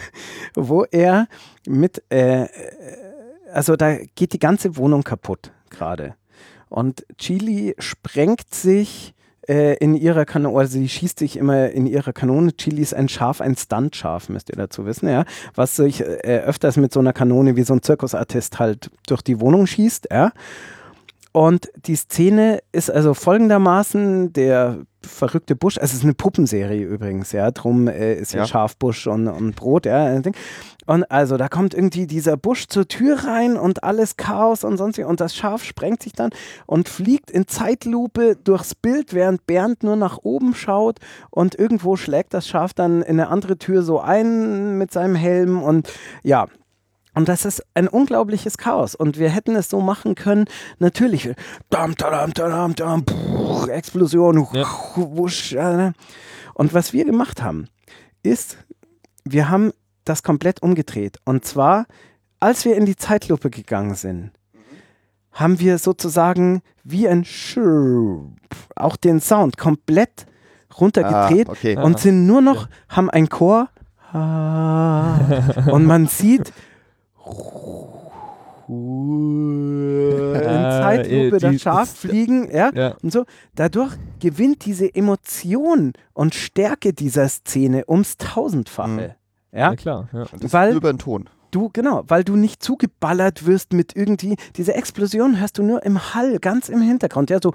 wo 0.55 0.83
er 0.83 1.27
mit 1.65 2.03
äh, 2.09 2.47
also 3.53 3.75
da 3.75 3.97
geht 4.15 4.33
die 4.33 4.39
ganze 4.39 4.77
Wohnung 4.77 5.03
kaputt 5.03 5.51
gerade. 5.69 6.15
Und 6.69 7.05
Chili 7.17 7.75
sprengt 7.79 8.53
sich 8.53 9.13
äh, 9.47 9.75
in 9.77 9.95
ihrer 9.95 10.25
Kanone, 10.25 10.57
also 10.57 10.73
sie 10.73 10.87
schießt 10.87 11.19
sich 11.19 11.35
immer 11.35 11.69
in 11.69 11.85
ihrer 11.85 12.13
Kanone. 12.13 12.55
Chili 12.55 12.81
ist 12.81 12.93
ein 12.93 13.09
Schaf, 13.09 13.41
ein 13.41 13.55
Stunt-Schaf, 13.55 14.29
müsst 14.29 14.49
ihr 14.49 14.55
dazu 14.55 14.85
wissen, 14.85 15.09
ja. 15.09 15.25
Was 15.55 15.75
sich 15.75 16.01
äh, 16.01 16.41
öfters 16.45 16.77
mit 16.77 16.93
so 16.93 16.99
einer 16.99 17.13
Kanone 17.13 17.55
wie 17.55 17.63
so 17.63 17.73
ein 17.73 17.81
Zirkusartist 17.81 18.59
halt 18.59 18.89
durch 19.07 19.21
die 19.21 19.39
Wohnung 19.39 19.67
schießt, 19.67 20.07
ja. 20.11 20.31
Und 21.33 21.71
die 21.85 21.95
Szene 21.95 22.59
ist 22.73 22.91
also 22.91 23.13
folgendermaßen, 23.13 24.33
der 24.33 24.79
verrückte 25.01 25.55
Busch, 25.55 25.77
also 25.77 25.91
es 25.91 25.99
ist 25.99 26.03
eine 26.03 26.13
Puppenserie 26.13 26.83
übrigens, 26.83 27.31
ja, 27.31 27.49
drum 27.51 27.87
äh, 27.87 28.15
ist 28.15 28.33
ja, 28.33 28.41
ja 28.41 28.45
Schafbusch 28.45 29.07
und, 29.07 29.27
und 29.27 29.55
Brot, 29.55 29.85
ja. 29.85 30.21
Und 30.85 31.09
also 31.09 31.37
da 31.37 31.47
kommt 31.47 31.73
irgendwie 31.73 32.05
dieser 32.05 32.37
Busch 32.37 32.67
zur 32.67 32.87
Tür 32.87 33.23
rein 33.23 33.55
und 33.55 33.83
alles 33.83 34.17
Chaos 34.17 34.63
und 34.63 34.77
sonst 34.77 34.99
und 34.99 35.21
das 35.21 35.35
Schaf 35.35 35.63
sprengt 35.63 36.03
sich 36.03 36.13
dann 36.13 36.31
und 36.65 36.89
fliegt 36.89 37.31
in 37.31 37.47
Zeitlupe 37.47 38.35
durchs 38.35 38.75
Bild, 38.75 39.13
während 39.13 39.47
Bernd 39.47 39.83
nur 39.83 39.95
nach 39.95 40.19
oben 40.21 40.53
schaut 40.53 40.99
und 41.29 41.55
irgendwo 41.55 41.95
schlägt 41.95 42.33
das 42.33 42.47
Schaf 42.47 42.73
dann 42.73 43.01
in 43.01 43.19
eine 43.19 43.29
andere 43.29 43.57
Tür 43.57 43.83
so 43.83 43.99
ein 44.01 44.77
mit 44.77 44.91
seinem 44.91 45.15
Helm 45.15 45.63
und 45.63 45.91
ja, 46.23 46.47
und 47.13 47.27
das 47.27 47.45
ist 47.45 47.63
ein 47.73 47.87
unglaubliches 47.87 48.57
Chaos. 48.57 48.95
Und 48.95 49.19
wir 49.19 49.29
hätten 49.29 49.55
es 49.55 49.69
so 49.69 49.81
machen 49.81 50.15
können, 50.15 50.45
natürlich, 50.79 51.29
dam, 51.69 51.95
dam, 51.95 52.33
dam, 52.33 52.75
dam, 52.75 53.03
pff, 53.05 53.67
Explosion, 53.67 54.47
ja. 54.53 54.65
wusch. 54.95 55.55
Und 56.53 56.73
was 56.73 56.93
wir 56.93 57.05
gemacht 57.05 57.41
haben, 57.41 57.67
ist, 58.23 58.57
wir 59.25 59.49
haben 59.49 59.71
das 60.05 60.23
komplett 60.23 60.61
umgedreht. 60.61 61.19
Und 61.25 61.45
zwar, 61.45 61.85
als 62.39 62.65
wir 62.65 62.75
in 62.75 62.85
die 62.85 62.95
Zeitlupe 62.95 63.49
gegangen 63.49 63.95
sind, 63.95 64.31
haben 65.33 65.59
wir 65.59 65.77
sozusagen 65.77 66.61
wie 66.83 67.07
ein 67.07 67.23
Schurp 67.23 68.31
auch 68.75 68.95
den 68.95 69.19
Sound 69.21 69.57
komplett 69.57 70.25
runtergedreht 70.79 71.47
Ah, 71.49 71.51
okay. 71.51 71.77
und 71.77 71.99
sind 71.99 72.25
nur 72.25 72.41
noch, 72.41 72.67
haben 72.89 73.09
ein 73.09 73.29
Chor 73.29 73.69
ah, 74.13 75.19
und 75.71 75.85
man 75.85 76.07
sieht 76.07 76.51
in 78.67 80.41
Ah, 80.47 80.81
Zeitlupe 80.81 81.35
äh, 81.35 81.39
das 81.39 81.61
Schaf 81.61 81.89
fliegen, 81.89 82.49
ja, 82.51 82.71
Ja. 82.73 82.95
und 83.01 83.11
so. 83.11 83.25
Dadurch 83.55 83.93
gewinnt 84.19 84.65
diese 84.65 84.93
Emotion 84.93 85.93
und 86.13 86.35
Stärke 86.35 86.93
dieser 86.93 87.27
Szene 87.27 87.83
ums 87.87 88.17
Tausendfache. 88.17 89.15
Ja, 89.51 89.59
Ja, 89.71 89.75
klar. 89.75 90.09
Ja. 90.13 90.25
Das 90.39 90.53
weil- 90.53 90.75
über 90.75 90.93
den 90.93 90.99
Ton. 90.99 91.29
du, 91.51 91.69
genau, 91.73 92.03
weil 92.07 92.23
du 92.23 92.37
nicht 92.37 92.63
zugeballert 92.63 93.45
wirst 93.45 93.73
mit 93.73 93.93
irgendwie, 93.95 94.37
diese 94.55 94.73
Explosion 94.73 95.39
hörst 95.39 95.57
du 95.57 95.63
nur 95.63 95.83
im 95.85 96.13
Hall, 96.15 96.39
ganz 96.39 96.69
im 96.69 96.81
Hintergrund, 96.81 97.29
ja, 97.29 97.39
so. 97.43 97.53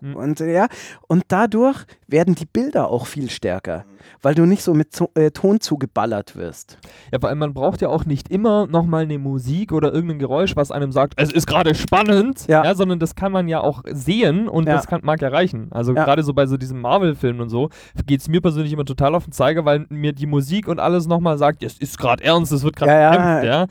Mhm. 0.00 0.14
Und 0.16 0.40
ja, 0.40 0.66
und 1.08 1.24
dadurch 1.28 1.84
werden 2.06 2.34
die 2.34 2.44
Bilder 2.46 2.90
auch 2.90 3.06
viel 3.06 3.30
stärker, 3.30 3.84
weil 4.22 4.34
du 4.34 4.44
nicht 4.44 4.62
so 4.62 4.74
mit 4.74 4.94
Zo 4.94 5.10
äh, 5.14 5.30
Ton 5.30 5.60
zugeballert 5.60 6.36
wirst. 6.36 6.78
Ja, 7.12 7.18
allem, 7.18 7.38
man 7.38 7.54
braucht 7.54 7.80
ja 7.80 7.88
auch 7.88 8.04
nicht 8.04 8.28
immer 8.30 8.66
nochmal 8.66 9.04
eine 9.04 9.18
Musik 9.18 9.72
oder 9.72 9.92
irgendein 9.92 10.18
Geräusch, 10.18 10.54
was 10.54 10.70
einem 10.70 10.92
sagt, 10.92 11.14
es 11.16 11.32
ist 11.32 11.46
gerade 11.46 11.74
spannend, 11.74 12.46
Ja. 12.46 12.74
sondern 12.74 12.98
das 12.98 13.14
kann 13.14 13.32
man 13.32 13.48
ja 13.48 13.60
auch 13.60 13.82
sehen 13.90 14.48
und 14.48 14.66
Ja. 14.66 14.74
das 14.74 14.86
kann, 14.86 15.00
mag 15.02 15.22
erreichen. 15.22 15.68
Also 15.70 15.94
Ja. 15.94 16.04
gerade 16.04 16.22
so 16.22 16.34
bei 16.34 16.46
so 16.46 16.56
diesem 16.56 16.80
Marvel-Film 16.80 17.40
und 17.40 17.48
so 17.48 17.70
geht 18.06 18.20
es 18.20 18.28
mir 18.28 18.40
persönlich 18.42 18.72
immer 18.72 18.84
total 18.84 19.14
auf 19.14 19.24
den 19.24 19.32
Zeiger, 19.32 19.64
weil 19.64 19.86
mir 19.88 20.12
die 20.12 20.26
Musik 20.26 20.68
und 20.68 20.78
alles 20.78 21.06
nochmal 21.06 21.38
sagt, 21.38 21.62
es 21.62 21.78
ist 21.78 21.98
gerade 21.98 22.22
ernst, 22.22 22.52
es 22.52 22.62
wird 22.62 22.76
gerade 22.76 22.92
Ja, 22.92 23.00
ja. 23.00 23.10
gekämpft, 23.12 23.44
ja. 23.44 23.66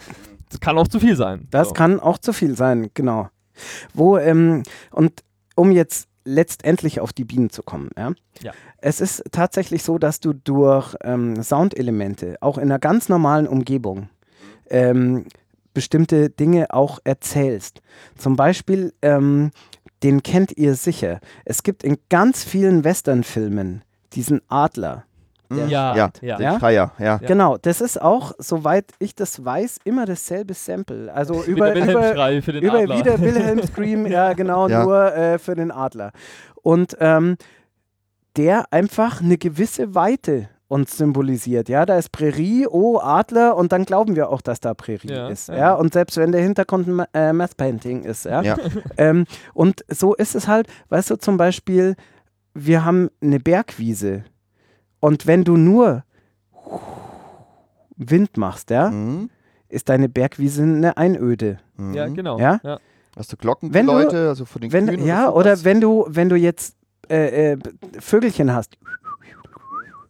Das 0.50 0.60
kann 0.60 0.78
auch 0.78 0.88
zu 0.88 1.00
viel 1.00 1.16
sein. 1.16 1.48
Das 1.52 1.70
so. 1.70 1.74
kann 1.74 2.00
auch 2.00 2.18
zu 2.18 2.34
viel 2.34 2.56
sein, 2.56 2.90
genau. 2.94 3.30
Wo, 3.94 4.18
ähm, 4.18 4.64
und 4.92 5.24
um 5.56 5.72
jetzt 5.72 6.08
letztendlich 6.26 7.00
auf 7.00 7.14
die 7.14 7.24
Bienen 7.24 7.50
zu 7.50 7.64
kommen, 7.64 7.90
ja. 7.98 8.12
Ja. 8.42 8.52
Es 8.80 9.00
ist 9.00 9.24
tatsächlich 9.32 9.84
so, 9.84 9.98
dass 9.98 10.20
du 10.20 10.34
durch 10.34 10.96
ähm, 11.04 11.42
Soundelemente, 11.42 12.38
auch 12.42 12.58
in 12.58 12.64
einer 12.66 12.80
ganz 12.80 13.08
normalen 13.08 13.48
Umgebung, 13.48 14.10
ähm, 14.70 15.26
bestimmte 15.74 16.30
Dinge 16.30 16.74
auch 16.74 17.00
erzählst. 17.04 17.82
Zum 18.18 18.36
Beispiel, 18.36 18.94
ähm, 19.02 19.52
den 20.04 20.24
kennt 20.24 20.58
ihr 20.58 20.76
sicher. 20.76 21.20
Es 21.46 21.64
gibt 21.64 21.84
in 21.84 21.98
ganz 22.10 22.44
vielen 22.44 22.84
Westernfilmen 22.84 23.84
diesen 24.14 24.42
Adler. 24.48 25.06
Mhm. 25.50 25.70
Ja, 25.70 25.96
ja, 25.96 26.10
ja. 26.22 26.40
Ja? 26.40 26.58
Kreier, 26.60 26.92
ja. 26.98 27.06
Ja. 27.06 27.18
Genau, 27.18 27.58
das 27.58 27.82
ist 27.82 28.02
auch, 28.02 28.34
soweit 28.38 28.86
ich 29.00 29.16
das 29.16 29.44
weiß, 29.44 29.78
immer 29.84 30.06
dasselbe 30.06 30.54
Sample. 30.54 31.14
Also 31.14 31.44
über, 31.48 31.74
Wie 31.76 31.82
der 31.82 31.92
über, 31.92 32.42
für 32.42 32.52
den 32.54 32.64
über 32.64 32.80
Adler. 32.80 32.98
wieder 33.00 33.20
Wilhelm 33.22 33.62
Scream, 33.66 34.06
ja 34.08 34.34
genau, 34.34 34.68
Ja. 34.68 34.84
nur 34.84 35.16
äh, 35.16 35.38
für 35.40 35.56
den 35.56 35.72
Adler. 35.72 36.12
Und 36.62 36.98
ähm, 37.00 37.38
der 38.38 38.66
einfach 38.74 39.22
eine 39.22 39.38
gewisse 39.38 39.96
Weite 39.96 40.50
uns 40.68 40.98
symbolisiert. 40.98 41.70
Ja, 41.70 41.86
da 41.86 41.96
ist 41.98 42.12
Prärie, 42.12 42.66
oh 42.68 42.98
Adler 43.00 43.56
und 43.56 43.72
dann 43.72 43.86
glauben 43.86 44.16
wir 44.16 44.30
auch, 44.30 44.42
dass 44.42 44.60
da 44.60 44.74
Prärie 44.74 45.10
Ja, 45.14 45.28
ist. 45.30 45.48
ja. 45.48 45.56
Ja. 45.56 45.74
und 45.76 45.94
selbst 45.94 46.18
wenn 46.18 46.32
der 46.32 46.42
Hintergrund 46.42 46.88
ein 46.88 47.06
äh, 47.14 47.34
Math 47.34 47.56
Painting 47.56 48.04
ist. 48.04 48.26
Ja. 48.26 48.42
Ja. 48.42 48.58
Ähm, 48.98 49.26
und 49.54 49.86
so 49.90 50.16
ist 50.16 50.34
es 50.36 50.48
halt, 50.48 50.68
weißt 50.90 51.12
du, 51.12 51.18
zum 51.18 51.38
Beispiel, 51.38 51.96
wir 52.56 52.84
haben 52.84 53.10
eine 53.22 53.40
Bergwiese 53.40 54.24
und 55.06 55.28
wenn 55.28 55.44
du 55.44 55.56
nur 55.58 56.04
Wind 57.98 58.38
machst, 58.38 58.70
ja, 58.70 58.90
Mhm. 58.90 59.30
ist 59.70 59.90
deine 59.90 60.10
Bergwiese 60.10 60.64
eine 60.64 60.98
Einöde. 60.98 61.60
Mhm. 61.78 61.94
Ja, 61.94 62.08
genau. 62.08 62.40
Ja? 62.40 62.60
Ja. 62.64 62.80
Hast 63.18 63.32
du 63.32 63.38
Wenn 63.38 63.86
du- 63.86 63.94
Glockengeläute, 63.94 64.28
also 64.30 64.46
von 64.46 64.62
den 64.62 64.72
Wenn, 64.74 64.88
Kühen 64.88 65.06
ja, 65.06 65.28
sowas? 65.28 65.36
oder 65.36 65.64
wenn 65.64 65.80
du, 65.82 66.06
wenn 66.10 66.30
du 66.30 66.36
jetzt 66.36 66.76
äh, 67.10 67.52
äh, 67.54 67.58
Vögelchen 68.00 68.52
hast 68.54 68.78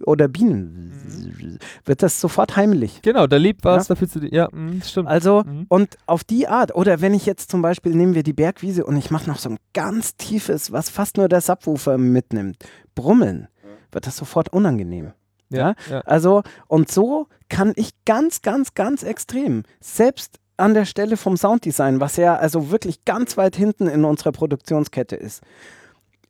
oder 0.05 0.27
Bienen, 0.29 1.59
wird 1.83 2.01
das 2.01 2.19
sofort 2.21 2.55
heimlich. 2.55 3.01
Genau, 3.01 3.27
da 3.27 3.35
lebt 3.37 3.63
was, 3.65 3.87
Ja. 3.89 3.93
da 3.95 3.99
fühlst 3.99 4.15
du 4.15 4.19
dich, 4.21 4.31
ja, 4.31 4.47
mh, 4.51 4.83
stimmt. 4.85 5.07
Also, 5.09 5.43
Mhm. 5.45 5.65
und 5.67 5.97
auf 6.05 6.23
die 6.23 6.47
Art, 6.47 6.73
oder 6.73 7.01
wenn 7.01 7.13
ich 7.13 7.25
jetzt 7.25 7.51
zum 7.51 7.61
Beispiel, 7.61 7.93
nehmen 7.95 8.15
wir 8.15 8.23
die 8.23 8.33
Bergwiese 8.33 8.85
und 8.85 8.95
ich 8.97 9.11
mache 9.11 9.29
noch 9.29 9.37
so 9.39 9.49
ein 9.49 9.57
ganz 9.73 10.15
tiefes, 10.15 10.71
was 10.71 10.89
fast 10.89 11.17
nur 11.17 11.27
der 11.27 11.41
Subwoofer 11.41 11.97
mitnimmt, 11.97 12.57
Brummeln, 12.95 13.47
wird 13.95 14.05
das 14.05 14.17
sofort 14.17 14.49
unangenehm. 14.53 15.13
ja, 15.49 15.75
ja. 15.89 16.01
Also, 16.01 16.43
und 16.67 16.91
so 16.91 17.27
kann 17.49 17.73
ich 17.75 17.91
ganz, 18.05 18.41
ganz, 18.41 18.75
ganz 18.75 19.03
extrem, 19.03 19.63
selbst 19.79 20.39
an 20.57 20.73
der 20.73 20.85
Stelle 20.85 21.17
vom 21.17 21.37
Sounddesign, 21.37 21.99
was 21.99 22.15
ja 22.17 22.35
also 22.35 22.71
wirklich 22.71 23.05
ganz 23.05 23.37
weit 23.37 23.55
hinten 23.55 23.87
in 23.87 24.05
unserer 24.05 24.31
Produktionskette 24.31 25.15
ist, 25.15 25.41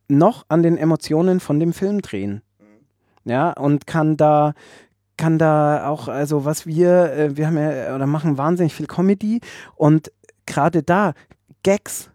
noch 0.08 0.44
an 0.48 0.62
den 0.62 0.78
Emotionen 0.78 1.40
von 1.40 1.60
dem 1.60 1.72
Film 1.72 2.00
drehen. 2.02 2.42
Ja, 3.24 3.50
und 3.52 3.86
kann 3.86 4.16
da 4.16 4.54
kann 5.16 5.38
da 5.38 5.88
auch, 5.88 6.08
also 6.08 6.44
was 6.44 6.66
wir, 6.66 7.12
äh, 7.12 7.36
wir 7.36 7.46
haben 7.46 7.56
ja 7.56 7.94
oder 7.94 8.06
machen 8.06 8.36
wahnsinnig 8.36 8.74
viel 8.74 8.86
Comedy 8.86 9.40
und 9.74 10.12
gerade 10.44 10.82
da 10.82 11.14
Gags 11.62 12.10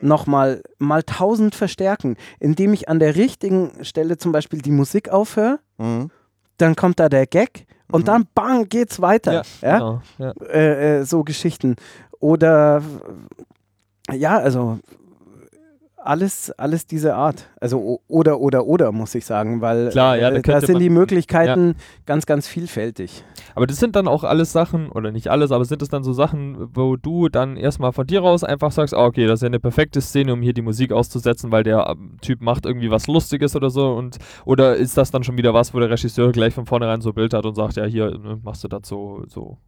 nochmal 0.00 0.62
mal 0.78 1.02
tausend 1.02 1.54
verstärken, 1.54 2.16
indem 2.38 2.72
ich 2.72 2.88
an 2.88 2.98
der 2.98 3.16
richtigen 3.16 3.84
Stelle 3.84 4.18
zum 4.18 4.32
Beispiel 4.32 4.60
die 4.60 4.70
Musik 4.70 5.08
aufhöre 5.08 5.58
Mhm. 5.78 6.10
dann 6.58 6.74
kommt 6.76 6.98
da 7.00 7.08
der 7.08 7.26
Gag 7.26 7.66
und 7.92 8.02
Mhm. 8.02 8.06
dann 8.06 8.26
bang 8.34 8.68
geht's 8.68 9.00
weiter. 9.00 9.32
Ja, 9.32 9.42
Ja, 9.62 9.78
Genau, 9.78 10.02
ja. 10.18 10.32
Äh, 10.48 10.98
äh, 11.00 11.04
so 11.04 11.22
Geschichten. 11.24 11.76
Oder 12.18 12.82
ja, 14.12 14.38
also 14.38 14.78
alles, 15.96 16.50
alles 16.52 16.86
diese 16.86 17.14
Art. 17.14 17.48
Also 17.60 18.00
oder, 18.06 18.40
oder, 18.40 18.66
oder, 18.66 18.92
muss 18.92 19.14
ich 19.14 19.24
sagen, 19.24 19.60
weil 19.60 19.90
Klar, 19.90 20.16
ja, 20.16 20.30
da 20.30 20.36
äh, 20.36 20.42
da 20.42 20.52
könnte 20.52 20.66
sind 20.66 20.78
die 20.78 20.90
Möglichkeiten 20.90 21.74
ganz, 22.06 22.26
ganz 22.26 22.46
vielfältig. 22.46 23.24
Aber 23.54 23.66
das 23.66 23.78
sind 23.78 23.96
dann 23.96 24.06
auch 24.06 24.22
alles 24.22 24.52
Sachen, 24.52 24.90
oder 24.90 25.10
nicht 25.10 25.28
alles, 25.28 25.50
aber 25.50 25.64
sind 25.64 25.82
es 25.82 25.88
dann 25.88 26.04
so 26.04 26.12
Sachen, 26.12 26.68
wo 26.74 26.96
du 26.96 27.28
dann 27.28 27.56
erstmal 27.56 27.92
von 27.92 28.06
dir 28.06 28.20
raus 28.20 28.44
einfach 28.44 28.70
sagst, 28.70 28.94
ah, 28.94 29.04
okay, 29.04 29.26
das 29.26 29.38
ist 29.38 29.42
ja 29.42 29.46
eine 29.46 29.60
perfekte 29.60 30.00
Szene, 30.00 30.32
um 30.32 30.42
hier 30.42 30.52
die 30.52 30.62
Musik 30.62 30.92
auszusetzen, 30.92 31.50
weil 31.50 31.62
der 31.62 31.86
ähm, 31.88 32.18
Typ 32.20 32.40
macht 32.40 32.66
irgendwie 32.66 32.90
was 32.90 33.06
Lustiges 33.06 33.56
oder 33.56 33.70
so 33.70 33.92
und 33.92 34.18
oder 34.44 34.76
ist 34.76 34.96
das 34.96 35.10
dann 35.10 35.24
schon 35.24 35.36
wieder 35.38 35.54
was, 35.54 35.74
wo 35.74 35.80
der 35.80 35.90
Regisseur 35.90 36.32
gleich 36.32 36.54
von 36.54 36.66
vornherein 36.66 37.00
so 37.00 37.10
ein 37.10 37.14
Bild 37.14 37.34
hat 37.34 37.46
und 37.46 37.54
sagt, 37.54 37.76
ja, 37.76 37.84
hier 37.84 38.18
ne, 38.18 38.38
machst 38.42 38.62
du 38.64 38.68
das 38.68 38.82
so, 38.84 39.24
so. 39.26 39.58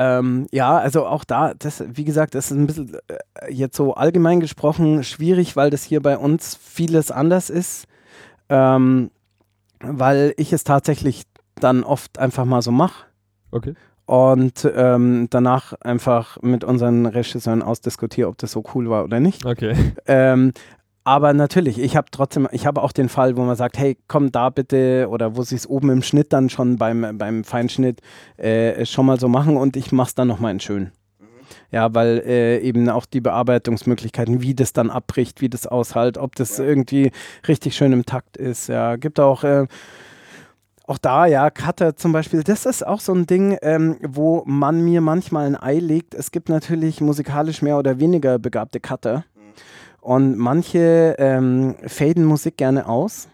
Ähm, 0.00 0.46
ja, 0.52 0.78
also 0.78 1.06
auch 1.06 1.24
da, 1.24 1.54
das, 1.54 1.82
wie 1.88 2.04
gesagt, 2.04 2.36
das 2.36 2.52
ist 2.52 2.56
ein 2.56 2.66
bisschen 2.68 2.96
äh, 3.08 3.52
jetzt 3.52 3.76
so 3.76 3.94
allgemein 3.94 4.38
gesprochen 4.38 5.02
schwierig, 5.02 5.56
weil 5.56 5.70
das 5.70 5.82
hier 5.82 6.00
bei 6.00 6.16
uns 6.16 6.54
vieles 6.54 7.10
anders 7.10 7.50
ist. 7.50 7.86
Ähm, 8.48 9.10
weil 9.80 10.34
ich 10.36 10.52
es 10.52 10.62
tatsächlich 10.62 11.24
dann 11.56 11.82
oft 11.82 12.18
einfach 12.18 12.44
mal 12.44 12.62
so 12.62 12.70
mache. 12.70 13.06
Okay. 13.50 13.74
und 14.08 14.70
ähm, 14.74 15.26
danach 15.30 15.74
einfach 15.80 16.40
mit 16.40 16.64
unseren 16.64 17.04
Regisseuren 17.04 17.62
ausdiskutiere, 17.62 18.28
ob 18.28 18.38
das 18.38 18.52
so 18.52 18.64
cool 18.74 18.88
war 18.88 19.04
oder 19.04 19.20
nicht. 19.20 19.44
Okay. 19.44 19.74
Aber 21.08 21.32
natürlich, 21.32 21.78
ich 21.78 21.96
habe 21.96 22.08
trotzdem, 22.10 22.46
ich 22.52 22.66
habe 22.66 22.82
auch 22.82 22.92
den 22.92 23.08
Fall, 23.08 23.38
wo 23.38 23.42
man 23.42 23.56
sagt, 23.56 23.78
hey, 23.78 23.96
komm 24.08 24.30
da 24.30 24.50
bitte, 24.50 25.08
oder 25.08 25.36
wo 25.36 25.42
sie 25.42 25.54
es 25.54 25.66
oben 25.66 25.88
im 25.88 26.02
Schnitt 26.02 26.34
dann 26.34 26.50
schon 26.50 26.76
beim, 26.76 27.16
beim 27.16 27.44
Feinschnitt 27.44 28.02
äh, 28.36 28.84
schon 28.84 29.06
mal 29.06 29.18
so 29.18 29.26
machen 29.26 29.56
und 29.56 29.74
ich 29.78 29.90
mache 29.90 30.08
es 30.08 30.14
dann 30.14 30.28
nochmal 30.28 30.52
in 30.52 30.60
schön. 30.60 30.92
Ja, 31.70 31.94
weil 31.94 32.22
äh, 32.26 32.58
eben 32.58 32.90
auch 32.90 33.06
die 33.06 33.22
Bearbeitungsmöglichkeiten, 33.22 34.42
wie 34.42 34.54
das 34.54 34.74
dann 34.74 34.90
abbricht, 34.90 35.40
wie 35.40 35.48
das 35.48 35.66
aushält, 35.66 36.18
ob 36.18 36.36
das 36.36 36.58
irgendwie 36.58 37.10
richtig 37.48 37.74
schön 37.74 37.94
im 37.94 38.04
Takt 38.04 38.36
ist. 38.36 38.68
Ja, 38.68 38.96
gibt 38.96 39.18
auch, 39.18 39.44
äh, 39.44 39.66
auch 40.86 40.98
da, 40.98 41.24
ja, 41.24 41.48
Cutter 41.48 41.96
zum 41.96 42.12
Beispiel, 42.12 42.42
das 42.42 42.66
ist 42.66 42.86
auch 42.86 43.00
so 43.00 43.14
ein 43.14 43.24
Ding, 43.26 43.56
ähm, 43.62 43.96
wo 44.06 44.42
man 44.44 44.84
mir 44.84 45.00
manchmal 45.00 45.46
ein 45.46 45.56
Ei 45.56 45.78
legt. 45.78 46.14
Es 46.14 46.32
gibt 46.32 46.50
natürlich 46.50 47.00
musikalisch 47.00 47.62
mehr 47.62 47.78
oder 47.78 47.98
weniger 47.98 48.38
begabte 48.38 48.78
Cutter. 48.78 49.24
Und 50.00 50.38
manche 50.38 51.16
ähm, 51.18 51.74
faden 51.86 52.24
Musik 52.24 52.56
gerne 52.56 52.88
aus. 52.88 53.28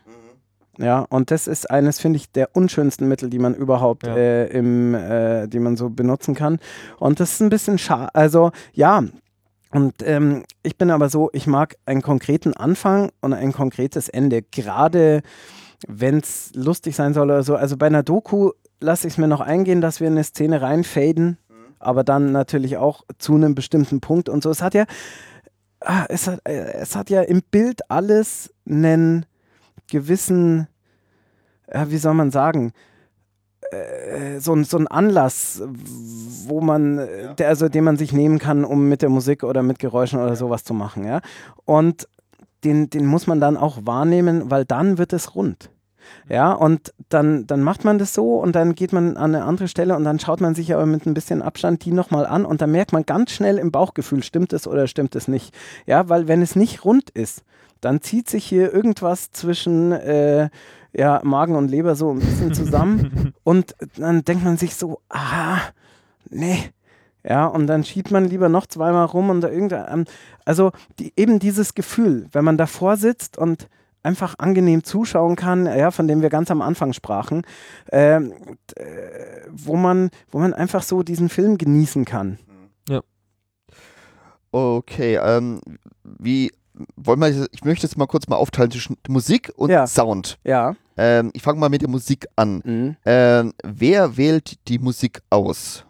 Ja, 0.78 1.06
und 1.08 1.30
das 1.30 1.46
ist 1.46 1.70
eines, 1.70 2.00
finde 2.00 2.16
ich, 2.16 2.32
der 2.32 2.48
unschönsten 2.56 3.06
Mittel, 3.06 3.30
die 3.30 3.38
man 3.38 3.54
überhaupt 3.54 4.06
Ja. 4.06 4.16
äh, 4.16 4.46
im, 4.48 4.94
äh, 4.94 5.46
die 5.46 5.60
man 5.60 5.76
so 5.76 5.88
benutzen 5.88 6.34
kann. 6.34 6.58
Und 6.98 7.20
das 7.20 7.34
ist 7.34 7.42
ein 7.42 7.48
bisschen 7.48 7.78
schade. 7.78 8.12
Also, 8.14 8.50
ja. 8.72 9.04
Und 9.70 9.94
ähm, 10.04 10.44
ich 10.62 10.76
bin 10.76 10.90
aber 10.90 11.08
so, 11.08 11.30
ich 11.32 11.46
mag 11.46 11.76
einen 11.86 12.02
konkreten 12.02 12.54
Anfang 12.54 13.10
und 13.20 13.32
ein 13.32 13.52
konkretes 13.52 14.08
Ende. 14.08 14.42
Gerade 14.42 15.22
wenn 15.86 16.18
es 16.18 16.50
lustig 16.54 16.96
sein 16.96 17.14
soll 17.14 17.26
oder 17.26 17.42
so. 17.42 17.56
Also 17.56 17.76
bei 17.76 17.86
einer 17.86 18.02
Doku 18.02 18.50
lasse 18.80 19.06
ich 19.06 19.14
es 19.14 19.18
mir 19.18 19.28
noch 19.28 19.40
eingehen, 19.40 19.80
dass 19.80 20.00
wir 20.00 20.08
in 20.08 20.14
eine 20.14 20.24
Szene 20.24 20.62
reinfaden, 20.62 21.38
aber 21.78 22.04
dann 22.04 22.32
natürlich 22.32 22.76
auch 22.76 23.02
zu 23.18 23.34
einem 23.34 23.54
bestimmten 23.54 24.00
Punkt 24.00 24.28
und 24.28 24.42
so. 24.42 24.50
Es 24.50 24.62
hat 24.62 24.74
ja, 24.74 24.84
ah, 25.84 26.06
es 26.08 26.26
hat, 26.26 26.40
äh, 26.44 26.72
es 26.74 26.96
hat 26.96 27.10
ja 27.10 27.22
im 27.22 27.42
Bild 27.50 27.90
alles 27.90 28.52
einen 28.68 29.26
gewissen, 29.88 30.66
äh, 31.66 31.86
wie 31.88 31.98
soll 31.98 32.14
man 32.14 32.30
sagen, 32.30 32.72
äh, 33.70 34.40
so, 34.40 34.60
so 34.62 34.78
ein 34.78 34.88
Anlass, 34.88 35.62
wo 36.46 36.60
man, 36.60 36.98
äh, 36.98 37.34
der, 37.34 37.48
also 37.48 37.68
den 37.68 37.84
man 37.84 37.96
sich 37.96 38.12
nehmen 38.12 38.38
kann, 38.38 38.64
um 38.64 38.88
mit 38.88 39.02
der 39.02 39.08
Musik 39.08 39.44
oder 39.44 39.62
mit 39.62 39.78
Geräuschen 39.78 40.20
oder 40.20 40.36
sowas 40.36 40.64
zu 40.64 40.74
machen, 40.74 41.04
ja. 41.04 41.20
Und 41.64 42.08
den, 42.64 42.88
den 42.90 43.06
muss 43.06 43.26
man 43.26 43.40
dann 43.40 43.56
auch 43.56 43.78
wahrnehmen, 43.84 44.50
weil 44.50 44.64
dann 44.64 44.98
wird 44.98 45.12
es 45.12 45.34
rund. 45.34 45.70
Ja, 46.28 46.52
und 46.52 46.92
dann, 47.08 47.46
dann 47.46 47.62
macht 47.62 47.84
man 47.84 47.98
das 47.98 48.14
so 48.14 48.36
und 48.38 48.54
dann 48.54 48.74
geht 48.74 48.92
man 48.92 49.16
an 49.16 49.34
eine 49.34 49.44
andere 49.44 49.68
Stelle 49.68 49.96
und 49.96 50.04
dann 50.04 50.18
schaut 50.18 50.40
man 50.40 50.54
sich 50.54 50.72
aber 50.74 50.86
mit 50.86 51.06
ein 51.06 51.14
bisschen 51.14 51.42
Abstand 51.42 51.84
die 51.84 51.92
nochmal 51.92 52.26
an 52.26 52.44
und 52.44 52.62
dann 52.62 52.70
merkt 52.70 52.92
man 52.92 53.04
ganz 53.04 53.32
schnell 53.32 53.58
im 53.58 53.70
Bauchgefühl, 53.70 54.22
stimmt 54.22 54.52
es 54.52 54.66
oder 54.66 54.86
stimmt 54.86 55.14
es 55.16 55.28
nicht. 55.28 55.54
Ja, 55.86 56.08
weil 56.08 56.28
wenn 56.28 56.42
es 56.42 56.56
nicht 56.56 56.84
rund 56.84 57.10
ist, 57.10 57.42
dann 57.80 58.00
zieht 58.00 58.28
sich 58.28 58.44
hier 58.44 58.72
irgendwas 58.72 59.30
zwischen 59.32 59.92
äh, 59.92 60.48
ja, 60.92 61.20
Magen 61.24 61.56
und 61.56 61.70
Leber 61.70 61.96
so 61.96 62.12
ein 62.12 62.20
bisschen 62.20 62.54
zusammen 62.54 63.34
und 63.44 63.74
dann 63.96 64.24
denkt 64.24 64.44
man 64.44 64.56
sich 64.56 64.76
so, 64.76 65.00
ah, 65.08 65.58
nee. 66.30 66.58
Ja, 67.26 67.46
und 67.46 67.66
dann 67.66 67.84
schiebt 67.84 68.10
man 68.10 68.26
lieber 68.26 68.50
noch 68.50 68.66
zweimal 68.66 69.06
rum 69.06 69.30
und 69.30 69.40
da 69.40 69.48
irgendein, 69.48 70.04
also 70.44 70.72
die, 70.98 71.12
eben 71.16 71.38
dieses 71.38 71.74
Gefühl, 71.74 72.28
wenn 72.32 72.44
man 72.44 72.58
davor 72.58 72.98
sitzt 72.98 73.38
und 73.38 73.68
einfach 74.04 74.36
angenehm 74.38 74.84
zuschauen 74.84 75.34
kann, 75.34 75.66
ja, 75.66 75.90
von 75.90 76.06
dem 76.06 76.22
wir 76.22 76.30
ganz 76.30 76.50
am 76.50 76.62
Anfang 76.62 76.92
sprachen, 76.92 77.42
ähm, 77.90 78.32
äh, 78.76 78.84
wo, 79.50 79.76
man, 79.76 80.10
wo 80.30 80.38
man 80.38 80.54
einfach 80.54 80.82
so 80.82 81.02
diesen 81.02 81.28
Film 81.28 81.58
genießen 81.58 82.04
kann. 82.04 82.38
Okay, 84.56 85.16
ähm, 85.16 85.60
wie 86.04 86.52
wollen 86.94 87.18
wir, 87.18 87.48
ich 87.50 87.64
möchte 87.64 87.88
jetzt 87.88 87.98
mal 87.98 88.06
kurz 88.06 88.28
mal 88.28 88.36
aufteilen 88.36 88.70
zwischen 88.70 88.96
Musik 89.08 89.52
und 89.56 89.68
Ja. 89.68 89.84
Sound. 89.88 90.38
Ja. 90.44 90.76
Ähm, 90.96 91.32
ich 91.34 91.42
fange 91.42 91.58
mal 91.58 91.68
mit 91.68 91.82
der 91.82 91.88
Musik 91.88 92.28
an. 92.36 92.62
Mhm. 92.64 92.96
Ähm, 93.04 93.52
wer 93.64 94.16
wählt 94.16 94.68
die 94.68 94.78
Musik 94.78 95.22
aus? 95.28 95.84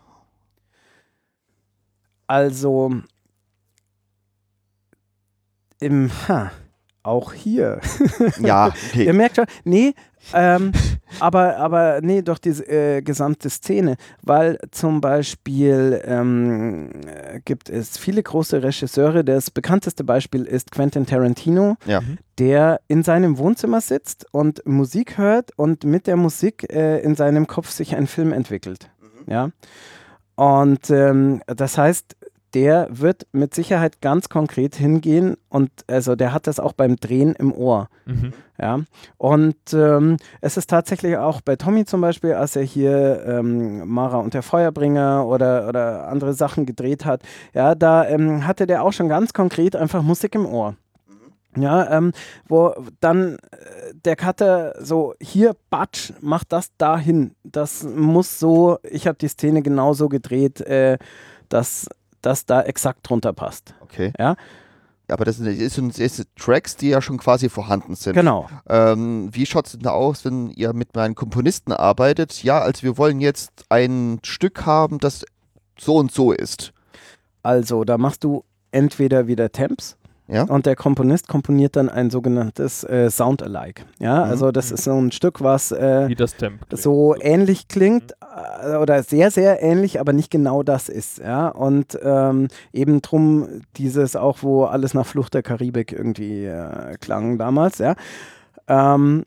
Also 2.27 3.03
im, 5.81 6.11
ha, 6.28 6.51
auch 7.05 7.32
hier. 7.32 7.81
Ja, 8.40 8.66
Ihr 8.94 9.02
okay. 9.02 9.12
merkt 9.12 9.36
schon, 9.36 9.47
nee, 9.64 9.94
ähm, 10.32 10.72
aber, 11.20 11.59
aber 11.59 12.01
nee, 12.02 12.22
doch 12.22 12.39
die 12.39 12.48
äh, 12.51 13.02
gesamte 13.02 13.51
Szene, 13.51 13.97
weil 14.22 14.59
zum 14.70 15.01
Beispiel 15.02 16.01
ähm, 16.05 16.90
äh, 17.06 17.40
gibt 17.44 17.68
es 17.68 17.98
viele 17.98 18.22
große 18.22 18.62
Regisseure, 18.62 19.22
das 19.22 19.51
bekannteste 19.51 20.02
Beispiel 20.02 20.44
ist 20.44 20.70
Quentin 20.70 21.05
Tarantino, 21.06 21.76
Ja. 21.85 22.01
der 22.39 22.81
in 22.89 23.02
seinem 23.02 23.36
Wohnzimmer 23.36 23.81
sitzt 23.82 24.26
und 24.32 24.66
Musik 24.66 25.18
hört 25.18 25.51
und 25.56 25.85
mit 25.85 26.06
der 26.06 26.16
Musik 26.16 26.72
äh, 26.72 27.01
in 27.01 27.14
seinem 27.16 27.47
Kopf 27.47 27.70
sich 27.70 27.94
ein 27.94 28.06
Film 28.06 28.32
entwickelt. 28.32 28.90
Ja. 29.26 29.51
Und 30.36 30.90
ähm, 30.90 31.43
das 31.47 31.78
heißt, 31.78 32.16
der 32.55 32.86
wird 32.90 33.26
mit 33.32 33.55
Sicherheit 33.55 34.01
ganz 34.01 34.28
konkret 34.28 34.76
hingehen 34.76 35.36
und 35.48 35.70
also 35.89 36.14
der 36.14 36.32
hat 36.32 36.47
das 36.47 36.60
auch 36.60 36.72
beim 36.72 36.97
Drehen 36.97 37.35
im 37.35 37.52
Ohr. 37.52 37.89
Mhm. 38.06 38.32
Ja, 38.60 38.81
und 39.18 39.56
ähm, 39.72 40.16
es 40.40 40.56
ist 40.56 40.70
tatsächlich 40.70 41.16
auch 41.16 41.40
bei 41.40 41.56
Tommy 41.56 41.85
zum 41.85 42.01
Beispiel, 42.01 42.35
als 42.35 42.55
er 42.55 42.62
hier 42.62 43.24
ähm, 43.26 43.89
Mara 43.89 44.18
und 44.18 44.32
der 44.32 44.44
Feuerbringer 44.44 45.26
oder, 45.26 45.68
oder 45.68 46.09
andere 46.09 46.35
Sachen 46.35 46.64
gedreht 46.64 47.05
hat, 47.05 47.22
ja, 47.52 47.74
da 47.74 48.06
ähm, 48.06 48.47
hatte 48.47 48.66
der 48.66 48.85
auch 48.85 48.93
schon 48.93 49.09
ganz 49.09 49.32
konkret 49.32 49.74
einfach 49.74 50.02
Musik 50.02 50.36
im 50.36 50.47
Ohr. 50.47 50.76
Ja, 51.56 51.89
ähm, 51.97 52.12
wo 52.48 52.74
dann 53.01 53.36
äh, 53.36 53.94
der 54.05 54.16
Cutter 54.16 54.74
so, 54.81 55.14
hier, 55.20 55.55
Batsch, 55.70 56.12
mach 56.20 56.43
das 56.43 56.76
dahin. 56.78 57.36
Das 57.44 57.85
muss 57.85 58.40
so, 58.40 58.78
ich 58.82 59.06
habe 59.06 59.18
die 59.18 59.28
Szene 59.28 59.62
genauso 59.62 60.09
gedreht, 60.09 60.60
äh, 60.62 60.98
dass 61.48 61.86
das 62.27 62.47
da 62.47 62.63
exakt 62.63 63.09
drunter 63.09 63.33
passt. 63.33 63.75
Okay. 63.81 64.13
Ja. 64.19 64.37
Aber 65.09 65.25
das 65.25 65.37
sind, 65.37 65.61
das 65.61 65.75
sind, 65.75 65.99
das 65.99 66.17
sind 66.17 66.29
Tracks, 66.37 66.77
die 66.77 66.89
ja 66.89 67.03
schon 67.03 67.19
quasi 67.19 67.51
vorhanden 67.51 67.95
sind. 67.95 68.15
Genau. 68.15 68.49
Ähm, 68.69 69.29
wie 69.33 69.45
schaut 69.45 69.67
es 69.67 69.73
denn 69.73 69.83
da 69.83 69.91
aus, 69.91 70.25
wenn 70.25 70.49
ihr 70.51 70.73
mit 70.73 70.95
meinen 70.97 71.15
Komponisten 71.15 71.73
arbeitet? 71.73 72.43
Ja, 72.43 72.61
also 72.61 72.83
wir 72.83 72.97
wollen 72.97 73.21
jetzt 73.21 73.65
ein 73.69 74.21
Stück 74.23 74.65
haben, 74.65 74.99
das 74.99 75.27
so 75.79 75.97
und 75.97 76.11
so 76.11 76.33
ist. 76.33 76.73
Also, 77.43 77.85
da 77.85 77.99
machst 77.99 78.25
du 78.25 78.45
entweder 78.73 79.27
wieder 79.27 79.53
Temps 79.53 79.99
Ja. 80.27 80.45
und 80.45 80.65
der 80.65 80.75
Komponist 80.75 81.29
komponiert 81.29 81.77
dann 81.77 81.91
ein 81.91 82.09
sogenanntes 82.09 82.83
äh, 82.85 83.11
Sound-alike. 83.11 83.83
Ja, 83.99 84.25
Mhm. 84.25 84.31
also 84.31 84.53
das 84.53 84.71
ist 84.73 84.85
so 84.85 84.93
ein 84.99 85.13
Stück, 85.13 85.43
was 85.43 85.71
äh, 85.71 86.09
Wie 86.09 86.15
das 86.15 86.35
Temp. 86.37 86.67
klingt. 86.69 86.83
so 86.83 87.15
ähnlich 87.21 87.69
klingt 87.69 88.15
äh, 88.63 88.77
oder 88.77 89.03
sehr, 89.03 89.31
sehr 89.31 89.63
ähnlich, 89.63 90.01
aber 90.01 90.15
nicht 90.15 90.31
genau 90.31 90.63
das 90.63 90.89
ist. 90.89 91.19
Ja, 91.19 91.49
und 91.49 91.99
ähm, 92.03 92.49
eben 92.73 93.03
drum 93.03 93.47
dieses 93.77 94.17
auch, 94.17 94.39
wo 94.43 94.65
alles 94.65 94.95
nach 94.95 95.05
Flucht 95.07 95.35
der 95.35 95.43
Karibik 95.43 95.93
irgendwie 95.93 96.47
äh, 96.47 96.97
klang 97.01 97.37
damals. 97.37 97.77
Ja. 97.79 97.95
Ähm, 98.67 99.25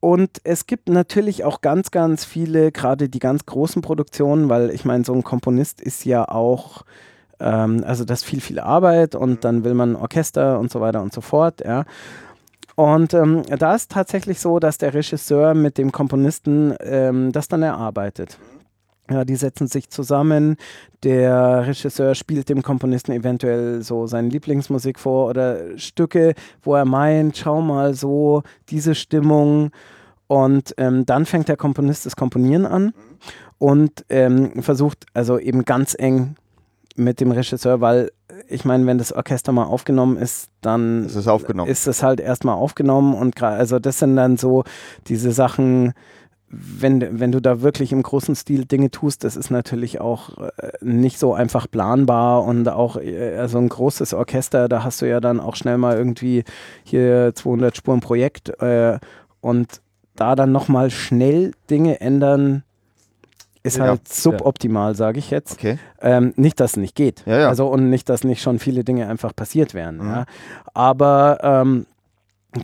und 0.00 0.30
es 0.44 0.66
gibt 0.66 0.88
natürlich 0.88 1.42
auch 1.42 1.60
ganz, 1.60 1.90
ganz 1.90 2.24
viele, 2.24 2.70
gerade 2.70 3.08
die 3.08 3.18
ganz 3.18 3.46
großen 3.46 3.82
Produktionen, 3.82 4.48
weil 4.48 4.70
ich 4.70 4.84
meine, 4.84 5.04
so 5.04 5.12
ein 5.12 5.24
Komponist 5.24 5.80
ist 5.80 6.04
ja 6.04 6.28
auch, 6.28 6.84
ähm, 7.40 7.84
also 7.86 8.04
das 8.04 8.20
ist 8.20 8.24
viel, 8.24 8.40
viel 8.40 8.60
Arbeit 8.60 9.14
und 9.14 9.44
dann 9.44 9.64
will 9.64 9.74
man 9.74 9.96
Orchester 9.96 10.58
und 10.58 10.70
so 10.70 10.80
weiter 10.80 11.02
und 11.02 11.12
so 11.12 11.20
fort, 11.20 11.62
ja. 11.64 11.84
Und 12.74 13.12
ähm, 13.12 13.42
da 13.58 13.74
ist 13.74 13.90
tatsächlich 13.90 14.38
so, 14.38 14.60
dass 14.60 14.78
der 14.78 14.94
Regisseur 14.94 15.54
mit 15.54 15.78
dem 15.78 15.90
Komponisten 15.90 16.74
ähm, 16.78 17.32
das 17.32 17.48
dann 17.48 17.62
erarbeitet. 17.62 18.38
Ja, 19.10 19.24
die 19.24 19.36
setzen 19.36 19.66
sich 19.66 19.88
zusammen. 19.90 20.56
Der 21.02 21.66
Regisseur 21.66 22.14
spielt 22.14 22.48
dem 22.48 22.62
Komponisten 22.62 23.10
eventuell 23.10 23.82
so 23.82 24.06
seine 24.06 24.28
Lieblingsmusik 24.28 24.98
vor 24.98 25.28
oder 25.28 25.76
Stücke, 25.76 26.34
wo 26.62 26.74
er 26.76 26.84
meint, 26.84 27.36
schau 27.36 27.62
mal 27.62 27.94
so, 27.94 28.42
diese 28.68 28.94
Stimmung. 28.94 29.70
Und 30.28 30.74
ähm, 30.76 31.04
dann 31.04 31.24
fängt 31.24 31.48
der 31.48 31.56
Komponist 31.56 32.06
das 32.06 32.14
Komponieren 32.14 32.66
an 32.66 32.92
und 33.56 34.04
ähm, 34.08 34.62
versucht 34.62 35.06
also 35.14 35.38
eben 35.38 35.64
ganz 35.64 35.96
eng 35.98 36.36
mit 36.98 37.20
dem 37.20 37.30
Regisseur, 37.30 37.80
weil 37.80 38.10
ich 38.48 38.64
meine, 38.64 38.86
wenn 38.86 38.98
das 38.98 39.12
Orchester 39.12 39.52
mal 39.52 39.64
aufgenommen 39.64 40.16
ist, 40.16 40.48
dann 40.60 41.04
Es 41.04 41.16
ist 41.16 41.28
aufgenommen. 41.28 41.70
ist 41.70 41.86
es 41.86 42.02
halt 42.02 42.20
erstmal 42.20 42.56
aufgenommen 42.56 43.14
und 43.14 43.40
also 43.42 43.78
das 43.78 43.98
sind 43.98 44.16
dann 44.16 44.36
so 44.36 44.64
diese 45.06 45.32
Sachen, 45.32 45.94
wenn, 46.50 47.20
wenn 47.20 47.32
du 47.32 47.40
da 47.40 47.60
wirklich 47.60 47.92
im 47.92 48.02
großen 48.02 48.34
Stil 48.34 48.64
Dinge 48.64 48.90
tust, 48.90 49.24
das 49.24 49.36
ist 49.36 49.50
natürlich 49.50 50.00
auch 50.00 50.38
äh, 50.38 50.72
nicht 50.80 51.18
so 51.18 51.34
einfach 51.34 51.70
planbar 51.70 52.44
und 52.44 52.68
auch 52.68 52.96
äh, 52.96 53.36
also 53.36 53.58
ein 53.58 53.68
großes 53.68 54.14
Orchester, 54.14 54.68
da 54.68 54.82
hast 54.82 55.02
du 55.02 55.08
ja 55.08 55.20
dann 55.20 55.40
auch 55.40 55.56
schnell 55.56 55.78
mal 55.78 55.96
irgendwie 55.96 56.44
hier 56.84 57.32
200 57.34 57.76
Spuren 57.76 58.00
Projekt 58.00 58.48
äh, 58.60 58.98
und 59.40 59.82
da 60.16 60.34
dann 60.34 60.52
nochmal 60.52 60.90
schnell 60.90 61.52
Dinge 61.70 62.00
ändern, 62.00 62.64
ist 63.62 63.76
Ja. 63.78 63.84
halt 63.84 64.08
suboptimal, 64.08 64.94
sage 64.94 65.18
ich 65.18 65.30
jetzt. 65.30 65.52
Okay. 65.52 65.78
Ähm, 66.00 66.32
nicht, 66.36 66.60
dass 66.60 66.72
es 66.72 66.76
nicht 66.76 66.94
geht. 66.94 67.22
Ja, 67.26 67.40
ja. 67.40 67.48
Also 67.48 67.66
und 67.68 67.90
nicht, 67.90 68.08
dass 68.08 68.24
nicht 68.24 68.42
schon 68.42 68.58
viele 68.58 68.84
Dinge 68.84 69.08
einfach 69.08 69.34
passiert 69.34 69.74
wären. 69.74 69.98
Mhm. 69.98 70.24
Aber 70.74 71.38
ähm, 71.42 71.86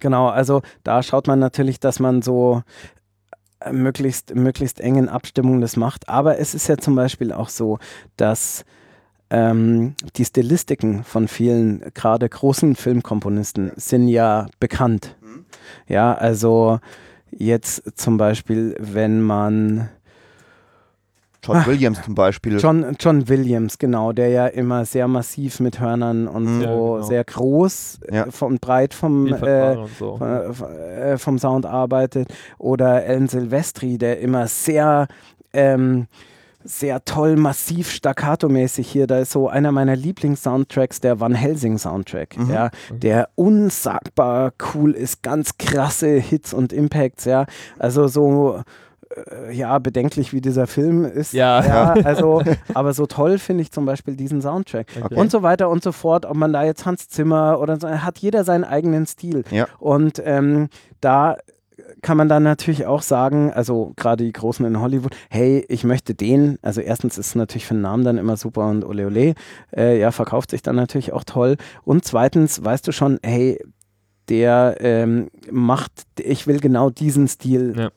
genau, 0.00 0.28
also 0.28 0.62
da 0.82 1.02
schaut 1.02 1.26
man 1.26 1.38
natürlich, 1.38 1.80
dass 1.80 2.00
man 2.00 2.22
so 2.22 2.62
äh, 3.60 3.72
möglichst, 3.72 4.34
möglichst 4.34 4.80
engen 4.80 5.08
Abstimmungen 5.08 5.60
das 5.60 5.76
macht. 5.76 6.08
Aber 6.08 6.38
es 6.38 6.54
ist 6.54 6.68
ja 6.68 6.76
zum 6.76 6.94
Beispiel 6.94 7.32
auch 7.32 7.48
so, 7.48 7.78
dass 8.16 8.64
ähm, 9.30 9.94
die 10.16 10.24
Stilistiken 10.24 11.02
von 11.02 11.28
vielen, 11.28 11.82
gerade 11.94 12.28
großen 12.28 12.76
Filmkomponisten, 12.76 13.72
sind 13.76 14.08
ja 14.08 14.46
bekannt. 14.60 15.16
Ja, 15.88 16.14
also 16.14 16.78
jetzt 17.30 17.98
zum 17.98 18.16
Beispiel, 18.16 18.76
wenn 18.78 19.20
man 19.22 19.88
John 21.46 21.66
Williams 21.66 22.02
zum 22.02 22.14
Beispiel. 22.14 22.58
John, 22.58 22.96
John 22.98 23.28
Williams, 23.28 23.78
genau, 23.78 24.12
der 24.12 24.28
ja 24.28 24.46
immer 24.46 24.84
sehr 24.84 25.06
massiv 25.08 25.60
mit 25.60 25.80
Hörnern 25.80 26.26
und 26.28 26.44
Mhm. 26.44 26.60
so 26.60 26.64
Ja, 26.64 26.70
genau. 26.96 27.02
sehr 27.02 27.24
groß 27.24 28.00
Ja. 28.10 28.24
äh, 28.24 28.30
vom 28.30 28.58
breit 28.58 28.94
vom, 28.94 29.26
äh, 29.32 29.76
und 29.76 29.88
so. 29.98 30.18
äh, 30.18 31.18
vom 31.18 31.38
Sound 31.38 31.66
arbeitet. 31.66 32.28
Oder 32.58 33.04
Alan 33.06 33.28
Silvestri, 33.28 33.98
der 33.98 34.20
immer 34.20 34.46
sehr 34.48 35.06
ähm, 35.52 36.06
sehr 36.66 37.04
toll, 37.04 37.36
massiv 37.36 37.90
staccato-mäßig 37.90 38.88
hier. 38.88 39.06
Da 39.06 39.18
ist 39.18 39.32
so 39.32 39.48
einer 39.50 39.70
meiner 39.70 39.94
Lieblings-Soundtracks, 39.96 40.98
der 40.98 41.20
Van 41.20 41.34
Helsing-Soundtrack, 41.34 42.38
Mhm. 42.38 42.50
ja, 42.50 42.70
der 42.90 43.28
unsagbar 43.34 44.52
cool 44.74 44.92
ist, 44.92 45.22
ganz 45.22 45.58
krasse 45.58 46.08
Hits 46.16 46.54
und 46.54 46.72
Impacts, 46.72 47.26
ja. 47.26 47.44
Also 47.78 48.06
so, 48.08 48.56
äh, 48.56 48.62
ja, 49.52 49.78
bedenklich 49.78 50.32
wie 50.32 50.40
dieser 50.40 50.66
Film 50.66 51.04
ist. 51.04 51.32
Ja. 51.32 51.94
also, 52.04 52.42
aber 52.74 52.92
so 52.92 53.06
toll 53.06 53.38
finde 53.38 53.62
ich 53.62 53.72
zum 53.72 53.86
Beispiel 53.86 54.16
diesen 54.16 54.42
Soundtrack. 54.42 54.86
Okay. 55.02 55.14
Und 55.14 55.30
so 55.30 55.42
weiter 55.42 55.68
und 55.68 55.82
so 55.82 55.92
fort. 55.92 56.26
Ob 56.26 56.36
man 56.36 56.52
da 56.52 56.64
jetzt 56.64 56.86
Hans 56.86 57.08
Zimmer 57.08 57.60
oder 57.60 57.78
so, 57.80 57.88
hat 57.88 58.18
jeder 58.18 58.44
seinen 58.44 58.64
eigenen 58.64 59.06
Stil. 59.06 59.44
Ja. 59.50 59.66
Und 59.78 60.22
ähm, 60.24 60.68
da 61.00 61.36
kann 62.02 62.16
man 62.16 62.28
dann 62.28 62.42
natürlich 62.42 62.86
auch 62.86 63.02
sagen, 63.02 63.52
also 63.52 63.92
gerade 63.96 64.24
die 64.24 64.32
Großen 64.32 64.64
in 64.64 64.80
Hollywood, 64.80 65.16
hey, 65.30 65.64
ich 65.68 65.84
möchte 65.84 66.14
den, 66.14 66.58
also 66.62 66.80
erstens 66.80 67.18
ist 67.18 67.28
es 67.28 67.34
natürlich 67.34 67.66
für 67.66 67.74
den 67.74 67.82
Namen 67.82 68.04
dann 68.04 68.18
immer 68.18 68.36
super 68.36 68.68
und 68.68 68.84
ole 68.84 69.06
ole, 69.06 69.34
äh, 69.76 69.98
ja, 69.98 70.10
verkauft 70.10 70.50
sich 70.50 70.62
dann 70.62 70.76
natürlich 70.76 71.12
auch 71.12 71.24
toll. 71.24 71.56
Und 71.84 72.04
zweitens 72.04 72.64
weißt 72.64 72.86
du 72.86 72.92
schon, 72.92 73.18
hey, 73.22 73.58
der 74.28 74.76
ähm, 74.80 75.30
macht, 75.50 75.92
ich 76.18 76.46
will 76.46 76.60
genau 76.60 76.90
diesen 76.90 77.28
Stil 77.28 77.74
Ja. 77.76 77.90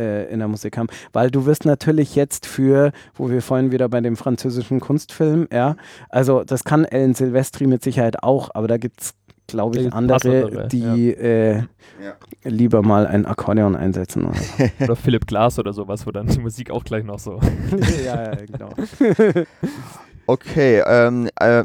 Äh, 0.00 0.32
in 0.32 0.38
der 0.38 0.48
Musik 0.48 0.78
haben. 0.78 0.88
Weil 1.12 1.30
du 1.30 1.44
wirst 1.46 1.64
natürlich 1.66 2.14
jetzt 2.16 2.46
für, 2.46 2.92
wo 3.14 3.30
wir 3.30 3.42
vorhin 3.42 3.70
wieder 3.70 3.88
bei 3.88 4.00
dem 4.00 4.16
französischen 4.16 4.80
Kunstfilm, 4.80 5.46
ja, 5.52 5.76
also 6.08 6.42
das 6.44 6.64
kann 6.64 6.84
Ellen 6.86 7.14
Silvestri 7.14 7.66
mit 7.66 7.84
Sicherheit 7.84 8.22
auch, 8.22 8.50
aber 8.54 8.66
da 8.68 8.78
gibt 8.78 9.02
es, 9.02 9.14
glaube 9.46 9.78
ich, 9.78 9.92
andere, 9.92 10.68
die 10.68 11.10
äh, 11.12 11.56
Ja. 12.02 12.14
lieber 12.44 12.82
mal 12.82 13.06
ein 13.06 13.26
Akkordeon 13.26 13.76
einsetzen. 13.76 14.24
Oder 14.26 14.38
so. 14.38 14.64
Oder 14.84 14.96
Philipp 14.96 15.26
Glass 15.26 15.58
oder 15.58 15.72
sowas, 15.72 16.06
wo 16.06 16.10
dann 16.12 16.28
die 16.28 16.38
Musik 16.38 16.70
auch 16.70 16.84
gleich 16.84 17.04
noch 17.04 17.18
so. 17.18 17.38
ja, 18.04 18.22
ja, 18.32 18.34
genau. 18.46 18.70
Okay, 20.26 20.80
ähm, 20.86 21.28
äh, 21.40 21.64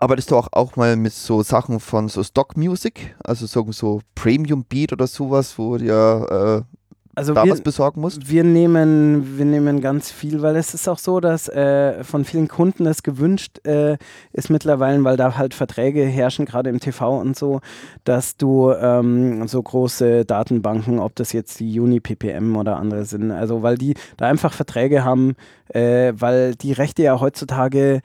arbeitest 0.00 0.30
du 0.30 0.36
auch, 0.36 0.48
auch 0.52 0.76
mal 0.76 0.96
mit 0.96 1.14
so 1.14 1.42
Sachen 1.42 1.80
von 1.80 2.08
so 2.08 2.22
Stock 2.22 2.56
Music, 2.58 3.14
also 3.24 3.46
so, 3.46 3.72
so 3.72 4.00
Premium 4.14 4.64
Beat 4.64 4.92
oder 4.92 5.06
sowas, 5.06 5.58
wo 5.58 5.78
dir 5.78 6.64
äh, 6.68 6.87
Also 7.18 7.34
da 7.34 7.44
wir, 7.44 7.50
was 7.50 7.62
besorgen 7.62 8.00
musst? 8.00 8.30
wir 8.30 8.44
nehmen, 8.44 9.36
wir 9.36 9.44
nehmen 9.44 9.80
ganz 9.80 10.12
viel, 10.12 10.40
weil 10.40 10.54
es 10.54 10.72
ist 10.72 10.88
auch 10.88 10.98
so, 10.98 11.18
dass 11.18 11.48
äh, 11.48 12.04
von 12.04 12.24
vielen 12.24 12.46
Kunden 12.46 12.86
es 12.86 13.02
gewünscht 13.02 13.58
äh, 13.66 13.98
ist 14.32 14.50
mittlerweile, 14.50 15.02
weil 15.02 15.16
da 15.16 15.36
halt 15.36 15.52
Verträge 15.52 16.04
herrschen, 16.04 16.44
gerade 16.46 16.70
im 16.70 16.78
TV 16.78 17.18
und 17.18 17.36
so, 17.36 17.60
dass 18.04 18.36
du 18.36 18.70
ähm, 18.70 19.48
so 19.48 19.60
große 19.60 20.26
Datenbanken, 20.26 21.00
ob 21.00 21.16
das 21.16 21.32
jetzt 21.32 21.58
die 21.58 21.80
Uni 21.80 21.98
PPM 21.98 22.54
oder 22.56 22.76
andere 22.76 23.04
sind, 23.04 23.32
also 23.32 23.64
weil 23.64 23.76
die 23.76 23.94
da 24.16 24.28
einfach 24.28 24.52
Verträge 24.52 25.02
haben, 25.02 25.34
äh, 25.70 26.12
weil 26.16 26.54
die 26.54 26.72
Rechte 26.72 27.02
ja 27.02 27.18
heutzutage 27.18 28.00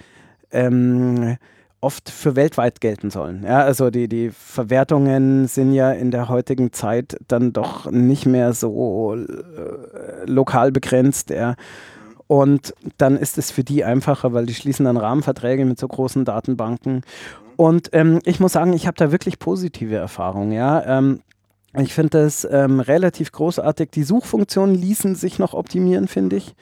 ähm, 0.51 1.37
oft 1.83 2.09
für 2.09 2.35
weltweit 2.35 2.81
gelten 2.81 3.09
sollen. 3.11 3.43
Ja, 3.43 3.59
also 3.59 3.89
die, 3.89 4.07
die 4.07 4.31
Verwertungen 4.31 5.47
sind 5.47 5.73
ja 5.73 5.91
in 5.91 6.11
der 6.11 6.29
heutigen 6.29 6.71
Zeit 6.71 7.17
dann 7.27 7.53
doch 7.53 7.91
nicht 7.91 8.25
mehr 8.25 8.53
so 8.53 9.15
äh, 9.15 10.25
lokal 10.25 10.71
begrenzt. 10.71 11.29
Ja. 11.29 11.55
Und 12.27 12.73
dann 12.97 13.17
ist 13.17 13.37
es 13.37 13.51
für 13.51 13.63
die 13.63 13.83
einfacher, 13.83 14.33
weil 14.33 14.45
die 14.45 14.53
schließen 14.53 14.85
dann 14.85 14.97
Rahmenverträge 14.97 15.65
mit 15.65 15.79
so 15.79 15.87
großen 15.87 16.25
Datenbanken. 16.25 17.01
Und 17.57 17.89
ähm, 17.93 18.19
ich 18.23 18.39
muss 18.39 18.53
sagen, 18.53 18.73
ich 18.73 18.87
habe 18.87 18.97
da 18.97 19.11
wirklich 19.11 19.37
positive 19.37 19.95
Erfahrungen. 19.95 20.51
Ja. 20.51 20.83
Ähm, 20.85 21.19
ich 21.81 21.93
finde 21.93 22.21
das 22.21 22.47
ähm, 22.49 22.79
relativ 22.79 23.31
großartig. 23.31 23.89
Die 23.89 24.03
Suchfunktionen 24.03 24.75
ließen 24.75 25.15
sich 25.15 25.39
noch 25.39 25.53
optimieren, 25.53 26.07
finde 26.07 26.35
ich. 26.35 26.53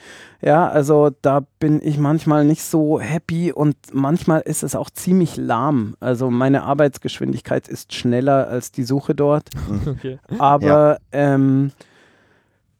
Ja, 0.41 0.69
also 0.69 1.11
da 1.21 1.41
bin 1.59 1.81
ich 1.83 1.97
manchmal 1.97 2.45
nicht 2.45 2.63
so 2.63 2.99
happy 2.99 3.51
und 3.51 3.75
manchmal 3.91 4.41
ist 4.41 4.63
es 4.63 4.73
auch 4.73 4.89
ziemlich 4.89 5.35
lahm. 5.35 5.95
Also 5.99 6.31
meine 6.31 6.63
Arbeitsgeschwindigkeit 6.63 7.67
ist 7.67 7.93
schneller 7.93 8.47
als 8.47 8.71
die 8.71 8.83
Suche 8.83 9.15
dort. 9.15 9.49
Okay. 9.91 10.19
Aber 10.37 10.99
ähm, 11.11 11.71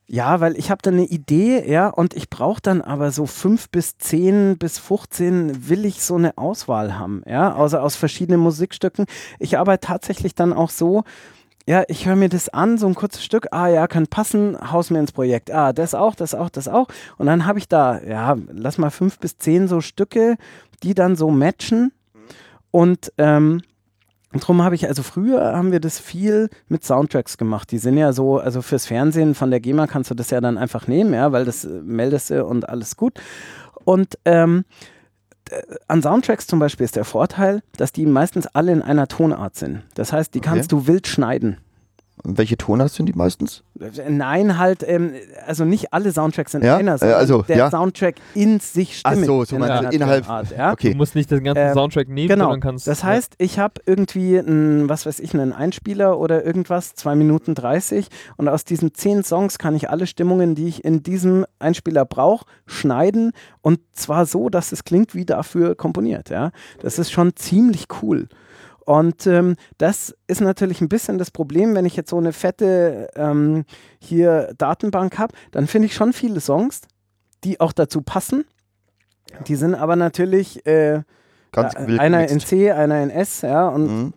ja, 0.08 0.40
weil 0.40 0.58
ich 0.58 0.70
habe 0.70 0.82
da 0.82 0.92
eine 0.92 1.06
Idee, 1.06 1.64
ja, 1.70 1.88
und 1.88 2.14
ich 2.14 2.30
brauche 2.30 2.62
dann 2.62 2.82
aber 2.82 3.12
so 3.12 3.26
fünf 3.26 3.70
bis 3.70 3.98
zehn 3.98 4.58
bis 4.58 4.78
15 4.78 5.70
will 5.70 5.86
ich 5.86 6.04
so 6.04 6.16
eine 6.16 6.38
Auswahl 6.38 7.00
haben, 7.00 7.24
ja, 7.26 7.56
also 7.56 7.78
aus 7.78 7.96
verschiedenen 7.96 8.42
Musikstücken. 8.42 9.06
Ich 9.40 9.58
arbeite 9.58 9.88
tatsächlich 9.88 10.36
dann 10.36 10.52
auch 10.52 10.70
so, 10.70 11.04
ja, 11.72 11.86
ich 11.88 12.06
höre 12.06 12.18
mir 12.18 12.28
das 12.28 12.50
an, 12.50 12.78
so 12.78 12.86
ein 12.86 12.96
kurzes 12.96 13.24
Stück, 13.24 13.48
ah 13.52 13.70
ja, 13.70 13.88
kann 13.88 14.06
passen, 14.06 14.58
haus 14.74 14.90
mir 14.90 15.00
ins 15.00 15.14
Projekt. 15.14 15.52
Ah, 15.52 15.72
das 15.72 15.96
auch, 15.96 16.16
das 16.16 16.36
auch, 16.36 16.50
das 16.50 16.68
auch. 16.68 16.90
Und 17.18 17.28
dann 17.28 17.46
habe 17.46 17.60
ich 17.60 17.70
da, 17.70 18.02
ja, 18.02 18.36
lass 18.52 18.78
mal 18.78 18.90
fünf 18.90 19.20
bis 19.20 19.38
zehn 19.38 19.70
so 19.70 19.80
Stücke, 19.80 20.36
die 20.84 20.94
dann 20.94 21.16
so 21.16 21.32
matchen. 21.32 21.94
Und 22.72 23.14
ähm, 23.18 23.62
Drum 24.34 24.62
habe 24.62 24.76
ich, 24.76 24.86
also 24.88 25.02
früher 25.02 25.56
haben 25.56 25.72
wir 25.72 25.80
das 25.80 25.98
viel 25.98 26.50
mit 26.68 26.84
Soundtracks 26.84 27.38
gemacht. 27.38 27.72
Die 27.72 27.78
sind 27.78 27.98
ja 27.98 28.12
so, 28.12 28.38
also 28.38 28.62
fürs 28.62 28.86
Fernsehen 28.86 29.34
von 29.34 29.50
der 29.50 29.62
GEMA 29.62 29.88
kannst 29.88 30.10
du 30.10 30.16
das 30.16 30.30
ja 30.30 30.42
dann 30.42 30.58
einfach 30.58 30.88
nehmen, 30.88 31.14
ja, 31.14 31.32
weil 31.32 31.46
das 31.46 31.64
äh, 31.64 31.70
meldest 31.70 32.32
du 32.32 32.46
und 32.46 32.68
alles 32.68 32.98
gut. 32.98 33.14
Und 33.86 34.18
ähm, 34.26 34.66
an 35.88 36.02
Soundtracks 36.02 36.48
zum 36.48 36.60
Beispiel 36.60 36.86
ist 36.86 36.96
der 36.96 37.06
Vorteil, 37.06 37.62
dass 37.78 37.92
die 37.92 38.06
meistens 38.06 38.48
alle 38.48 38.72
in 38.72 38.82
einer 38.82 39.08
Tonart 39.08 39.56
sind. 39.56 39.84
Das 39.96 40.14
heißt, 40.14 40.34
die 40.34 40.40
Okay. 40.40 40.50
kannst 40.50 40.72
du 40.72 40.88
wild 40.88 41.08
schneiden. 41.08 41.58
Und 42.24 42.38
welche 42.38 42.56
Tonart 42.56 42.92
sind 42.92 43.08
die 43.08 43.14
meistens? 43.14 43.64
Nein, 44.08 44.60
halt, 44.60 44.84
ähm, 44.88 45.14
also 45.48 45.66
nicht 45.66 45.92
alle 45.92 46.12
Soundtracks 46.12 46.52
sind 46.52 46.64
Ja, 46.64 46.78
einer, 46.78 46.94
äh, 46.94 46.98
sondern 47.00 47.18
also, 47.18 47.42
der 47.42 47.58
ja. 47.58 47.72
Soundtrack 47.72 48.16
in 48.36 48.60
sich 48.60 49.02
Ach 49.04 49.12
stimmt. 49.14 49.26
so, 49.26 49.44
so 49.44 49.56
in 49.56 49.62
meinst 49.62 49.92
du, 49.92 49.96
innerhalb- 49.96 50.26
Tonart, 50.26 50.52
ja? 50.56 50.72
Okay. 50.72 50.92
Du 50.92 50.98
musst 50.98 51.16
nicht 51.16 51.32
den 51.32 51.44
ganzen 51.44 51.70
Ähm, 51.70 51.74
Soundtrack 51.74 52.10
nehmen, 52.10 52.28
Genau. 52.28 52.44
sondern 52.46 52.60
kannst. 52.62 52.86
Das 52.86 53.04
heißt, 53.04 53.34
ich 53.40 53.58
habe 53.58 53.82
irgendwie 53.88 54.38
einen, 54.38 54.88
was 54.88 55.08
weiß 55.08 55.20
ich, 55.20 55.34
einen 55.34 55.52
Einspieler 55.52 56.20
oder 56.20 56.46
irgendwas, 56.46 56.94
2 56.94 57.16
Minuten 57.16 57.56
30 57.56 58.08
und 58.38 58.48
aus 58.48 58.66
diesen 58.66 58.94
10 58.94 59.24
Songs 59.24 59.58
kann 59.58 59.76
ich 59.76 59.90
alle 59.90 60.06
Stimmungen, 60.06 60.54
die 60.54 60.68
ich 60.68 60.86
in 60.86 61.02
diesem 61.02 61.46
Einspieler 61.58 62.06
brauche, 62.06 62.46
schneiden 62.68 63.32
und 63.62 63.80
zwar 63.94 64.28
so, 64.28 64.50
dass 64.50 64.72
es 64.72 64.84
klingt 64.84 65.16
wie 65.16 65.26
dafür 65.26 65.74
komponiert. 65.74 66.30
Ja? 66.30 66.52
Das 66.82 67.00
ist 67.00 67.12
schon 67.12 67.36
ziemlich 67.36 67.86
cool. 68.04 68.28
Und 68.86 69.28
ähm, 69.28 69.56
das 69.78 70.16
ist 70.28 70.42
natürlich 70.42 70.82
ein 70.82 70.90
bisschen 70.90 71.18
das 71.18 71.32
Problem, 71.32 71.76
wenn 71.76 71.86
ich 71.86 71.96
jetzt 71.96 72.10
so 72.10 72.18
eine 72.18 72.34
fette 72.34 73.10
ähm, 73.16 73.64
hier 74.00 74.54
Datenbank 74.58 75.18
habe, 75.20 75.34
dann 75.52 75.68
finde 75.68 75.86
ich 75.88 75.94
schon 75.96 76.14
viele 76.14 76.40
Songs, 76.40 76.82
die 77.44 77.60
auch 77.60 77.74
dazu 77.74 78.02
passen. 78.02 78.46
Die 79.48 79.56
sind 79.56 79.76
aber 79.76 79.96
natürlich 79.96 80.66
äh, 80.66 80.94
ja, 81.56 81.72
wild 81.88 82.00
einer 82.00 82.28
in. 82.28 82.40
C, 82.40 82.72
einer 82.72 83.02
in 83.04 83.10
S, 83.10 83.42
ja, 83.42 83.68
und 83.68 83.86
Mhm. 83.88 84.14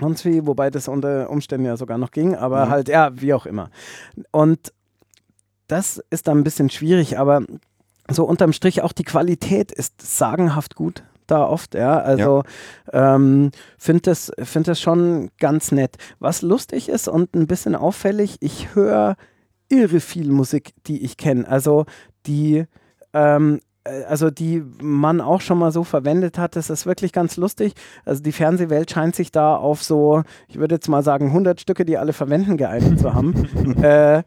sonst 0.00 0.24
wie, 0.24 0.46
wobei 0.46 0.70
das 0.70 0.88
unter 0.88 1.30
Umständen 1.30 1.66
ja 1.66 1.76
sogar 1.76 1.98
noch 1.98 2.10
ging, 2.10 2.34
aber 2.36 2.66
Mhm. 2.66 2.70
halt, 2.70 2.88
ja, 2.88 3.10
wie 3.20 3.32
auch 3.34 3.46
immer. 3.46 3.70
Und 4.30 4.72
das 5.66 6.02
ist 6.10 6.28
dann 6.28 6.38
ein 6.38 6.44
bisschen 6.44 6.68
schwierig, 6.70 7.18
aber 7.18 7.42
so 8.10 8.24
unterm 8.24 8.52
Strich 8.52 8.82
auch 8.82 8.92
die 8.92 9.04
Qualität 9.04 9.72
ist 9.72 10.00
sagenhaft 10.02 10.74
gut 10.74 11.02
da 11.26 11.46
oft, 11.46 11.74
ja. 11.74 11.98
Also 11.98 12.44
ähm, 12.92 13.50
finde 13.78 14.02
das, 14.02 14.32
find 14.38 14.68
das 14.68 14.80
schon 14.80 15.30
ganz 15.38 15.72
nett. 15.72 15.96
Was 16.18 16.42
lustig 16.42 16.88
ist 16.88 17.08
und 17.08 17.34
ein 17.34 17.46
bisschen 17.46 17.74
auffällig, 17.74 18.36
ich 18.40 18.74
höre 18.74 19.16
irre 19.68 20.00
viel 20.00 20.30
Musik, 20.30 20.72
die 20.86 21.04
ich 21.04 21.16
kenne. 21.16 21.48
Also 21.48 21.86
die 22.26 22.64
ähm, 23.12 23.60
äh, 23.84 24.04
also 24.04 24.30
die 24.30 24.62
man 24.80 25.20
auch 25.20 25.40
schon 25.40 25.58
mal 25.58 25.72
so 25.72 25.84
verwendet 25.84 26.38
hat, 26.38 26.56
das 26.56 26.70
ist 26.70 26.86
wirklich 26.86 27.12
ganz 27.12 27.36
lustig. 27.36 27.74
Also 28.04 28.22
die 28.22 28.32
Fernsehwelt 28.32 28.90
scheint 28.90 29.14
sich 29.14 29.30
da 29.30 29.56
auf 29.56 29.82
so, 29.82 30.22
ich 30.48 30.58
würde 30.58 30.76
jetzt 30.76 30.88
mal 30.88 31.02
sagen, 31.02 31.26
100 31.26 31.60
Stücke, 31.60 31.84
die 31.84 31.98
alle 31.98 32.12
verwenden, 32.12 32.56
geeinigt 32.56 32.98
zu 32.98 33.14
haben. 33.14 33.34
äh, 33.82 34.22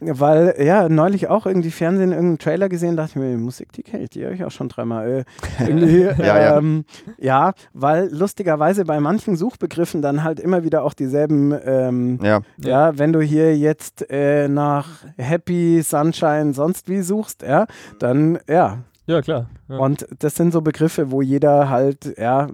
weil, 0.00 0.54
ja, 0.58 0.88
neulich 0.88 1.28
auch 1.28 1.46
irgendwie 1.46 1.70
Fernsehen, 1.70 2.10
irgendeinen 2.10 2.38
Trailer 2.38 2.68
gesehen, 2.68 2.96
dachte 2.96 3.10
ich 3.10 3.16
mir, 3.16 3.36
Musik, 3.36 3.72
die 3.72 3.82
kenne 3.82 4.04
ich, 4.04 4.10
die 4.10 4.24
höre 4.24 4.32
ich 4.32 4.44
auch 4.44 4.50
schon 4.50 4.68
dreimal. 4.68 5.24
Äh, 5.58 5.64
irgendwie, 5.66 6.02
Ja, 6.18 6.40
ja. 6.40 6.58
Ähm, 6.58 6.84
ja, 7.18 7.52
weil 7.72 8.08
lustigerweise 8.12 8.84
bei 8.84 9.00
manchen 9.00 9.36
Suchbegriffen 9.36 10.02
dann 10.02 10.22
halt 10.24 10.40
immer 10.40 10.64
wieder 10.64 10.82
auch 10.82 10.94
dieselben 10.94 11.54
ähm, 11.64 12.18
Ja, 12.22 12.40
ja, 12.58 12.98
wenn 12.98 13.12
du 13.12 13.20
hier 13.20 13.56
jetzt 13.56 14.10
äh, 14.10 14.48
nach 14.48 14.88
Happy, 15.16 15.82
Sunshine, 15.82 16.54
sonst 16.54 16.88
wie 16.88 17.02
suchst, 17.02 17.42
ja, 17.42 17.66
dann 17.98 18.38
ja. 18.48 18.78
Ja, 19.06 19.22
klar. 19.22 19.48
Ja. 19.68 19.78
Und 19.78 20.06
das 20.18 20.34
sind 20.34 20.52
so 20.52 20.60
Begriffe, 20.60 21.10
wo 21.10 21.22
jeder 21.22 21.70
halt, 21.70 22.18
ja, 22.18 22.48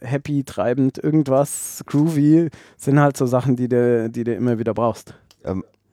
happy, 0.00 0.42
treibend, 0.42 0.98
irgendwas, 0.98 1.84
groovy, 1.86 2.50
sind 2.76 2.98
halt 2.98 3.16
so 3.16 3.26
Sachen, 3.26 3.54
die 3.54 3.68
du, 3.68 4.10
die 4.10 4.24
du 4.24 4.34
immer 4.34 4.58
wieder 4.58 4.74
brauchst. 4.74 5.14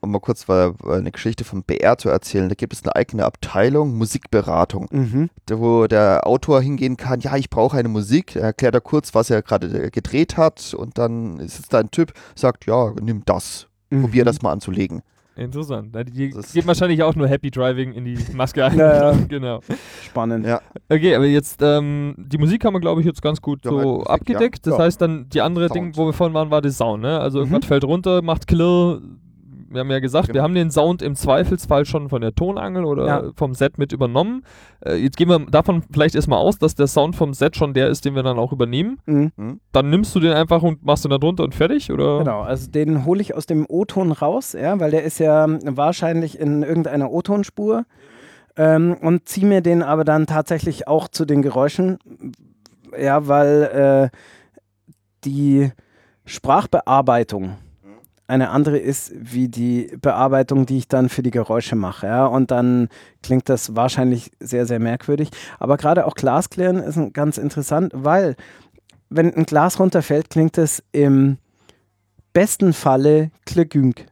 Um 0.00 0.10
mal 0.12 0.18
kurz 0.20 0.48
eine 0.48 1.10
Geschichte 1.12 1.44
vom 1.44 1.62
BR 1.62 1.98
zu 1.98 2.08
erzählen, 2.08 2.48
da 2.48 2.54
gibt 2.54 2.72
es 2.72 2.82
eine 2.84 2.94
eigene 2.96 3.24
Abteilung 3.24 3.96
Musikberatung, 3.96 4.86
Mhm. 4.90 5.30
wo 5.50 5.86
der 5.86 6.26
Autor 6.26 6.60
hingehen 6.62 6.96
kann, 6.96 7.20
ja, 7.20 7.36
ich 7.36 7.50
brauche 7.50 7.76
eine 7.76 7.88
Musik, 7.88 8.36
er 8.36 8.42
erklärt 8.42 8.74
er 8.74 8.80
kurz, 8.80 9.14
was 9.14 9.30
er 9.30 9.42
gerade 9.42 9.66
äh, 9.86 9.90
gedreht 9.90 10.36
hat 10.36 10.74
und 10.74 10.98
dann 10.98 11.38
ist 11.38 11.58
es 11.58 11.68
da 11.68 11.78
ein 11.80 11.90
Typ, 11.90 12.12
sagt, 12.34 12.66
ja, 12.66 12.92
nimm 13.02 13.22
das, 13.24 13.66
probier 13.90 14.22
Mhm. 14.22 14.26
das 14.26 14.42
mal 14.42 14.52
anzulegen. 14.52 15.02
Interessant. 15.36 15.94
Die 16.12 16.30
Das- 16.30 16.52
geben 16.52 16.66
wahrscheinlich 16.66 17.02
auch 17.02 17.14
nur 17.14 17.26
Happy 17.26 17.50
Driving 17.50 17.92
in 17.92 18.04
die 18.04 18.18
Maske 18.34 18.62
ein. 18.64 18.76
Ja, 18.76 19.12
ja. 19.12 19.18
genau. 19.28 19.60
Spannend. 20.04 20.44
Ja. 20.44 20.60
Okay, 20.90 21.14
aber 21.14 21.24
jetzt, 21.24 21.60
ähm, 21.62 22.14
die 22.18 22.36
Musik 22.36 22.62
haben 22.64 22.74
wir, 22.74 22.80
glaube 22.80 23.00
ich, 23.00 23.06
jetzt 23.06 23.22
ganz 23.22 23.40
gut 23.40 23.64
Ja, 23.64 23.70
so 23.70 23.76
Musik, 23.78 24.10
abgedeckt. 24.10 24.66
ja. 24.66 24.70
Das 24.72 24.78
Ja. 24.78 24.84
heißt 24.84 25.00
dann, 25.00 25.28
die 25.30 25.40
andere 25.40 25.68
Sound. 25.68 25.76
Ding, 25.76 25.96
wo 25.96 26.04
wir 26.06 26.12
vorhin 26.12 26.34
waren, 26.34 26.50
war 26.50 26.60
der 26.60 26.72
Sound, 26.72 27.02
ne? 27.02 27.18
Also 27.20 27.38
irgendwas 27.38 27.62
Mhm. 27.62 27.68
fällt 27.68 27.84
runter, 27.84 28.20
macht 28.22 28.48
Klirr, 28.48 29.00
wir 29.70 29.80
haben 29.80 29.90
ja 29.90 30.00
gesagt, 30.00 30.26
Genau. 30.26 30.34
wir 30.38 30.42
haben 30.42 30.54
den 30.54 30.70
Sound 30.70 31.00
im 31.00 31.14
Zweifelsfall 31.14 31.84
schon 31.86 32.08
von 32.08 32.20
der 32.20 32.34
Tonangel 32.34 32.84
oder 32.84 33.06
Ja. 33.06 33.22
vom 33.36 33.54
Set 33.54 33.78
mit 33.78 33.92
übernommen. 33.92 34.42
Äh, 34.84 34.96
jetzt 34.96 35.16
gehen 35.16 35.28
wir 35.28 35.38
davon 35.46 35.82
vielleicht 35.92 36.14
erstmal 36.16 36.38
aus, 36.40 36.58
dass 36.58 36.74
der 36.74 36.88
Sound 36.88 37.14
vom 37.16 37.32
Set 37.34 37.56
schon 37.56 37.72
der 37.72 37.88
ist, 37.88 38.04
den 38.04 38.14
wir 38.16 38.22
dann 38.22 38.38
auch 38.38 38.52
übernehmen. 38.52 38.98
Mhm. 39.06 39.60
Dann 39.72 39.90
nimmst 39.90 40.14
du 40.14 40.20
den 40.20 40.32
einfach 40.32 40.62
und 40.62 40.84
machst 40.84 41.04
den 41.04 41.10
da 41.10 41.18
drunter 41.18 41.44
und 41.44 41.54
fertig, 41.54 41.90
oder? 41.92 42.18
Genau, 42.18 42.40
also 42.42 42.70
den 42.70 43.04
hole 43.04 43.20
ich 43.20 43.34
aus 43.34 43.46
dem 43.46 43.64
O-Ton 43.68 44.12
raus, 44.12 44.52
ja, 44.52 44.78
weil 44.80 44.90
der 44.90 45.04
ist 45.04 45.18
ja 45.20 45.46
wahrscheinlich 45.76 46.38
in 46.38 46.62
irgendeiner 46.62 47.10
O-Tonspur 47.10 47.84
ähm, 48.56 48.96
und 49.00 49.28
ziehe 49.28 49.46
mir 49.46 49.60
den 49.60 49.82
aber 49.82 50.04
dann 50.04 50.26
tatsächlich 50.26 50.88
auch 50.88 51.06
zu 51.08 51.24
den 51.24 51.42
Geräuschen, 51.42 51.98
ja, 53.00 53.28
weil 53.28 54.10
äh, 54.12 54.16
die 55.24 55.70
Sprachbearbeitung 56.24 57.56
eine 58.30 58.50
andere 58.50 58.78
ist 58.78 59.12
wie 59.14 59.48
die 59.48 59.96
Bearbeitung, 60.00 60.66
die 60.66 60.78
ich 60.78 60.88
dann 60.88 61.08
für 61.08 61.22
die 61.22 61.30
Geräusche 61.30 61.76
mache. 61.76 62.06
Ja? 62.06 62.26
Und 62.26 62.50
dann 62.50 62.88
klingt 63.22 63.48
das 63.48 63.76
wahrscheinlich 63.76 64.30
sehr, 64.40 64.66
sehr 64.66 64.78
merkwürdig. 64.78 65.30
Aber 65.58 65.76
gerade 65.76 66.06
auch 66.06 66.14
Glasklären 66.14 66.78
ist 66.78 66.98
ganz 67.12 67.38
interessant, 67.38 67.92
weil 67.94 68.36
wenn 69.08 69.34
ein 69.34 69.44
Glas 69.44 69.78
runterfällt, 69.80 70.30
klingt 70.30 70.56
es 70.56 70.82
im 70.92 71.38
besten 72.32 72.72
Falle 72.72 73.30
klirgünk. 73.44 74.06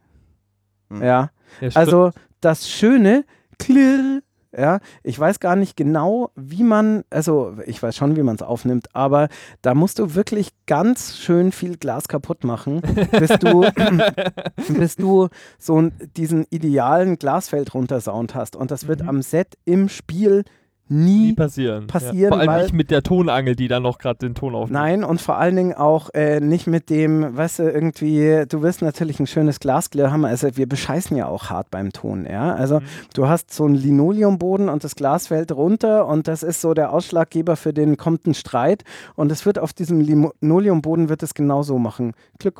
Hm. 0.89 1.01
Ja, 1.01 1.29
Ja, 1.61 1.69
also 1.73 2.11
das 2.41 2.69
schöne 2.69 3.25
klirr, 3.57 4.21
ja, 4.57 4.79
ich 5.03 5.19
weiß 5.19 5.39
gar 5.39 5.55
nicht 5.55 5.77
genau, 5.77 6.31
wie 6.35 6.63
man, 6.63 7.03
also 7.09 7.55
ich 7.65 7.81
weiß 7.81 7.95
schon, 7.95 8.15
wie 8.15 8.23
man 8.23 8.35
es 8.35 8.41
aufnimmt, 8.41 8.95
aber 8.95 9.29
da 9.61 9.75
musst 9.75 9.99
du 9.99 10.15
wirklich 10.15 10.49
ganz 10.65 11.17
schön 11.17 11.51
viel 11.51 11.77
Glas 11.77 12.07
kaputt 12.07 12.43
machen, 12.43 12.81
bis 13.11 13.29
du, 13.39 13.61
bis 14.73 14.95
du 14.95 15.27
so 15.57 15.89
diesen 16.17 16.45
idealen 16.49 17.17
Glasfeld 17.17 17.73
runter 17.73 18.01
Sound 18.01 18.33
hast. 18.35 18.55
Und 18.55 18.71
das 18.71 18.87
wird 18.87 19.03
Mhm. 19.03 19.09
am 19.09 19.21
Set 19.21 19.57
im 19.65 19.87
Spiel 19.89 20.43
nie 20.91 21.27
nie 21.27 21.33
passieren. 21.33 21.87
passieren, 21.87 22.17
ja. 22.17 22.27
Vor 22.29 22.39
allem 22.39 22.47
weil- 22.49 22.61
nicht 22.63 22.73
mit 22.73 22.89
der 22.91 23.03
Tonangel, 23.03 23.55
die 23.55 23.67
dann 23.67 23.83
noch 23.83 23.97
gerade 23.99 24.17
den 24.19 24.35
Ton 24.35 24.55
aufnimmt. 24.55 24.71
Nein, 24.71 25.03
und 25.03 25.21
vor 25.21 25.37
allen 25.37 25.55
Dingen 25.55 25.73
auch 25.73 26.09
äh, 26.13 26.39
nicht 26.39 26.65
mit 26.67 26.89
dem, 26.89 27.37
weißt 27.37 27.59
du, 27.59 27.63
irgendwie, 27.69 28.43
du 28.49 28.61
wirst 28.61 28.81
natürlich 28.81 29.19
ein 29.19 29.27
schönes 29.27 29.59
Glasklirr 29.59 30.11
haben, 30.11 30.25
also 30.25 30.47
wir 30.57 30.67
bescheißen 30.67 31.15
ja 31.15 31.27
auch 31.27 31.49
hart 31.49 31.69
beim 31.71 31.91
Ton, 31.93 32.25
ja. 32.29 32.53
Also 32.55 32.79
Mhm. 32.79 32.83
du 33.13 33.27
hast 33.27 33.53
so 33.53 33.65
einen 33.65 33.75
Linoleumboden 33.75 34.67
und 34.69 34.83
das 34.83 34.95
Glas 34.95 35.27
fällt 35.27 35.51
runter 35.51 36.07
und 36.07 36.27
das 36.27 36.43
ist 36.43 36.61
so 36.61 36.73
der 36.73 36.91
Ausschlaggeber 36.91 37.55
für 37.55 37.71
den 37.73 37.95
kommt 37.97 38.25
ein 38.27 38.33
Streit 38.33 38.83
und 39.15 39.31
es 39.31 39.45
wird 39.45 39.59
auf 39.59 39.73
diesem 39.73 40.01
Linoleumboden 40.01 41.07
wird 41.09 41.21
es 41.23 41.33
genauso 41.33 41.77
machen. 41.77 42.13
Glück 42.39 42.59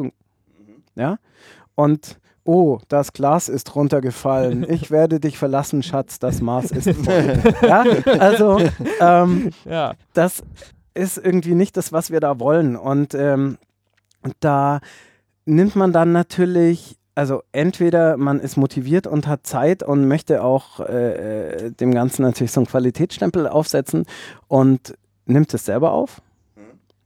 ja. 0.96 1.18
Und 1.76 2.20
Oh, 2.52 2.80
das 2.88 3.14
Glas 3.14 3.48
ist 3.48 3.76
runtergefallen. 3.76 4.66
Ich 4.70 4.90
werde 4.90 5.20
dich 5.20 5.38
verlassen, 5.38 5.84
Schatz. 5.84 6.18
Das 6.18 6.42
Maß 6.42 6.72
ist 6.72 6.90
voll. 7.06 7.38
ja, 7.62 7.84
also 8.20 8.60
ähm, 9.00 9.52
Ja. 9.66 9.94
das 10.14 10.42
ist 10.96 11.20
irgendwie 11.20 11.54
nicht 11.54 11.78
das, 11.78 11.94
was 11.94 12.10
wir 12.10 12.20
da 12.20 12.40
wollen. 12.40 12.76
Und 12.76 13.14
ähm, 13.14 13.60
da 14.40 14.80
nimmt 15.46 15.76
man 15.76 15.94
dann 15.94 16.12
natürlich, 16.12 16.98
also 17.14 17.44
entweder 17.52 18.18
man 18.18 18.40
ist 18.40 18.58
motiviert 18.58 19.06
und 19.06 19.28
hat 19.28 19.46
Zeit 19.46 19.84
und 19.84 20.08
möchte 20.08 20.44
auch 20.44 20.80
äh, 20.80 21.68
äh, 21.68 21.72
dem 21.72 21.94
Ganzen 21.94 22.24
natürlich 22.24 22.52
so 22.52 22.62
einen 22.62 22.68
Qualitätsstempel 22.68 23.48
aufsetzen 23.48 24.06
und 24.48 24.96
nimmt 25.28 25.54
es 25.54 25.66
selber 25.66 25.92
auf. 25.92 26.22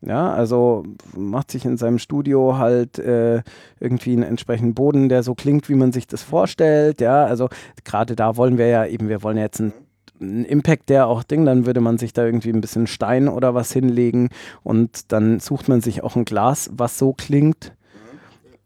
Ja, 0.06 0.34
also 0.34 0.84
macht 1.16 1.52
sich 1.52 1.64
in 1.64 1.78
seinem 1.78 1.98
Studio 1.98 2.58
halt 2.58 3.00
äh, 3.00 3.42
irgendwie 3.80 4.12
einen 4.12 4.24
entsprechenden 4.24 4.74
Boden, 4.74 5.08
der 5.08 5.24
so 5.24 5.34
klingt, 5.34 5.70
wie 5.70 5.76
man 5.76 5.94
sich 5.94 6.08
das 6.08 6.24
vorstellt. 6.24 7.00
Ja, 7.00 7.26
also 7.26 7.48
gerade 7.86 8.16
da 8.16 8.36
wollen 8.36 8.58
wir 8.58 8.68
ja 8.68 8.86
eben, 8.86 9.08
wir 9.08 9.24
wollen 9.24 9.38
jetzt 9.38 9.62
einen 9.62 9.74
ein 10.22 10.46
Impact, 10.46 10.90
der 10.90 11.08
auch 11.08 11.24
Ding, 11.24 11.46
dann 11.46 11.66
würde 11.66 11.82
man 11.82 11.98
sich 11.98 12.14
da 12.14 12.26
irgendwie 12.26 12.52
ein 12.52 12.62
bisschen 12.62 12.88
Stein 12.88 13.28
oder 13.28 13.54
was 13.54 13.72
hinlegen 13.72 14.30
und 14.64 15.12
dann 15.12 15.40
sucht 15.40 15.68
man 15.68 15.82
sich 15.82 16.04
auch 16.04 16.16
ein 16.16 16.24
Glas, 16.24 16.70
was 16.74 16.98
so 16.98 17.14
klingt. 17.14 17.74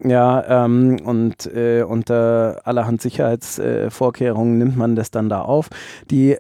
Ja, 0.04 0.66
ähm, 0.66 0.98
und 1.04 1.48
äh, 1.48 1.82
unter 1.82 2.62
allerhand 2.66 3.02
Sicherheitsvorkehrungen 3.02 4.60
nimmt 4.60 4.78
man 4.78 4.96
das 4.96 5.10
dann 5.10 5.28
da 5.28 5.42
auf. 5.42 5.70
Die 6.12 6.38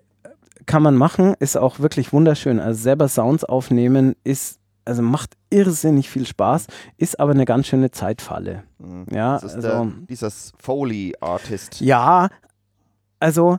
kann 0.67 0.83
man 0.83 0.95
machen, 0.95 1.33
ist 1.39 1.57
auch 1.57 1.79
wirklich 1.79 2.13
wunderschön. 2.13 2.59
Also 2.59 2.79
selber 2.79 3.07
Sounds 3.07 3.43
aufnehmen 3.43 4.15
ist, 4.23 4.56
also 4.87 5.01
macht 5.01 5.35
irrsinnig 5.49 6.09
viel 6.09 6.25
Spaß, 6.25 6.67
ist 6.97 7.19
aber 7.19 7.31
eine 7.31 7.45
ganz 7.45 7.67
schöne 7.67 7.91
Zeitfalle. 7.91 8.63
Mhm. 8.79 9.05
Ja, 9.11 9.33
das 9.35 9.43
ist 9.43 9.55
also, 9.55 9.67
der, 9.67 9.91
dieses 10.09 10.53
Foley-Artist. 10.57 11.81
ja, 11.81 12.29
also 13.19 13.57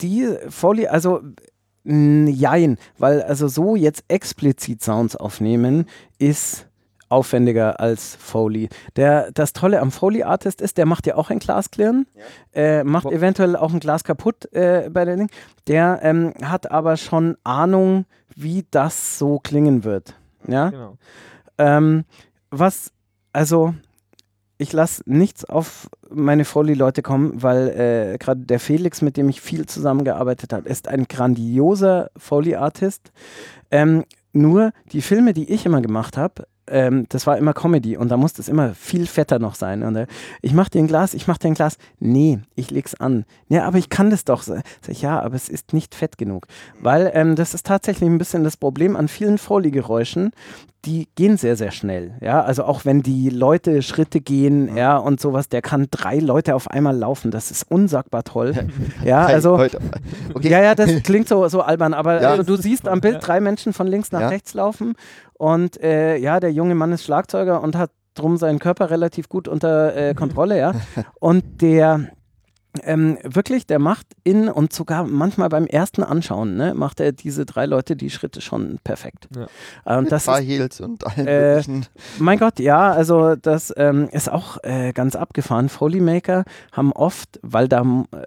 die 0.00 0.28
Foley, 0.48 0.86
also 0.88 1.20
jein, 1.84 2.78
weil 2.98 3.22
also 3.22 3.48
so 3.48 3.74
jetzt 3.76 4.04
explizit 4.08 4.82
Sounds 4.82 5.16
aufnehmen 5.16 5.86
ist 6.18 6.68
aufwendiger 7.08 7.78
als 7.80 8.16
Foley. 8.16 8.68
Der, 8.96 9.30
das 9.32 9.52
Tolle 9.52 9.80
am 9.80 9.90
Foley-Artist 9.90 10.62
ist, 10.62 10.78
der 10.78 10.86
macht 10.86 11.06
ja 11.06 11.16
auch 11.16 11.28
ein 11.30 11.40
Glas 11.40 11.70
klirren, 11.70 12.06
äh, 12.54 12.84
macht 12.84 13.04
Wo- 13.06 13.10
eventuell 13.10 13.54
auch 13.56 13.72
ein 13.72 13.80
Glas 13.80 14.02
kaputt 14.04 14.50
äh, 14.52 14.88
bei 14.90 15.04
der 15.04 15.16
Ding. 15.16 15.28
Der 15.66 15.98
ähm, 16.02 16.32
hat 16.42 16.70
aber 16.70 16.96
schon 16.96 17.36
Ahnung, 17.44 18.06
wie 18.34 18.64
das 18.70 19.18
so 19.18 19.40
klingen 19.40 19.84
wird. 19.84 20.14
Ja. 20.46 20.70
Genau. 20.70 20.96
Ähm, 21.58 22.04
was, 22.50 22.92
also, 23.32 23.74
ich 24.58 24.72
lasse 24.72 25.02
nichts 25.06 25.44
auf 25.44 25.88
meine 26.10 26.44
Foley-Leute 26.44 27.02
kommen, 27.02 27.42
weil 27.42 27.68
äh, 27.68 28.18
gerade 28.18 28.42
der 28.42 28.60
Felix, 28.60 29.02
mit 29.02 29.16
dem 29.16 29.28
ich 29.28 29.40
viel 29.40 29.66
zusammengearbeitet 29.66 30.52
habe, 30.52 30.68
ist 30.68 30.88
ein 30.88 31.08
grandioser 31.08 32.10
Foley-Artist. 32.16 33.10
Ähm, 33.70 34.04
nur 34.32 34.72
die 34.92 35.02
Filme, 35.02 35.32
die 35.32 35.50
ich 35.50 35.66
immer 35.66 35.80
gemacht 35.80 36.16
habe, 36.16 36.46
ähm, 36.68 37.06
das 37.08 37.26
war 37.26 37.36
immer 37.38 37.52
Comedy 37.52 37.96
und 37.96 38.08
da 38.10 38.16
musste 38.16 38.40
es 38.40 38.48
immer 38.48 38.74
viel 38.74 39.06
fetter 39.06 39.38
noch 39.38 39.54
sein. 39.54 39.82
Und 39.82 39.96
äh, 39.96 40.06
ich 40.42 40.52
mach 40.52 40.68
dir 40.68 40.78
ein 40.80 40.86
Glas, 40.86 41.14
ich 41.14 41.26
mach 41.26 41.38
dir 41.38 41.48
ein 41.48 41.54
Glas. 41.54 41.76
Nee, 41.98 42.38
ich 42.54 42.70
leg's 42.70 42.94
an. 42.94 43.24
Ja, 43.48 43.64
aber 43.64 43.78
ich 43.78 43.88
kann 43.88 44.10
das 44.10 44.24
doch. 44.24 44.42
Sag 44.42 44.62
ich, 44.88 45.02
ja, 45.02 45.20
aber 45.20 45.34
es 45.34 45.48
ist 45.48 45.72
nicht 45.72 45.94
fett 45.94 46.18
genug. 46.18 46.46
Weil 46.80 47.10
ähm, 47.14 47.36
das 47.36 47.54
ist 47.54 47.66
tatsächlich 47.66 48.08
ein 48.08 48.18
bisschen 48.18 48.44
das 48.44 48.56
Problem 48.56 48.96
an 48.96 49.08
vielen 49.08 49.38
Foley-Geräuschen. 49.38 50.30
Die 50.84 51.06
gehen 51.14 51.36
sehr, 51.36 51.54
sehr 51.54 51.70
schnell. 51.70 52.14
Ja, 52.20 52.42
also 52.42 52.64
auch 52.64 52.84
wenn 52.84 53.02
die 53.02 53.28
Leute 53.28 53.82
Schritte 53.82 54.20
gehen, 54.20 54.76
ja, 54.76 54.96
und 54.96 55.20
sowas, 55.20 55.48
der 55.48 55.62
kann 55.62 55.86
drei 55.92 56.18
Leute 56.18 56.56
auf 56.56 56.68
einmal 56.68 56.96
laufen. 56.96 57.30
Das 57.30 57.52
ist 57.52 57.70
unsagbar 57.70 58.24
toll. 58.24 58.52
ja, 59.04 59.24
also. 59.24 59.54
Okay. 59.54 60.48
Ja, 60.48 60.60
ja, 60.60 60.74
das 60.74 61.04
klingt 61.04 61.28
so, 61.28 61.46
so 61.46 61.60
albern, 61.60 61.94
aber 61.94 62.20
Ja. 62.20 62.30
also, 62.30 62.42
du 62.42 62.56
siehst 62.60 62.88
am 62.88 63.00
Bild 63.00 63.14
Ja. 63.14 63.20
drei 63.20 63.40
Menschen 63.40 63.72
von 63.72 63.86
links 63.86 64.10
nach 64.10 64.22
Ja. 64.22 64.28
rechts 64.28 64.54
laufen 64.54 64.94
und 65.42 65.82
äh, 65.82 66.18
ja, 66.18 66.38
der 66.38 66.52
junge 66.52 66.76
Mann 66.76 66.92
ist 66.92 67.02
Schlagzeuger 67.02 67.62
und 67.62 67.74
hat 67.74 67.90
drum 68.14 68.36
seinen 68.36 68.60
Körper 68.60 68.90
relativ 68.90 69.28
gut 69.28 69.48
unter 69.48 69.96
äh, 69.96 70.14
Kontrolle, 70.14 70.56
ja. 70.56 70.72
Und 71.18 71.62
der 71.62 72.12
ähm, 72.84 73.18
wirklich, 73.22 73.66
der 73.66 73.78
macht 73.78 74.06
in 74.24 74.48
und 74.48 74.72
sogar 74.72 75.04
manchmal 75.04 75.48
beim 75.50 75.66
ersten 75.66 76.02
Anschauen, 76.02 76.56
ne, 76.56 76.72
macht 76.74 77.00
er 77.00 77.12
diese 77.12 77.44
drei 77.44 77.66
Leute 77.66 77.96
die 77.96 78.08
Schritte 78.10 78.40
schon 78.40 78.78
perfekt. 78.82 79.28
Ja. 79.36 79.46
Äh, 79.84 79.98
und 79.98 80.04
Mit 80.04 80.12
das 80.12 80.26
ist 80.28 80.80
und 80.80 81.06
allen 81.06 81.26
Äh, 81.26 81.48
möglichen. 81.50 81.86
mein 82.18 82.38
Gott, 82.38 82.58
ja, 82.58 82.90
also 82.92 83.36
das 83.36 83.72
ähm, 83.76 84.08
ist 84.12 84.30
auch 84.32 84.56
äh, 84.62 84.92
ganz 84.92 85.16
abgefahren. 85.16 85.68
Foleymaker 85.68 86.44
haben 86.72 86.92
oft, 86.92 87.38
weil 87.42 87.68
da, 87.68 87.84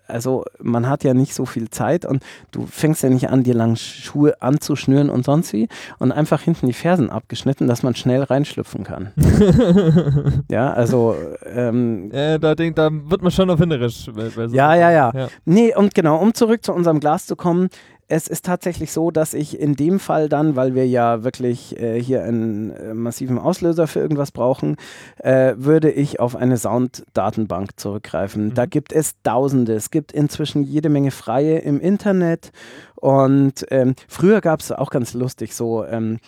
also 0.07 0.45
man 0.61 0.87
hat 0.87 1.03
ja 1.03 1.13
nicht 1.13 1.33
so 1.33 1.45
viel 1.45 1.69
Zeit 1.69 2.05
und 2.05 2.21
du 2.51 2.65
fängst 2.67 3.01
ja 3.03 3.09
nicht 3.09 3.29
an, 3.29 3.43
dir 3.43 3.55
lang 3.55 3.75
Schuhe 3.75 4.41
anzuschnüren 4.41 5.09
und 5.09 5.25
sonst 5.25 5.53
wie 5.53 5.67
und 5.97 6.11
einfach 6.11 6.41
hinten 6.41 6.67
die 6.67 6.73
Fersen 6.73 7.09
abgeschnitten, 7.09 7.67
dass 7.67 7.81
man 7.83 7.95
schnell 7.95 8.21
reinschlüpfen 8.23 8.83
kann. 8.83 9.11
ja, 10.51 10.71
also 10.73 11.15
ähm, 11.45 12.11
Äh, 12.11 12.39
da, 12.39 12.55
denk, 12.55 12.75
da 12.75 12.89
wird 12.91 13.21
man 13.21 13.31
schon 13.31 13.49
erfinderisch. 13.49 14.09
bei- 14.13 14.29
so- 14.35 14.55
Ja, 14.55 14.75
ja, 14.75 14.91
ja. 14.91 15.11
ja. 15.15 15.27
Nee, 15.45 15.75
und 15.75 15.93
genau, 15.95 16.17
um 16.17 16.33
zurück 16.33 16.63
zu 16.63 16.73
unserem 16.73 16.99
Glas 16.99 17.25
zu 17.25 17.35
kommen. 17.35 17.69
Es 18.07 18.27
ist 18.27 18.45
tatsächlich 18.45 18.91
so, 18.91 19.09
dass 19.09 19.33
ich 19.33 19.59
in 19.59 19.75
dem 19.75 19.99
Fall 19.99 20.29
dann, 20.29 20.55
weil 20.55 20.75
wir 20.75 20.87
ja 20.87 21.23
wirklich 21.23 21.75
äh, 21.79 21.99
hier 21.99 22.23
einen 22.23 22.69
äh, 22.69 22.93
massiven 22.93 23.39
Auslöser 23.39 23.87
für 23.87 23.99
irgendwas 23.99 24.31
brauchen, 24.31 24.75
äh, 25.17 25.55
würde 25.57 25.89
ich 25.89 26.19
auf 26.19 26.35
eine 26.35 26.55
Sounddatenbank 26.57 27.71
zurückgreifen. 27.79 28.49
Mhm. 28.49 28.53
Da 28.53 28.67
gibt 28.67 28.93
es 28.93 29.15
Tausende. 29.23 29.73
Es 29.73 29.89
gibt 29.89 30.11
inzwischen 30.11 30.63
jede 30.63 30.89
Menge 30.89 31.09
freie 31.09 31.57
im 31.57 31.79
Internet. 31.79 32.51
Und 32.95 33.65
ähm, 33.71 33.95
früher 34.07 34.39
gab 34.39 34.59
es 34.59 34.71
auch 34.71 34.91
ganz 34.91 35.15
lustig 35.15 35.55
so 35.55 35.83
ähm, 35.83 36.19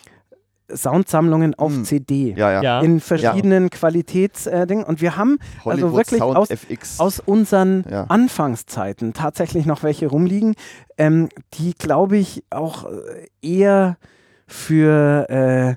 Soundsammlungen 0.73 1.55
auf 1.55 1.71
Hm. 1.73 1.85
CD. 1.85 2.33
Ja, 2.37 2.51
ja. 2.51 2.61
Ja. 2.61 2.79
In 2.81 2.99
verschiedenen 2.99 3.69
Qualitätsdingen. 3.69 4.83
und 4.83 5.01
wir 5.01 5.15
haben 5.17 5.39
Hollywood 5.63 5.83
also 5.83 5.95
wirklich 5.97 6.19
Sound 6.19 6.37
aus, 6.37 6.49
FX. 6.49 6.99
aus 6.99 7.19
unseren 7.19 7.85
Ja. 7.89 8.03
Anfangszeiten 8.05 9.13
tatsächlich 9.13 9.65
noch 9.65 9.83
welche 9.83 10.07
rumliegen, 10.07 10.55
ähm, 10.97 11.29
die, 11.55 11.73
glaube 11.73 12.17
ich, 12.17 12.43
auch 12.49 12.85
äh, 12.85 13.27
eher 13.41 13.97
für, 14.45 15.27
äh, 15.29 15.69
äh, 15.71 15.75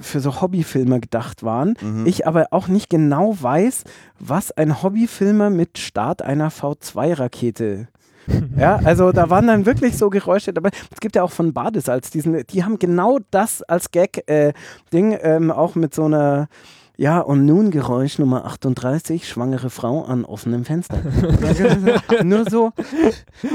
für 0.00 0.20
so 0.20 0.40
Hobbyfilmer 0.40 1.00
gedacht 1.00 1.42
waren. 1.42 1.74
Mhm. 1.80 2.06
Ich 2.06 2.26
aber 2.26 2.48
auch 2.50 2.68
nicht 2.68 2.88
genau 2.90 3.36
weiß, 3.40 3.84
was 4.18 4.50
ein 4.52 4.82
Hobbyfilmer 4.82 5.50
mit 5.50 5.78
Start 5.78 6.22
einer 6.22 6.50
V2-Rakete 6.50 7.88
ja, 8.58 8.80
also 8.84 9.12
da 9.12 9.30
waren 9.30 9.46
dann 9.46 9.66
wirklich 9.66 9.96
so 9.96 10.10
Geräusche 10.10 10.52
dabei. 10.52 10.70
Es 10.92 11.00
gibt 11.00 11.16
ja 11.16 11.22
auch 11.22 11.32
von 11.32 11.52
Badesalz 11.52 12.10
diesen, 12.10 12.46
die 12.46 12.64
haben 12.64 12.78
genau 12.78 13.18
das 13.30 13.62
als 13.62 13.90
Gag-Ding, 13.90 15.12
äh, 15.12 15.36
ähm, 15.36 15.50
auch 15.50 15.74
mit 15.74 15.94
so 15.94 16.04
einer 16.04 16.48
ja, 16.96 17.18
und 17.18 17.44
nun 17.44 17.72
Geräusch 17.72 18.20
Nummer 18.20 18.44
38, 18.44 19.28
schwangere 19.28 19.68
Frau 19.68 20.04
an 20.04 20.24
offenem 20.24 20.64
Fenster. 20.64 20.98
Nur 22.24 22.48
so. 22.48 22.70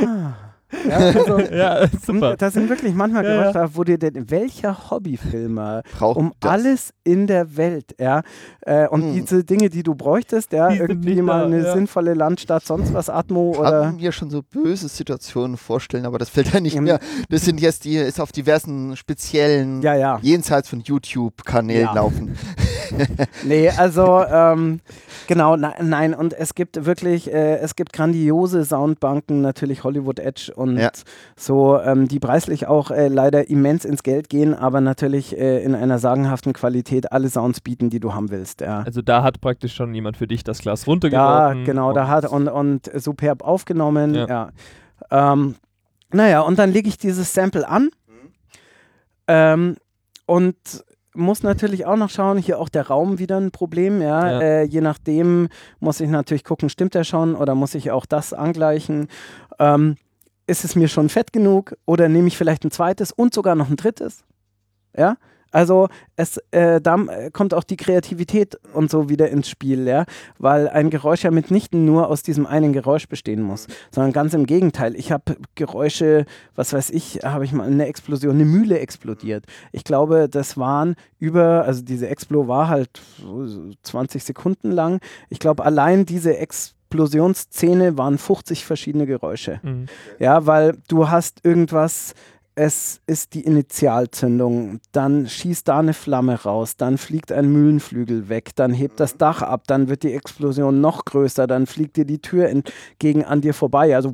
Ah. 0.06 0.49
Ja, 0.88 0.98
also, 0.98 1.40
ja, 1.54 1.88
super. 2.06 2.36
Da 2.38 2.52
sind 2.52 2.70
wirklich 2.70 2.94
manchmal 2.94 3.26
Ja, 3.26 3.42
Geräusche, 3.42 3.58
ja. 3.60 3.76
wo 3.76 3.84
dir 3.84 3.98
denn, 3.98 4.30
welcher 4.30 4.90
Hobbyfilmer 4.92 5.82
Braucht 5.98 6.18
um 6.18 6.34
das. 6.40 6.52
alles 6.52 6.94
in 7.04 7.28
der 7.28 7.58
Welt, 7.58 7.96
ja, 8.00 8.22
äh, 8.62 8.88
und 8.88 9.02
Hm. 9.02 9.14
diese 9.14 9.44
Dinge, 9.44 9.70
die 9.70 9.82
du 9.84 9.96
bräuchtest, 9.96 10.52
ja, 10.54 10.70
Die 10.70 10.78
irgendwie 10.78 11.22
mal 11.22 11.40
da, 11.40 11.46
eine 11.48 11.64
ja. 11.66 11.74
sinnvolle 11.74 12.14
Landstadt, 12.14 12.66
sonst 12.66 12.94
was, 12.94 13.10
Atmo 13.10 13.52
kann 13.54 13.62
oder. 13.62 13.92
mir 13.94 14.12
schon 14.12 14.30
so 14.30 14.42
böse 14.44 14.88
Situationen 14.90 15.58
vorstellen, 15.58 16.06
aber 16.06 16.18
das 16.20 16.30
fällt 16.30 16.54
ja 16.54 16.60
nicht 16.60 16.76
Ja. 16.76 16.82
mehr. 16.82 17.00
Das 17.30 17.44
sind 17.46 17.60
jetzt 17.60 17.86
die, 17.86 17.96
ist 17.96 18.20
auf 18.22 18.32
diversen 18.32 18.96
speziellen, 18.96 19.82
Ja, 19.82 19.96
ja. 19.96 20.20
jenseits 20.22 20.70
von 20.70 20.82
YouTube-Kanälen 20.82 21.82
Ja. 21.86 21.94
laufen. 21.94 22.38
Nee, 23.44 23.70
also 23.70 24.24
ähm, 24.28 24.80
genau, 25.28 25.56
na, 25.56 25.74
nein, 25.82 26.16
und 26.16 26.34
es 26.34 26.56
gibt 26.56 26.86
wirklich, 26.86 27.32
äh, 27.32 27.58
es 27.58 27.76
gibt 27.76 27.94
grandiose 27.94 28.66
Soundbanken, 28.66 29.42
natürlich 29.42 29.84
Hollywood 29.84 30.18
Edge 30.20 30.52
und 30.60 30.78
Ja. 30.78 30.92
so, 31.36 31.80
ähm, 31.80 32.08
die 32.08 32.20
preislich 32.20 32.68
auch 32.68 32.92
äh, 32.92 33.08
leider 33.08 33.50
immens 33.50 33.86
ins 33.86 34.04
Geld 34.04 34.30
gehen, 34.30 34.54
aber 34.54 34.82
natürlich 34.82 35.36
äh, 35.38 35.64
in 35.64 35.74
einer 35.74 35.98
sagenhaften 35.98 36.54
Qualität 36.54 37.12
alle 37.12 37.30
Sounds 37.30 37.62
bieten, 37.62 37.90
die 37.90 38.00
du 38.00 38.14
haben 38.14 38.30
willst. 38.30 38.62
Ja, 38.62 38.82
Also 38.86 39.02
da 39.02 39.24
hat 39.24 39.42
praktisch 39.42 39.74
schon 39.74 39.94
jemand 39.94 40.18
für 40.18 40.28
dich 40.28 40.44
das 40.44 40.60
Glas 40.60 40.86
ja 40.86 40.92
runtergeworfen. 40.92 41.64
genau, 41.66 41.94
da 41.94 42.08
hat 42.08 42.26
und, 42.30 42.48
und 42.48 42.92
superb 42.94 43.44
aufgenommen, 43.44 44.14
Ja. 44.14 44.28
ja. 44.28 44.50
Ähm, 45.34 45.56
naja, 46.12 46.42
und 46.42 46.60
dann 46.60 46.72
lege 46.74 46.90
ich 46.90 46.98
dieses 46.98 47.34
Sample 47.34 47.68
an 47.68 47.84
Mhm. 48.08 48.32
ähm, 49.28 49.76
und 50.26 50.56
muss 51.16 51.44
natürlich 51.44 51.86
auch 51.86 51.96
noch 51.98 52.10
schauen, 52.12 52.38
hier 52.38 52.60
auch 52.60 52.70
der 52.70 52.88
Raum 52.88 53.18
wieder 53.20 53.38
ein 53.38 53.52
Problem, 53.52 54.02
ja. 54.02 54.32
Ja. 54.32 54.42
Äh, 54.42 54.64
je 54.64 54.80
nachdem 54.82 55.50
muss 55.80 56.00
ich 56.00 56.10
natürlich 56.10 56.44
gucken, 56.44 56.70
stimmt 56.70 56.94
der 56.94 57.04
schon 57.04 57.36
oder 57.36 57.56
muss 57.56 57.76
ich 57.76 57.92
auch 57.92 58.06
das 58.06 58.32
angleichen? 58.32 59.08
Ähm, 59.58 59.98
ist 60.50 60.66
es 60.66 60.76
mir 60.76 60.88
schon 60.88 61.10
fett 61.10 61.32
genug 61.32 61.78
oder 61.86 62.10
nehme 62.10 62.28
ich 62.28 62.38
vielleicht 62.38 62.66
ein 62.66 62.72
zweites 62.72 63.12
und 63.12 63.34
sogar 63.34 63.56
noch 63.56 63.70
ein 63.70 63.78
drittes? 63.78 64.24
Ja. 64.98 65.16
Also 65.52 65.88
es, 66.16 66.38
äh, 66.52 66.80
da 66.80 66.96
äh, 66.96 67.32
kommt 67.32 67.54
auch 67.54 67.64
die 67.64 67.78
Kreativität 67.78 68.60
und 68.74 68.92
so 68.92 69.10
wieder 69.10 69.30
ins 69.30 69.50
Spiel, 69.50 69.88
ja, 69.88 70.06
weil 70.38 70.68
ein 70.70 70.92
Geräusch 70.92 71.24
ja 71.24 71.32
mitnichten 71.32 71.86
nur 71.86 72.08
aus 72.08 72.22
diesem 72.22 72.46
einen 72.46 72.72
Geräusch 72.72 73.08
bestehen 73.08 73.42
muss, 73.42 73.66
sondern 73.90 74.14
ganz 74.14 74.36
im 74.36 74.46
Gegenteil. 74.46 74.96
Ich 74.96 75.12
habe 75.12 75.38
Geräusche, 75.56 76.26
was 76.56 76.74
weiß 76.74 76.92
ich, 76.92 77.22
habe 77.24 77.46
ich 77.46 77.52
mal 77.52 77.66
eine 77.66 77.88
Explosion, 77.88 78.36
eine 78.36 78.46
Mühle 78.46 78.80
explodiert. 78.80 79.46
Ich 79.72 79.84
glaube, 79.84 80.30
das 80.30 80.58
waren 80.58 80.96
über, 81.18 81.66
also 81.66 81.82
diese 81.82 82.10
Explo 82.10 82.48
war 82.48 82.68
halt 82.68 83.02
so 83.20 83.72
20 83.82 84.24
Sekunden 84.24 84.72
lang. 84.72 85.00
Ich 85.30 85.40
glaube, 85.40 85.66
allein 85.66 86.06
diese 86.06 86.38
Explosionsszene 86.90 87.98
waren 87.98 88.18
50 88.18 88.66
verschiedene 88.66 89.06
Geräusche. 89.06 89.60
Mhm. 89.64 89.86
Ja, 90.18 90.46
weil 90.46 90.78
du 90.88 91.10
hast 91.10 91.46
irgendwas, 91.46 92.14
es 92.56 93.00
ist 93.06 93.36
die 93.36 93.42
Initialzündung, 93.42 94.80
dann 94.92 95.28
schießt 95.28 95.68
da 95.68 95.80
eine 95.80 95.94
Flamme 95.94 96.42
raus, 96.42 96.78
dann 96.78 96.98
fliegt 96.98 97.32
ein 97.32 97.52
Mühlenflügel 97.54 98.28
weg, 98.28 98.56
dann 98.56 98.74
hebt 98.74 99.00
das 99.00 99.18
Dach 99.18 99.42
ab, 99.42 99.64
dann 99.68 99.88
wird 99.88 100.04
die 100.04 100.14
Explosion 100.14 100.82
noch 100.82 101.06
größer, 101.06 101.46
dann 101.48 101.68
fliegt 101.68 101.96
dir 101.96 102.06
die 102.06 102.20
Tür 102.20 102.50
entgegen 102.50 103.24
an 103.24 103.42
dir 103.42 103.54
vorbei. 103.54 103.96
Also 103.96 104.12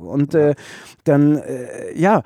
und 0.00 0.34
äh, 0.34 0.54
dann, 1.04 1.38
äh, 1.38 1.98
ja, 1.98 2.22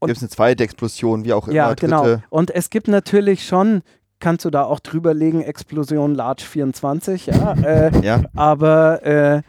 Gibt 0.00 0.16
es 0.16 0.22
eine 0.22 0.30
zweite 0.30 0.62
Explosion, 0.62 1.24
wie 1.24 1.32
auch 1.32 1.48
immer, 1.48 1.56
ja, 1.56 1.68
dritte. 1.70 1.86
genau. 1.86 2.22
Und 2.30 2.52
es 2.52 2.70
gibt 2.70 2.86
natürlich 2.86 3.44
schon, 3.44 3.82
kannst 4.20 4.44
du 4.44 4.50
da 4.50 4.64
auch 4.64 4.80
drüber 4.80 5.14
legen, 5.14 5.40
Explosion 5.42 6.14
Large 6.14 6.42
24, 6.44 7.26
ja, 7.26 7.52
äh, 7.54 7.90
Ja, 8.04 8.22
aber 8.34 9.04
äh, 9.04 9.42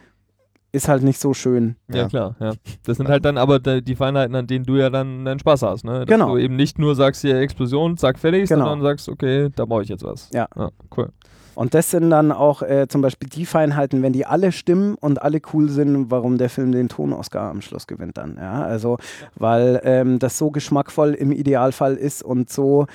ist 0.71 0.87
halt 0.87 1.01
nicht 1.03 1.19
so 1.19 1.33
schön. 1.33 1.75
Ja, 1.87 1.97
Ja. 2.03 2.07
klar, 2.07 2.35
ja. 2.39 2.51
Das 2.85 2.97
sind 2.97 3.07
halt 3.09 3.25
dann 3.25 3.37
aber 3.39 3.59
die 3.59 3.95
Feinheiten, 3.95 4.35
an 4.35 4.45
denen 4.45 4.65
du 4.65 4.75
ja 4.75 4.89
dann 4.91 5.25
deinen 5.25 5.39
Spaß 5.39 5.63
hast, 5.63 5.83
ne? 5.83 5.99
Dass 6.01 6.07
Genau. 6.07 6.29
du 6.35 6.37
eben 6.37 6.55
nicht 6.55 6.77
nur 6.77 6.93
sagst, 6.95 7.21
hier 7.21 7.37
Explosion, 7.39 7.97
zack, 7.97 8.19
fertig, 8.19 8.47
Genau. 8.49 8.65
sondern 8.65 8.81
sagst, 8.83 9.09
okay, 9.09 9.49
da 9.55 9.65
brauche 9.65 9.81
ich 9.81 9.89
jetzt 9.89 10.03
was. 10.03 10.29
Ja. 10.31 10.47
cool. 10.95 11.09
Und 11.55 11.73
das 11.73 11.91
sind 11.91 12.09
dann 12.11 12.31
auch 12.31 12.61
äh, 12.61 12.87
zum 12.87 13.01
Beispiel 13.01 13.27
die 13.27 13.45
Feinheiten, 13.45 14.01
wenn 14.01 14.13
die 14.13 14.25
alle 14.25 14.51
stimmen 14.53 14.95
und 14.95 15.21
alle 15.21 15.41
cool 15.53 15.67
sind, 15.69 16.09
warum 16.09 16.37
der 16.37 16.49
Film 16.49 16.71
den 16.71 16.87
Ton-Oscar 16.87 17.49
am 17.49 17.61
Schluss 17.61 17.85
gewinnt 17.85 18.17
dann. 18.17 18.37
Ja, 18.39 18.61
also, 18.63 18.97
weil 19.35 19.81
ähm, 19.83 20.19
das 20.19 20.37
so 20.37 20.51
geschmackvoll 20.51 21.15
im 21.15 21.31
Idealfall 21.33 21.95
ist 21.95 22.23
und 22.23 22.49
so 22.49 22.85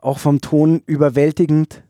auch 0.00 0.18
vom 0.18 0.40
Ton 0.40 0.82
überwältigend. 0.86 1.82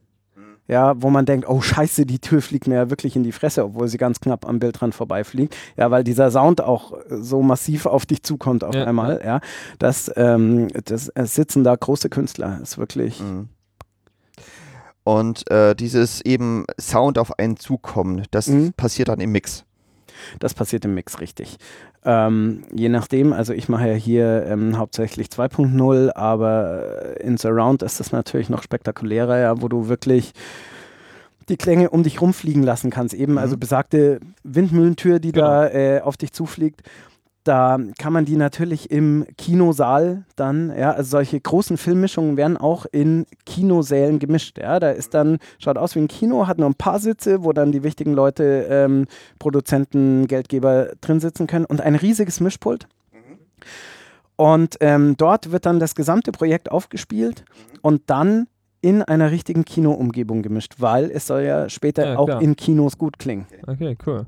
Ja, 0.69 1.01
wo 1.01 1.11
man 1.11 1.27
denkt, 1.27 1.49
oh 1.49 1.61
Scheiße, 1.61 2.07
die 2.07 2.19
Tür 2.19 2.43
fliegt 2.43 2.67
mir 2.67 2.75
ja 2.75 2.91
wirklich 2.91 3.15
in 3.15 3.23
die 3.23 3.31
Fresse, 3.31 3.65
obwohl 3.65 3.87
sie 3.87 3.99
ganz 3.99 4.19
knapp 4.19 4.45
am 4.49 4.59
Bildrand 4.59 4.97
vorbeifliegt. 4.97 5.55
Ja, 5.77 5.93
weil 5.93 6.03
dieser 6.03 6.29
Sound 6.33 6.61
auch 6.61 6.93
äh, 6.93 7.23
so 7.23 7.41
massiv 7.41 7.87
auf 7.87 8.05
dich 8.05 8.25
zukommt 8.25 8.65
auf 8.65 8.75
Ja, 8.75 8.85
einmal. 8.85 9.21
Ja, 9.25 9.39
das, 9.79 10.11
ähm, 10.17 10.67
das 10.87 11.09
es 11.15 11.37
sitzen 11.37 11.63
da 11.63 11.77
große 11.77 12.09
Künstler. 12.09 12.59
Ist 12.61 12.79
wirklich. 12.79 13.21
Mhm. 13.21 13.49
Und 15.05 15.49
äh, 15.53 15.77
dieses 15.77 16.21
eben 16.23 16.65
Sound 16.81 17.19
auf 17.19 17.39
einen 17.39 17.57
zukommen, 17.59 18.25
das 18.33 18.49
Mhm. 18.49 18.73
passiert 18.73 19.07
dann 19.07 19.21
im 19.21 19.31
Mix. 19.31 19.66
Das 20.39 20.55
passiert 20.55 20.85
im 20.85 20.95
Mix 20.95 21.21
richtig. 21.21 21.57
Ähm, 22.05 22.63
je 22.73 22.89
nachdem, 22.89 23.33
also 23.33 23.53
ich 23.53 23.69
mache 23.69 23.89
ja 23.89 23.95
hier 23.95 24.47
ähm, 24.49 24.79
hauptsächlich 24.79 25.29
2.0, 25.29 26.11
aber 26.15 27.17
äh, 27.19 27.23
in 27.23 27.37
Surround 27.37 27.83
ist 27.83 27.99
das 28.01 28.13
natürlich 28.13 28.49
noch 28.49 28.63
spektakulärer, 28.63 29.39
ja, 29.39 29.61
wo 29.63 29.69
du 29.69 29.89
wirklich 29.89 30.33
die 31.49 31.57
Klänge 31.57 31.91
um 31.91 32.03
dich 32.03 32.21
rumfliegen 32.21 32.63
lassen 32.63 32.91
kannst. 32.91 33.15
Eben, 33.15 33.33
Mhm. 33.33 33.39
also 33.39 33.57
besagte 33.57 34.21
Windmühlentür, 34.43 35.19
die 35.21 35.33
da 35.33 35.69
äh, 35.69 36.01
auf 36.01 36.17
dich 36.17 36.33
zufliegt. 36.33 36.83
Da 37.47 37.79
kann 37.97 38.13
man 38.13 38.25
die 38.25 38.37
natürlich 38.37 38.91
im 38.91 39.25
Kinosaal 39.39 40.25
dann, 40.35 40.77
ja, 40.77 40.91
also 40.91 41.11
solche 41.11 41.41
großen 41.41 41.77
Filmmischungen 41.77 42.37
werden 42.37 42.57
auch 42.57 42.87
in 42.91 43.25
Kinosälen 43.45 44.19
gemischt. 44.19 44.59
Ja, 44.59 44.81
da 44.81 44.91
ist 44.91 45.15
dann, 45.15 45.39
schaut 45.61 45.79
aus 45.79 45.95
wie 45.95 46.01
ein 46.01 46.09
Kino, 46.09 46.49
hat 46.49 46.59
nur 46.59 46.69
ein 46.69 46.75
paar 46.75 46.99
Sitze, 46.99 47.45
wo 47.45 47.53
dann 47.53 47.71
die 47.71 47.85
wichtigen 47.85 48.15
Leute, 48.15 48.67
ähm, 48.69 49.07
Produzenten, 49.39 50.27
Geldgeber 50.27 50.89
drin 51.01 51.21
sitzen 51.21 51.47
können 51.47 51.67
und 51.67 51.81
ein 51.81 51.95
riesiges 51.95 52.41
Mischpult. 52.41 52.89
Und 54.35 54.77
ähm, 54.81 55.17
dort 55.17 55.53
wird 55.53 55.67
dann 55.67 55.79
das 55.79 55.95
gesamte 55.95 56.33
Projekt 56.33 56.73
aufgespielt 56.73 57.45
und 57.81 58.03
dann 58.07 58.49
in 58.81 59.03
einer 59.03 59.31
richtigen 59.31 59.65
Kinoumgebung 59.65 60.43
gemischt, 60.43 60.75
weil 60.79 61.13
es 61.13 61.29
soll 61.29 61.43
ja 61.43 61.69
später 61.69 62.15
Ja, 62.15 62.19
auch 62.19 62.41
in 62.41 62.57
Kinos 62.57 62.99
gut 62.99 63.21
klingen. 63.21 63.47
Okay, 63.69 63.97
cool. 64.05 64.27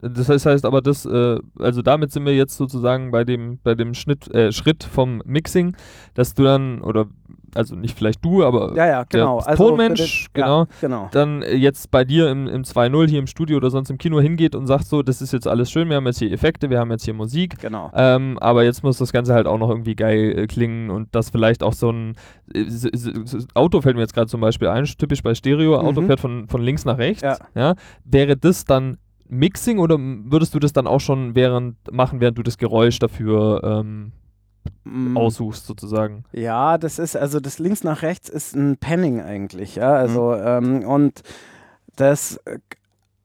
Das 0.00 0.28
heißt, 0.28 0.46
heißt 0.46 0.64
aber 0.66 0.82
das, 0.82 1.06
äh, 1.06 1.38
also 1.58 1.82
damit 1.82 2.12
sind 2.12 2.26
wir 2.26 2.34
jetzt 2.34 2.56
sozusagen 2.56 3.10
bei 3.10 3.24
dem, 3.24 3.58
bei 3.62 3.74
dem 3.74 3.94
Schnitt, 3.94 4.32
äh, 4.34 4.52
Schritt 4.52 4.84
vom 4.84 5.22
Mixing, 5.24 5.76
dass 6.14 6.34
du 6.34 6.42
dann, 6.44 6.80
oder 6.82 7.06
also 7.54 7.76
nicht 7.76 7.96
vielleicht 7.96 8.24
du, 8.24 8.44
aber 8.44 8.74
Ja, 8.76 8.86
ja, 8.86 9.04
genau. 9.08 9.38
der 9.38 9.48
Also 9.48 9.68
Tonmensch, 9.68 10.24
bitte- 10.24 10.30
genau, 10.34 10.60
Ja, 10.62 10.68
genau. 10.80 11.08
dann 11.12 11.42
jetzt 11.42 11.90
bei 11.92 12.04
dir 12.04 12.28
im, 12.28 12.48
im 12.48 12.64
2.0 12.64 13.08
hier 13.08 13.20
im 13.20 13.28
Studio 13.28 13.56
oder 13.58 13.70
sonst 13.70 13.90
im 13.90 13.96
Kino 13.98 14.20
hingeht 14.20 14.56
und 14.56 14.66
sagt 14.66 14.86
so, 14.86 15.02
das 15.04 15.22
ist 15.22 15.32
jetzt 15.32 15.46
alles 15.46 15.70
schön, 15.70 15.88
wir 15.88 15.96
haben 15.96 16.06
jetzt 16.06 16.18
hier 16.18 16.32
Effekte, 16.32 16.68
wir 16.68 16.80
haben 16.80 16.90
jetzt 16.90 17.04
hier 17.04 17.14
Musik, 17.14 17.58
Genau. 17.60 17.90
ähm, 17.94 18.38
aber 18.40 18.64
jetzt 18.64 18.82
muss 18.82 18.98
das 18.98 19.12
Ganze 19.12 19.34
halt 19.34 19.46
auch 19.46 19.58
noch 19.58 19.70
irgendwie 19.70 19.94
geil 19.94 20.36
äh, 20.36 20.46
klingen 20.48 20.90
und 20.90 21.08
das 21.14 21.30
vielleicht 21.30 21.62
auch 21.62 21.74
so 21.74 21.90
ein 21.90 22.16
äh, 22.52 22.64
Auto 23.54 23.80
fällt 23.80 23.94
mir 23.96 24.02
jetzt 24.02 24.14
gerade 24.14 24.26
zum 24.26 24.40
Beispiel 24.40 24.68
ein, 24.68 24.84
typisch 24.84 25.22
bei 25.22 25.34
Stereo, 25.34 25.76
Auto 25.78 26.00
Mhm. 26.00 26.06
fährt 26.06 26.20
von, 26.20 26.48
von 26.48 26.60
links 26.62 26.84
nach 26.84 26.98
rechts. 26.98 27.22
Ja. 27.54 27.74
Wäre 28.04 28.36
das 28.36 28.64
dann 28.64 28.98
Mixing 29.38 29.78
oder 29.78 29.96
würdest 29.98 30.54
du 30.54 30.58
das 30.58 30.72
dann 30.72 30.86
auch 30.86 31.00
schon 31.00 31.34
während 31.34 31.76
machen, 31.92 32.20
während 32.20 32.38
du 32.38 32.42
das 32.42 32.58
Geräusch 32.58 32.98
dafür 32.98 33.62
ähm, 33.82 34.12
Mm. 34.84 35.16
aussuchst, 35.18 35.66
sozusagen? 35.66 36.24
Ja, 36.32 36.78
das 36.78 36.98
ist, 36.98 37.16
also 37.16 37.38
das 37.38 37.58
links 37.58 37.84
nach 37.84 38.00
rechts 38.00 38.30
ist 38.30 38.54
ein 38.54 38.78
Panning 38.78 39.20
eigentlich, 39.20 39.76
ja. 39.76 39.92
Also, 39.92 40.34
ähm, 40.34 40.84
und 40.86 41.22
das, 41.96 42.40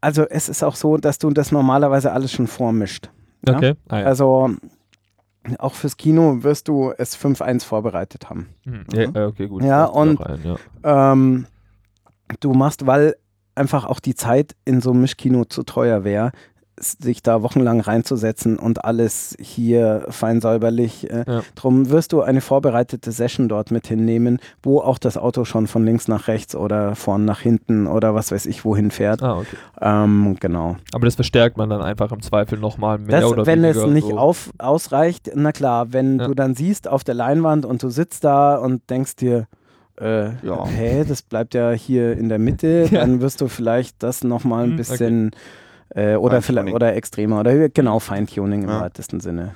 also 0.02 0.24
es 0.30 0.50
ist 0.50 0.64
auch 0.64 0.76
so, 0.76 0.98
dass 0.98 1.18
du 1.18 1.30
das 1.30 1.52
normalerweise 1.54 2.12
alles 2.12 2.34
schon 2.34 2.48
vormischt. 2.48 3.10
Ja? 3.48 3.56
Okay. 3.56 3.74
Ah, 3.88 4.00
ja. 4.00 4.06
Also 4.06 4.50
auch 5.60 5.74
fürs 5.76 5.96
Kino 5.96 6.44
wirst 6.44 6.68
du 6.68 6.92
es 6.98 7.16
5-1 7.18 7.64
vorbereitet 7.64 8.30
haben. 8.30 8.50
Mhm. 8.66 8.86
ja, 8.94 9.08
Mhm. 9.08 9.16
okay, 9.16 9.48
gut. 9.48 9.64
Ja, 9.64 9.86
und- 9.86 10.20
rein, 10.20 10.40
ja. 10.44 11.12
Ähm, 11.14 11.46
du 12.42 12.54
machst, 12.54 12.86
weil 12.86 13.16
einfach 13.60 13.86
auch 13.86 14.00
die 14.00 14.16
Zeit 14.16 14.56
in 14.66 14.82
so 14.82 14.92
einem 14.92 15.02
Mischkino 15.02 15.46
zu 15.46 15.64
teuer 15.64 16.04
wäre, 16.04 16.32
sich 16.82 17.22
da 17.22 17.42
wochenlang 17.44 17.82
reinzusetzen 17.82 18.58
und 18.58 18.86
alles 18.86 19.36
hier 19.38 20.06
fein 20.08 20.40
säuberlich. 20.40 21.10
Äh, 21.12 21.26
Ja. 21.28 21.42
Drum 21.56 21.90
wirst 21.90 22.14
du 22.14 22.22
eine 22.22 22.40
vorbereitete 22.40 23.12
Session 23.12 23.50
dort 23.50 23.70
mit 23.70 23.86
hinnehmen, 23.88 24.40
wo 24.64 24.80
auch 24.80 24.98
das 24.98 25.18
Auto 25.18 25.44
schon 25.44 25.68
von 25.68 25.84
links 25.84 26.08
nach 26.08 26.30
rechts 26.30 26.56
oder 26.56 26.96
vorn 26.96 27.26
nach 27.26 27.42
hinten 27.42 27.86
oder 27.86 28.16
was 28.16 28.32
weiß 28.32 28.46
ich 28.46 28.64
wohin 28.64 28.92
fährt. 28.92 29.22
Ah, 29.22 29.40
okay. 29.40 29.58
Ähm, 29.82 30.38
genau. 30.40 30.78
Aber 30.94 31.04
das 31.04 31.16
verstärkt 31.16 31.58
man 31.58 31.70
dann 31.70 31.82
einfach 31.82 32.14
im 32.14 32.22
Zweifel 32.22 32.58
nochmal 32.58 32.98
mehr 32.98 33.20
Das, 33.20 33.30
oder 33.30 33.46
wenn 33.46 33.66
es 33.66 33.86
nicht 33.86 34.08
so. 34.08 34.18
auf, 34.18 34.50
ausreicht, 34.58 35.32
na 35.36 35.52
klar, 35.52 35.92
wenn 35.92 36.18
Ja. 36.20 36.28
du 36.28 36.34
dann 36.34 36.56
siehst 36.56 36.88
auf 36.88 37.04
der 37.04 37.16
Leinwand 37.16 37.66
und 37.66 37.84
du 37.84 37.90
sitzt 37.90 38.24
da 38.24 38.56
und 38.56 38.90
denkst 38.90 39.18
dir, 39.18 39.48
äh, 40.00 40.32
Ja. 40.46 40.66
hä, 40.66 41.04
das 41.06 41.22
bleibt 41.22 41.54
ja 41.54 41.72
hier 41.72 42.18
in 42.18 42.30
der 42.30 42.40
Mitte, 42.40 42.88
Ja. 42.92 43.02
dann 43.02 43.22
wirst 43.22 43.42
du 43.42 43.48
vielleicht 43.48 44.02
das 44.04 44.24
nochmal 44.24 44.64
ein 44.66 44.70
Hm, 44.72 44.76
bisschen 44.78 45.32
äh, 45.90 46.16
oder, 46.16 46.42
vielleicht, 46.42 46.74
oder 46.74 46.96
extremer 46.96 47.40
oder 47.42 47.70
genau 47.70 48.00
Feintuning 48.00 48.64
im 48.64 48.70
Ja. 48.70 48.82
weitesten 48.82 49.20
Sinne. 49.20 49.56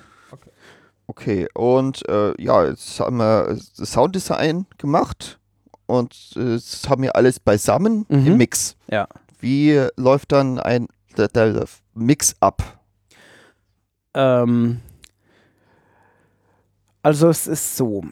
Okay, 1.06 1.48
und 1.54 2.08
äh, 2.08 2.34
ja, 2.42 2.66
jetzt 2.66 3.00
haben 3.00 3.18
wir 3.18 3.48
das 3.78 3.92
Sounddesign 3.92 4.66
gemacht 4.78 5.38
und 5.86 6.14
äh, 6.38 6.54
das 6.54 6.88
haben 6.90 7.04
wir 7.04 7.16
alles 7.18 7.40
beisammen 7.42 8.06
Mhm. 8.10 8.28
im 8.28 8.38
Mix. 8.38 8.78
Ja. 8.90 9.08
Wie 9.40 9.86
läuft 9.98 10.32
dann 10.32 10.60
ein 10.60 10.88
der, 11.18 11.28
der 11.28 11.66
Mix 11.94 12.36
ab? 12.40 12.80
Ähm, 14.14 14.80
also 17.02 17.30
es 17.30 17.48
ist 17.48 17.76
so, 17.76 18.04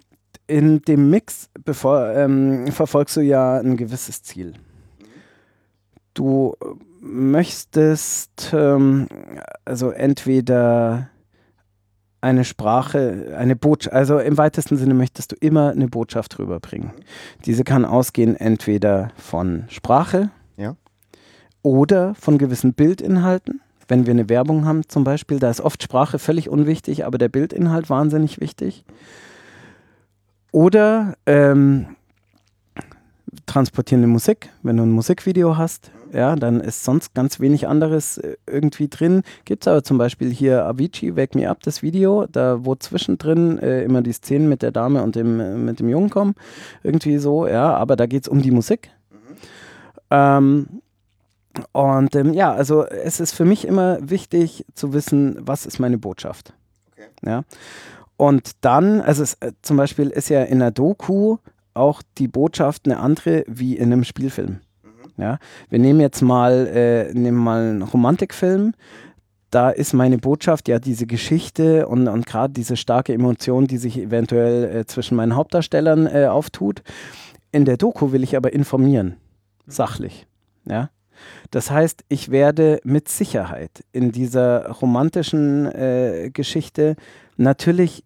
in 0.51 0.81
dem 0.81 1.09
Mix 1.09 1.49
bevor, 1.63 2.09
ähm, 2.13 2.67
verfolgst 2.67 3.15
du 3.15 3.21
ja 3.21 3.57
ein 3.59 3.77
gewisses 3.77 4.21
Ziel. 4.21 4.53
Du 6.13 6.55
möchtest 6.99 8.51
ähm, 8.53 9.07
also 9.65 9.91
entweder 9.91 11.09
eine 12.19 12.43
Sprache, 12.45 13.33
eine 13.37 13.55
Botschaft, 13.55 13.95
also 13.95 14.19
im 14.19 14.37
weitesten 14.37 14.77
Sinne 14.77 14.93
möchtest 14.93 15.31
du 15.31 15.35
immer 15.39 15.71
eine 15.71 15.87
Botschaft 15.87 16.37
rüberbringen. 16.37 16.91
Diese 17.45 17.63
kann 17.63 17.85
ausgehen 17.85 18.35
entweder 18.35 19.11
von 19.15 19.63
Sprache 19.69 20.29
Ja. 20.57 20.75
oder 21.63 22.13
von 22.15 22.37
gewissen 22.37 22.73
Bildinhalten. 22.73 23.61
Wenn 23.87 24.05
wir 24.05 24.11
eine 24.11 24.29
Werbung 24.29 24.65
haben 24.65 24.87
zum 24.87 25.03
Beispiel, 25.03 25.39
da 25.39 25.49
ist 25.49 25.61
oft 25.61 25.81
Sprache 25.81 26.19
völlig 26.19 26.49
unwichtig, 26.49 27.05
aber 27.05 27.17
der 27.17 27.29
Bildinhalt 27.29 27.89
wahnsinnig 27.89 28.39
wichtig. 28.39 28.85
Oder 30.51 31.15
ähm, 31.25 31.95
transportierende 33.45 34.07
Musik, 34.07 34.49
wenn 34.63 34.77
du 34.77 34.83
ein 34.83 34.91
Musikvideo 34.91 35.57
hast, 35.57 35.91
ja, 36.13 36.35
dann 36.35 36.59
ist 36.59 36.83
sonst 36.83 37.13
ganz 37.13 37.39
wenig 37.39 37.67
anderes 37.67 38.17
äh, 38.17 38.35
irgendwie 38.45 38.89
drin. 38.89 39.23
Gibt 39.45 39.63
es 39.63 39.67
aber 39.67 39.83
zum 39.83 39.97
Beispiel 39.97 40.29
hier 40.29 40.65
Avicii, 40.65 41.15
Wake 41.15 41.35
Me 41.35 41.49
Up, 41.49 41.61
das 41.63 41.81
Video, 41.81 42.25
da 42.27 42.65
wo 42.65 42.75
zwischendrin 42.75 43.57
äh, 43.59 43.83
immer 43.83 44.01
die 44.01 44.11
Szenen 44.11 44.49
mit 44.49 44.61
der 44.61 44.71
Dame 44.71 45.03
und 45.03 45.15
dem, 45.15 45.39
äh, 45.39 45.55
mit 45.55 45.79
dem 45.79 45.89
Jungen 45.89 46.09
kommen. 46.09 46.35
Irgendwie 46.83 47.17
so, 47.17 47.47
ja, 47.47 47.73
aber 47.73 47.95
da 47.95 48.05
geht 48.05 48.23
es 48.23 48.27
um 48.27 48.41
die 48.41 48.51
Musik. 48.51 48.89
Ähm, 50.09 50.81
und 51.71 52.15
ähm, 52.15 52.33
ja, 52.33 52.53
also 52.53 52.85
es 52.85 53.19
ist 53.19 53.33
für 53.33 53.45
mich 53.45 53.65
immer 53.65 53.97
wichtig 54.01 54.65
zu 54.73 54.93
wissen, 54.93 55.37
was 55.39 55.65
ist 55.65 55.79
meine 55.79 55.97
Botschaft. 55.97 56.53
Okay. 56.91 57.07
Ja. 57.25 57.43
Und 58.21 58.51
dann, 58.61 59.01
also 59.01 59.23
es, 59.23 59.33
äh, 59.39 59.51
zum 59.63 59.77
Beispiel 59.77 60.09
ist 60.09 60.29
ja 60.29 60.43
in 60.43 60.59
der 60.59 60.69
Doku 60.69 61.37
auch 61.73 62.03
die 62.19 62.27
Botschaft 62.27 62.85
eine 62.85 62.99
andere 62.99 63.43
wie 63.47 63.75
in 63.75 63.91
einem 63.91 64.03
Spielfilm. 64.03 64.59
Ja. 65.17 65.39
Wir 65.69 65.79
nehmen 65.79 66.01
jetzt 66.01 66.21
mal, 66.21 66.67
äh, 66.67 67.11
nehmen 67.15 67.39
mal 67.39 67.63
einen 67.63 67.81
Romantikfilm. 67.81 68.75
Da 69.49 69.71
ist 69.71 69.93
meine 69.93 70.19
Botschaft 70.19 70.67
ja 70.67 70.77
diese 70.77 71.07
Geschichte 71.07 71.87
und, 71.87 72.07
und 72.07 72.27
gerade 72.27 72.53
diese 72.53 72.77
starke 72.77 73.11
Emotion, 73.11 73.65
die 73.65 73.79
sich 73.79 73.97
eventuell 73.97 74.65
äh, 74.65 74.85
zwischen 74.85 75.15
meinen 75.15 75.35
Hauptdarstellern 75.35 76.05
äh, 76.05 76.27
auftut. 76.27 76.83
In 77.51 77.65
der 77.65 77.77
Doku 77.77 78.11
will 78.11 78.21
ich 78.21 78.37
aber 78.37 78.53
informieren, 78.53 79.15
sachlich. 79.65 80.27
Ja. 80.65 80.91
Das 81.49 81.71
heißt, 81.71 82.03
ich 82.07 82.29
werde 82.29 82.81
mit 82.83 83.09
Sicherheit 83.09 83.83
in 83.91 84.11
dieser 84.11 84.69
romantischen 84.69 85.65
äh, 85.65 86.29
Geschichte 86.31 86.95
natürlich 87.37 88.03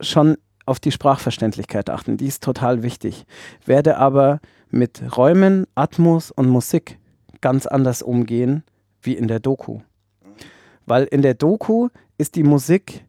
schon 0.00 0.36
auf 0.66 0.78
die 0.80 0.92
Sprachverständlichkeit 0.92 1.90
achten. 1.90 2.16
Die 2.16 2.26
ist 2.26 2.42
total 2.42 2.82
wichtig. 2.82 3.24
Werde 3.64 3.96
aber 3.96 4.40
mit 4.70 5.02
Räumen, 5.16 5.66
Atmos 5.74 6.30
und 6.30 6.48
Musik 6.48 6.98
ganz 7.40 7.66
anders 7.66 8.02
umgehen 8.02 8.62
wie 9.02 9.14
in 9.16 9.26
der 9.28 9.40
Doku. 9.40 9.80
Weil 10.86 11.04
in 11.04 11.22
der 11.22 11.34
Doku 11.34 11.88
ist 12.18 12.36
die 12.36 12.42
Musik 12.42 13.04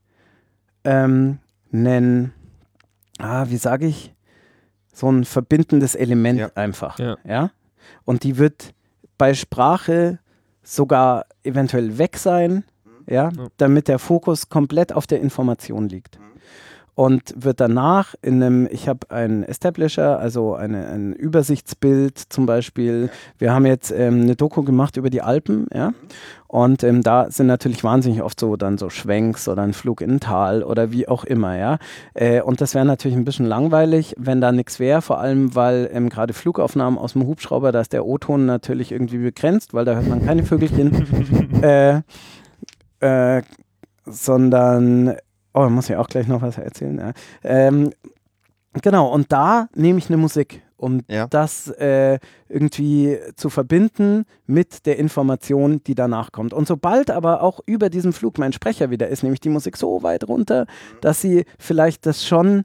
ähm, 0.83 1.39
ein, 1.73 2.33
ah, 3.19 3.45
wie 3.49 3.57
sage 3.57 3.87
ich, 3.87 4.13
so 4.93 5.09
ein 5.11 5.23
verbindendes 5.25 5.95
Element 5.95 6.39
Ja. 6.39 6.51
einfach. 6.55 6.97
Ja. 6.99 7.17
ja? 7.25 7.51
Und 8.05 8.23
die 8.23 8.37
wird 8.37 8.73
bei 9.17 9.33
Sprache 9.33 10.19
sogar 10.63 11.25
eventuell 11.43 11.97
weg 11.97 12.17
sein, 12.17 12.63
ja, 13.07 13.29
Ja. 13.29 13.47
damit 13.57 13.87
der 13.87 13.99
Fokus 13.99 14.49
komplett 14.49 14.93
auf 14.93 15.07
der 15.07 15.21
Information 15.21 15.89
liegt. 15.89 16.19
Und 16.93 17.33
wird 17.37 17.59
danach 17.61 18.15
in 18.21 18.43
einem, 18.43 18.67
ich 18.69 18.89
habe 18.89 19.09
einen 19.09 19.43
Establisher, 19.43 20.19
also 20.19 20.55
eine, 20.55 20.87
ein 20.87 21.13
Übersichtsbild 21.13 22.17
zum 22.17 22.45
Beispiel. 22.45 23.09
Wir 23.37 23.53
haben 23.53 23.65
jetzt 23.65 23.91
ähm, 23.91 24.21
eine 24.21 24.35
Doku 24.35 24.63
gemacht 24.63 24.97
über 24.97 25.09
die 25.09 25.21
Alpen, 25.21 25.67
ja. 25.73 25.93
Und 26.47 26.83
ähm, 26.83 27.01
da 27.01 27.31
sind 27.31 27.47
natürlich 27.47 27.81
wahnsinnig 27.81 28.21
oft 28.21 28.37
so 28.37 28.57
dann 28.57 28.77
so 28.77 28.89
Schwenks 28.89 29.47
oder 29.47 29.61
ein 29.61 29.71
Flug 29.71 30.01
in 30.01 30.15
ein 30.15 30.19
Tal 30.19 30.63
oder 30.63 30.91
wie 30.91 31.07
auch 31.07 31.23
immer, 31.23 31.57
ja. 31.57 31.77
Äh, 32.13 32.41
und 32.41 32.59
das 32.59 32.75
wäre 32.75 32.85
natürlich 32.85 33.15
ein 33.15 33.23
bisschen 33.23 33.45
langweilig, 33.45 34.13
wenn 34.17 34.41
da 34.41 34.51
nichts 34.51 34.77
wäre, 34.79 35.01
vor 35.01 35.19
allem 35.19 35.55
weil 35.55 35.89
ähm, 35.93 36.09
gerade 36.09 36.33
Flugaufnahmen 36.33 36.99
aus 36.99 37.13
dem 37.13 37.25
Hubschrauber, 37.25 37.71
da 37.71 37.79
ist 37.79 37.93
der 37.93 38.05
O-Ton 38.05 38.45
natürlich 38.45 38.91
irgendwie 38.91 39.19
begrenzt, 39.19 39.73
weil 39.73 39.85
da 39.85 39.95
hört 39.95 40.09
man 40.09 40.25
keine 40.25 40.43
Vögelchen. 40.43 41.61
äh, 41.63 42.01
äh, 42.99 43.41
sondern, 44.05 45.15
oh, 45.53 45.69
muss 45.69 45.89
ich 45.89 45.95
auch 45.95 46.07
gleich 46.07 46.27
noch 46.27 46.41
was 46.41 46.57
erzählen. 46.57 46.97
Ja. 46.97 47.13
Ähm, 47.43 47.91
genau, 48.81 49.11
und 49.13 49.31
da 49.31 49.67
nehme 49.75 49.99
ich 49.99 50.07
eine 50.07 50.17
Musik, 50.17 50.61
um 50.77 51.01
Ja. 51.07 51.27
das 51.27 51.67
äh, 51.67 52.19
irgendwie 52.49 53.17
zu 53.35 53.49
verbinden 53.49 54.25
mit 54.47 54.85
der 54.85 54.97
Information, 54.97 55.83
die 55.83 55.95
danach 55.95 56.31
kommt. 56.31 56.53
Und 56.53 56.67
sobald 56.67 57.11
aber 57.11 57.41
auch 57.43 57.59
über 57.65 57.89
diesem 57.89 58.13
Flug 58.13 58.37
mein 58.39 58.53
Sprecher 58.53 58.89
wieder 58.89 59.07
ist, 59.07 59.23
nehme 59.23 59.33
ich 59.33 59.39
die 59.41 59.49
Musik 59.49 59.77
so 59.77 60.01
weit 60.03 60.27
runter, 60.27 60.65
dass 61.01 61.21
sie 61.21 61.45
vielleicht 61.59 62.05
das 62.05 62.25
schon, 62.25 62.63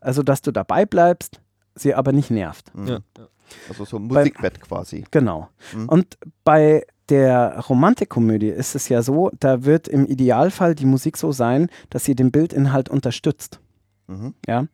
also 0.00 0.22
dass 0.22 0.40
du 0.42 0.52
dabei 0.52 0.86
bleibst, 0.86 1.40
sie 1.74 1.94
aber 1.94 2.12
nicht 2.12 2.30
nervt. 2.30 2.72
Mhm. 2.74 2.86
Ja. 2.86 2.98
ja. 3.18 3.26
Also 3.68 3.84
so 3.86 3.96
ein 3.96 4.02
Musikbett 4.04 4.60
quasi. 4.60 5.04
Genau. 5.10 5.48
Mhm. 5.74 5.88
Und 5.88 6.18
bei 6.44 6.84
der 7.08 7.58
Romantikkomödie 7.68 8.48
ist 8.48 8.74
es 8.74 8.88
ja 8.88 9.02
so, 9.02 9.30
da 9.40 9.64
wird 9.64 9.88
im 9.88 10.06
Idealfall 10.06 10.74
die 10.74 10.86
Musik 10.86 11.16
so 11.16 11.32
sein, 11.32 11.68
dass 11.90 12.04
sie 12.04 12.14
den 12.14 12.30
Bildinhalt 12.30 12.88
unterstützt. 12.88 13.60
Mhm. 14.06 14.34
Ja. 14.46 14.66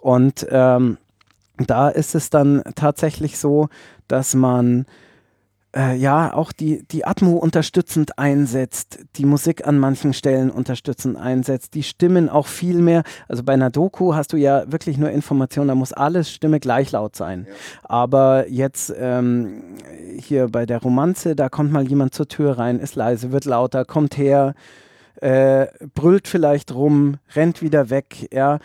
Und 0.00 0.46
ähm, 0.50 0.98
da 1.56 1.88
ist 1.88 2.14
es 2.14 2.30
dann 2.30 2.62
tatsächlich 2.74 3.38
so, 3.38 3.68
dass 4.08 4.34
man 4.34 4.86
äh, 5.74 5.96
ja 5.96 6.34
auch 6.34 6.52
die, 6.52 6.82
die 6.88 7.04
Atmo 7.04 7.36
unterstützend 7.36 8.18
einsetzt, 8.18 8.98
die 9.16 9.24
Musik 9.24 9.66
an 9.66 9.78
manchen 9.78 10.12
Stellen 10.12 10.50
unterstützend 10.50 11.16
einsetzt, 11.16 11.74
die 11.74 11.82
Stimmen 11.82 12.28
auch 12.28 12.46
viel 12.46 12.80
mehr. 12.80 13.02
Also 13.28 13.42
bei 13.44 13.52
einer 13.52 13.70
Doku 13.70 14.14
hast 14.14 14.32
du 14.32 14.36
ja 14.36 14.70
wirklich 14.70 14.98
nur 14.98 15.10
Informationen, 15.10 15.68
da 15.68 15.74
muss 15.74 15.92
alles 15.92 16.30
Stimme 16.30 16.60
gleich 16.60 16.92
laut 16.92 17.16
sein. 17.16 17.46
Aber 17.84 18.48
jetzt 18.48 18.92
ähm, 18.98 19.62
hier 20.18 20.48
bei 20.48 20.66
der 20.66 20.82
Romanze, 20.82 21.36
da 21.36 21.48
kommt 21.48 21.72
mal 21.72 21.86
jemand 21.86 22.14
zur 22.14 22.28
Tür 22.28 22.58
rein, 22.58 22.80
ist 22.80 22.96
leise, 22.96 23.32
wird 23.32 23.44
lauter, 23.44 23.84
kommt 23.84 24.16
her, 24.16 24.54
äh, 25.20 25.66
brüllt 25.94 26.28
vielleicht 26.28 26.74
rum, 26.74 27.18
rennt 27.34 27.62
wieder 27.62 27.90
weg, 27.90 28.28
ja, 28.32 28.58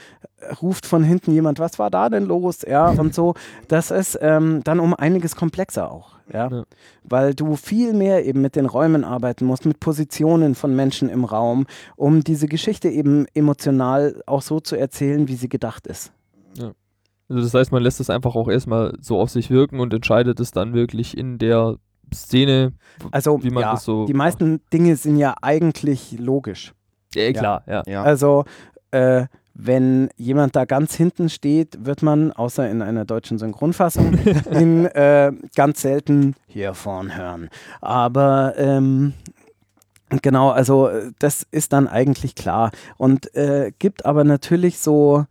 ruft 0.61 0.85
von 0.85 1.03
hinten 1.03 1.31
jemand, 1.31 1.59
was 1.59 1.79
war 1.79 1.89
da 1.89 2.09
denn 2.09 2.25
los, 2.25 2.61
ja, 2.67 2.89
und 2.89 3.13
so. 3.13 3.33
Das 3.67 3.91
ist 3.91 4.17
ähm, 4.21 4.61
dann 4.63 4.79
um 4.79 4.93
einiges 4.93 5.35
komplexer 5.35 5.91
auch, 5.91 6.14
ja, 6.33 6.49
Ja. 6.49 6.63
weil 7.03 7.33
du 7.33 7.55
viel 7.55 7.93
mehr 7.93 8.25
eben 8.25 8.41
mit 8.41 8.55
den 8.55 8.65
Räumen 8.65 9.03
arbeiten 9.03 9.45
musst, 9.45 9.65
mit 9.65 9.79
Positionen 9.79 10.55
von 10.55 10.75
Menschen 10.75 11.09
im 11.09 11.23
Raum, 11.25 11.65
um 11.95 12.23
diese 12.23 12.47
Geschichte 12.47 12.89
eben 12.89 13.25
emotional 13.33 14.21
auch 14.25 14.41
so 14.41 14.59
zu 14.59 14.75
erzählen, 14.75 15.27
wie 15.27 15.35
sie 15.35 15.49
gedacht 15.49 15.87
ist. 15.87 16.11
Also 17.27 17.41
das 17.41 17.53
heißt, 17.55 17.71
man 17.71 17.81
lässt 17.81 17.99
es 17.99 18.11
einfach 18.11 18.35
auch 18.35 18.47
erstmal 18.47 18.93
so 19.01 19.19
auf 19.19 19.31
sich 19.31 19.49
wirken 19.49 19.79
und 19.79 19.91
entscheidet 19.95 20.39
es 20.39 20.51
dann 20.51 20.73
wirklich 20.75 21.17
in 21.17 21.39
der 21.39 21.77
Szene, 22.13 22.73
Also, 23.09 23.43
wie 23.43 23.49
man 23.49 23.63
ja, 23.63 23.71
das 23.71 23.83
so. 23.83 24.05
die 24.05 24.13
meisten 24.13 24.61
Dinge 24.71 24.95
sind 24.95 25.17
ja 25.17 25.33
eigentlich 25.41 26.17
logisch. 26.19 26.73
macht. 27.15 27.15
Ja, 27.15 27.33
klar, 27.33 27.63
ja. 27.65 27.81
Ja. 27.87 28.03
Also, 28.03 28.45
äh, 28.91 29.25
wenn 29.57 30.09
jemand 30.17 30.55
da 30.55 30.65
ganz 30.65 30.93
hinten 30.95 31.29
steht, 31.29 31.85
wird 31.85 32.03
man, 32.03 32.31
außer 32.33 32.69
in 32.69 32.81
einer 32.81 33.05
deutschen 33.05 33.37
Synchronfassung, 33.39 34.13
ihn 34.51 34.85
äh, 34.85 35.31
ganz 35.55 35.81
selten 35.81 36.35
hier 36.45 36.73
vorn 36.73 37.15
hören. 37.17 37.49
Aber 37.81 38.53
ähm, 38.57 39.13
Genau, 40.21 40.51
also 40.51 40.89
das 41.17 41.47
ist 41.49 41.73
dann 41.73 41.87
eigentlich 41.87 42.35
klar. 42.35 42.69
Und 42.97 43.33
äh, 43.35 43.71
gibt 43.79 44.05
aber 44.05 44.23
natürlich 44.23 44.77
so, 44.77 45.25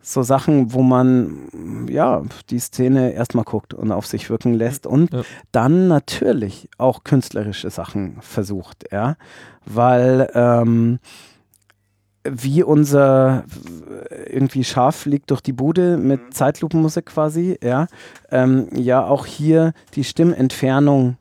so 0.00 0.22
Sachen, 0.22 0.72
wo 0.72 0.80
man 0.82 1.86
ja 1.90 2.22
die 2.48 2.58
Szene 2.58 3.12
erstmal 3.12 3.44
guckt 3.44 3.74
und 3.74 3.92
auf 3.92 4.06
sich 4.06 4.30
wirken 4.30 4.54
lässt 4.54 4.86
und 4.86 5.12
Ja. 5.12 5.22
dann 5.52 5.88
natürlich 5.88 6.70
auch 6.78 7.04
künstlerische 7.04 7.68
Sachen 7.68 8.16
versucht, 8.20 8.86
ja. 8.90 9.16
Weil 9.66 10.30
ähm, 10.34 11.00
wie 12.30 12.62
unser 12.62 13.44
irgendwie 14.26 14.64
Schaf 14.64 14.96
fliegt 14.96 15.30
durch 15.30 15.40
die 15.40 15.52
Bude 15.52 15.96
mit 15.96 16.34
Zeitlupenmusik 16.34 17.06
quasi, 17.06 17.58
ja, 17.62 17.86
ähm, 18.30 18.68
ja 18.74 19.04
auch 19.04 19.26
hier 19.26 19.72
die 19.94 20.04
Stimmentfernung 20.04 21.16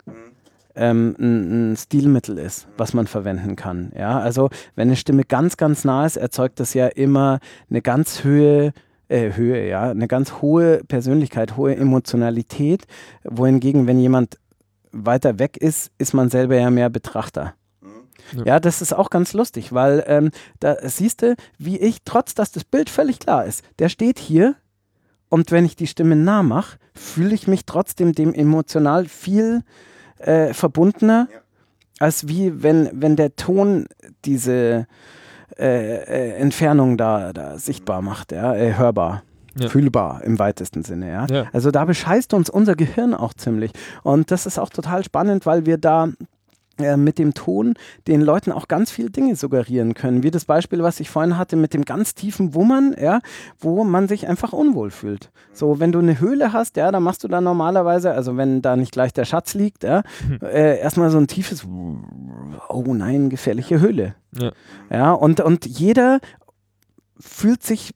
ähm, 0.76 1.16
ein, 1.20 1.72
ein 1.72 1.78
Stilmittel 1.78 2.38
ist, 2.38 2.68
was 2.78 2.94
man 2.94 3.08
verwenden 3.08 3.56
kann. 3.56 3.92
Ja, 3.98 4.20
also 4.20 4.50
wenn 4.76 4.90
eine 4.90 4.96
Stimme 4.96 5.24
ganz, 5.24 5.58
ganz 5.58 5.84
nah 5.84 6.06
ist, 6.06 6.18
erzeugt 6.18 6.60
das 6.60 6.74
ja 6.74 6.88
immer 6.88 7.40
eine 7.70 7.82
ganz 7.82 8.24
Höhe, 8.24 8.74
äh, 9.10 9.34
Höhe, 9.34 9.68
ja, 9.68 9.90
eine 9.90 10.08
ganz 10.08 10.42
hohe 10.42 10.82
Persönlichkeit, 10.88 11.58
hohe 11.58 11.76
Emotionalität, 11.76 12.86
wohingegen, 13.24 13.88
wenn 13.88 14.00
jemand 14.00 14.38
weiter 14.92 15.40
weg 15.40 15.58
ist, 15.58 15.92
ist 15.98 16.14
man 16.14 16.30
selber 16.30 16.56
ja 16.56 16.70
mehr 16.70 16.90
Betrachter. 16.90 17.54
Ja. 18.34 18.44
Ja, 18.46 18.60
das 18.60 18.82
ist 18.82 18.94
auch 18.94 19.10
ganz 19.10 19.34
lustig, 19.34 19.74
weil 19.74 20.04
ähm, 20.08 20.32
da 20.60 20.76
siehst 20.82 21.22
du, 21.22 21.36
wie 21.58 21.78
ich, 21.78 22.00
trotz 22.04 22.36
dass 22.36 22.52
das 22.52 22.64
Bild 22.64 22.90
völlig 22.90 23.20
klar 23.20 23.46
ist, 23.46 23.64
der 23.80 23.90
steht 23.90 24.20
hier 24.20 24.56
und 25.30 25.52
wenn 25.52 25.66
ich 25.66 25.76
die 25.76 25.88
Stimme 25.88 26.16
nah 26.16 26.44
mache, 26.44 26.78
fühle 26.94 27.34
ich 27.34 27.48
mich 27.48 27.66
trotzdem 27.66 28.14
dem 28.14 28.34
emotional 28.34 29.06
viel 29.06 29.64
äh, 30.20 30.54
verbundener, 30.54 31.28
als 32.00 32.28
wie 32.28 32.64
wenn, 32.64 32.90
wenn 32.94 33.16
der 33.16 33.36
Ton 33.36 33.88
diese 34.26 34.88
äh, 35.58 35.96
äh, 35.96 36.34
Entfernung 36.36 36.98
da, 36.98 37.34
da 37.34 37.58
sichtbar 37.58 38.02
macht, 38.02 38.32
ja, 38.32 38.56
äh, 38.56 38.76
hörbar. 38.76 39.24
Ja. 39.60 39.70
Fühlbar 39.70 40.24
im 40.24 40.38
weitesten 40.38 40.84
Sinne, 40.84 41.12
ja? 41.12 41.26
Ja. 41.32 41.46
Also 41.52 41.72
da 41.72 41.86
bescheißt 41.86 42.36
uns 42.36 42.48
unser 42.48 42.76
Gehirn 42.76 43.16
auch 43.16 43.34
ziemlich. 43.34 43.72
Und 44.04 44.30
das 44.30 44.46
ist 44.46 44.60
auch 44.60 44.70
total 44.70 45.04
spannend, 45.04 45.48
weil 45.48 45.66
wir 45.66 45.80
da 45.80 46.10
mit 46.98 47.18
dem 47.20 47.34
Ton 47.34 47.74
den 48.08 48.22
Leuten 48.22 48.52
auch 48.52 48.68
ganz 48.68 48.92
viele 48.92 49.10
Dinge 49.10 49.36
suggerieren 49.36 49.94
können. 49.94 50.24
Wie 50.24 50.32
das 50.32 50.46
Beispiel, 50.46 50.84
was 50.84 51.00
ich 51.00 51.10
vorhin 51.10 51.38
hatte 51.38 51.56
mit 51.56 51.74
dem 51.74 51.86
ganz 51.86 52.16
tiefen 52.16 52.54
Wummern, 52.54 52.96
ja, 53.00 53.20
wo 53.60 53.84
man 53.84 54.08
sich 54.08 54.28
einfach 54.28 54.54
unwohl 54.54 54.92
fühlt. 54.92 55.32
So, 55.54 55.80
wenn 55.80 55.92
du 55.92 56.00
eine 56.00 56.20
Höhle 56.20 56.54
hast, 56.54 56.78
ja, 56.78 56.92
dann 56.92 57.04
machst 57.04 57.24
du 57.24 57.28
da 57.28 57.42
normalerweise, 57.42 58.12
also 58.12 58.38
wenn 58.38 58.62
da 58.62 58.76
nicht 58.76 58.92
gleich 58.92 59.14
der 59.14 59.26
Schatz 59.26 59.54
liegt, 59.54 59.84
ja, 59.84 60.04
äh, 60.42 60.80
erstmal 60.80 61.10
so 61.10 61.18
ein 61.18 61.28
tiefes, 61.28 61.66
oh 62.70 62.94
nein, 62.94 63.30
gefährliche 63.30 63.80
Höhle. 63.80 64.16
Ja. 64.34 64.52
Ja, 64.90 65.12
und, 65.12 65.42
und 65.42 65.66
jeder 65.66 66.20
fühlt 67.20 67.64
sich 67.64 67.94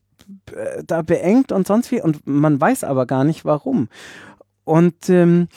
äh, 0.54 0.82
da 0.86 1.02
beengt 1.02 1.52
und 1.52 1.66
sonst 1.66 1.90
wie 1.90 2.00
und 2.00 2.26
man 2.26 2.60
weiß 2.60 2.84
aber 2.84 3.06
gar 3.06 3.24
nicht 3.24 3.44
warum. 3.44 3.88
Und 4.64 5.08
ähm, 5.08 5.48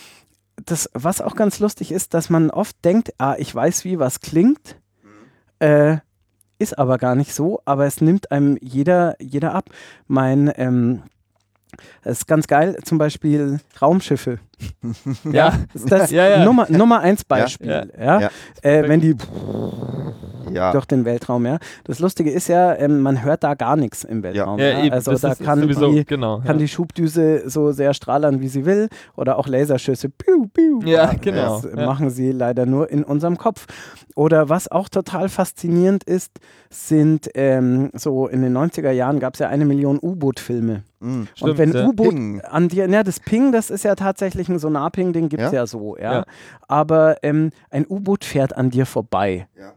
das, 0.63 0.89
was 0.93 1.21
auch 1.21 1.35
ganz 1.35 1.59
lustig 1.59 1.91
ist, 1.91 2.13
dass 2.13 2.29
man 2.29 2.49
oft 2.49 2.83
denkt, 2.83 3.13
ah, 3.17 3.35
ich 3.37 3.53
weiß, 3.53 3.83
wie 3.85 3.99
was 3.99 4.19
klingt, 4.21 4.77
äh, 5.59 5.97
ist 6.57 6.77
aber 6.77 6.97
gar 6.97 7.15
nicht 7.15 7.33
so, 7.33 7.61
aber 7.65 7.85
es 7.85 7.99
nimmt 8.01 8.31
einem 8.31 8.57
jeder, 8.61 9.15
jeder 9.19 9.53
ab. 9.53 9.69
Mein, 10.07 10.51
ähm, 10.55 11.03
das 12.03 12.19
ist 12.19 12.27
ganz 12.27 12.47
geil, 12.47 12.77
zum 12.83 12.97
Beispiel 12.97 13.59
Raumschiffe. 13.81 14.39
Ja. 15.29 15.59
Das 15.73 15.81
ist 15.81 15.91
das 15.91 16.11
Ja, 16.11 16.29
ja. 16.29 16.45
Nummer, 16.45 16.67
Nummer 16.69 17.01
eins 17.01 17.25
Beispiel. 17.25 17.91
Ja. 17.99 18.29
Äh, 18.61 18.87
wenn 18.87 19.01
die 19.01 19.15
Ja. 20.53 20.71
durch 20.71 20.85
den 20.85 21.05
Weltraum, 21.05 21.45
ja. 21.45 21.57
Das 21.85 21.99
Lustige 21.99 22.29
ist 22.31 22.47
ja, 22.47 22.75
ähm, 22.75 23.01
man 23.01 23.23
hört 23.23 23.43
da 23.43 23.53
gar 23.55 23.75
nichts 23.75 24.03
im 24.03 24.23
Weltraum. 24.23 24.59
Ja, 24.59 24.79
Ja, 24.83 24.91
Also 24.93 25.11
das 25.11 25.21
da 25.21 25.35
kann, 25.35 25.61
sowieso, 25.61 25.91
die, 25.91 26.05
genau. 26.05 26.37
kann 26.39 26.47
ja. 26.47 26.53
die 26.53 26.67
Schubdüse 26.67 27.49
so 27.49 27.71
sehr 27.71 27.93
strahlern, 27.93 28.41
wie 28.41 28.47
sie 28.47 28.65
will. 28.65 28.89
Oder 29.15 29.37
auch 29.37 29.47
Laserschüsse. 29.47 30.09
Piu, 30.09 30.47
piu. 30.53 30.81
Ja, 30.85 31.11
genau. 31.19 31.61
Das 31.61 31.71
Ja. 31.73 31.85
machen 31.85 32.09
sie 32.09 32.31
leider 32.31 32.65
nur 32.65 32.89
in 32.89 33.03
unserem 33.03 33.37
Kopf. 33.37 33.65
Oder 34.15 34.47
was 34.49 34.71
auch 34.71 34.87
total 34.89 35.27
faszinierend 35.29 36.03
ist, 36.05 36.31
sind 36.69 37.29
ähm, 37.35 37.89
so 37.93 38.27
in 38.27 38.41
den 38.41 38.53
90er 38.57 38.91
Jahren 38.91 39.19
gab 39.19 39.33
es 39.33 39.39
ja 39.39 39.49
eine 39.49 39.65
Million 39.65 39.99
U-Boot-Filme. 40.01 40.83
Mhm. 40.99 41.27
Stimmt, 41.35 41.51
Und 41.51 41.57
wenn 41.57 41.71
ja. 41.73 41.85
U-Boot 41.87 42.15
an 42.45 42.67
dir, 42.69 42.89
ja, 42.89 43.03
das 43.03 43.19
Ping, 43.19 43.51
das 43.51 43.69
ist 43.69 43.83
ja 43.83 43.95
tatsächlich 43.95 44.47
ein 44.49 44.57
Sonarping, 44.59 45.11
den 45.13 45.27
gibt 45.29 45.43
es 45.43 45.51
ja? 45.51 45.59
Ja? 45.59 45.67
so, 45.67 45.97
ja. 45.97 46.13
Ja. 46.13 46.25
Aber 46.67 47.17
ähm, 47.23 47.51
ein 47.69 47.85
U-Boot 47.87 48.23
fährt 48.25 48.55
an 48.55 48.69
dir 48.69 48.85
vorbei. 48.85 49.47
Ja. 49.57 49.73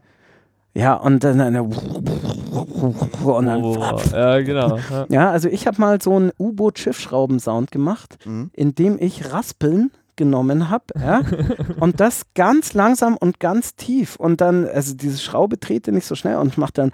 Ja, 0.79 0.93
und 0.95 1.23
dann 1.23 1.41
eine 1.41 1.63
und 1.63 3.45
dann 3.45 3.63
Oh, 3.63 3.99
ja, 4.13 4.39
genau. 4.41 4.77
Ja. 4.89 5.05
ja, 5.09 5.31
also 5.31 5.49
ich 5.49 5.67
habe 5.67 5.79
mal 5.79 6.01
so 6.01 6.15
einen 6.15 6.31
U-Boot-Schiffschrauben-Sound 6.39 7.71
gemacht, 7.71 8.17
Mhm. 8.25 8.49
indem 8.53 8.97
ich 8.99 9.31
Raspeln 9.31 9.91
genommen 10.15 10.69
habe, 10.69 10.85
ja, 10.99 11.21
und 11.79 11.99
das 11.99 12.23
ganz 12.35 12.73
langsam 12.73 13.15
und 13.17 13.39
ganz 13.39 13.75
tief 13.75 14.15
und 14.17 14.41
dann, 14.41 14.65
also 14.67 14.93
diese 14.95 15.17
Schraube 15.19 15.57
drehte 15.57 15.91
nicht 15.91 16.05
so 16.05 16.15
schnell 16.15 16.37
und 16.37 16.57
macht 16.57 16.77
dann 16.77 16.91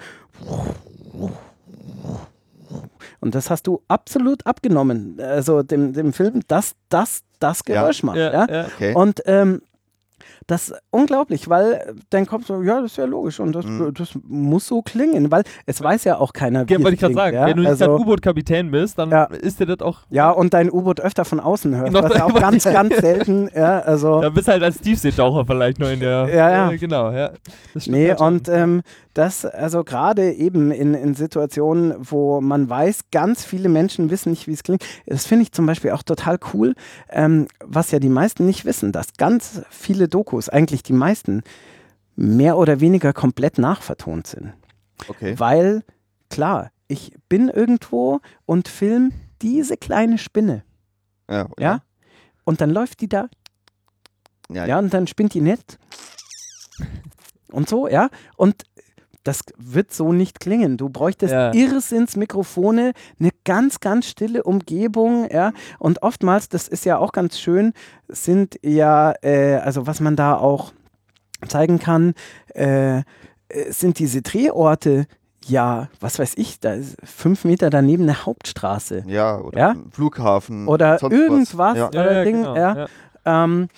und 3.22 3.34
das 3.36 3.50
hast 3.50 3.68
du 3.68 3.82
absolut 3.88 4.46
abgenommen, 4.46 5.20
also 5.20 5.64
dem, 5.64 5.94
dem 5.94 6.14
Film, 6.14 6.42
dass 6.48 6.76
das 6.90 7.22
das 7.40 7.62
Ja. 7.68 7.82
Geräusch 7.82 8.04
macht, 8.04 8.18
ja. 8.18 8.32
Ja, 8.32 8.48
ja. 8.50 8.66
Okay. 8.76 8.94
Und 8.94 9.22
ähm, 9.26 9.62
das 10.48 10.70
ist 10.70 10.80
unglaublich, 10.92 11.50
weil 11.50 11.96
dann 12.12 12.26
kommt 12.28 12.46
so, 12.46 12.62
ja, 12.62 12.80
das 12.82 12.92
ist 12.92 12.98
ja 12.98 13.06
logisch 13.06 13.40
und 13.40 13.54
das, 13.54 13.66
Mhm. 13.66 13.94
das 13.96 14.10
muss 14.28 14.68
so 14.68 14.82
klingen, 14.84 15.32
weil 15.32 15.44
es 15.66 15.82
weiß 15.82 16.04
ja 16.04 16.18
auch 16.20 16.34
keiner, 16.34 16.68
wie 16.70 16.74
Ja, 16.74 16.78
es 16.80 16.84
wollte 16.84 16.94
ich 16.96 17.00
gerade 17.02 17.14
klingt, 17.14 17.26
sagen, 17.26 17.36
ja? 17.36 17.46
wenn 17.48 17.56
du 17.56 17.62
nicht 17.62 17.70
also, 17.70 17.86
gerade 17.86 18.00
U-Boot-Kapitän 18.02 18.70
bist, 18.70 19.00
dann 19.00 19.10
Ja. 19.10 19.24
ist 19.24 19.60
dir 19.60 19.66
das 19.66 19.80
auch. 19.82 20.00
ja, 20.10 20.30
und 20.30 20.54
dein 20.54 20.72
U-Boot 20.72 21.00
öfter 21.02 21.26
von 21.26 21.40
außen 21.40 21.76
hörst, 21.76 21.94
Noch- 21.94 22.04
was 22.04 22.14
ja 22.14 22.26
auch 22.26 22.34
ganz, 22.40 22.64
ganz 22.64 22.96
selten, 22.98 23.50
ja, 23.56 23.80
also 23.80 24.22
Da 24.22 24.30
bist 24.30 24.48
halt 24.48 24.62
als 24.62 24.78
Tiefseetaucher 24.80 25.46
vielleicht 25.46 25.80
nur 25.80 25.90
in 25.90 26.00
der. 26.00 26.28
Ja, 26.30 26.50
ja. 26.52 26.72
Äh, 26.72 26.78
genau, 26.78 27.12
ja. 27.12 27.32
Das 27.74 27.84
stimmt 27.84 27.98
Nee, 27.98 28.10
halt 28.10 28.22
und 28.22 28.48
ähm, 28.50 28.82
das, 29.16 29.46
also 29.46 29.84
gerade 29.84 30.34
eben 30.34 30.72
in, 30.72 30.94
in 30.94 31.16
Situationen, 31.16 31.96
wo 32.00 32.42
man 32.42 32.70
weiß, 32.70 33.06
ganz 33.12 33.46
viele 33.46 33.70
Menschen 33.70 34.10
wissen 34.10 34.30
nicht, 34.30 34.46
wie 34.46 34.52
es 34.52 34.62
klingt, 34.64 34.86
das 35.08 35.26
finde 35.26 35.44
ich 35.44 35.52
zum 35.54 35.66
Beispiel 35.66 35.92
auch 35.92 36.04
total 36.04 36.38
cool, 36.54 36.76
ähm, 37.10 37.48
was 37.64 37.92
ja 37.92 38.00
die 38.00 38.10
meisten 38.10 38.46
nicht 38.46 38.66
wissen, 38.66 38.92
dass 38.92 39.14
ganz 39.18 39.62
viele 39.70 40.08
Dokus, 40.10 40.50
eigentlich 40.50 40.84
die 40.84 40.94
meisten, 40.94 41.44
mehr 42.18 42.58
oder 42.58 42.82
weniger 42.82 43.14
komplett 43.14 43.58
nachvertont 43.58 44.28
sind. 44.28 44.54
okay. 45.08 45.40
Weil, 45.40 45.84
klar, 46.30 46.72
ich 46.88 47.14
bin 47.30 47.48
irgendwo 47.50 48.20
und 48.46 48.68
film 48.68 49.12
diese 49.42 49.78
kleine 49.78 50.18
Spinne, 50.18 50.64
Ja. 51.30 51.48
ja, 51.58 51.82
und 52.44 52.60
dann 52.62 52.70
läuft 52.70 53.00
die 53.02 53.08
da 53.10 53.30
Ja. 54.50 54.66
ja, 54.66 54.78
und 54.80 54.94
dann 54.94 55.08
spinnt 55.08 55.34
die 55.34 55.42
nett. 55.42 55.80
Und 57.52 57.70
so, 57.70 57.88
ja. 57.88 58.10
Und 58.36 58.64
das 59.26 59.40
wird 59.58 59.92
so 59.92 60.14
nicht 60.14 60.40
klingen. 60.40 60.78
Du 60.78 60.88
bräuchtest 60.90 61.34
Ja. 61.34 61.52
Irrsinnsmikrofone, 61.54 62.94
eine 63.20 63.30
ganz, 63.44 63.80
ganz 63.80 64.06
stille 64.08 64.44
Umgebung, 64.44 65.28
ja. 65.32 65.52
Und 65.80 66.04
oftmals, 66.04 66.48
das 66.48 66.68
ist 66.68 66.86
ja 66.86 66.98
auch 66.98 67.12
ganz 67.12 67.40
schön, 67.40 67.74
sind 68.08 68.60
ja, 68.64 69.14
äh, 69.22 69.56
also 69.56 69.88
was 69.88 70.00
man 70.00 70.16
da 70.16 70.36
auch 70.38 70.72
zeigen 71.48 71.80
kann, 71.80 72.14
äh, 72.54 73.00
äh, 73.00 73.04
sind 73.70 74.00
diese 74.00 74.22
Drehorte, 74.22 75.08
ja, 75.48 75.90
was 76.00 76.18
weiß 76.20 76.34
ich, 76.38 76.60
da 76.60 76.74
ist 76.74 76.96
fünf 77.04 77.46
Meter 77.46 77.70
daneben 77.70 78.04
eine 78.04 78.26
Hauptstraße. 78.26 79.04
Ja, 79.08 79.40
oder 79.40 79.60
Ja? 79.60 79.70
ein 79.72 79.92
Flughafen. 79.92 80.68
Oder 80.68 81.00
sonst 81.00 81.14
irgendwas. 81.16 81.58
Was. 81.58 81.78
Ja. 81.78 81.90
ja, 81.94 82.12
ja, 82.14 82.24
Ding, 82.24 82.38
genau, 82.38 82.56
ja. 82.56 82.76
ja. 82.78 83.44
Ähm, 83.44 83.70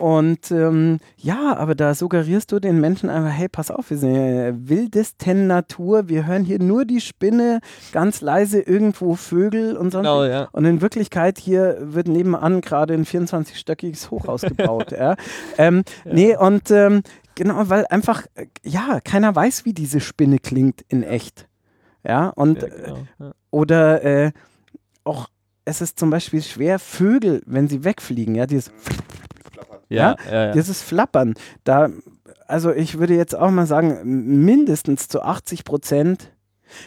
und 0.00 0.50
ähm, 0.50 0.98
ja, 1.18 1.54
aber 1.56 1.74
da 1.74 1.94
suggerierst 1.94 2.50
du 2.52 2.58
den 2.58 2.80
Menschen 2.80 3.10
einfach, 3.10 3.30
hey, 3.30 3.48
pass 3.48 3.70
auf, 3.70 3.90
wir 3.90 3.98
sind 3.98 4.14
in 4.14 4.36
der 4.36 4.68
wildesten 4.68 5.46
Natur, 5.46 6.08
wir 6.08 6.26
hören 6.26 6.42
hier 6.42 6.58
nur 6.58 6.86
die 6.86 7.02
Spinne, 7.02 7.60
ganz 7.92 8.22
leise 8.22 8.60
irgendwo 8.60 9.14
Vögel 9.14 9.76
und 9.76 9.90
sonst. 9.90 10.04
Genau, 10.04 10.24
ja. 10.24 10.48
Und 10.52 10.64
in 10.64 10.80
Wirklichkeit 10.80 11.38
hier 11.38 11.76
wird 11.80 12.08
nebenan 12.08 12.62
gerade 12.62 12.94
ein 12.94 13.04
24-stöckiges 13.04 14.10
Hochhaus 14.10 14.40
gebaut. 14.40 14.90
ja. 14.98 15.16
Ähm, 15.58 15.84
Nee, 16.04 16.34
und 16.34 16.70
ähm, 16.70 17.02
genau, 17.34 17.68
weil 17.68 17.86
einfach, 17.90 18.24
äh, 18.34 18.46
ja, 18.62 19.00
keiner 19.04 19.34
weiß, 19.34 19.66
wie 19.66 19.74
diese 19.74 20.00
Spinne 20.00 20.38
klingt 20.38 20.82
in 20.88 21.02
echt. 21.02 21.46
Ja, 22.04 22.28
und 22.28 22.62
ja, 22.62 22.68
genau, 22.68 22.98
ja. 23.18 23.32
oder 23.50 24.02
äh, 24.02 24.32
auch, 25.04 25.28
es 25.66 25.82
ist 25.82 25.98
zum 25.98 26.08
Beispiel 26.08 26.42
schwer, 26.42 26.78
Vögel, 26.78 27.42
wenn 27.44 27.68
sie 27.68 27.84
wegfliegen, 27.84 28.34
ja, 28.34 28.46
dieses, 28.46 28.72
Ja, 29.90 30.16
ja, 30.30 30.46
ja. 30.46 30.52
dieses 30.52 30.82
Flappern, 30.82 31.34
da, 31.64 31.90
also 32.46 32.72
ich 32.72 32.98
würde 32.98 33.14
jetzt 33.14 33.36
auch 33.36 33.50
mal 33.50 33.66
sagen, 33.66 34.00
mindestens 34.44 35.08
zu 35.08 35.22
80 35.22 35.64
Prozent 35.64 36.30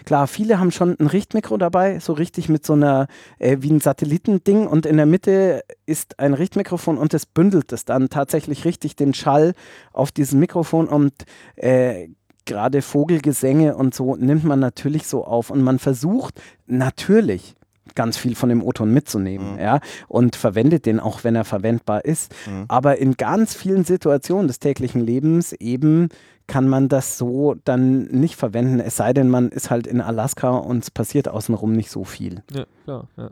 Klar, 0.05 0.27
viele 0.27 0.59
haben 0.59 0.71
schon 0.71 0.95
ein 0.99 1.07
Richtmikro 1.07 1.57
dabei, 1.57 1.99
so 1.99 2.13
richtig 2.13 2.49
mit 2.49 2.65
so 2.65 2.73
einer, 2.73 3.07
äh, 3.39 3.57
wie 3.59 3.71
ein 3.71 3.79
Satellitending 3.79 4.67
und 4.67 4.85
in 4.85 4.97
der 4.97 5.05
Mitte 5.05 5.63
ist 5.85 6.19
ein 6.19 6.33
Richtmikrofon 6.33 6.97
und 6.97 7.13
das 7.13 7.25
bündelt 7.25 7.71
es 7.71 7.85
dann 7.85 8.09
tatsächlich 8.09 8.65
richtig 8.65 8.95
den 8.95 9.13
Schall 9.13 9.53
auf 9.91 10.11
diesem 10.11 10.39
Mikrofon 10.39 10.87
und 10.87 11.13
äh, 11.55 12.09
gerade 12.45 12.81
Vogelgesänge 12.81 13.75
und 13.75 13.93
so 13.93 14.15
nimmt 14.15 14.43
man 14.43 14.59
natürlich 14.59 15.07
so 15.07 15.25
auf 15.25 15.49
und 15.49 15.61
man 15.61 15.79
versucht 15.79 16.41
natürlich 16.65 17.55
ganz 17.95 18.17
viel 18.17 18.35
von 18.35 18.49
dem 18.49 18.63
O-Ton 18.63 18.91
mitzunehmen, 18.93 19.53
Mhm. 19.53 19.59
ja, 19.59 19.79
und 20.07 20.35
verwendet 20.35 20.85
den 20.85 20.99
auch, 20.99 21.23
wenn 21.23 21.35
er 21.35 21.45
verwendbar 21.45 22.05
ist. 22.05 22.33
Mhm. 22.47 22.65
Aber 22.67 22.97
in 22.97 23.13
ganz 23.15 23.53
vielen 23.55 23.83
Situationen 23.83 24.47
des 24.47 24.59
täglichen 24.59 25.01
Lebens 25.01 25.53
eben 25.53 26.09
kann 26.47 26.67
man 26.67 26.89
das 26.89 27.17
so 27.17 27.55
dann 27.63 28.03
nicht 28.05 28.35
verwenden, 28.35 28.79
es 28.81 28.97
sei 28.97 29.13
denn, 29.13 29.29
man 29.29 29.49
ist 29.49 29.69
halt 29.69 29.87
in 29.87 30.01
Alaska 30.01 30.49
und 30.49 30.83
es 30.83 30.91
passiert 30.91 31.29
außenrum 31.29 31.71
nicht 31.73 31.89
so 31.89 32.03
viel. 32.03 32.43
Ja, 32.51 32.65
klar. 32.83 33.07
Ja. 33.17 33.29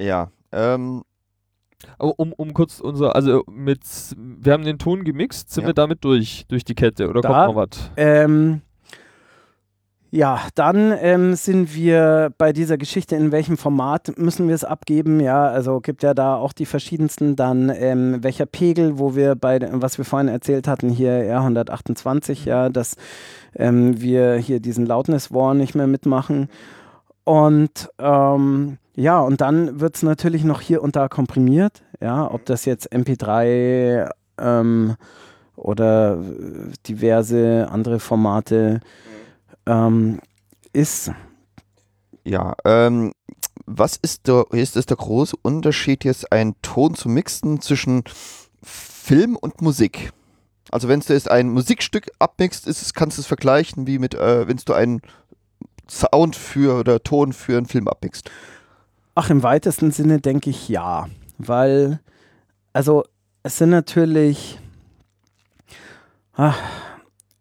Ja, 0.00 0.30
ähm, 0.52 1.02
Aber 1.98 2.18
um, 2.18 2.32
um 2.32 2.54
kurz 2.54 2.80
unser, 2.80 3.14
also 3.14 3.44
mit, 3.50 3.80
wir 4.16 4.52
haben 4.52 4.64
den 4.64 4.78
Ton 4.78 5.04
gemixt, 5.04 5.50
sind 5.52 5.62
Ja. 5.62 5.68
wir 5.70 5.74
damit 5.74 6.04
durch, 6.04 6.44
durch 6.48 6.64
die 6.64 6.74
Kette 6.74 7.08
oder 7.08 7.20
Da- 7.20 7.28
kommt 7.28 7.56
noch 7.56 7.56
was? 7.56 7.90
Ähm, 7.96 8.62
ja, 10.10 10.40
dann 10.54 10.94
ähm, 11.00 11.34
sind 11.34 11.74
wir 11.74 12.32
bei 12.38 12.54
dieser 12.54 12.78
Geschichte, 12.78 13.14
in 13.14 13.30
welchem 13.30 13.58
Format 13.58 14.16
müssen 14.16 14.48
wir 14.48 14.54
es 14.54 14.64
abgeben. 14.64 15.20
Ja, 15.20 15.48
also 15.48 15.80
gibt 15.80 16.02
ja 16.02 16.14
da 16.14 16.36
auch 16.36 16.54
die 16.54 16.64
verschiedensten, 16.64 17.36
dann 17.36 17.70
ähm, 17.74 18.22
welcher 18.22 18.46
Pegel, 18.46 18.98
wo 18.98 19.14
wir 19.14 19.34
bei, 19.34 19.60
was 19.72 19.98
wir 19.98 20.06
vorhin 20.06 20.28
erzählt 20.28 20.66
hatten, 20.66 20.88
hier 20.88 21.10
R128, 21.10 22.46
ja, 22.46 22.70
dass 22.70 22.96
ähm, 23.54 24.00
wir 24.00 24.36
hier 24.36 24.60
diesen 24.60 24.86
Loudness 24.86 25.32
War 25.32 25.52
nicht 25.52 25.74
mehr 25.74 25.86
mitmachen. 25.86 26.48
Und 27.24 27.90
ähm, 27.98 28.78
ja, 28.94 29.20
und 29.20 29.42
dann 29.42 29.78
wird 29.78 29.96
es 29.96 30.02
natürlich 30.02 30.42
noch 30.42 30.62
hier 30.62 30.82
und 30.82 30.96
da 30.96 31.08
komprimiert, 31.08 31.82
ja, 32.00 32.32
ob 32.32 32.46
das 32.46 32.64
jetzt 32.64 32.90
MP3 32.92 34.08
ähm, 34.40 34.96
oder 35.54 36.14
äh, 36.14 36.72
diverse 36.86 37.68
andere 37.70 38.00
Formate 38.00 38.80
ähm, 39.68 40.20
ist. 40.72 41.12
ja, 42.24 42.54
ähm, 42.64 43.12
was 43.66 43.96
ist 43.96 44.26
der, 44.26 44.46
ist 44.50 44.76
das 44.76 44.86
der 44.86 44.96
große 44.96 45.36
Unterschied 45.42 46.04
jetzt, 46.04 46.32
einen 46.32 46.60
Ton 46.62 46.94
zu 46.94 47.08
mixen 47.08 47.60
zwischen 47.60 48.04
Film 48.62 49.36
und 49.36 49.60
Musik? 49.60 50.12
Also 50.70 50.88
wenn 50.88 51.00
du 51.00 51.12
jetzt 51.12 51.30
ein 51.30 51.50
Musikstück 51.50 52.10
abmixst, 52.18 52.66
ist 52.66 52.94
kannst 52.94 53.18
du 53.18 53.22
es 53.22 53.26
vergleichen 53.26 53.86
wie 53.86 53.98
mit, 53.98 54.14
äh, 54.14 54.48
wenn 54.48 54.56
du 54.56 54.72
einen 54.72 55.02
Sound 55.88 56.36
für 56.36 56.78
oder 56.78 57.02
Ton 57.02 57.32
für 57.32 57.56
einen 57.56 57.66
Film 57.66 57.88
abmixst. 57.88 58.30
Ach, 59.14 59.30
im 59.30 59.42
weitesten 59.42 59.90
Sinne 59.90 60.20
denke 60.20 60.50
ich 60.50 60.68
ja, 60.68 61.08
weil, 61.38 62.00
also 62.72 63.04
es 63.42 63.58
sind 63.58 63.70
natürlich, 63.70 64.60
ah, 66.34 66.54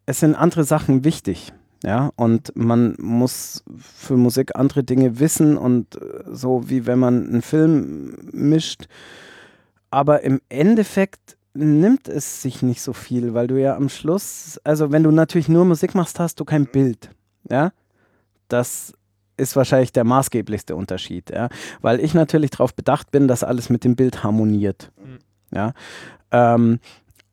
es 0.06 0.22
sind 0.22 0.36
andere 0.36 0.64
Sachen 0.64 1.04
wichtig. 1.04 1.54
Ja, 1.84 2.12
und 2.16 2.56
man 2.56 2.96
muss 3.00 3.64
für 3.78 4.18
Musik 4.18 4.56
andere 4.56 4.84
Dinge 4.84 5.20
wissen 5.20 5.58
und 5.58 5.96
äh, 5.96 6.24
so 6.32 6.70
wie 6.70 6.86
wenn 6.86 7.00
man 7.00 7.28
einen 7.28 7.42
Film 7.42 8.18
mischt. 8.32 8.88
Aber 9.92 10.24
im 10.24 10.42
Endeffekt 10.50 11.38
nimmt 11.54 12.08
es 12.08 12.42
sich 12.42 12.62
nicht 12.62 12.82
so 12.82 12.94
viel, 12.94 13.34
weil 13.34 13.48
du 13.48 13.60
ja 13.60 13.76
am 13.76 13.90
Schluss, 13.90 14.60
also 14.64 14.92
wenn 14.92 15.04
du 15.04 15.12
natürlich 15.12 15.50
nur 15.50 15.66
Musik 15.66 15.96
machst, 15.96 16.20
hast 16.20 16.40
du 16.40 16.46
kein 16.46 16.66
Bild. 16.66 17.10
Ja, 17.50 17.72
das 18.48 18.94
ist 19.38 19.56
wahrscheinlich 19.56 19.92
der 19.92 20.04
maßgeblichste 20.04 20.76
Unterschied, 20.76 21.30
ja, 21.30 21.50
weil 21.82 22.00
ich 22.00 22.14
natürlich 22.14 22.52
darauf 22.52 22.74
bedacht 22.74 23.12
bin, 23.12 23.28
dass 23.28 23.44
alles 23.44 23.70
mit 23.70 23.84
dem 23.84 23.96
Bild 23.96 24.24
harmoniert. 24.24 24.92
Mhm. 24.98 25.20
Ja, 25.56 25.74
ähm, 26.32 26.80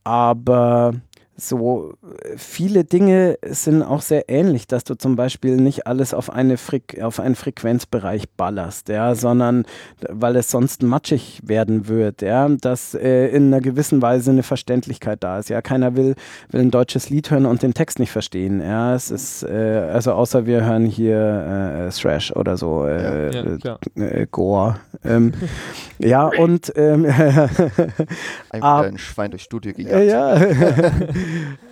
aber 0.04 0.94
so 1.36 1.94
äh, 2.22 2.36
viele 2.36 2.84
Dinge 2.84 3.38
sind 3.44 3.82
auch 3.82 4.02
sehr 4.02 4.28
ähnlich, 4.28 4.66
dass 4.66 4.84
du 4.84 4.94
zum 4.94 5.16
Beispiel 5.16 5.56
nicht 5.56 5.86
alles 5.86 6.14
auf, 6.14 6.30
eine 6.30 6.56
Freq 6.56 7.00
auf 7.02 7.20
einen 7.20 7.34
Frequenzbereich 7.34 8.28
ballerst, 8.36 8.88
ja, 8.88 9.14
sondern 9.14 9.64
weil 10.08 10.36
es 10.36 10.50
sonst 10.50 10.82
matschig 10.82 11.40
werden 11.44 11.88
wird, 11.88 12.22
ja, 12.22 12.48
dass 12.48 12.94
äh, 12.94 13.28
in 13.28 13.46
einer 13.48 13.60
gewissen 13.60 14.00
Weise 14.02 14.30
eine 14.30 14.42
Verständlichkeit 14.42 15.24
da 15.24 15.38
ist. 15.38 15.48
Ja, 15.48 15.60
keiner 15.62 15.96
will, 15.96 16.14
will 16.50 16.60
ein 16.60 16.70
deutsches 16.70 17.10
Lied 17.10 17.30
hören 17.30 17.46
und 17.46 17.62
den 17.62 17.74
Text 17.74 17.98
nicht 17.98 18.10
verstehen. 18.12 18.60
Ja, 18.60 18.94
es 18.94 19.10
ist, 19.10 19.42
äh, 19.42 19.88
also 19.92 20.12
außer 20.12 20.46
wir 20.46 20.64
hören 20.64 20.86
hier 20.86 21.88
äh, 21.88 21.90
Thrash 21.90 22.30
oder 22.32 22.56
so, 22.56 22.86
äh, 22.86 23.32
Ja, 23.34 23.42
äh, 23.42 23.58
klar. 23.58 23.78
äh, 23.96 24.26
Gore. 24.30 24.76
Ähm, 25.04 25.32
ja, 25.98 26.26
und 26.38 26.72
ähm, 26.76 27.04
Einfach 28.50 28.68
Ah. 28.68 28.80
ein 28.82 28.98
Schwein 28.98 29.30
durchs 29.30 29.44
Studio 29.44 29.72
ja, 29.76 29.98
gejagt. 29.98 30.60
ja. 30.60 30.90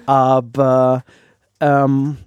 aber 0.07 1.05
ähm, 1.61 2.19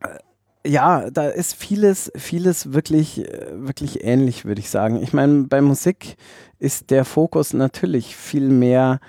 äh, 0.00 0.68
ja, 0.68 1.10
da 1.10 1.28
ist 1.28 1.54
vieles, 1.54 2.10
vieles 2.16 2.72
wirklich, 2.72 3.26
äh, 3.26 3.48
wirklich 3.52 4.04
ähnlich, 4.04 4.44
würde 4.44 4.60
ich 4.60 4.70
sagen. 4.70 5.02
Ich 5.02 5.12
meine, 5.12 5.44
bei 5.44 5.60
Musik 5.60 6.16
ist 6.58 6.90
der 6.90 7.04
Fokus 7.04 7.52
natürlich 7.52 8.16
viel 8.16 8.48
mehr, 8.48 9.00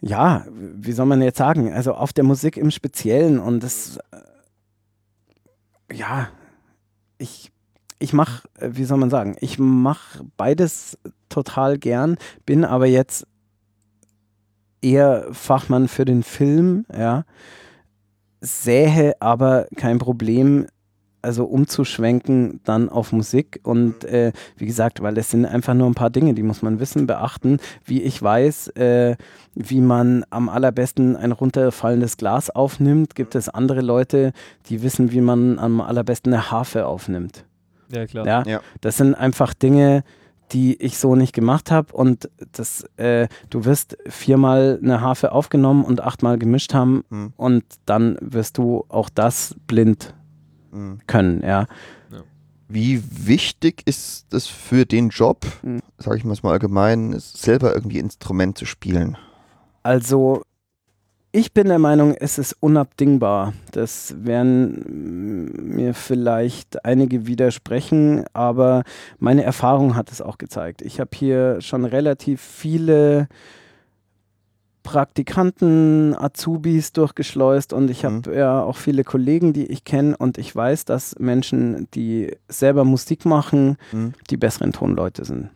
ja, 0.00 0.46
wie 0.50 0.92
soll 0.92 1.06
man 1.06 1.22
jetzt 1.22 1.38
sagen, 1.38 1.72
also 1.72 1.94
auf 1.94 2.12
der 2.12 2.24
Musik 2.24 2.56
im 2.56 2.70
Speziellen 2.70 3.38
und 3.38 3.62
das, 3.62 3.98
äh, 4.12 5.96
ja, 5.96 6.28
ich, 7.18 7.52
ich 7.98 8.12
mache, 8.12 8.48
wie 8.60 8.84
soll 8.84 8.98
man 8.98 9.10
sagen, 9.10 9.36
ich 9.40 9.58
mache 9.58 10.24
beides 10.36 10.98
total 11.28 11.78
gern, 11.78 12.16
bin 12.44 12.64
aber 12.64 12.86
jetzt 12.86 13.26
eher 14.86 15.26
Fachmann 15.32 15.88
für 15.88 16.04
den 16.04 16.22
Film, 16.22 16.86
ja, 16.96 17.24
sähe 18.40 19.14
aber 19.20 19.66
kein 19.76 19.98
Problem, 19.98 20.66
also 21.22 21.44
umzuschwenken 21.44 22.60
dann 22.64 22.88
auf 22.88 23.10
Musik 23.10 23.58
und 23.64 24.04
äh, 24.04 24.30
wie 24.56 24.66
gesagt, 24.66 25.02
weil 25.02 25.18
es 25.18 25.30
sind 25.30 25.44
einfach 25.44 25.74
nur 25.74 25.88
ein 25.88 25.94
paar 25.94 26.10
Dinge, 26.10 26.34
die 26.34 26.44
muss 26.44 26.62
man 26.62 26.78
wissen, 26.78 27.08
beachten, 27.08 27.58
wie 27.84 28.00
ich 28.02 28.22
weiß, 28.22 28.68
äh, 28.76 29.16
wie 29.54 29.80
man 29.80 30.24
am 30.30 30.48
allerbesten 30.48 31.16
ein 31.16 31.32
runterfallendes 31.32 32.16
Glas 32.16 32.50
aufnimmt, 32.50 33.16
gibt 33.16 33.34
es 33.34 33.48
andere 33.48 33.80
Leute, 33.80 34.32
die 34.66 34.82
wissen, 34.82 35.10
wie 35.10 35.20
man 35.20 35.58
am 35.58 35.80
allerbesten 35.80 36.32
eine 36.32 36.50
Harfe 36.52 36.86
aufnimmt. 36.86 37.44
Ja, 37.90 38.06
klar. 38.06 38.26
Ja, 38.26 38.42
Ja. 38.46 38.60
das 38.80 38.96
sind 38.96 39.14
einfach 39.14 39.52
Dinge, 39.54 40.04
die 40.52 40.80
ich 40.80 40.98
so 40.98 41.16
nicht 41.16 41.32
gemacht 41.32 41.70
habe 41.70 41.92
und 41.94 42.30
das, 42.52 42.84
äh, 42.96 43.28
du 43.50 43.64
wirst 43.64 43.98
viermal 44.06 44.78
eine 44.82 45.00
Harfe 45.00 45.32
aufgenommen 45.32 45.84
und 45.84 46.00
achtmal 46.00 46.38
gemischt 46.38 46.74
haben 46.74 47.04
Hm, 47.10 47.32
und 47.36 47.64
dann 47.84 48.16
wirst 48.20 48.58
du 48.58 48.84
auch 48.88 49.08
das 49.08 49.54
blind 49.66 50.14
hm. 50.72 51.00
können, 51.06 51.42
ja. 51.42 51.66
Wie 52.68 53.00
wichtig 53.28 53.82
ist 53.86 54.34
es 54.34 54.48
für 54.48 54.86
den 54.86 55.10
Job, 55.10 55.46
Hm. 55.62 55.80
sage 55.98 56.18
ich 56.18 56.24
mal 56.24 56.36
mal 56.42 56.52
allgemein, 56.52 57.14
selber 57.18 57.74
irgendwie 57.74 57.98
Instrument 57.98 58.58
zu 58.58 58.66
spielen? 58.66 59.16
Also 59.84 60.42
ich 61.36 61.52
bin 61.52 61.68
der 61.68 61.78
Meinung, 61.78 62.14
es 62.14 62.38
ist 62.38 62.56
unabdingbar. 62.60 63.52
Das 63.72 64.14
werden 64.18 65.50
mm, 65.50 65.76
mir 65.76 65.92
vielleicht 65.92 66.82
einige 66.86 67.26
widersprechen, 67.26 68.24
aber 68.32 68.84
meine 69.18 69.44
Erfahrung 69.44 69.96
hat 69.96 70.10
es 70.10 70.22
auch 70.22 70.38
gezeigt. 70.38 70.80
Ich 70.80 70.98
habe 70.98 71.10
hier 71.14 71.60
schon 71.60 71.84
relativ 71.84 72.40
viele 72.40 73.28
Praktikanten, 74.82 76.14
Azubis 76.16 76.94
durchgeschleust 76.94 77.74
und 77.74 77.90
ich 77.90 78.06
habe 78.06 78.34
ja 78.34 78.62
auch 78.62 78.76
viele 78.76 79.04
Kollegen, 79.04 79.52
die 79.52 79.66
ich 79.66 79.84
kenne 79.84 80.16
und 80.16 80.38
ich 80.38 80.56
weiß, 80.56 80.86
dass 80.86 81.18
Menschen, 81.18 81.86
die 81.92 82.34
selber 82.48 82.84
Musik 82.84 83.26
machen, 83.26 83.76
Hm? 83.90 84.14
die 84.30 84.38
besseren 84.38 84.72
Tonleute 84.72 85.26
sind. 85.26 85.50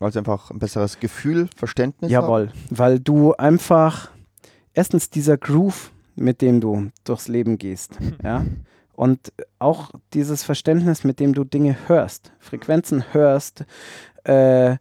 Weil 0.00 0.12
sie 0.12 0.18
einfach 0.18 0.50
ein 0.50 0.58
besseres 0.58 1.00
Gefühl, 1.00 1.48
Verständnis 1.56 2.10
Jawohl, 2.10 2.50
weil 2.68 2.98
du 3.00 3.32
einfach 3.34 4.10
erstens 4.74 5.10
dieser 5.10 5.36
Groove, 5.36 5.90
mit 6.16 6.42
dem 6.42 6.60
du 6.60 6.90
durchs 7.04 7.28
Leben 7.28 7.58
gehst, 7.58 7.98
ja, 8.22 8.44
und 8.94 9.32
auch 9.58 9.90
dieses 10.12 10.44
Verständnis, 10.44 11.02
mit 11.02 11.18
dem 11.18 11.34
du 11.34 11.44
Dinge 11.44 11.76
hörst, 11.86 12.32
Frequenzen 12.38 13.04
hörst, 13.12 13.64
äh, 14.24 14.76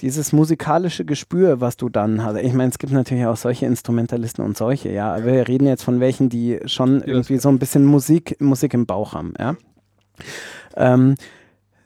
dieses 0.00 0.32
musikalische 0.32 1.04
Gespür, 1.04 1.60
was 1.60 1.76
du 1.76 1.88
dann 1.88 2.24
hast. 2.24 2.36
Ich 2.38 2.52
meine, 2.54 2.70
es 2.70 2.78
gibt 2.78 2.92
natürlich 2.92 3.26
auch 3.26 3.36
solche 3.36 3.66
Instrumentalisten 3.66 4.44
und 4.44 4.56
solche, 4.56 4.90
ja, 4.90 5.14
aber 5.14 5.26
wir 5.26 5.46
reden 5.46 5.66
jetzt 5.66 5.84
von 5.84 6.00
welchen, 6.00 6.28
die 6.28 6.58
schon 6.66 7.02
irgendwie 7.02 7.38
so 7.38 7.48
ein 7.48 7.60
bisschen 7.60 7.84
Musik, 7.84 8.40
Musik 8.40 8.74
im 8.74 8.86
Bauch 8.86 9.14
haben, 9.14 9.34
ja. 9.38 9.56
Ähm, 10.76 11.14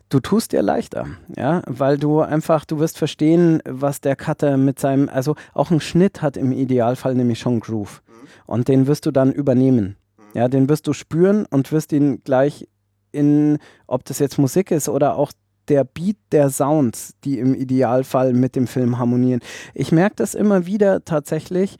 du 0.08 0.20
tust 0.20 0.52
dir 0.52 0.62
leichter, 0.62 1.06
ja, 1.36 1.62
weil 1.66 1.98
du 1.98 2.20
einfach, 2.20 2.64
du 2.64 2.78
wirst 2.78 2.98
verstehen, 2.98 3.60
was 3.68 4.00
der 4.00 4.16
Cutter 4.16 4.56
mit 4.56 4.78
seinem, 4.78 5.08
also 5.08 5.34
auch 5.54 5.70
ein 5.70 5.80
Schnitt 5.80 6.22
hat 6.22 6.36
im 6.36 6.52
Idealfall 6.52 7.14
nämlich 7.14 7.38
schon 7.38 7.60
Groove 7.60 8.02
und 8.46 8.68
den 8.68 8.86
wirst 8.86 9.06
du 9.06 9.10
dann 9.10 9.32
übernehmen. 9.32 9.96
Ja, 10.34 10.48
den 10.48 10.68
wirst 10.68 10.86
du 10.86 10.92
spüren 10.92 11.46
und 11.50 11.72
wirst 11.72 11.92
ihn 11.92 12.22
gleich 12.22 12.68
in, 13.10 13.58
ob 13.86 14.04
das 14.04 14.18
jetzt 14.18 14.38
Musik 14.38 14.70
ist 14.70 14.88
oder 14.88 15.16
auch 15.16 15.32
der 15.68 15.84
Beat 15.84 16.18
der 16.30 16.50
Sounds, 16.50 17.14
die 17.24 17.38
im 17.38 17.54
Idealfall 17.54 18.32
mit 18.32 18.54
dem 18.54 18.66
Film 18.66 18.98
harmonieren. 18.98 19.40
Ich 19.74 19.92
merke 19.92 20.16
das 20.16 20.34
immer 20.34 20.66
wieder 20.66 21.04
tatsächlich. 21.04 21.76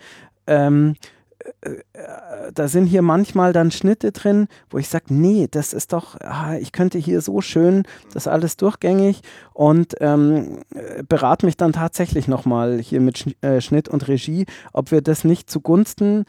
Ähm, 0.46 0.90
äh, 0.90 0.92
äh, 0.92 1.15
da 2.54 2.68
sind 2.68 2.86
hier 2.86 3.02
manchmal 3.02 3.52
dann 3.52 3.70
Schnitte 3.70 4.12
drin, 4.12 4.48
wo 4.70 4.78
ich 4.78 4.88
sage, 4.88 5.06
nee, 5.08 5.48
das 5.50 5.72
ist 5.72 5.92
doch, 5.92 6.16
ah, 6.20 6.56
ich 6.56 6.72
könnte 6.72 6.98
hier 6.98 7.20
so 7.20 7.40
schön, 7.40 7.84
das 8.12 8.28
alles 8.28 8.56
durchgängig 8.56 9.20
und 9.52 9.94
ähm, 10.00 10.60
berate 11.08 11.46
mich 11.46 11.56
dann 11.56 11.72
tatsächlich 11.72 12.28
nochmal 12.28 12.78
hier 12.78 13.00
mit 13.00 13.18
Sch 13.18 13.26
äh, 13.40 13.60
Schnitt 13.60 13.88
und 13.88 14.08
Regie, 14.08 14.46
ob 14.72 14.90
wir 14.90 15.02
das 15.02 15.24
nicht 15.24 15.50
zugunsten 15.50 16.24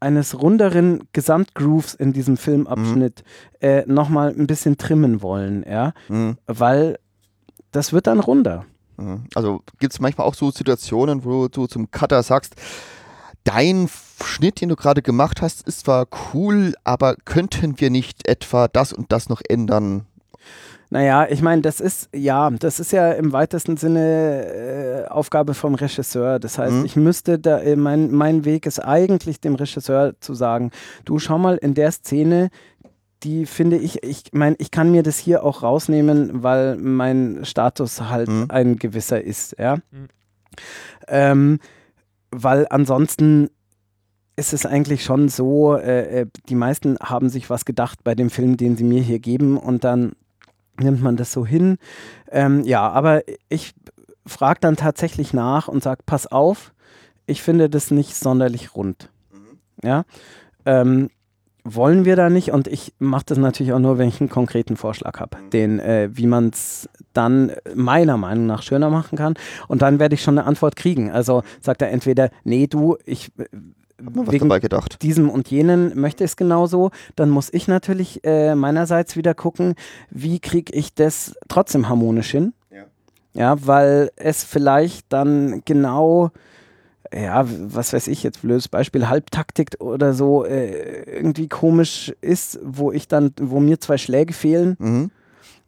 eines 0.00 0.40
runderen 0.40 1.00
Gesamtgrooves 1.12 1.94
in 1.94 2.12
diesem 2.12 2.36
Filmabschnitt 2.36 3.22
mhm. 3.60 3.68
äh, 3.68 3.84
nochmal 3.86 4.34
ein 4.36 4.46
bisschen 4.46 4.78
trimmen 4.78 5.22
wollen, 5.22 5.64
ja, 5.68 5.92
mhm. 6.08 6.38
weil 6.46 6.98
das 7.70 7.92
wird 7.92 8.06
dann 8.06 8.20
runder. 8.20 8.64
Mhm. 8.96 9.24
Also 9.34 9.62
gibt 9.78 9.92
es 9.92 10.00
manchmal 10.00 10.26
auch 10.26 10.34
so 10.34 10.50
Situationen, 10.50 11.24
wo 11.24 11.48
du 11.48 11.66
zum 11.66 11.90
Cutter 11.90 12.22
sagst, 12.22 12.56
dein 13.44 13.88
Schnitt, 14.22 14.60
den 14.60 14.68
du 14.68 14.76
gerade 14.76 15.02
gemacht 15.02 15.42
hast, 15.42 15.66
ist 15.66 15.80
zwar 15.80 16.06
cool, 16.34 16.74
aber 16.84 17.16
könnten 17.24 17.80
wir 17.80 17.90
nicht 17.90 18.28
etwa 18.28 18.68
das 18.68 18.92
und 18.92 19.12
das 19.12 19.28
noch 19.28 19.40
ändern? 19.48 20.06
Naja, 20.92 21.28
ich 21.30 21.40
meine, 21.40 21.62
das 21.62 21.80
ist, 21.80 22.08
ja, 22.12 22.50
das 22.50 22.80
ist 22.80 22.90
ja 22.90 23.12
im 23.12 23.32
weitesten 23.32 23.76
Sinne 23.76 25.06
äh, 25.06 25.08
Aufgabe 25.08 25.54
vom 25.54 25.76
Regisseur. 25.76 26.40
Das 26.40 26.58
heißt, 26.58 26.74
mhm. 26.74 26.84
ich 26.84 26.96
müsste 26.96 27.38
da, 27.38 27.60
äh, 27.60 27.76
mein, 27.76 28.10
mein 28.10 28.44
Weg 28.44 28.66
ist 28.66 28.80
eigentlich 28.80 29.40
dem 29.40 29.54
Regisseur 29.54 30.14
zu 30.18 30.34
sagen, 30.34 30.72
du 31.04 31.20
schau 31.20 31.38
mal 31.38 31.56
in 31.58 31.74
der 31.74 31.92
Szene, 31.92 32.50
die 33.22 33.46
finde 33.46 33.76
ich, 33.76 34.02
ich 34.02 34.24
meine, 34.32 34.56
ich 34.58 34.72
kann 34.72 34.90
mir 34.90 35.04
das 35.04 35.16
hier 35.16 35.44
auch 35.44 35.62
rausnehmen, 35.62 36.42
weil 36.42 36.76
mein 36.76 37.44
Status 37.44 38.00
halt 38.00 38.28
mhm. 38.28 38.46
ein 38.48 38.76
gewisser 38.76 39.22
ist, 39.22 39.56
ja. 39.60 39.76
Mhm. 39.76 40.08
Ähm, 41.06 41.60
weil 42.30 42.66
ansonsten 42.70 43.50
ist 44.36 44.52
es 44.52 44.64
eigentlich 44.64 45.04
schon 45.04 45.28
so, 45.28 45.76
äh, 45.76 46.22
äh, 46.22 46.26
die 46.48 46.54
meisten 46.54 46.96
haben 46.98 47.28
sich 47.28 47.50
was 47.50 47.64
gedacht 47.64 48.02
bei 48.04 48.14
dem 48.14 48.30
Film, 48.30 48.56
den 48.56 48.76
sie 48.76 48.84
mir 48.84 49.02
hier 49.02 49.18
geben 49.18 49.58
und 49.58 49.84
dann 49.84 50.12
nimmt 50.78 51.02
man 51.02 51.16
das 51.16 51.32
so 51.32 51.44
hin. 51.44 51.76
Ähm, 52.30 52.64
ja, 52.64 52.88
aber 52.88 53.22
ich 53.48 53.74
frage 54.26 54.60
dann 54.60 54.76
tatsächlich 54.76 55.34
nach 55.34 55.68
und 55.68 55.82
sage, 55.82 56.02
pass 56.06 56.26
auf, 56.26 56.72
ich 57.26 57.42
finde 57.42 57.68
das 57.68 57.90
nicht 57.90 58.16
sonderlich 58.16 58.74
rund. 58.74 59.10
Mhm. 59.32 59.58
Ja, 59.86 60.04
ähm, 60.64 61.10
wollen 61.64 62.04
wir 62.04 62.16
da 62.16 62.30
nicht 62.30 62.52
und 62.52 62.68
ich 62.68 62.92
mache 62.98 63.24
das 63.26 63.38
natürlich 63.38 63.72
auch 63.72 63.78
nur, 63.78 63.98
wenn 63.98 64.08
ich 64.08 64.20
einen 64.20 64.30
konkreten 64.30 64.76
Vorschlag 64.76 65.20
habe, 65.20 65.36
den, 65.52 65.78
äh, 65.80 66.08
wie 66.12 66.26
man 66.26 66.50
es 66.50 66.88
dann 67.12 67.52
meiner 67.74 68.16
Meinung 68.16 68.46
nach 68.46 68.62
schöner 68.62 68.90
machen 68.90 69.16
kann 69.18 69.34
und 69.68 69.82
dann 69.82 69.98
werde 69.98 70.14
ich 70.14 70.22
schon 70.22 70.38
eine 70.38 70.46
Antwort 70.46 70.76
kriegen. 70.76 71.10
Also 71.10 71.42
sagt 71.60 71.82
er 71.82 71.90
entweder, 71.90 72.30
nee, 72.44 72.66
du, 72.66 72.96
ich 73.04 73.30
wegen 74.02 74.50
diesem 75.02 75.28
und 75.28 75.50
jenen 75.50 75.98
möchte 75.98 76.24
ich 76.24 76.30
es 76.30 76.36
genauso, 76.36 76.90
dann 77.16 77.30
muss 77.30 77.52
ich 77.52 77.68
natürlich 77.68 78.24
äh, 78.24 78.54
meinerseits 78.54 79.16
wieder 79.16 79.34
gucken, 79.34 79.74
wie 80.10 80.40
kriege 80.40 80.72
ich 80.72 80.94
das 80.94 81.34
trotzdem 81.48 81.88
harmonisch 81.88 82.30
hin. 82.30 82.54
Ja. 82.70 82.84
ja, 83.34 83.66
weil 83.66 84.10
es 84.16 84.44
vielleicht 84.44 85.12
dann 85.12 85.62
genau 85.64 86.30
ja, 87.12 87.44
was 87.46 87.92
weiß 87.92 88.06
ich, 88.08 88.22
jetzt 88.22 88.42
blödes 88.42 88.68
Beispiel, 88.68 89.08
Halbtaktik 89.08 89.76
oder 89.80 90.12
so 90.14 90.44
äh, 90.44 91.02
irgendwie 91.04 91.48
komisch 91.48 92.12
ist, 92.20 92.60
wo 92.62 92.92
ich 92.92 93.08
dann, 93.08 93.32
wo 93.40 93.60
mir 93.60 93.80
zwei 93.80 93.98
Schläge 93.98 94.32
fehlen. 94.32 94.76
Mhm 94.78 95.10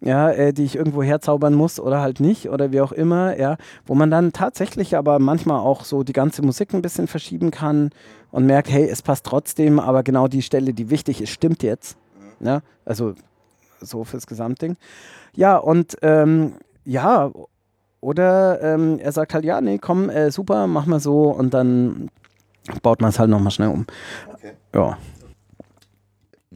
ja, 0.02 0.30
äh, 0.30 0.52
die 0.52 0.64
ich 0.64 0.74
irgendwo 0.74 1.02
herzaubern 1.02 1.54
muss 1.54 1.78
oder 1.78 2.00
halt 2.00 2.18
nicht 2.18 2.50
oder 2.50 2.72
wie 2.72 2.80
auch 2.80 2.92
immer, 2.92 3.38
ja, 3.38 3.56
wo 3.86 3.94
man 3.94 4.10
dann 4.10 4.32
tatsächlich 4.32 4.96
aber 4.96 5.20
manchmal 5.20 5.60
auch 5.60 5.84
so 5.84 6.02
die 6.02 6.12
ganze 6.12 6.42
Musik 6.42 6.74
ein 6.74 6.82
bisschen 6.82 7.06
verschieben 7.06 7.52
kann 7.52 7.90
und 8.32 8.44
merkt, 8.44 8.68
hey, 8.68 8.88
es 8.88 9.00
passt 9.00 9.24
trotzdem, 9.24 9.78
aber 9.78 10.02
genau 10.02 10.26
die 10.26 10.42
Stelle, 10.42 10.74
die 10.74 10.90
wichtig 10.90 11.22
ist, 11.22 11.30
stimmt 11.30 11.62
jetzt. 11.62 11.96
Ja, 12.40 12.62
also 12.84 13.14
so 13.80 14.02
fürs 14.02 14.26
Gesamtding. 14.26 14.76
Ja, 15.34 15.56
und 15.56 15.96
ähm, 16.02 16.54
ja, 16.84 17.30
oder 18.02 18.60
ähm, 18.60 18.98
er 18.98 19.12
sagt 19.12 19.32
halt, 19.32 19.46
ja, 19.46 19.62
nee, 19.62 19.78
komm, 19.78 20.10
äh, 20.10 20.30
super, 20.30 20.66
mach 20.66 20.84
mal 20.84 21.00
so 21.00 21.30
und 21.30 21.54
dann 21.54 22.10
baut 22.82 23.00
man 23.00 23.08
es 23.08 23.18
halt 23.18 23.30
nochmal 23.30 23.50
schnell 23.50 23.68
um. 23.68 23.86
Okay. 24.34 24.52
Ja 24.74 24.98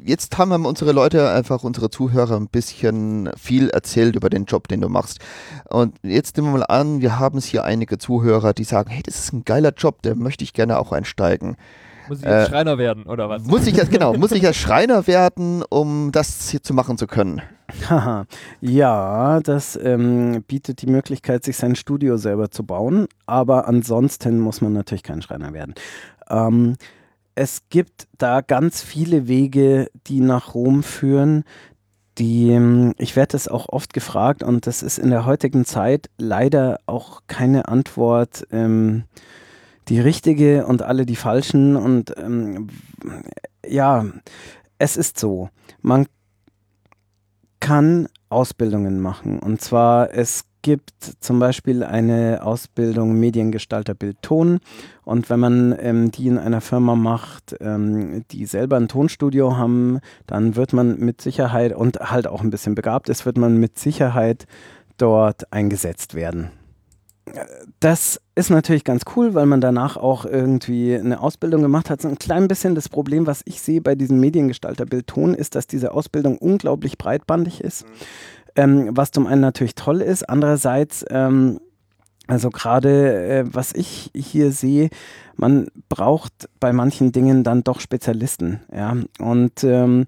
jetzt 0.07 0.39
haben 0.39 0.65
unsere 0.65 0.93
Leute, 0.93 1.31
einfach 1.31 1.65
unsere 1.65 1.91
Zuhörer 1.91 2.37
ein 2.37 2.49
bisschen 2.49 3.31
viel 3.37 3.71
erzählt 3.71 4.17
über 4.17 4.31
den 4.31 4.45
Job, 4.45 4.69
den 4.69 4.81
du 4.81 4.89
machst. 4.89 5.19
Und 5.69 5.97
jetzt 6.03 6.37
nehmen 6.37 6.53
wir 6.53 6.59
mal 6.61 6.65
an, 6.65 7.01
wir 7.01 7.19
haben 7.19 7.41
hier 7.41 7.65
einige 7.65 7.99
Zuhörer, 7.99 8.53
die 8.53 8.65
sagen, 8.65 8.91
hey, 8.91 9.03
das 9.05 9.19
ist 9.19 9.33
ein 9.33 9.45
geiler 9.45 9.73
Job, 9.77 9.99
da 10.03 10.15
möchte 10.15 10.45
ich 10.45 10.53
gerne 10.53 10.79
auch 10.79 10.93
einsteigen. 10.93 11.57
Muss 12.09 12.21
ich 12.21 12.27
als 12.27 12.49
äh, 12.49 12.51
Schreiner 12.51 12.79
werden, 12.79 13.05
oder 13.05 13.29
was? 13.29 13.45
Muss 13.45 13.67
ich 13.67 13.79
als, 13.79 13.91
genau, 13.91 14.15
muss 14.15 14.33
ich 14.33 14.47
als 14.47 14.57
Schreiner 14.57 15.07
werden, 15.07 15.63
um 15.69 16.13
das 16.13 16.49
hier 16.49 16.63
zu 16.63 16.75
machen 16.75 16.99
zu 16.99 17.07
können? 17.07 17.43
ja, 18.61 19.41
das 19.41 19.77
ähm, 19.83 20.45
bietet 20.47 20.83
die 20.83 20.87
Möglichkeit, 20.87 21.45
sich 21.45 21.57
sein 21.57 21.75
Studio 21.75 22.17
selber 22.17 22.51
zu 22.51 22.65
bauen, 22.65 23.07
aber 23.27 23.67
ansonsten 23.67 24.39
muss 24.39 24.61
man 24.61 24.73
natürlich 24.73 25.03
kein 25.03 25.23
Schreiner 25.23 25.53
werden. 25.53 25.75
Ähm, 26.31 26.77
es 27.35 27.63
gibt 27.69 28.09
da 28.17 28.41
ganz 28.41 28.83
viele 28.83 29.29
Wege, 29.29 29.91
die 30.07 30.21
nach 30.21 30.55
Rom 30.55 30.83
führen. 30.83 31.45
Die, 32.19 32.51
ähm, 32.51 32.95
ich 32.97 33.15
werde 33.15 33.37
es 33.37 33.47
auch 33.47 33.69
oft 33.69 33.93
gefragt 33.93 34.43
und 34.43 34.67
das 34.67 34.83
ist 34.83 34.99
in 34.99 35.11
der 35.11 35.27
heutigen 35.27 35.67
Zeit 35.67 36.09
leider 36.17 36.81
auch 36.87 37.23
keine 37.27 37.69
Antwort 37.69 38.47
ähm, 38.51 39.05
die 39.89 40.01
richtige 40.01 40.67
und 40.67 40.83
alle 40.83 41.07
die 41.07 41.17
falschen. 41.17 41.77
Und 41.77 42.15
ähm, 42.17 42.69
ja, 43.67 44.05
es 44.79 44.97
ist 44.97 45.19
so, 45.19 45.51
man 45.81 46.07
kann 47.61 48.09
Ausbildungen 48.29 49.01
machen. 49.01 49.39
Und 49.39 49.61
zwar, 49.61 50.13
es 50.13 50.45
gibt 50.67 50.91
zum 51.21 51.39
Beispiel 51.39 51.85
eine 51.85 52.41
Ausbildung 52.43 53.21
Mediengestalter 53.21 53.95
Bildton. 53.95 54.59
Und 55.05 55.31
wenn 55.31 55.39
man 55.39 55.77
ähm, 55.79 56.11
die 56.11 56.27
in 56.27 56.39
einer 56.39 56.61
Firma 56.61 56.97
macht, 56.97 57.55
ähm, 57.61 58.25
die 58.33 58.47
selber 58.47 58.77
ein 58.77 58.89
Tonstudio 58.89 59.57
haben, 59.57 60.01
dann 60.27 60.57
wird 60.57 60.73
man 60.73 60.99
mit 60.99 61.21
Sicherheit 61.21 61.73
und 61.73 61.99
halt 62.11 62.27
auch 62.27 62.43
ein 62.43 62.51
bisschen 62.51 62.75
begabt 62.75 63.09
ist, 63.09 63.25
wird 63.27 63.39
man 63.39 63.59
mit 63.59 63.79
Sicherheit 63.79 64.47
dort 64.97 65.53
eingesetzt 65.53 66.15
werden. 66.15 66.51
Das 67.81 68.21
ist 68.35 68.51
natürlich 68.51 68.85
ganz 68.85 69.03
cool, 69.17 69.35
weil 69.35 69.47
man 69.47 69.61
danach 69.61 69.97
auch 69.97 70.25
irgendwie 70.25 70.95
eine 70.95 71.21
Ausbildung 71.21 71.63
gemacht 71.63 71.91
hat. 71.91 72.01
So 72.01 72.09
ein 72.09 72.19
klein 72.19 72.47
bisschen 72.49 72.75
das 72.75 72.89
Problem, 72.89 73.27
was 73.27 73.43
ich 73.45 73.61
sehe 73.61 73.81
bei 73.81 73.95
diesem 73.95 74.21
Mediengestalter 74.21 74.87
Bildton, 74.87 75.35
ist, 75.35 75.55
dass 75.55 75.67
diese 75.67 75.93
Ausbildung 75.93 76.39
unglaublich 76.39 76.99
breitbandig 76.99 77.61
ist. 77.61 77.85
Mhm 77.85 77.91
ähm, 78.57 78.89
was 78.91 79.11
zum 79.11 79.27
einen 79.27 79.43
natürlich 79.43 79.75
toll 79.75 80.01
ist, 80.01 80.29
andererseits, 80.29 81.05
ähm, 81.11 81.61
also 82.27 82.51
gerade 82.51 83.29
äh, 83.29 83.45
was 83.47 83.73
ich 83.73 84.11
hier 84.15 84.51
sehe, 84.51 84.89
man 85.37 85.69
braucht 85.89 86.49
bei 86.59 86.73
manchen 86.73 87.13
Dingen 87.13 87.45
dann 87.45 87.63
doch 87.63 87.79
Spezialisten, 87.79 88.61
ja. 88.75 88.97
Und 89.21 89.63
ähm, 89.63 90.07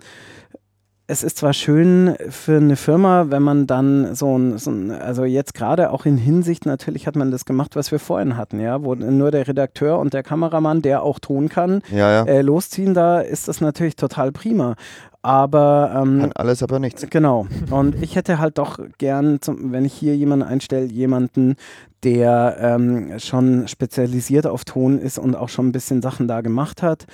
es 1.10 1.22
ist 1.22 1.38
zwar 1.38 1.54
schön 1.54 2.16
für 2.28 2.58
eine 2.58 2.76
Firma, 2.76 3.30
wenn 3.30 3.42
man 3.42 3.66
dann 3.66 4.14
so 4.14 4.38
ein, 4.38 4.58
so 4.58 4.70
ein, 4.70 4.90
also 4.90 5.24
jetzt 5.24 5.54
gerade 5.54 5.90
auch 5.90 6.04
in 6.04 6.18
Hinsicht, 6.18 6.66
natürlich 6.66 7.06
hat 7.06 7.16
man 7.16 7.30
das 7.30 7.46
gemacht, 7.46 7.76
was 7.76 7.90
wir 7.90 7.98
vorhin 7.98 8.36
hatten, 8.36 8.60
ja, 8.60 8.84
wo 8.84 8.94
nur 8.94 9.30
der 9.30 9.48
Redakteur 9.48 9.98
und 9.98 10.12
der 10.12 10.22
Kameramann, 10.22 10.82
der 10.82 11.02
auch 11.02 11.18
Ton 11.18 11.48
kann, 11.48 11.80
ja, 11.90 12.12
ja. 12.12 12.24
Äh, 12.24 12.42
losziehen, 12.42 12.92
da 12.92 13.20
ist 13.20 13.48
das 13.48 13.62
natürlich 13.62 13.96
total 13.96 14.32
prima. 14.32 14.76
Aber 15.22 15.92
ähm, 15.96 16.20
kann 16.20 16.32
alles, 16.34 16.62
aber 16.62 16.78
nichts. 16.78 17.04
Genau. 17.08 17.48
Und 17.70 18.00
ich 18.02 18.14
hätte 18.14 18.38
halt 18.38 18.58
doch 18.58 18.78
gern, 18.98 19.40
zum, 19.40 19.72
wenn 19.72 19.84
ich 19.84 19.94
hier 19.94 20.14
jemanden 20.14 20.46
einstelle, 20.46 20.86
jemanden, 20.86 21.56
der 22.04 22.56
ähm, 22.60 23.18
schon 23.18 23.66
spezialisiert 23.66 24.46
auf 24.46 24.64
Ton 24.64 24.98
ist 24.98 25.18
und 25.18 25.34
auch 25.34 25.48
schon 25.48 25.68
ein 25.68 25.72
bisschen 25.72 26.02
Sachen 26.02 26.28
da 26.28 26.42
gemacht 26.42 26.82
hat. 26.82 27.06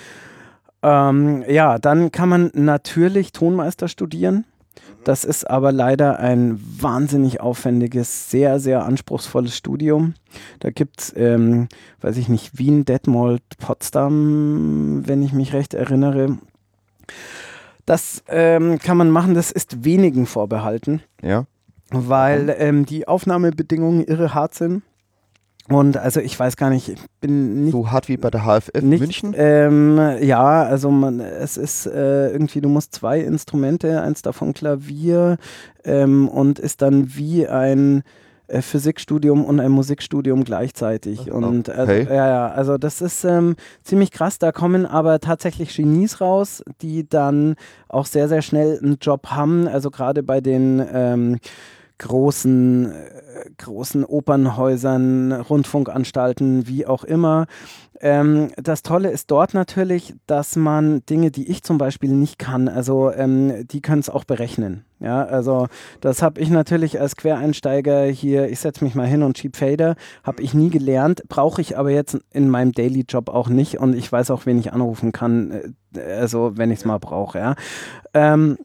Ähm, 0.85 1.45
ja, 1.49 1.79
dann 1.79 2.13
kann 2.13 2.29
man 2.29 2.51
natürlich 2.53 3.33
Tonmeister 3.33 3.89
studieren. 3.89 4.45
Das 5.03 5.25
ist 5.25 5.49
aber 5.49 5.73
leider 5.73 6.19
ein 6.19 6.61
wahnsinnig 6.61 7.41
aufwendiges, 7.41 8.31
sehr, 8.31 8.61
sehr 8.61 8.85
anspruchsvolles 8.85 9.57
Studium. 9.57 10.15
Da 10.61 10.71
gibt 10.71 11.01
es, 11.01 11.15
ähm, 11.17 11.69
weiß 12.01 12.19
ich 12.19 12.29
nicht, 12.29 12.59
Wien, 12.59 12.85
Detmold, 12.85 13.43
Potsdam, 13.59 15.03
wenn 15.07 15.23
ich 15.23 15.33
mich 15.33 15.53
recht 15.55 15.75
erinnere. 15.75 16.39
Das 17.87 18.23
ähm, 18.29 18.79
kann 18.79 18.97
man 18.97 19.11
machen, 19.11 19.35
das 19.35 19.51
ist 19.51 19.85
wenigen 19.85 20.27
vorbehalten. 20.27 21.03
Ja. 21.23 21.45
Weil 21.91 22.55
ähm, 22.59 22.87
die 22.87 23.09
Aufnahmebedingungen 23.09 24.05
irre 24.05 24.35
hart 24.35 24.55
sind. 24.55 24.83
Und 25.71 25.97
also 25.97 26.21
ich 26.21 26.39
weiß 26.39 26.57
gar 26.57 26.69
nicht, 26.69 26.91
ich 26.91 26.99
bin 27.21 27.65
nicht 27.65 27.73
So 27.73 27.91
hart 27.91 28.09
wie 28.09 28.19
bei 28.19 28.31
der 28.31 28.43
HFF 28.43 28.71
nicht, 28.83 29.01
München. 29.01 29.35
Ähm, 29.37 29.99
ja, 30.21 30.63
also 30.63 30.91
man, 30.91 31.21
es 31.21 31.57
ist 31.57 31.87
äh, 31.87 32.31
irgendwie, 32.31 32.61
du 32.61 32.69
musst 32.69 32.95
zwei 32.95 33.21
Instrumente, 33.21 34.03
eins 34.03 34.21
davon 34.21 34.53
Klavier 34.53 35.39
ähm, 35.85 36.29
und 36.29 36.59
ist 36.59 36.83
dann 36.83 37.17
wie 37.17 37.49
ein 37.49 38.03
äh, 38.47 38.61
Physikstudium 38.61 39.43
und 39.43 39.59
ein 39.59 39.71
Musikstudium 39.71 40.45
gleichzeitig. 40.45 41.33
Und 41.33 41.71
also, 41.71 41.93
Okay. 41.93 42.07
ja, 42.11 42.29
ja, 42.29 42.49
also 42.49 42.77
das 42.77 43.01
ist 43.01 43.25
ähm, 43.25 43.57
ziemlich 43.83 44.11
krass. 44.11 44.39
Da 44.39 44.53
kommen 44.53 44.85
aber 44.85 45.19
tatsächlich 45.19 45.75
Genies 45.75 46.21
raus, 46.21 46.63
die 46.83 47.09
dann 47.09 47.55
auch 47.89 48.05
sehr, 48.05 48.29
sehr 48.29 48.43
schnell 48.43 48.79
einen 48.83 48.99
Job 49.01 49.29
haben. 49.29 49.67
Also 49.67 49.91
gerade 49.91 50.23
bei 50.23 50.43
den 50.43 50.85
ähm, 50.93 51.39
großen, 51.99 52.93
äh, 52.93 53.51
großen 53.59 54.05
Opernhäusern, 54.05 55.33
Rundfunkanstalten, 55.33 56.67
wie 56.67 56.87
auch 56.87 57.05
immer. 57.05 57.47
Ähm, 58.01 58.51
das 58.57 58.83
Tolle 58.83 59.11
ist 59.11 59.31
dort 59.31 59.55
natürlich, 59.55 60.15
dass 60.27 60.57
man 60.57 61.07
Dinge, 61.07 61.31
die 61.31 61.49
ich 61.51 61.63
zum 61.63 61.79
Beispiel 61.79 62.11
nicht 62.11 62.39
kann, 62.39 62.69
also 62.69 63.13
ähm, 63.13 63.67
die 63.69 63.81
können 63.81 64.01
es 64.01 64.11
auch 64.11 64.25
berechnen. 64.25 64.85
Ja, 65.01 65.25
also 65.25 65.69
das 66.01 66.23
habe 66.23 66.41
ich 66.41 66.51
natürlich 66.51 67.01
als 67.01 67.17
Quereinsteiger 67.17 68.05
hier, 68.05 68.49
ich 68.49 68.61
setze 68.61 68.85
mich 68.85 68.95
mal 68.95 69.07
hin 69.07 69.23
und 69.23 69.39
schieb 69.39 69.57
Fader, 69.57 69.97
habe 70.23 70.43
ich 70.43 70.55
nie 70.55 70.71
gelernt, 70.71 71.23
brauche 71.29 71.61
ich 71.61 71.79
aber 71.79 71.91
jetzt 71.91 72.19
in 72.31 72.49
meinem 72.49 72.73
Daily 72.73 73.05
Job 73.09 73.29
auch 73.29 73.49
nicht 73.49 73.79
und 73.79 73.95
ich 73.95 74.11
weiß 74.11 74.31
auch, 74.31 74.47
wen 74.47 74.59
ich 74.59 74.73
anrufen 74.73 75.13
kann, 75.13 75.75
äh, 75.95 76.01
also 76.01 76.57
wenn 76.57 76.71
ich 76.71 76.81
es 76.81 76.85
mal 76.85 76.99
brauche. 76.99 77.39
Ja. 77.39 77.55
Ähm, 78.13 78.59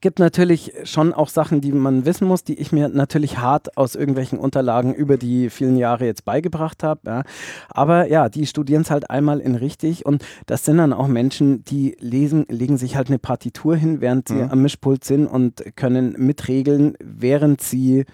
gibt 0.00 0.18
natürlich 0.18 0.72
schon 0.84 1.12
auch 1.12 1.28
Sachen, 1.28 1.60
die 1.60 1.72
man 1.72 2.06
wissen 2.06 2.26
muss, 2.26 2.42
die 2.44 2.54
ich 2.58 2.72
mir 2.72 2.88
natürlich 2.88 3.38
hart 3.38 3.76
aus 3.76 3.94
irgendwelchen 3.94 4.38
Unterlagen 4.38 4.94
über 4.94 5.16
die 5.16 5.50
vielen 5.50 5.76
Jahre 5.76 6.06
jetzt 6.06 6.24
beigebracht 6.24 6.82
habe. 6.82 7.00
Ja. 7.06 7.22
Aber 7.68 8.08
ja, 8.08 8.28
die 8.28 8.46
studieren 8.46 8.82
es 8.82 8.90
halt 8.90 9.10
einmal 9.10 9.40
in 9.40 9.54
richtig 9.54 10.06
und 10.06 10.24
das 10.46 10.64
sind 10.64 10.78
dann 10.78 10.92
auch 10.92 11.06
Menschen, 11.06 11.64
die 11.64 11.96
lesen, 12.00 12.46
legen 12.48 12.76
sich 12.78 12.96
halt 12.96 13.08
eine 13.08 13.18
Partitur 13.18 13.76
hin, 13.76 14.00
während 14.00 14.28
sie 14.28 14.34
Mhm. 14.34 14.50
am 14.50 14.62
Mischpult 14.62 15.04
sind 15.04 15.26
und 15.26 15.62
können 15.76 16.14
mitregeln, 16.18 16.94
während 17.02 17.60
sie 17.60 18.04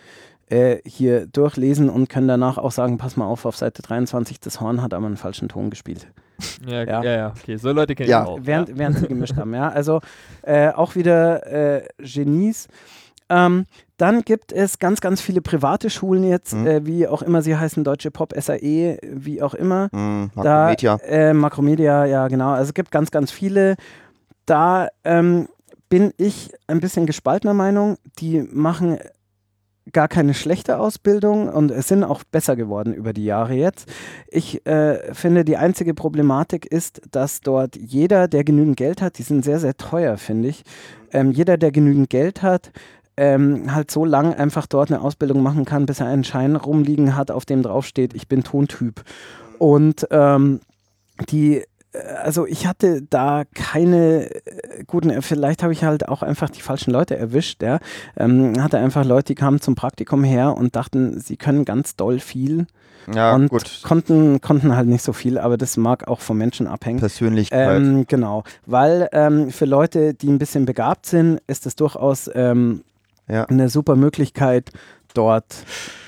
äh, 0.48 0.78
hier 0.84 1.26
durchlesen 1.26 1.88
und 1.88 2.08
können 2.08 2.26
danach 2.26 2.58
auch 2.58 2.72
sagen, 2.72 2.98
pass 2.98 3.16
mal 3.16 3.26
auf, 3.26 3.44
auf 3.44 3.56
Seite 3.56 3.82
23, 3.82 4.40
das 4.40 4.60
Horn 4.60 4.82
hat 4.82 4.92
aber 4.92 5.06
einen 5.06 5.16
falschen 5.16 5.48
Ton 5.48 5.70
gespielt. 5.70 6.08
Ja, 6.66 6.82
Ja. 6.84 7.02
ja, 7.02 7.10
ja, 7.16 7.32
okay. 7.36 7.56
So 7.56 7.72
Leute 7.72 7.94
kenne 7.94 8.08
Ja. 8.10 8.22
ich 8.22 8.28
auch. 8.28 8.38
Während, 8.42 8.76
während 8.78 8.98
sie 8.98 9.06
gemischt 9.08 9.36
haben, 9.36 9.54
ja. 9.54 9.68
Also 9.68 10.00
äh, 10.42 10.68
auch 10.70 10.94
wieder 10.94 11.46
äh, 11.46 11.82
Genies. 11.98 12.68
Ähm, 13.28 13.66
dann 13.96 14.22
gibt 14.22 14.50
es 14.52 14.78
ganz, 14.80 15.00
ganz 15.00 15.20
viele 15.20 15.40
private 15.40 15.88
Schulen 15.88 16.24
jetzt, 16.24 16.52
Mhm. 16.54 16.66
äh, 16.66 16.86
wie 16.86 17.06
auch 17.06 17.22
immer 17.22 17.42
sie 17.42 17.56
heißen, 17.56 17.84
Deutsche 17.84 18.10
Pop, 18.10 18.32
SAE, 18.36 18.98
wie 19.02 19.40
auch 19.42 19.54
immer. 19.54 19.88
Hm, 19.92 20.30
Da, 20.34 20.42
Makromedia. 20.42 20.96
Äh, 21.06 21.32
Makromedia, 21.34 22.04
ja 22.06 22.26
genau. 22.28 22.50
Also 22.50 22.70
es 22.70 22.74
gibt 22.74 22.90
ganz, 22.90 23.10
ganz 23.12 23.30
viele. 23.30 23.76
Da 24.46 24.88
ähm, 25.04 25.48
bin 25.88 26.12
ich 26.16 26.50
ein 26.66 26.80
bisschen 26.80 27.06
gespaltener 27.06 27.54
Meinung. 27.54 27.98
Die 28.18 28.40
machen 28.52 28.98
gar 29.92 30.08
keine 30.08 30.34
schlechte 30.34 30.78
Ausbildung 30.78 31.48
und 31.48 31.70
es 31.70 31.88
sind 31.88 32.04
auch 32.04 32.22
besser 32.24 32.56
geworden 32.56 32.94
über 32.94 33.12
die 33.12 33.24
Jahre 33.24 33.54
jetzt. 33.54 33.88
Ich 34.28 34.66
äh, 34.66 35.14
finde, 35.14 35.44
die 35.44 35.56
einzige 35.56 35.94
Problematik 35.94 36.66
ist, 36.66 37.02
dass 37.10 37.40
dort 37.40 37.76
jeder, 37.76 38.28
der 38.28 38.44
genügend 38.44 38.76
Geld 38.76 39.02
hat, 39.02 39.18
die 39.18 39.22
sind 39.22 39.44
sehr, 39.44 39.58
sehr 39.58 39.76
teuer, 39.76 40.16
finde 40.16 40.48
ich, 40.48 40.62
ähm, 41.12 41.32
jeder, 41.32 41.56
der 41.56 41.72
genügend 41.72 42.10
Geld 42.10 42.42
hat, 42.42 42.70
ähm, 43.16 43.74
halt 43.74 43.90
so 43.90 44.04
lang 44.04 44.34
einfach 44.34 44.66
dort 44.66 44.90
eine 44.90 45.02
Ausbildung 45.02 45.42
machen 45.42 45.64
kann, 45.64 45.86
bis 45.86 46.00
er 46.00 46.06
einen 46.06 46.24
Schein 46.24 46.56
rumliegen 46.56 47.16
hat, 47.16 47.30
auf 47.30 47.44
dem 47.44 47.62
draufsteht, 47.62 48.14
ich 48.14 48.28
bin 48.28 48.44
Tontyp. 48.44 49.02
Und 49.58 50.06
ähm, 50.10 50.60
die, 51.28 51.62
also 52.22 52.46
ich 52.46 52.66
hatte 52.66 53.02
da 53.02 53.42
keine 53.54 54.30
äh, 54.30 54.84
guten, 54.86 55.10
äh, 55.10 55.22
vielleicht 55.22 55.62
habe 55.62 55.72
ich 55.72 55.82
halt 55.84 56.08
auch 56.08 56.22
einfach 56.22 56.48
die 56.50 56.60
falschen 56.60 56.92
Leute 56.92 57.16
erwischt, 57.16 57.62
ja. 57.62 57.78
Ähm, 58.16 58.62
hatte 58.62 58.78
einfach 58.78 59.04
Leute, 59.04 59.26
die 59.26 59.34
kamen 59.34 59.60
zum 59.60 59.74
Praktikum 59.74 60.22
her 60.24 60.56
und 60.56 60.76
dachten, 60.76 61.18
sie 61.20 61.36
können 61.36 61.64
ganz 61.64 61.96
doll 61.96 62.20
viel 62.20 62.66
Ja, 63.12 63.34
und 63.34 63.48
gut. 63.48 63.80
konnten, 63.82 64.40
konnten 64.40 64.76
halt 64.76 64.86
nicht 64.88 65.02
so 65.02 65.12
viel, 65.12 65.36
aber 65.38 65.56
das 65.56 65.76
mag 65.76 66.06
auch 66.06 66.20
vom 66.20 66.38
Menschen 66.38 66.66
abhängen. 66.68 67.00
Persönlichkeit. 67.00 67.80
Ähm, 67.80 68.04
genau, 68.06 68.44
weil 68.66 69.08
ähm, 69.12 69.50
für 69.50 69.64
Leute, 69.64 70.14
die 70.14 70.28
ein 70.28 70.38
bisschen 70.38 70.64
begabt 70.66 71.06
sind, 71.06 71.40
ist 71.48 71.66
es 71.66 71.74
durchaus 71.76 72.30
ähm, 72.34 72.82
Ja. 73.26 73.44
eine 73.46 73.68
super 73.68 73.96
Möglichkeit, 73.96 74.70
dort 75.14 75.56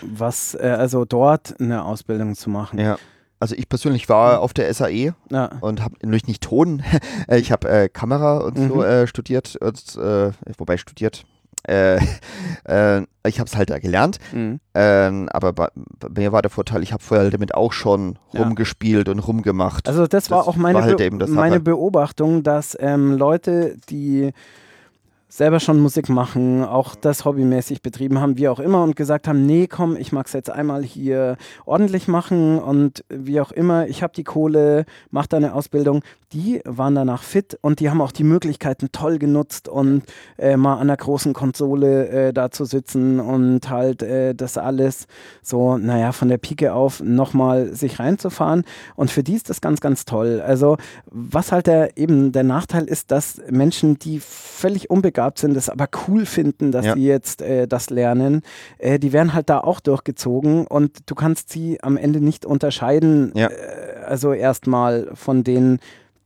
was, 0.00 0.54
äh, 0.54 0.76
also 0.78 1.04
dort 1.04 1.60
eine 1.60 1.84
Ausbildung 1.84 2.36
zu 2.36 2.50
machen. 2.50 2.78
ja. 2.78 2.96
Also 3.42 3.56
ich 3.56 3.68
persönlich 3.68 4.08
war 4.08 4.38
auf 4.40 4.54
der 4.54 4.72
SAE 4.72 5.14
Ja. 5.28 5.50
und 5.60 5.82
habe 5.82 5.96
nämlich 6.00 6.28
nicht 6.28 6.44
Ton, 6.44 6.80
ich 7.28 7.50
habe 7.50 7.68
äh, 7.68 7.88
Kamera 7.88 8.38
und 8.38 8.56
so 8.56 8.76
Mhm. 8.76 8.82
äh, 8.82 9.06
studiert, 9.08 9.56
und, 9.56 9.96
äh, 9.96 10.30
wobei 10.58 10.76
studiert. 10.76 11.24
Äh, 11.66 11.96
äh, 12.64 13.02
ich 13.26 13.40
habe 13.40 13.48
es 13.48 13.56
halt 13.56 13.70
da 13.70 13.80
gelernt, 13.80 14.18
Mhm. 14.32 14.60
ähm, 14.74 15.28
aber 15.32 15.52
bei, 15.52 15.68
bei 15.74 16.20
mir 16.20 16.30
war 16.30 16.40
der 16.42 16.52
Vorteil, 16.52 16.84
ich 16.84 16.92
habe 16.92 17.02
vorher 17.02 17.30
damit 17.30 17.52
auch 17.56 17.72
schon 17.72 18.16
Ja. 18.32 18.44
rumgespielt 18.44 19.08
und 19.08 19.18
rumgemacht. 19.18 19.88
Also 19.88 20.06
das, 20.06 20.30
war 20.30 20.38
Das 20.38 20.46
auch 20.46 20.54
meine, 20.56 20.78
war 20.78 20.84
halt 20.84 20.96
Be 20.98 21.26
meine. 21.26 21.58
Beobachtung, 21.58 22.44
dass 22.44 22.76
ähm, 22.78 23.12
Leute, 23.16 23.76
die 23.90 24.30
selber 25.32 25.60
schon 25.60 25.80
Musik 25.80 26.10
machen, 26.10 26.62
auch 26.62 26.94
das 26.94 27.24
hobbymäßig 27.24 27.80
betrieben 27.80 28.20
haben, 28.20 28.36
wie 28.36 28.48
auch 28.48 28.60
immer, 28.60 28.82
und 28.82 28.96
gesagt 28.96 29.26
haben, 29.26 29.46
nee, 29.46 29.66
komm, 29.66 29.96
ich 29.96 30.12
mag 30.12 30.26
es 30.26 30.34
jetzt 30.34 30.50
einmal 30.50 30.82
hier 30.82 31.38
ordentlich 31.64 32.06
machen 32.06 32.58
und 32.58 33.02
wie 33.08 33.40
auch 33.40 33.50
immer, 33.50 33.88
ich 33.88 34.02
habe 34.02 34.12
die 34.12 34.24
Kohle, 34.24 34.84
mach 35.10 35.26
da 35.26 35.38
eine 35.38 35.54
Ausbildung, 35.54 36.02
die 36.32 36.60
waren 36.64 36.94
danach 36.94 37.22
fit 37.22 37.58
und 37.60 37.80
die 37.80 37.90
haben 37.90 38.00
auch 38.00 38.12
die 38.12 38.24
Möglichkeiten 38.24 38.90
toll 38.92 39.18
genutzt 39.18 39.68
und 39.68 40.02
äh, 40.38 40.56
mal 40.56 40.76
an 40.76 40.88
der 40.88 40.96
großen 40.96 41.32
Konsole 41.32 42.08
äh, 42.08 42.32
da 42.32 42.50
zu 42.50 42.64
sitzen 42.64 43.20
und 43.20 43.68
halt 43.68 44.02
äh, 44.02 44.34
das 44.34 44.56
alles 44.56 45.06
so, 45.42 45.76
naja, 45.76 46.12
von 46.12 46.28
der 46.28 46.38
Pike 46.38 46.72
auf 46.72 47.00
nochmal 47.00 47.74
sich 47.74 47.98
reinzufahren. 47.98 48.64
Und 48.96 49.10
für 49.10 49.22
die 49.22 49.34
ist 49.34 49.50
das 49.50 49.60
ganz, 49.60 49.80
ganz 49.80 50.04
toll. 50.04 50.42
Also, 50.44 50.76
was 51.06 51.52
halt 51.52 51.66
der, 51.66 51.96
eben 51.96 52.32
der 52.32 52.44
Nachteil 52.44 52.84
ist, 52.84 53.10
dass 53.10 53.40
Menschen, 53.50 53.98
die 53.98 54.20
völlig 54.20 54.90
unbegabt 54.90 55.21
sind, 55.36 55.54
das 55.54 55.68
aber 55.68 55.88
cool 56.08 56.26
finden, 56.26 56.72
dass 56.72 56.86
Ja. 56.86 56.94
sie 56.94 57.06
jetzt 57.06 57.42
äh, 57.42 57.66
das 57.66 57.90
lernen, 57.90 58.42
äh, 58.78 58.98
die 58.98 59.12
werden 59.12 59.34
halt 59.34 59.48
da 59.50 59.58
auch 59.60 59.80
durchgezogen 59.80 60.66
und 60.66 60.98
du 61.06 61.14
kannst 61.14 61.50
sie 61.50 61.82
am 61.82 61.96
Ende 61.96 62.20
nicht 62.20 62.44
unterscheiden, 62.46 63.32
Ja. 63.34 63.48
äh, 63.48 63.54
also 64.06 64.32
erstmal 64.32 65.08
von 65.14 65.44
denen, 65.44 65.78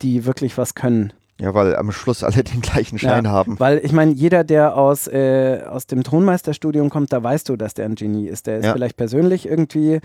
die 0.02 0.24
wirklich 0.26 0.56
was 0.58 0.74
können. 0.74 1.12
ja, 1.38 1.52
weil 1.52 1.76
am 1.76 1.92
Schluss 1.92 2.24
alle 2.24 2.42
den 2.42 2.62
gleichen 2.62 2.98
Schein 2.98 3.26
Ja, 3.26 3.30
haben. 3.30 3.60
Weil 3.60 3.80
ich 3.84 3.92
meine, 3.92 4.10
jeder, 4.12 4.42
der 4.42 4.74
aus, 4.74 5.06
äh, 5.06 5.60
aus 5.68 5.86
dem 5.86 6.02
Tonmeisterstudium 6.02 6.88
kommt, 6.88 7.12
da 7.12 7.22
weißt 7.22 7.50
du, 7.50 7.56
dass 7.56 7.74
der 7.74 7.84
ein 7.84 7.94
Genie 7.94 8.26
ist. 8.26 8.46
Der 8.46 8.56
ist 8.58 8.64
Ja. 8.64 8.72
vielleicht 8.72 8.96
persönlich 8.96 9.46
irgendwie 9.46 10.00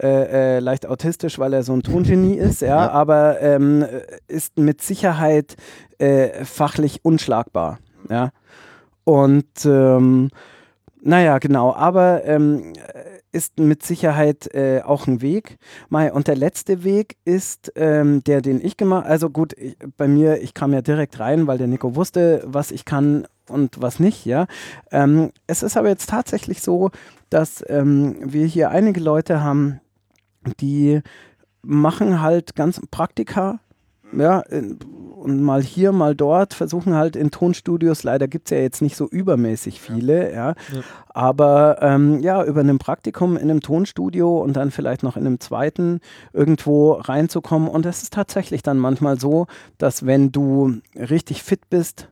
äh, 0.00 0.56
äh, 0.56 0.58
leicht 0.60 0.86
autistisch, 0.86 1.38
weil 1.38 1.52
er 1.52 1.64
so 1.64 1.74
ein 1.74 1.82
Tongenie 1.82 2.34
ist, 2.38 2.62
ja, 2.62 2.68
Ja. 2.84 2.90
aber 2.92 3.40
ähm, 3.42 3.84
ist 4.28 4.56
mit 4.58 4.80
Sicherheit 4.80 5.56
äh, 5.98 6.44
fachlich 6.46 7.00
unschlagbar. 7.04 7.78
Ja. 8.10 8.30
Und 9.04 9.64
ähm, 9.64 10.28
naja, 11.02 11.38
genau, 11.38 11.72
aber 11.74 12.24
ähm, 12.24 12.74
ist 13.32 13.58
mit 13.58 13.82
Sicherheit 13.82 14.52
äh, 14.54 14.82
auch 14.82 15.06
ein 15.06 15.22
Weg. 15.22 15.58
Mai, 15.88 16.12
und 16.12 16.26
der 16.28 16.36
letzte 16.36 16.84
Weg 16.84 17.16
ist 17.24 17.72
ähm, 17.76 18.22
der, 18.24 18.42
den 18.42 18.64
ich 18.64 18.76
gemacht 18.76 19.06
Also 19.06 19.30
gut, 19.30 19.52
ich, 19.56 19.76
bei 19.96 20.08
mir, 20.08 20.42
ich 20.42 20.52
kam 20.52 20.72
ja 20.72 20.82
direkt 20.82 21.18
rein, 21.20 21.46
weil 21.46 21.58
der 21.58 21.68
Nico 21.68 21.94
wusste, 21.94 22.42
was 22.46 22.70
ich 22.70 22.84
kann 22.84 23.26
und 23.48 23.80
was 23.80 24.00
nicht, 24.00 24.26
ja. 24.26 24.46
Ähm, 24.90 25.30
es 25.46 25.62
ist 25.62 25.76
aber 25.76 25.88
jetzt 25.88 26.10
tatsächlich 26.10 26.60
so, 26.60 26.90
dass 27.30 27.64
ähm, 27.68 28.16
wir 28.20 28.46
hier 28.46 28.70
einige 28.70 29.00
Leute 29.00 29.42
haben, 29.42 29.80
die 30.60 31.00
machen 31.62 32.20
halt 32.20 32.56
ganz 32.56 32.80
Praktika, 32.90 33.60
ja, 34.12 34.40
in, 34.40 34.78
und 35.20 35.42
mal 35.42 35.62
hier, 35.62 35.92
mal 35.92 36.14
dort, 36.16 36.54
versuchen 36.54 36.94
halt 36.94 37.14
in 37.14 37.30
Tonstudios, 37.30 38.02
leider 38.02 38.26
gibt 38.26 38.48
es 38.48 38.56
ja 38.56 38.62
jetzt 38.62 38.82
nicht 38.82 38.96
so 38.96 39.06
übermäßig 39.06 39.80
viele, 39.80 40.32
ja, 40.32 40.48
Ja. 40.72 40.80
aber 41.08 41.78
ähm, 41.82 42.20
ja, 42.20 42.42
über 42.44 42.60
ein 42.60 42.78
Praktikum 42.78 43.36
in 43.36 43.50
einem 43.50 43.60
Tonstudio 43.60 44.38
und 44.42 44.54
dann 44.54 44.70
vielleicht 44.70 45.02
noch 45.02 45.16
in 45.16 45.26
einem 45.26 45.38
zweiten 45.40 46.00
irgendwo 46.32 46.92
reinzukommen. 46.92 47.68
Und 47.68 47.86
es 47.86 48.02
ist 48.02 48.12
tatsächlich 48.12 48.62
dann 48.62 48.78
manchmal 48.78 49.20
so, 49.20 49.46
dass 49.78 50.06
wenn 50.06 50.32
du 50.32 50.78
richtig 50.96 51.42
fit 51.42 51.68
bist, 51.70 52.08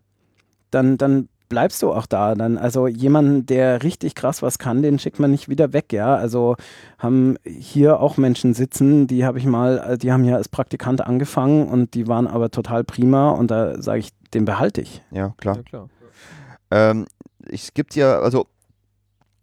dann, 0.71 0.99
dann 0.99 1.29
bleibst 1.49 1.83
du 1.83 1.93
auch 1.93 2.07
da. 2.07 2.35
Dann, 2.35 2.59
also 2.59 2.87
jemanden, 2.87 3.47
der 3.47 3.83
richtig 3.83 4.15
krass 4.15 4.43
was 4.43 4.59
kann, 4.59 4.83
den 4.83 4.99
schickt 4.99 5.19
man 5.19 5.31
nicht 5.31 5.49
wieder 5.49 5.73
weg, 5.73 5.93
ja. 5.93 6.15
Also 6.16 6.57
haben 6.99 7.37
hier 7.47 8.01
auch 8.01 8.16
Menschen 8.16 8.55
sitzen, 8.55 9.07
die 9.07 9.25
habe 9.25 9.39
ich 9.39 9.47
mal, 9.47 9.79
äh, 9.79 9.99
die 9.99 10.12
haben 10.12 10.25
ja 10.25 10.37
als 10.37 10.49
Praktikant 10.49 11.01
angefangen 11.01 11.69
und 11.69 11.95
die 11.95 12.07
waren 12.09 12.27
aber 12.27 12.51
total 12.51 12.85
prima 12.85 13.31
und 13.31 13.51
da 13.51 13.81
sage 13.81 14.01
ich, 14.01 14.11
den 14.35 14.45
behalte 14.45 14.81
ich. 14.81 15.03
Ja, 15.11 15.35
klar. 15.39 15.57
Ja, 15.57 15.62
klar. 15.62 15.89
Ähm, 16.70 17.07
es 17.51 17.73
gibt 17.73 17.95
ja, 17.95 18.19
also 18.20 18.47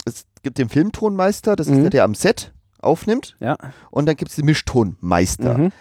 es 0.05 0.25
gibt 0.43 0.57
den 0.59 0.69
Filmtonmeister, 0.69 1.55
das 1.55 1.67
ist 1.67 1.73
Mhm. 1.77 1.81
der, 1.81 1.89
der 1.89 2.03
am 2.03 2.13
Set 2.13 2.53
aufnimmt. 2.79 3.35
Ja. 3.39 3.55
Und 3.89 4.05
dann 4.05 4.15
gibt 4.15 4.29
es 4.29 4.35
den 4.35 4.45
Mischtonmeister. 4.45 5.57
Mhm. 5.57 5.71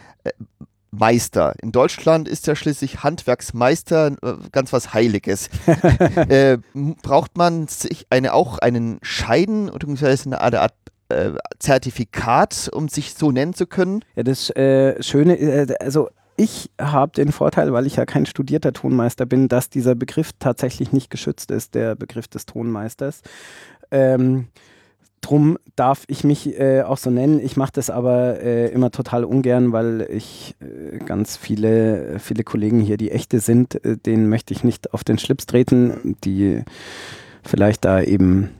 Meister. 0.98 1.54
In 1.60 1.72
Deutschland 1.72 2.28
ist 2.28 2.46
ja 2.46 2.54
schließlich 2.54 3.02
Handwerksmeister 3.02 4.12
äh, 4.22 4.34
ganz 4.52 4.72
was 4.72 4.94
Heiliges. 4.94 5.48
äh, 6.28 6.58
braucht 7.02 7.36
man 7.36 7.68
sich 7.68 8.06
eine, 8.10 8.32
auch 8.32 8.58
einen 8.58 8.98
Scheiden 9.02 9.70
oder 9.70 9.86
eine 9.88 10.40
Art 10.40 10.74
äh, 11.08 11.30
Zertifikat, 11.58 12.70
um 12.72 12.88
sich 12.88 13.14
so 13.14 13.30
nennen 13.30 13.54
zu 13.54 13.66
können? 13.66 14.04
Ja, 14.16 14.22
das 14.22 14.50
äh, 14.50 15.02
Schöne, 15.02 15.36
äh, 15.36 15.74
also 15.80 16.08
ich 16.36 16.70
habe 16.80 17.12
den 17.12 17.30
Vorteil, 17.30 17.72
weil 17.72 17.86
ich 17.86 17.96
ja 17.96 18.06
kein 18.06 18.26
studierter 18.26 18.72
Tonmeister 18.72 19.24
bin, 19.24 19.48
dass 19.48 19.70
dieser 19.70 19.94
Begriff 19.94 20.30
tatsächlich 20.38 20.92
nicht 20.92 21.10
geschützt 21.10 21.50
ist, 21.50 21.74
der 21.74 21.94
Begriff 21.94 22.26
des 22.26 22.46
Tonmeisters. 22.46 23.22
Ähm, 23.90 24.48
drum 25.24 25.58
darf 25.74 26.04
ich 26.06 26.22
mich 26.22 26.58
äh, 26.58 26.82
auch 26.82 26.98
so 26.98 27.10
nennen. 27.10 27.40
Ich 27.40 27.56
mache 27.56 27.72
das 27.72 27.88
aber 27.88 28.40
äh, 28.40 28.68
immer 28.68 28.90
total 28.90 29.24
ungern, 29.24 29.72
weil 29.72 30.06
ich 30.10 30.54
äh, 30.60 30.98
ganz 30.98 31.36
viele, 31.36 32.18
viele 32.18 32.44
Kollegen 32.44 32.80
hier, 32.80 32.96
die 32.96 33.10
echte 33.10 33.40
sind, 33.40 33.82
äh, 33.84 33.96
denen 33.96 34.28
möchte 34.28 34.52
ich 34.52 34.64
nicht 34.64 34.92
auf 34.92 35.02
den 35.02 35.18
Schlips 35.18 35.46
treten, 35.46 36.16
die 36.24 36.62
vielleicht 37.42 37.84
da 37.84 38.02
eben 38.02 38.50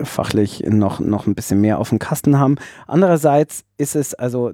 fachlich 0.00 0.64
noch, 0.66 0.98
noch 0.98 1.26
ein 1.26 1.34
bisschen 1.34 1.60
mehr 1.60 1.78
auf 1.78 1.90
dem 1.90 1.98
Kasten 1.98 2.38
haben. 2.38 2.56
Andererseits 2.86 3.64
ist 3.76 3.94
es 3.94 4.14
also 4.14 4.52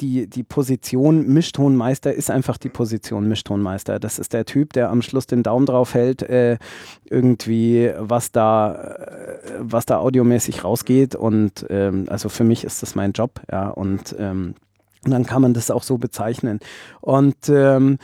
die, 0.00 0.26
die 0.26 0.42
Position 0.42 1.26
Mischtonmeister 1.26 2.12
ist 2.12 2.30
einfach 2.30 2.56
die 2.56 2.68
Position 2.68 3.28
Mischtonmeister. 3.28 3.98
Das 3.98 4.18
ist 4.18 4.32
der 4.32 4.44
Typ, 4.44 4.72
der 4.72 4.90
am 4.90 5.02
Schluss 5.02 5.26
den 5.26 5.42
Daumen 5.42 5.66
drauf 5.66 5.94
hält, 5.94 6.22
äh, 6.22 6.58
irgendwie, 7.04 7.92
was 7.98 8.32
da, 8.32 8.74
äh, 8.74 9.38
was 9.58 9.86
da 9.86 9.98
audiomäßig 9.98 10.64
rausgeht. 10.64 11.14
Und 11.14 11.66
ähm, 11.70 12.06
also 12.08 12.28
für 12.28 12.44
mich 12.44 12.64
ist 12.64 12.82
das 12.82 12.94
mein 12.94 13.12
Job, 13.12 13.40
ja. 13.50 13.68
Und, 13.68 14.14
ähm, 14.18 14.54
dann 15.02 15.24
kann 15.24 15.40
man 15.40 15.54
das 15.54 15.70
auch 15.70 15.82
so 15.82 15.96
bezeichnen. 15.96 16.60
Und 17.00 17.48
ähm, 17.48 17.98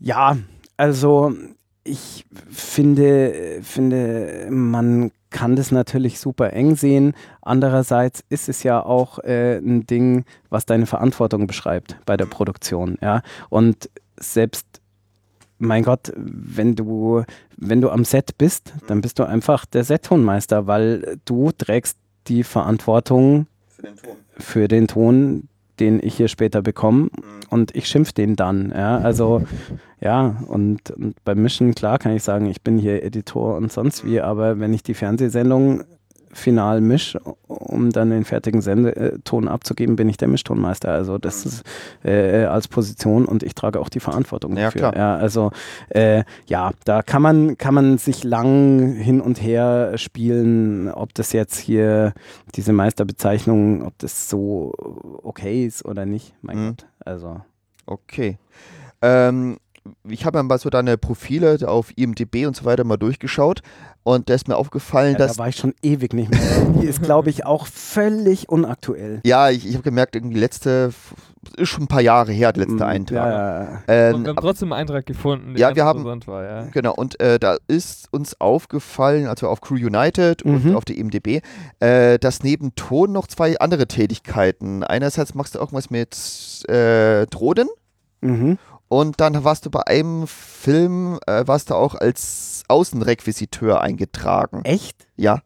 ja, 0.00 0.38
also 0.76 1.34
ich 1.84 2.24
finde, 2.50 3.60
finde, 3.62 4.48
man 4.50 5.10
kann 5.30 5.56
das 5.56 5.70
natürlich 5.70 6.18
super 6.18 6.52
eng 6.52 6.74
sehen. 6.76 7.14
Andererseits 7.42 8.24
ist 8.28 8.48
es 8.48 8.62
ja 8.62 8.84
auch 8.84 9.18
äh, 9.20 9.58
ein 9.58 9.86
Ding, 9.86 10.24
was 10.48 10.66
deine 10.66 10.86
Verantwortung 10.86 11.46
beschreibt 11.46 11.96
bei 12.06 12.16
der 12.16 12.26
Produktion. 12.26 12.96
Ja? 13.02 13.22
Und 13.50 13.90
selbst, 14.18 14.66
mein 15.58 15.82
Gott, 15.82 16.12
wenn 16.16 16.74
du, 16.76 17.24
wenn 17.56 17.80
du 17.80 17.90
am 17.90 18.04
Set 18.04 18.38
bist, 18.38 18.72
dann 18.86 19.00
bist 19.00 19.18
du 19.18 19.24
einfach 19.24 19.66
der 19.66 19.84
Set-Tonmeister, 19.84 20.66
weil 20.66 21.18
du 21.24 21.50
trägst 21.52 21.98
die 22.28 22.44
Verantwortung 22.44 23.46
Für 23.68 23.82
den 23.82 23.96
Ton. 23.96 24.16
für 24.38 24.68
den 24.68 24.86
Ton, 24.86 25.48
den 25.80 26.00
ich 26.02 26.16
hier 26.16 26.28
später 26.28 26.62
bekomme 26.62 27.08
und 27.50 27.74
ich 27.74 27.86
schimpf 27.86 28.12
den 28.12 28.36
dann. 28.36 28.72
Ja, 28.74 28.98
also 28.98 29.42
ja, 30.00 30.36
und, 30.46 30.90
und 30.90 31.16
beim 31.24 31.42
Mischen, 31.42 31.74
klar 31.74 31.98
kann 31.98 32.14
ich 32.14 32.22
sagen, 32.22 32.46
ich 32.46 32.62
bin 32.62 32.78
hier 32.78 33.02
Editor 33.02 33.56
und 33.56 33.72
sonst 33.72 34.04
wie, 34.04 34.20
aber 34.20 34.60
wenn 34.60 34.72
ich 34.72 34.82
die 34.82 34.94
Fernsehsendung 34.94 35.84
final 36.32 36.80
misch, 36.80 37.16
um 37.46 37.90
dann 37.90 38.10
den 38.10 38.24
fertigen 38.24 38.60
Sendeton 38.60 39.48
abzugeben, 39.48 39.96
bin 39.96 40.08
ich 40.08 40.16
der 40.16 40.28
Mischtonmeister. 40.28 40.90
Also 40.92 41.18
das 41.18 41.46
ist 41.46 41.62
äh, 42.04 42.44
als 42.44 42.68
Position 42.68 43.24
und 43.24 43.42
ich 43.42 43.54
trage 43.54 43.80
auch 43.80 43.88
die 43.88 44.00
Verantwortung 44.00 44.56
Ja, 44.56 44.64
dafür. 44.66 44.80
klar. 44.92 44.96
Ja, 44.96 45.16
also 45.16 45.50
äh, 45.90 46.24
ja, 46.46 46.70
da 46.84 47.02
kann 47.02 47.22
man, 47.22 47.56
kann 47.58 47.74
man 47.74 47.98
sich 47.98 48.24
lang 48.24 48.94
hin 48.94 49.20
und 49.20 49.42
her 49.42 49.92
spielen, 49.96 50.90
ob 50.90 51.14
das 51.14 51.32
jetzt 51.32 51.56
hier 51.58 52.12
diese 52.54 52.72
Meisterbezeichnung, 52.72 53.82
ob 53.84 53.98
das 53.98 54.28
so 54.28 54.72
okay 55.22 55.64
ist 55.66 55.84
oder 55.84 56.06
nicht. 56.06 56.34
Mein 56.42 56.58
Mhm. 56.58 56.68
Gott. 56.68 56.86
Also. 57.00 57.40
Okay. 57.86 58.38
Ähm, 59.00 59.58
ich 60.08 60.24
habe 60.24 60.42
mal 60.42 60.58
so 60.58 60.70
deine 60.70 60.96
Profile 60.98 61.58
auf 61.66 61.92
IMDb 61.96 62.46
und 62.46 62.56
so 62.56 62.64
weiter 62.64 62.84
mal 62.84 62.96
durchgeschaut 62.96 63.60
und 64.02 64.28
da 64.30 64.34
ist 64.34 64.48
mir 64.48 64.56
aufgefallen, 64.56 65.12
Ja, 65.12 65.18
dass 65.18 65.34
da 65.36 65.38
war 65.42 65.48
ich 65.48 65.56
schon 65.56 65.74
ewig 65.82 66.14
nicht 66.14 66.30
mehr. 66.30 66.40
Die 66.80 66.86
ist, 66.88 67.02
glaube 67.02 67.30
ich, 67.30 67.44
auch 67.46 67.66
völlig 67.66 68.48
unaktuell. 68.48 69.20
ja, 69.24 69.50
ich, 69.50 69.66
ich 69.66 69.74
habe 69.74 69.82
gemerkt, 69.82 70.14
irgendwie 70.16 70.34
die 70.34 70.40
letzte 70.40 70.90
ist 71.56 71.68
schon 71.68 71.84
ein 71.84 71.88
paar 71.88 72.00
Jahre 72.00 72.32
her, 72.32 72.52
der 72.52 72.64
letzte 72.64 72.84
Mm, 72.84 72.88
Eintrag. 72.88 73.16
Ja, 73.16 73.30
ja. 73.30 73.68
Und 73.70 73.82
Ähm, 73.88 74.22
wir 74.24 74.28
haben 74.30 74.36
trotzdem 74.36 74.72
einen 74.72 74.80
Eintrag 74.80 75.06
gefunden, 75.06 75.54
der 75.54 75.60
Ja, 75.70 75.76
wir 75.76 75.84
haben- 75.84 75.98
interessant 76.00 76.26
war, 76.26 76.42
ja. 76.44 76.62
Genau, 76.72 76.94
und 76.94 77.20
äh, 77.20 77.38
da 77.38 77.56
ist 77.68 78.08
uns 78.12 78.40
aufgefallen, 78.40 79.26
also 79.26 79.48
auf 79.48 79.60
Crew 79.60 79.76
United 79.76 80.42
und 80.42 80.64
Mhm. 80.64 80.76
auf 80.76 80.84
der 80.84 80.96
IMDB, 80.96 81.40
äh, 81.80 82.18
dass 82.18 82.42
neben 82.42 82.74
Ton 82.74 83.12
noch 83.12 83.26
zwei 83.28 83.58
andere 83.58 83.86
Tätigkeiten. 83.86 84.82
Einerseits 84.84 85.34
machst 85.34 85.54
du 85.54 85.58
irgendwas 85.58 85.90
mit 85.90 86.16
äh, 86.68 87.26
Drohnen 87.26 87.68
Mhm. 88.20 88.58
Und 88.88 89.20
dann 89.20 89.44
warst 89.44 89.66
du 89.66 89.70
bei 89.70 89.86
einem 89.86 90.26
Film, 90.26 91.18
äh, 91.26 91.46
warst 91.46 91.70
du 91.70 91.74
auch 91.74 91.94
als 91.94 92.62
Außenrequisiteur 92.68 93.80
eingetragen. 93.80 94.62
Echt? 94.64 95.06
Ja, 95.16 95.40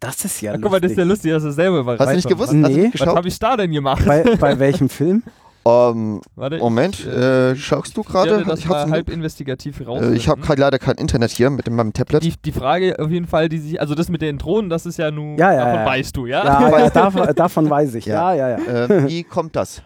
Das 0.00 0.24
ist 0.24 0.40
ja 0.42 0.52
Ach, 0.54 0.58
guck 0.60 0.72
mal, 0.72 0.80
das 0.80 0.92
ist 0.92 0.98
ja 0.98 1.04
lustig. 1.04 1.30
lustig, 1.30 1.32
dass 1.32 1.42
du 1.42 1.52
selber 1.52 1.78
überrascht 1.80 2.00
hast 2.00 2.10
du 2.10 2.16
nicht 2.16 2.28
gewusst? 2.28 2.52
Nee. 2.52 2.62
Hast 2.62 2.74
du 2.74 2.80
nicht 2.82 3.00
Was 3.00 3.14
habe 3.16 3.28
ich 3.28 3.38
da 3.38 3.56
denn 3.56 3.72
gemacht? 3.72 4.04
bei, 4.06 4.22
bei 4.40 4.58
welchem 4.58 4.88
Film? 4.88 5.22
Ähm, 5.68 6.20
Warte, 6.36 6.58
Moment, 6.58 7.00
ich, 7.00 7.06
äh, 7.08 7.56
schaust 7.56 7.96
du 7.96 8.02
ich 8.02 8.06
gerade? 8.06 8.40
Ich, 8.40 8.46
mal 8.46 8.56
hab's- 8.84 8.90
halb 8.92 9.08
investigativ 9.10 9.84
raus. 9.84 10.00
äh, 10.00 10.14
ich 10.14 10.28
habe 10.28 10.40
leider 10.54 10.78
kein 10.78 10.94
Internet 10.94 11.32
hier 11.32 11.50
mit 11.50 11.68
meinem 11.68 11.92
Tablet. 11.92 12.22
die, 12.22 12.34
die 12.44 12.52
Frage 12.52 12.96
auf 13.00 13.10
jeden 13.10 13.26
Fall, 13.26 13.48
die 13.48 13.58
sich, 13.58 13.80
also 13.80 13.96
das 13.96 14.08
mit 14.08 14.22
den 14.22 14.38
Drohnen, 14.38 14.70
das 14.70 14.86
ist 14.86 14.96
ja 14.98 15.10
nun, 15.10 15.36
Ja, 15.38 15.52
ja, 15.52 15.64
davon 15.64 15.74
ja. 15.80 15.86
weißt 15.86 16.16
du, 16.16 16.26
ja? 16.26 16.44
Ja, 16.44 16.78
ja 16.78 16.90
davon, 16.90 17.34
davon 17.34 17.68
weiß 17.70 17.94
ich. 17.96 18.06
Ja. 18.06 18.32
Ja, 18.32 18.48
ja, 18.56 18.58
ja. 18.64 18.84
äh, 18.84 19.08
wie 19.08 19.24
kommt 19.24 19.56
das? 19.56 19.82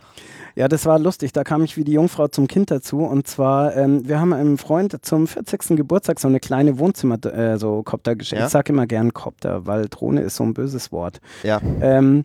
Ja, 0.55 0.69
das 0.69 0.87
war 0.87 0.99
lustig. 0.99 1.33
Da 1.33 1.45
kam 1.45 1.63
ich 1.63 1.77
wie 1.77 1.85
die 1.85 1.93
Jungfrau 1.93 2.29
zum 2.29 2.47
Kind 2.47 2.71
dazu. 2.71 2.99
Und 2.99 3.27
zwar, 3.27 3.77
ähm, 3.77 4.09
wir 4.09 4.21
haben 4.21 4.33
einem 4.33 4.59
Freund 4.59 5.05
zum 5.05 5.27
40. 5.27 5.77
Geburtstag 5.77 6.21
so 6.21 6.29
eine 6.29 6.41
kleine 6.41 6.79
Wohnzimmer, 6.79 7.25
äh, 7.25 7.59
so 7.59 7.83
Kopter 7.83 8.17
geschenkt. 8.17 8.41
Ja. 8.41 8.47
Ich 8.47 8.53
sage 8.53 8.73
immer 8.73 8.87
gern 8.87 9.15
Kopter, 9.15 9.67
weil 9.67 9.89
Drohne 9.89 10.23
ist 10.23 10.37
so 10.37 10.45
ein 10.45 10.55
böses 10.55 10.93
Wort. 10.93 11.21
Ja. 11.43 11.61
Ähm, 11.81 12.25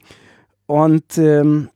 und 0.65 1.17
ähm, 1.17 1.69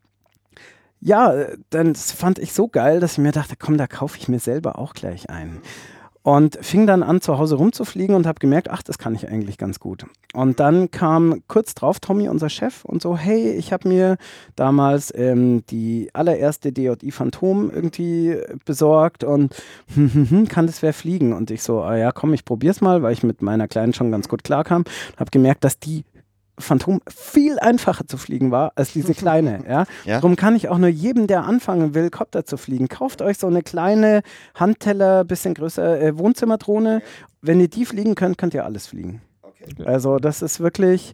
ja, 1.02 1.34
dann 1.70 1.94
das 1.94 2.12
fand 2.12 2.40
ich 2.40 2.54
so 2.54 2.68
geil, 2.68 3.00
dass 3.00 3.14
ich 3.14 3.18
mir 3.20 3.32
dachte, 3.32 3.56
komm, 3.58 3.78
da 3.78 3.88
kaufe 3.88 4.18
ich 4.18 4.28
mir 4.28 4.40
selber 4.40 4.78
auch 4.78 4.94
gleich 4.94 5.30
einen. 5.30 5.62
Und 6.30 6.60
fing 6.62 6.86
dann 6.86 7.02
an, 7.02 7.22
zu 7.22 7.40
Hause 7.40 7.56
rumzufliegen 7.56 8.16
und 8.16 8.28
habe 8.28 8.38
gemerkt, 8.38 8.70
ach, 8.70 8.84
das 8.84 9.00
kann 9.00 9.16
ich 9.16 9.28
eigentlich 9.28 9.58
ganz 9.58 9.80
gut. 9.80 10.06
Und 10.36 10.60
dann 10.60 10.92
kam 10.92 11.42
kurz 11.48 11.74
drauf 11.74 12.00
Tommy, 12.00 12.30
unser 12.30 12.50
Chef, 12.50 12.86
und 12.86 13.02
so, 13.02 13.18
hey, 13.18 13.54
ich 13.54 13.74
habe 13.74 13.88
mir 13.88 14.18
damals 14.56 15.12
ähm, 15.16 15.64
die 15.72 16.12
allererste 16.14 16.72
DJI 16.72 17.10
Phantom 17.10 17.72
irgendwie 17.72 18.38
besorgt 18.64 19.24
und 19.24 19.56
hm, 19.96 20.14
hm, 20.14 20.30
hm, 20.30 20.48
kann 20.48 20.68
das 20.68 20.84
wer 20.84 20.94
fliegen? 20.94 21.34
Und 21.34 21.50
ich 21.50 21.64
so, 21.64 21.82
ah 21.82 21.98
ja, 21.98 22.12
komm, 22.12 22.36
ich 22.36 22.46
probier's 22.46 22.80
mal, 22.80 23.02
weil 23.02 23.14
ich 23.14 23.24
mit 23.24 23.42
meiner 23.42 23.68
Kleinen 23.68 23.96
schon 23.96 24.12
ganz 24.12 24.30
gut 24.30 24.44
klarkam. 24.44 24.84
Habe 25.18 25.32
gemerkt, 25.32 25.64
dass 25.64 25.80
die 25.80 26.04
Phantom 26.60 27.02
viel 27.10 27.58
einfacher 27.60 28.06
zu 28.08 28.18
fliegen 28.18 28.52
war 28.52 28.72
als 28.76 28.94
diese 28.94 29.14
kleine. 29.16 29.64
Ja? 29.68 29.86
Ja. 30.06 30.16
Darum 30.16 30.36
kann 30.36 30.56
ich 30.56 30.70
auch 30.70 30.78
nur 30.78 30.90
jedem, 30.90 31.28
der 31.28 31.44
anfangen 31.46 31.94
will, 31.94 32.10
Kopter 32.10 32.46
zu 32.46 32.58
fliegen, 32.58 32.88
kauft 32.88 33.22
euch 33.22 33.38
so 33.38 33.48
eine 33.48 33.64
kleine 33.64 34.22
Handteller, 34.56 35.24
bisschen 35.24 35.54
größer 35.54 36.02
äh, 36.02 36.18
Wohnzimmerdrohne. 36.18 37.02
Wenn 37.42 37.60
ihr 37.60 37.70
die 37.70 37.86
fliegen 37.86 38.16
könnt, 38.16 38.38
könnt 38.38 38.54
ihr 38.54 38.66
alles 38.66 38.88
fliegen. 38.88 39.22
Also 39.86 40.18
das 40.18 40.42
ist 40.42 40.60
wirklich, 40.60 41.14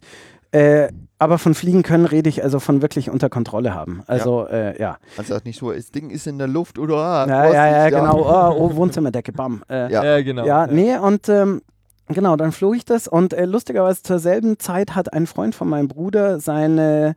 äh, 0.52 0.88
aber 1.18 1.38
von 1.38 1.54
fliegen 1.54 1.82
können 1.82 2.06
rede 2.06 2.28
ich 2.28 2.42
also 2.42 2.60
von 2.60 2.82
wirklich 2.82 3.10
unter 3.10 3.28
Kontrolle 3.28 3.74
haben. 3.74 4.02
Also 4.06 4.46
äh, 4.46 4.80
ja. 4.80 4.98
Also 5.16 5.38
nicht 5.44 5.58
so, 5.58 5.72
das 5.72 5.90
Ding 5.90 6.10
ist 6.10 6.26
in 6.26 6.38
der 6.38 6.46
Luft 6.48 6.78
oder 6.78 6.96
ah, 6.96 7.26
Ja, 7.28 7.52
ja, 7.52 7.66
ja, 7.68 7.90
genau. 7.90 8.22
Oh, 8.22 8.56
oh 8.58 8.76
Wohnzimmerdecke, 8.76 9.32
bam. 9.32 9.62
Äh, 9.68 9.92
Ja. 9.92 10.04
Ja, 10.04 10.22
genau. 10.22 10.46
ja, 10.46 10.66
nee, 10.66 10.96
und 10.96 11.28
ähm, 11.28 11.62
genau, 12.08 12.36
dann 12.36 12.52
flog 12.52 12.76
ich 12.76 12.84
das 12.84 13.08
und 13.08 13.32
äh, 13.32 13.44
lustigerweise 13.44 14.02
zur 14.02 14.18
selben 14.18 14.58
Zeit 14.58 14.94
hat 14.94 15.12
ein 15.12 15.26
Freund 15.26 15.54
von 15.54 15.68
meinem 15.68 15.88
Bruder 15.88 16.40
seine 16.40 17.14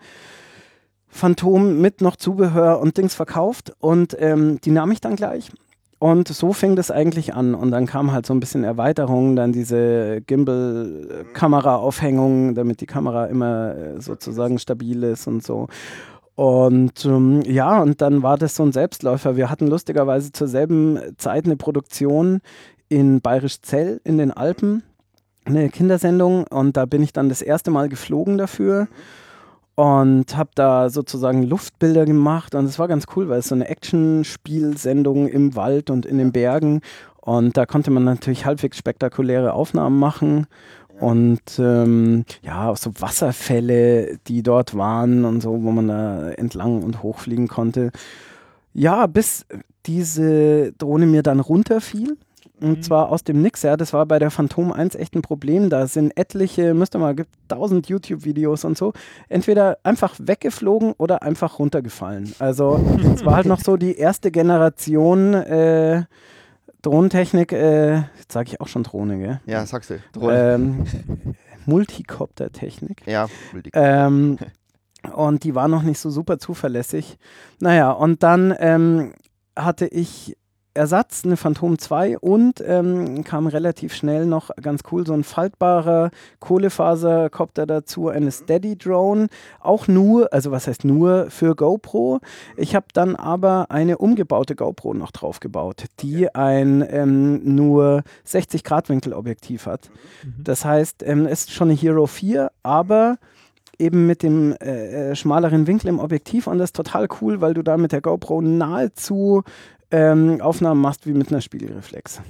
Phantom 1.07 1.81
mit 1.81 2.01
noch 2.01 2.15
Zubehör 2.15 2.79
und 2.79 2.97
Dings 2.97 3.15
verkauft 3.15 3.73
und 3.79 4.15
ähm, 4.19 4.59
die 4.61 4.71
nahm 4.71 4.91
ich 4.91 5.01
dann 5.01 5.15
gleich. 5.15 5.51
Und 5.99 6.27
so 6.29 6.53
fing 6.53 6.77
das 6.77 6.91
eigentlich 6.91 7.33
an. 7.33 7.53
Und 7.53 7.71
dann 7.71 7.85
kam 7.85 8.13
halt 8.13 8.25
so 8.25 8.33
ein 8.33 8.39
bisschen 8.39 8.63
Erweiterung, 8.63 9.35
dann 9.35 9.51
diese 9.51 10.21
Gimbal-Kamera-Aufhängung, 10.21 12.55
damit 12.55 12.79
die 12.79 12.85
Kamera 12.85 13.25
immer 13.25 13.75
äh, 13.75 13.99
sozusagen 13.99 14.59
stabil 14.59 15.03
ist 15.03 15.27
und 15.27 15.43
so. 15.43 15.67
Und 16.35 17.03
ähm, 17.03 17.41
ja, 17.45 17.81
und 17.81 17.99
dann 17.99 18.23
war 18.23 18.37
das 18.37 18.55
so 18.55 18.63
ein 18.63 18.71
Selbstläufer. 18.71 19.35
Wir 19.35 19.49
hatten 19.49 19.67
lustigerweise 19.67 20.31
zur 20.31 20.47
selben 20.47 20.97
Zeit 21.17 21.43
eine 21.43 21.57
Produktion 21.57 22.39
in 22.89 23.21
Bayerisch 23.21 23.61
Zell 23.61 24.01
in 24.03 24.17
den 24.17 24.31
Alpen, 24.31 24.83
eine 25.45 25.69
Kindersendung. 25.69 26.45
Und 26.47 26.77
da 26.77 26.85
bin 26.85 27.01
ich 27.01 27.13
dann 27.13 27.29
das 27.29 27.41
erste 27.41 27.71
Mal 27.71 27.89
geflogen 27.89 28.37
dafür 28.37 28.87
und 29.75 30.35
habe 30.35 30.49
da 30.55 30.89
sozusagen 30.89 31.43
Luftbilder 31.43 32.05
gemacht. 32.05 32.53
Und 32.53 32.65
es 32.65 32.79
war 32.79 32.87
ganz 32.89 33.05
cool, 33.15 33.29
weil 33.29 33.39
es 33.39 33.47
so 33.47 33.55
eine 33.55 33.69
Action-Spielsendung 33.69 35.29
im 35.29 35.55
Wald 35.55 35.89
und 35.89 36.05
in 36.05 36.17
den 36.17 36.33
Bergen. 36.33 36.81
Und 37.21 37.55
da 37.55 37.65
konnte 37.65 37.91
man 37.91 38.03
natürlich 38.03 38.45
halbwegs 38.45 38.77
spektakuläre 38.77 39.53
Aufnahmen 39.53 39.97
machen. 39.97 40.47
Und 40.99 41.39
ähm, 41.59 42.25
ja, 42.41 42.69
auch 42.69 42.75
so 42.75 42.91
Wasserfälle, 42.99 44.17
die 44.27 44.43
dort 44.43 44.75
waren 44.75 45.23
und 45.23 45.39
so, 45.39 45.63
wo 45.63 45.71
man 45.71 45.87
da 45.87 46.31
entlang 46.31 46.83
und 46.83 47.01
hochfliegen 47.01 47.47
konnte. 47.47 47.91
Ja, 48.73 49.07
bis 49.07 49.45
diese 49.85 50.73
Drohne 50.73 51.05
mir 51.05 51.23
dann 51.23 51.39
runterfiel. 51.39 52.17
Und 52.61 52.77
Mhm. 52.77 52.81
zwar 52.83 53.09
aus 53.09 53.23
dem 53.23 53.41
Nix, 53.41 53.61
ja. 53.63 53.77
Das 53.77 53.93
war 53.93 54.05
bei 54.05 54.19
der 54.19 54.31
Phantom 54.31 54.71
1 54.71 54.95
echt 54.95 55.15
ein 55.15 55.21
Problem. 55.21 55.69
Da 55.69 55.87
sind 55.87 56.15
etliche, 56.17 56.73
müsst 56.73 56.95
ihr 56.95 56.99
mal, 56.99 57.15
gibt 57.15 57.29
tausend 57.47 57.87
YouTube-Videos 57.87 58.65
und 58.65 58.77
so. 58.77 58.93
Entweder 59.29 59.77
einfach 59.83 60.15
weggeflogen 60.19 60.93
oder 60.97 61.23
einfach 61.23 61.59
runtergefallen. 61.59 62.33
Also, 62.39 62.79
es 63.13 63.23
war 63.25 63.35
halt 63.35 63.45
noch 63.45 63.59
so 63.61 63.77
die 63.77 63.95
erste 63.97 64.31
Generation 64.31 65.33
äh, 65.33 66.03
Drohnentechnik. 66.81 67.51
Äh, 67.51 67.95
jetzt 68.17 68.31
sage 68.31 68.49
ich 68.49 68.61
auch 68.61 68.67
schon 68.67 68.83
Drohne, 68.83 69.17
gell? 69.17 69.39
Ja, 69.45 69.65
sagst 69.65 69.89
du. 69.89 69.99
Drohne. 70.13 70.53
Ähm, 70.55 70.85
Multicopter-Technik. 71.65 73.01
ja, 73.05 73.27
will 73.53 73.63
Ähm, 73.73 74.37
und 75.13 75.43
die 75.43 75.55
war 75.55 75.67
noch 75.67 75.83
nicht 75.83 75.99
so 75.99 76.09
super 76.09 76.39
zuverlässig. 76.39 77.17
Naja, 77.59 77.91
und 77.91 78.23
dann 78.23 78.53
ähm, 78.59 79.13
hatte 79.57 79.87
ich 79.87 80.35
Ersatz, 80.79 81.25
eine 81.25 81.35
Phantom 81.35 81.77
2 81.77 82.19
und 82.19 82.63
ähm, 82.65 83.25
kam 83.25 83.47
relativ 83.47 83.93
schnell 83.93 84.25
noch 84.25 84.49
ganz 84.61 84.83
cool 84.89 85.05
so 85.05 85.11
ein 85.11 85.25
faltbarer 85.25 86.09
Kohlefaserkopter 86.39 87.67
dazu, 87.67 88.07
eine 88.07 88.31
Steady 88.31 88.77
Drone, 88.77 89.27
auch 89.59 89.89
nur, 89.89 90.31
also 90.31 90.51
was 90.51 90.67
heißt 90.67 90.85
nur 90.85 91.29
für 91.31 91.53
GoPro. 91.53 92.21
Ich 92.55 92.75
habe 92.75 92.85
dann 92.93 93.17
aber 93.17 93.65
eine 93.69 93.97
umgebaute 93.97 94.55
GoPro 94.55 94.93
noch 94.93 95.11
drauf 95.11 95.41
gebaut, 95.41 95.83
die 95.99 96.33
ein 96.33 96.87
ähm, 96.89 97.41
nur 97.43 98.03
60 98.23 98.63
Grad 98.63 98.87
Winkelobjektiv 98.87 99.65
hat. 99.65 99.89
Mhm. 100.23 100.45
Das 100.45 100.63
heißt, 100.63 101.03
ähm, 101.03 101.25
es 101.25 101.41
ist 101.41 101.51
schon 101.51 101.67
eine 101.67 101.77
Hero 101.77 102.07
4, 102.07 102.51
aber 102.63 103.17
eben 103.77 104.07
mit 104.07 104.23
dem 104.23 104.53
äh, 104.61 105.11
äh, 105.11 105.15
schmaleren 105.15 105.67
Winkel 105.67 105.89
im 105.89 105.99
Objektiv 105.99 106.47
und 106.47 106.57
das 106.57 106.69
ist 106.69 106.75
total 106.77 107.09
cool, 107.19 107.41
weil 107.41 107.53
du 107.53 107.63
da 107.63 107.75
mit 107.75 107.91
der 107.91 108.01
GoPro 108.01 108.41
nahezu 108.41 109.43
ähm, 109.91 110.41
Aufnahmen 110.41 110.81
machst 110.81 111.05
wie 111.05 111.13
mit 111.13 111.31
einer 111.31 111.41
Spiegelreflex. 111.41 112.21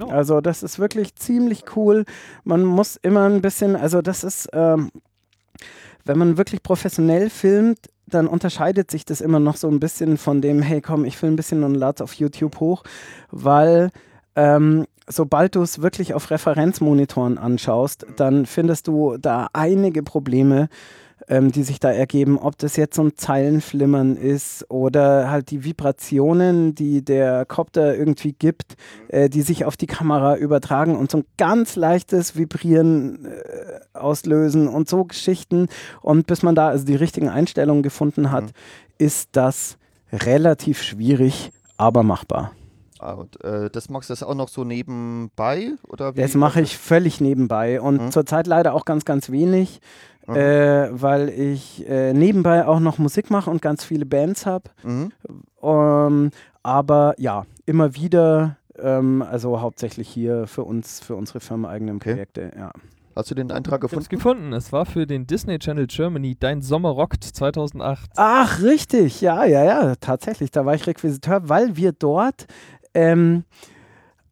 Oh. 0.00 0.06
Also 0.06 0.40
das 0.40 0.62
ist 0.62 0.78
wirklich 0.78 1.14
ziemlich 1.14 1.64
cool. 1.76 2.04
Man 2.44 2.64
muss 2.64 2.96
immer 2.96 3.28
ein 3.28 3.40
bisschen, 3.40 3.76
also 3.76 4.02
das 4.02 4.24
ist, 4.24 4.48
ähm, 4.52 4.90
wenn 6.04 6.18
man 6.18 6.36
wirklich 6.36 6.62
professionell 6.62 7.30
filmt, 7.30 7.78
dann 8.06 8.26
unterscheidet 8.28 8.90
sich 8.90 9.04
das 9.04 9.20
immer 9.20 9.40
noch 9.40 9.56
so 9.56 9.68
ein 9.68 9.80
bisschen 9.80 10.16
von 10.16 10.40
dem, 10.40 10.62
hey 10.62 10.80
komm, 10.80 11.04
ich 11.04 11.16
filme 11.16 11.34
ein 11.34 11.36
bisschen 11.36 11.64
und 11.64 11.74
lade 11.74 12.04
auf 12.04 12.14
YouTube 12.14 12.60
hoch, 12.60 12.84
weil 13.30 13.90
ähm, 14.36 14.86
sobald 15.08 15.54
du 15.54 15.62
es 15.62 15.82
wirklich 15.82 16.14
auf 16.14 16.30
Referenzmonitoren 16.30 17.38
anschaust, 17.38 18.06
dann 18.16 18.46
findest 18.46 18.86
du 18.86 19.16
da 19.16 19.48
einige 19.52 20.02
Probleme, 20.02 20.68
ähm, 21.28 21.50
die 21.52 21.62
sich 21.62 21.80
da 21.80 21.90
ergeben, 21.90 22.38
ob 22.38 22.56
das 22.58 22.76
jetzt 22.76 22.94
so 22.96 23.02
ein 23.02 23.16
Zeilenflimmern 23.16 24.16
ist 24.16 24.64
oder 24.70 25.30
halt 25.30 25.50
die 25.50 25.64
Vibrationen, 25.64 26.74
die 26.74 27.04
der 27.04 27.44
Copter 27.46 27.96
irgendwie 27.96 28.32
gibt, 28.32 28.76
äh, 29.08 29.28
die 29.28 29.42
sich 29.42 29.64
auf 29.64 29.76
die 29.76 29.86
Kamera 29.86 30.36
übertragen 30.36 30.96
und 30.96 31.10
so 31.10 31.18
ein 31.18 31.24
ganz 31.36 31.76
leichtes 31.76 32.36
Vibrieren 32.36 33.24
äh, 33.26 33.80
auslösen 33.98 34.68
und 34.68 34.88
so 34.88 35.04
Geschichten. 35.04 35.68
Und 36.00 36.26
bis 36.26 36.42
man 36.42 36.54
da 36.54 36.68
also 36.68 36.84
die 36.84 36.94
richtigen 36.96 37.28
Einstellungen 37.28 37.82
gefunden 37.82 38.30
hat, 38.30 38.44
Mhm. 38.44 38.50
ist 38.98 39.30
das 39.32 39.78
relativ 40.12 40.82
schwierig, 40.82 41.50
aber 41.76 42.02
machbar. 42.02 42.52
Ah, 42.98 43.12
und 43.12 43.42
äh, 43.44 43.68
das 43.70 43.90
machst 43.90 44.08
du 44.08 44.12
das 44.12 44.22
auch 44.22 44.34
noch 44.34 44.48
so 44.48 44.64
nebenbei? 44.64 45.72
Oder 45.86 46.16
wie? 46.16 46.20
Das 46.22 46.34
mache 46.34 46.62
ich 46.62 46.78
völlig 46.78 47.20
nebenbei 47.20 47.80
und 47.80 48.00
Mhm. 48.06 48.10
zurzeit 48.10 48.46
leider 48.46 48.72
auch 48.72 48.86
ganz, 48.86 49.04
ganz 49.04 49.30
wenig, 49.30 49.80
Mhm. 50.26 50.36
äh, 50.36 51.02
weil 51.02 51.28
ich 51.28 51.88
äh, 51.88 52.12
nebenbei 52.12 52.66
auch 52.66 52.80
noch 52.80 52.98
Musik 52.98 53.30
mache 53.30 53.50
und 53.50 53.62
ganz 53.62 53.84
viele 53.84 54.06
Bands 54.06 54.44
habe. 54.46 54.70
Mhm. 54.82 55.12
Ähm, 55.62 56.30
aber 56.62 57.14
ja, 57.18 57.44
immer 57.64 57.94
wieder, 57.94 58.56
ähm, 58.78 59.22
also 59.22 59.60
hauptsächlich 59.60 60.08
hier 60.08 60.46
für 60.46 60.64
uns, 60.64 61.00
für 61.00 61.14
unsere 61.16 61.40
firmeneigenen 61.40 61.96
Okay. 61.96 62.12
Projekte, 62.14 62.50
ja. 62.56 62.70
Hast 63.14 63.30
du 63.30 63.34
den 63.34 63.50
Eintrag 63.50 63.82
Ich 63.82 63.92
hab's 63.92 64.08
gefunden? 64.10 64.48
gefunden. 64.50 64.52
Es 64.52 64.72
war 64.72 64.84
für 64.84 65.06
den 65.06 65.26
Disney 65.26 65.58
Channel 65.58 65.86
Germany 65.86 66.36
Dein 66.38 66.60
Sommer 66.60 66.90
rockt 66.90 67.24
2008. 67.24 68.10
Ach, 68.16 68.60
richtig, 68.62 69.22
ja, 69.22 69.44
ja, 69.46 69.64
ja, 69.64 69.94
tatsächlich. 69.98 70.50
Da 70.50 70.66
war 70.66 70.74
ich 70.74 70.86
Requisiteur, 70.86 71.48
weil 71.48 71.76
wir 71.76 71.92
dort 71.92 72.46
ähm, 72.92 73.44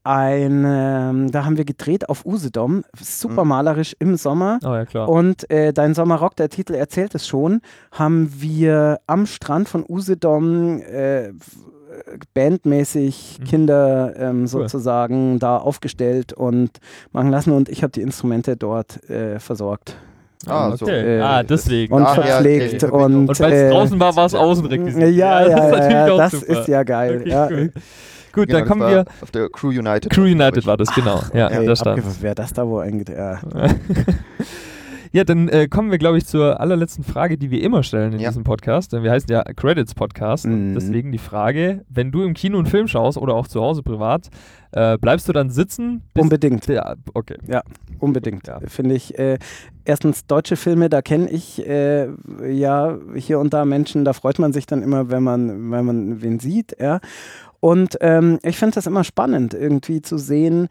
ein, 0.05 0.64
ähm, 0.66 1.31
da 1.32 1.44
haben 1.44 1.56
wir 1.56 1.64
gedreht 1.64 2.09
auf 2.09 2.24
Usedom, 2.26 2.85
super 3.01 3.43
Mhm. 3.44 3.48
malerisch 3.48 3.97
im 3.98 4.16
Sommer. 4.16 4.59
Oh 4.64 4.68
ja, 4.74 4.85
klar. 4.85 5.09
Und 5.09 5.51
äh, 5.51 5.72
Dein 5.72 5.94
Sommerrock, 5.94 6.36
der 6.36 6.48
Titel 6.51 6.74
erzählt 6.74 7.14
es 7.14 7.26
schon, 7.26 7.60
haben 7.90 8.31
wir 8.39 9.01
am 9.06 9.26
Strand 9.26 9.68
von 9.68 9.85
Usedom 9.89 10.81
äh, 10.82 11.32
bandmäßig 12.35 13.39
Mhm. 13.40 13.44
Kinder 13.44 14.12
ähm, 14.18 14.47
sozusagen 14.47 15.39
da 15.39 15.56
aufgestellt 15.59 16.32
und 16.32 16.70
machen 17.12 17.31
lassen 17.31 17.52
und 17.52 17.68
ich 17.68 17.82
habe 17.82 17.93
die 17.93 18.02
Instrumente 18.02 18.56
dort 18.56 19.09
äh, 19.09 19.39
versorgt 19.39 19.97
Ah, 20.47 20.76
so. 20.76 20.85
okay. 20.85 21.18
äh, 21.18 21.20
ah, 21.22 21.43
deswegen. 21.43 21.94
und 21.94 22.02
Ah, 22.02 22.16
ja, 22.16 22.22
verpflegt 22.22 22.85
okay. 22.85 22.93
und, 22.93 23.28
Und 23.31 23.40
weil 23.40 23.52
es 23.52 23.60
äh, 23.62 23.70
draußen 23.70 23.98
war, 24.01 24.14
war 24.16 24.26
es 24.26 24.35
Außenrequisit. 24.35 25.01
ja, 25.14 25.47
ja, 25.47 25.48
ja, 25.48 26.06
das 26.16 26.35
ist 26.35 26.43
ja, 26.43 26.48
das 26.48 26.59
ist 26.60 26.68
ja 26.68 26.82
geil. 26.82 27.20
Okay, 27.20 27.31
ja. 27.31 27.48
cool. 27.51 27.72
Gut, 28.35 28.48
Genau, 28.48 28.59
dann 28.61 28.69
kommen 28.69 28.81
wir. 28.89 29.05
Auf 29.20 29.31
der 29.31 29.48
Crew 29.48 29.69
United. 29.69 30.11
Crew 30.11 30.23
United 30.24 30.66
war 30.66 30.77
das, 30.77 30.94
genau. 30.94 31.20
Ja, 31.32 31.48
Ey, 31.48 31.66
da 31.66 31.77
stand. 31.77 32.02
wer 32.20 32.35
das 32.35 32.52
da 32.52 32.66
wo 32.66 32.78
eingeht. 32.78 33.09
Ja. 33.11 33.40
Ja, 35.12 35.23
dann 35.23 35.48
äh, 35.48 35.69
kommen 35.69 35.93
wir, 35.93 35.98
glaube 35.98 36.19
ich, 36.19 36.27
zur 36.27 36.59
allerletzten 36.59 37.05
Frage, 37.05 37.39
die 37.39 37.52
wir 37.52 37.62
immer 37.62 37.85
stellen 37.85 38.15
in 38.15 38.19
Ja. 38.19 38.31
diesem 38.31 38.43
Podcast. 38.43 38.93
Denn 38.93 39.05
wir 39.05 39.12
heißen 39.12 39.31
ja 39.31 39.44
Credits 39.44 39.94
Podcast. 39.94 40.44
Und 40.44 40.70
Mhm. 40.70 40.74
deswegen 40.74 41.12
die 41.12 41.19
Frage, 41.19 41.85
wenn 41.89 42.11
du 42.11 42.24
im 42.24 42.35
Kino 42.35 42.59
einen 42.59 42.66
Film 42.66 42.89
schaust 42.89 43.16
oder 43.16 43.35
auch 43.35 43.47
zu 43.47 43.61
Hause 43.62 43.85
privat, 43.85 44.28
äh, 44.73 44.98
bleibst 44.98 45.28
du 45.28 45.32
dann 45.32 45.51
sitzen? 45.51 46.02
Unbedingt. 46.19 46.66
Ja, 46.66 46.97
okay. 47.15 47.36
Unbedingt, 48.01 48.48
Ja. 48.48 48.59
finde 48.66 48.97
ich. 48.97 49.16
Äh, 49.16 49.39
erstens 49.85 50.27
deutsche 50.27 50.56
Filme, 50.56 50.89
da 50.89 51.01
kenne 51.01 51.31
ich 51.31 51.65
äh, 51.65 52.09
ja 52.51 52.98
hier 53.15 53.39
und 53.39 53.55
da 53.55 53.65
Menschen, 53.65 54.05
da 54.05 54.15
freut 54.15 54.40
man 54.40 54.52
sich 54.52 54.66
dann 54.66 54.82
immer, 54.82 55.11
wenn 55.12 55.23
man, 55.23 55.70
wenn 55.70 55.85
man 55.85 56.23
wen 56.23 56.40
sieht. 56.40 56.77
Ja. 56.81 56.98
Und 57.64 57.96
ähm, 58.02 58.40
ich 58.42 58.58
finde 58.58 58.74
das 58.74 58.86
immer 58.86 59.04
spannend, 59.04 59.54
irgendwie 59.54 60.02
zu 60.02 60.18
sehen. 60.18 60.68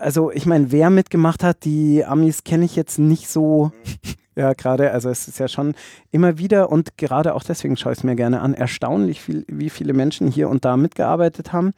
Also 0.00 0.30
ich 0.30 0.46
meine, 0.46 0.72
wer 0.72 0.88
mitgemacht 0.88 1.44
hat, 1.44 1.66
die 1.66 2.02
Amis 2.02 2.44
kenne 2.44 2.64
ich 2.64 2.76
jetzt 2.76 2.98
nicht 2.98 3.28
so. 3.28 3.72
Ja, 4.34 4.54
gerade, 4.54 4.92
also 4.92 5.10
es 5.10 5.28
ist 5.28 5.38
ja 5.38 5.46
schon 5.46 5.74
immer 6.10 6.38
wieder 6.38 6.72
und 6.72 6.96
gerade 6.96 7.34
auch 7.34 7.42
deswegen 7.42 7.76
schaue 7.76 7.92
ich 7.92 7.98
es 7.98 8.02
mir 8.02 8.16
gerne 8.16 8.40
an, 8.40 8.54
erstaunlich 8.54 9.20
viel, 9.20 9.44
wie 9.46 9.68
viele 9.68 9.92
Menschen 9.92 10.26
hier 10.26 10.48
und 10.48 10.64
da 10.64 10.78
mitgearbeitet 10.78 11.52
haben 11.52 11.74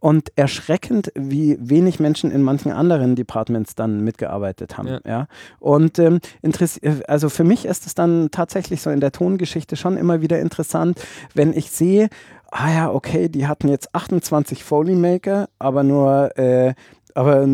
und 0.00 0.32
erschreckend, 0.34 1.12
wie 1.14 1.56
wenig 1.60 2.00
Menschen 2.00 2.32
in 2.32 2.42
manchen 2.42 2.72
anderen 2.72 3.14
Departments 3.14 3.76
dann 3.76 4.02
mitgearbeitet 4.02 4.76
haben. 4.76 4.88
Ja. 4.88 5.00
Ja. 5.04 5.26
Und 5.60 6.00
ähm, 6.00 6.18
äh, 6.42 6.90
also 7.06 7.28
für 7.28 7.44
mich 7.44 7.66
ist 7.66 7.86
es 7.86 7.94
dann 7.94 8.32
tatsächlich 8.32 8.82
so 8.82 8.90
in 8.90 8.98
der 8.98 9.12
Tongeschichte 9.12 9.76
schon 9.76 9.96
immer 9.96 10.20
wieder 10.20 10.40
interessant, 10.40 11.00
wenn 11.34 11.52
ich 11.52 11.70
sehe, 11.70 12.08
ah 12.52 12.70
ja, 12.70 12.92
okay, 12.92 13.28
die 13.28 13.46
hatten 13.46 13.68
jetzt 13.68 13.94
28 13.94 14.62
Foley 14.62 14.94
Maker, 14.94 15.48
aber 15.58 15.82
nur 15.82 16.36
äh, 16.38 16.74
aber 17.14 17.46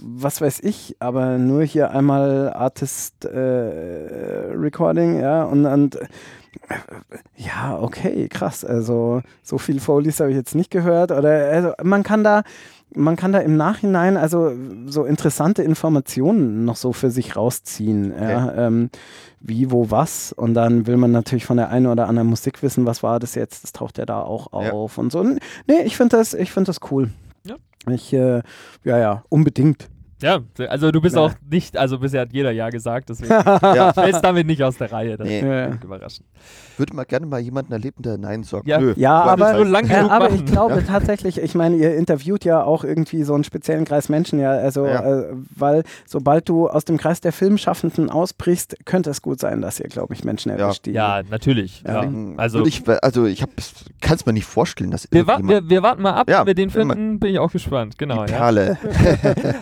was 0.00 0.40
weiß 0.40 0.60
ich, 0.60 0.96
aber 0.98 1.38
nur 1.38 1.62
hier 1.62 1.90
einmal 1.90 2.52
Artist 2.52 3.24
äh, 3.24 3.38
Recording, 3.38 5.20
ja, 5.20 5.44
und, 5.44 5.66
und 5.66 5.96
äh, 5.96 6.06
ja, 7.36 7.78
okay, 7.80 8.28
krass. 8.28 8.64
Also 8.64 9.22
so 9.42 9.58
viel 9.58 9.80
Foleys 9.80 10.20
habe 10.20 10.30
ich 10.30 10.36
jetzt 10.36 10.54
nicht 10.54 10.70
gehört. 10.70 11.10
Oder 11.10 11.50
also 11.50 11.72
man 11.82 12.02
kann 12.02 12.24
da, 12.24 12.42
man 12.94 13.16
kann 13.16 13.32
da 13.32 13.38
im 13.40 13.56
Nachhinein 13.56 14.16
also 14.16 14.52
so 14.86 15.04
interessante 15.04 15.62
Informationen 15.62 16.64
noch 16.64 16.76
so 16.76 16.92
für 16.92 17.10
sich 17.10 17.36
rausziehen. 17.36 18.12
Ja, 18.18 18.66
ähm, 18.66 18.90
wie, 19.40 19.70
wo, 19.70 19.90
was. 19.90 20.32
Und 20.32 20.54
dann 20.54 20.86
will 20.86 20.96
man 20.96 21.10
natürlich 21.12 21.44
von 21.44 21.56
der 21.56 21.68
einen 21.70 21.86
oder 21.86 22.08
anderen 22.08 22.28
Musik 22.28 22.62
wissen, 22.62 22.86
was 22.86 23.02
war 23.02 23.20
das 23.20 23.34
jetzt? 23.34 23.64
Das 23.64 23.72
taucht 23.72 23.98
ja 23.98 24.06
da 24.06 24.20
auch 24.22 24.52
Ja. 24.62 24.72
auf 24.72 24.96
und 24.98 25.12
so. 25.12 25.22
Nee, 25.22 25.82
ich 25.84 25.96
finde 25.96 26.16
das, 26.16 26.34
ich 26.34 26.50
finde 26.52 26.68
das 26.68 26.78
cool. 26.90 27.10
Ja. 27.46 27.56
Ich, 27.90 28.12
äh, 28.12 28.42
ja, 28.84 28.98
ja, 28.98 29.22
unbedingt. 29.28 29.88
Ja, 30.24 30.38
also 30.68 30.90
du 30.90 31.00
bist 31.02 31.16
Ja. 31.16 31.22
auch 31.22 31.32
nicht, 31.50 31.76
also 31.76 31.98
bisher 31.98 32.22
hat 32.22 32.32
jeder 32.32 32.50
Ja 32.50 32.70
gesagt, 32.70 33.10
deswegen 33.10 33.30
Ja. 33.62 33.92
fällst 33.92 34.24
damit 34.24 34.46
nicht 34.46 34.62
aus 34.62 34.78
der 34.78 34.90
Reihe. 34.90 35.16
Das 35.18 35.28
Nee. 35.28 35.40
ist 35.40 35.44
Ja. 35.44 35.68
überraschend. 35.82 36.26
Würde 36.78 36.96
mal 36.96 37.04
gerne 37.04 37.26
mal 37.26 37.40
jemanden 37.40 37.72
erleben, 37.72 38.02
der 38.02 38.16
Nein 38.18 38.42
sagt. 38.42 38.66
Ja. 38.66 38.80
Nö, 38.80 38.94
Ja, 38.96 39.22
aber, 39.22 39.64
lang 39.64 39.86
ja, 39.86 39.98
genug 39.98 40.10
aber 40.12 40.30
ich 40.30 40.44
glaube 40.46 40.82
tatsächlich, 40.86 41.38
ich 41.40 41.54
meine, 41.54 41.76
ihr 41.76 41.94
interviewt 41.94 42.44
ja 42.44 42.62
auch 42.64 42.84
irgendwie 42.84 43.22
so 43.22 43.34
einen 43.34 43.44
speziellen 43.44 43.84
Kreis 43.84 44.08
Menschen, 44.08 44.40
ja, 44.40 44.50
also, 44.52 44.86
Ja. 44.86 45.20
Äh, 45.20 45.26
weil 45.54 45.84
sobald 46.06 46.48
du 46.48 46.68
aus 46.68 46.84
dem 46.84 46.96
Kreis 46.96 47.20
der 47.20 47.32
Filmschaffenden 47.32 48.08
ausbrichst, 48.10 48.76
könnte 48.86 49.10
es 49.10 49.20
gut 49.22 49.40
sein, 49.40 49.60
dass 49.60 49.78
ihr, 49.78 49.88
glaube 49.88 50.14
ich, 50.14 50.24
Menschen 50.24 50.50
Ja. 50.50 50.56
erwischt, 50.56 50.86
die. 50.86 50.92
Ja, 50.92 51.20
natürlich. 51.30 51.82
Ja. 51.86 52.10
Also, 52.38 52.58
würde 52.60 52.68
ich, 52.70 52.82
also 53.02 53.26
ich 53.26 53.44
kann 54.00 54.16
es 54.16 54.24
mir 54.26 54.32
nicht 54.32 54.46
vorstellen, 54.46 54.90
dass 54.90 55.06
wir, 55.10 55.26
wa 55.26 55.38
wir, 55.42 55.68
wir 55.68 55.82
warten 55.82 56.02
mal 56.02 56.14
ab, 56.14 56.28
Ja, 56.30 56.40
wenn 56.40 56.46
wir 56.48 56.54
den 56.54 56.70
finden, 56.70 57.20
bin 57.20 57.30
ich 57.30 57.38
auch 57.38 57.52
gespannt. 57.52 57.98
Genau, 57.98 58.24
die 58.24 58.32
ja. 58.32 58.38
Perle. 58.38 58.78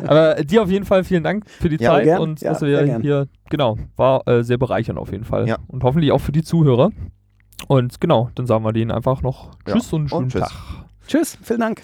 Aber 0.07 0.37
die 0.45 0.52
dir 0.53 0.63
auf 0.63 0.71
jeden 0.71 0.85
Fall 0.85 1.05
vielen 1.05 1.23
Dank 1.25 1.49
für 1.49 1.69
die 1.69 1.83
Ja, 1.83 1.91
Zeit 1.93 2.05
gern. 2.05 2.21
und 2.21 2.41
Ja, 2.41 2.51
dass 2.53 2.63
wir 2.63 3.01
hier, 3.01 3.29
genau, 3.51 3.79
war 3.97 4.27
äh, 4.29 4.43
sehr 4.45 4.59
bereichernd 4.59 4.99
auf 4.99 5.11
jeden 5.13 5.25
Fall. 5.25 5.49
Ja. 5.49 5.59
Und 5.67 5.83
hoffentlich 5.85 6.13
auch 6.13 6.21
für 6.21 6.33
die 6.33 6.43
Zuhörer. 6.43 6.91
Und 7.69 8.01
genau, 8.01 8.31
dann 8.35 8.47
sagen 8.47 8.65
wir 8.65 8.73
denen 8.73 8.91
einfach 8.91 9.23
noch 9.23 9.51
Tschüss 9.65 9.93
und 9.93 10.03
und 10.03 10.09
schönen 10.09 10.29
tschüss. 10.31 10.41
Tag. 10.43 10.53
Tschüss, 11.07 11.39
vielen 11.43 11.61
Dank. 11.61 11.83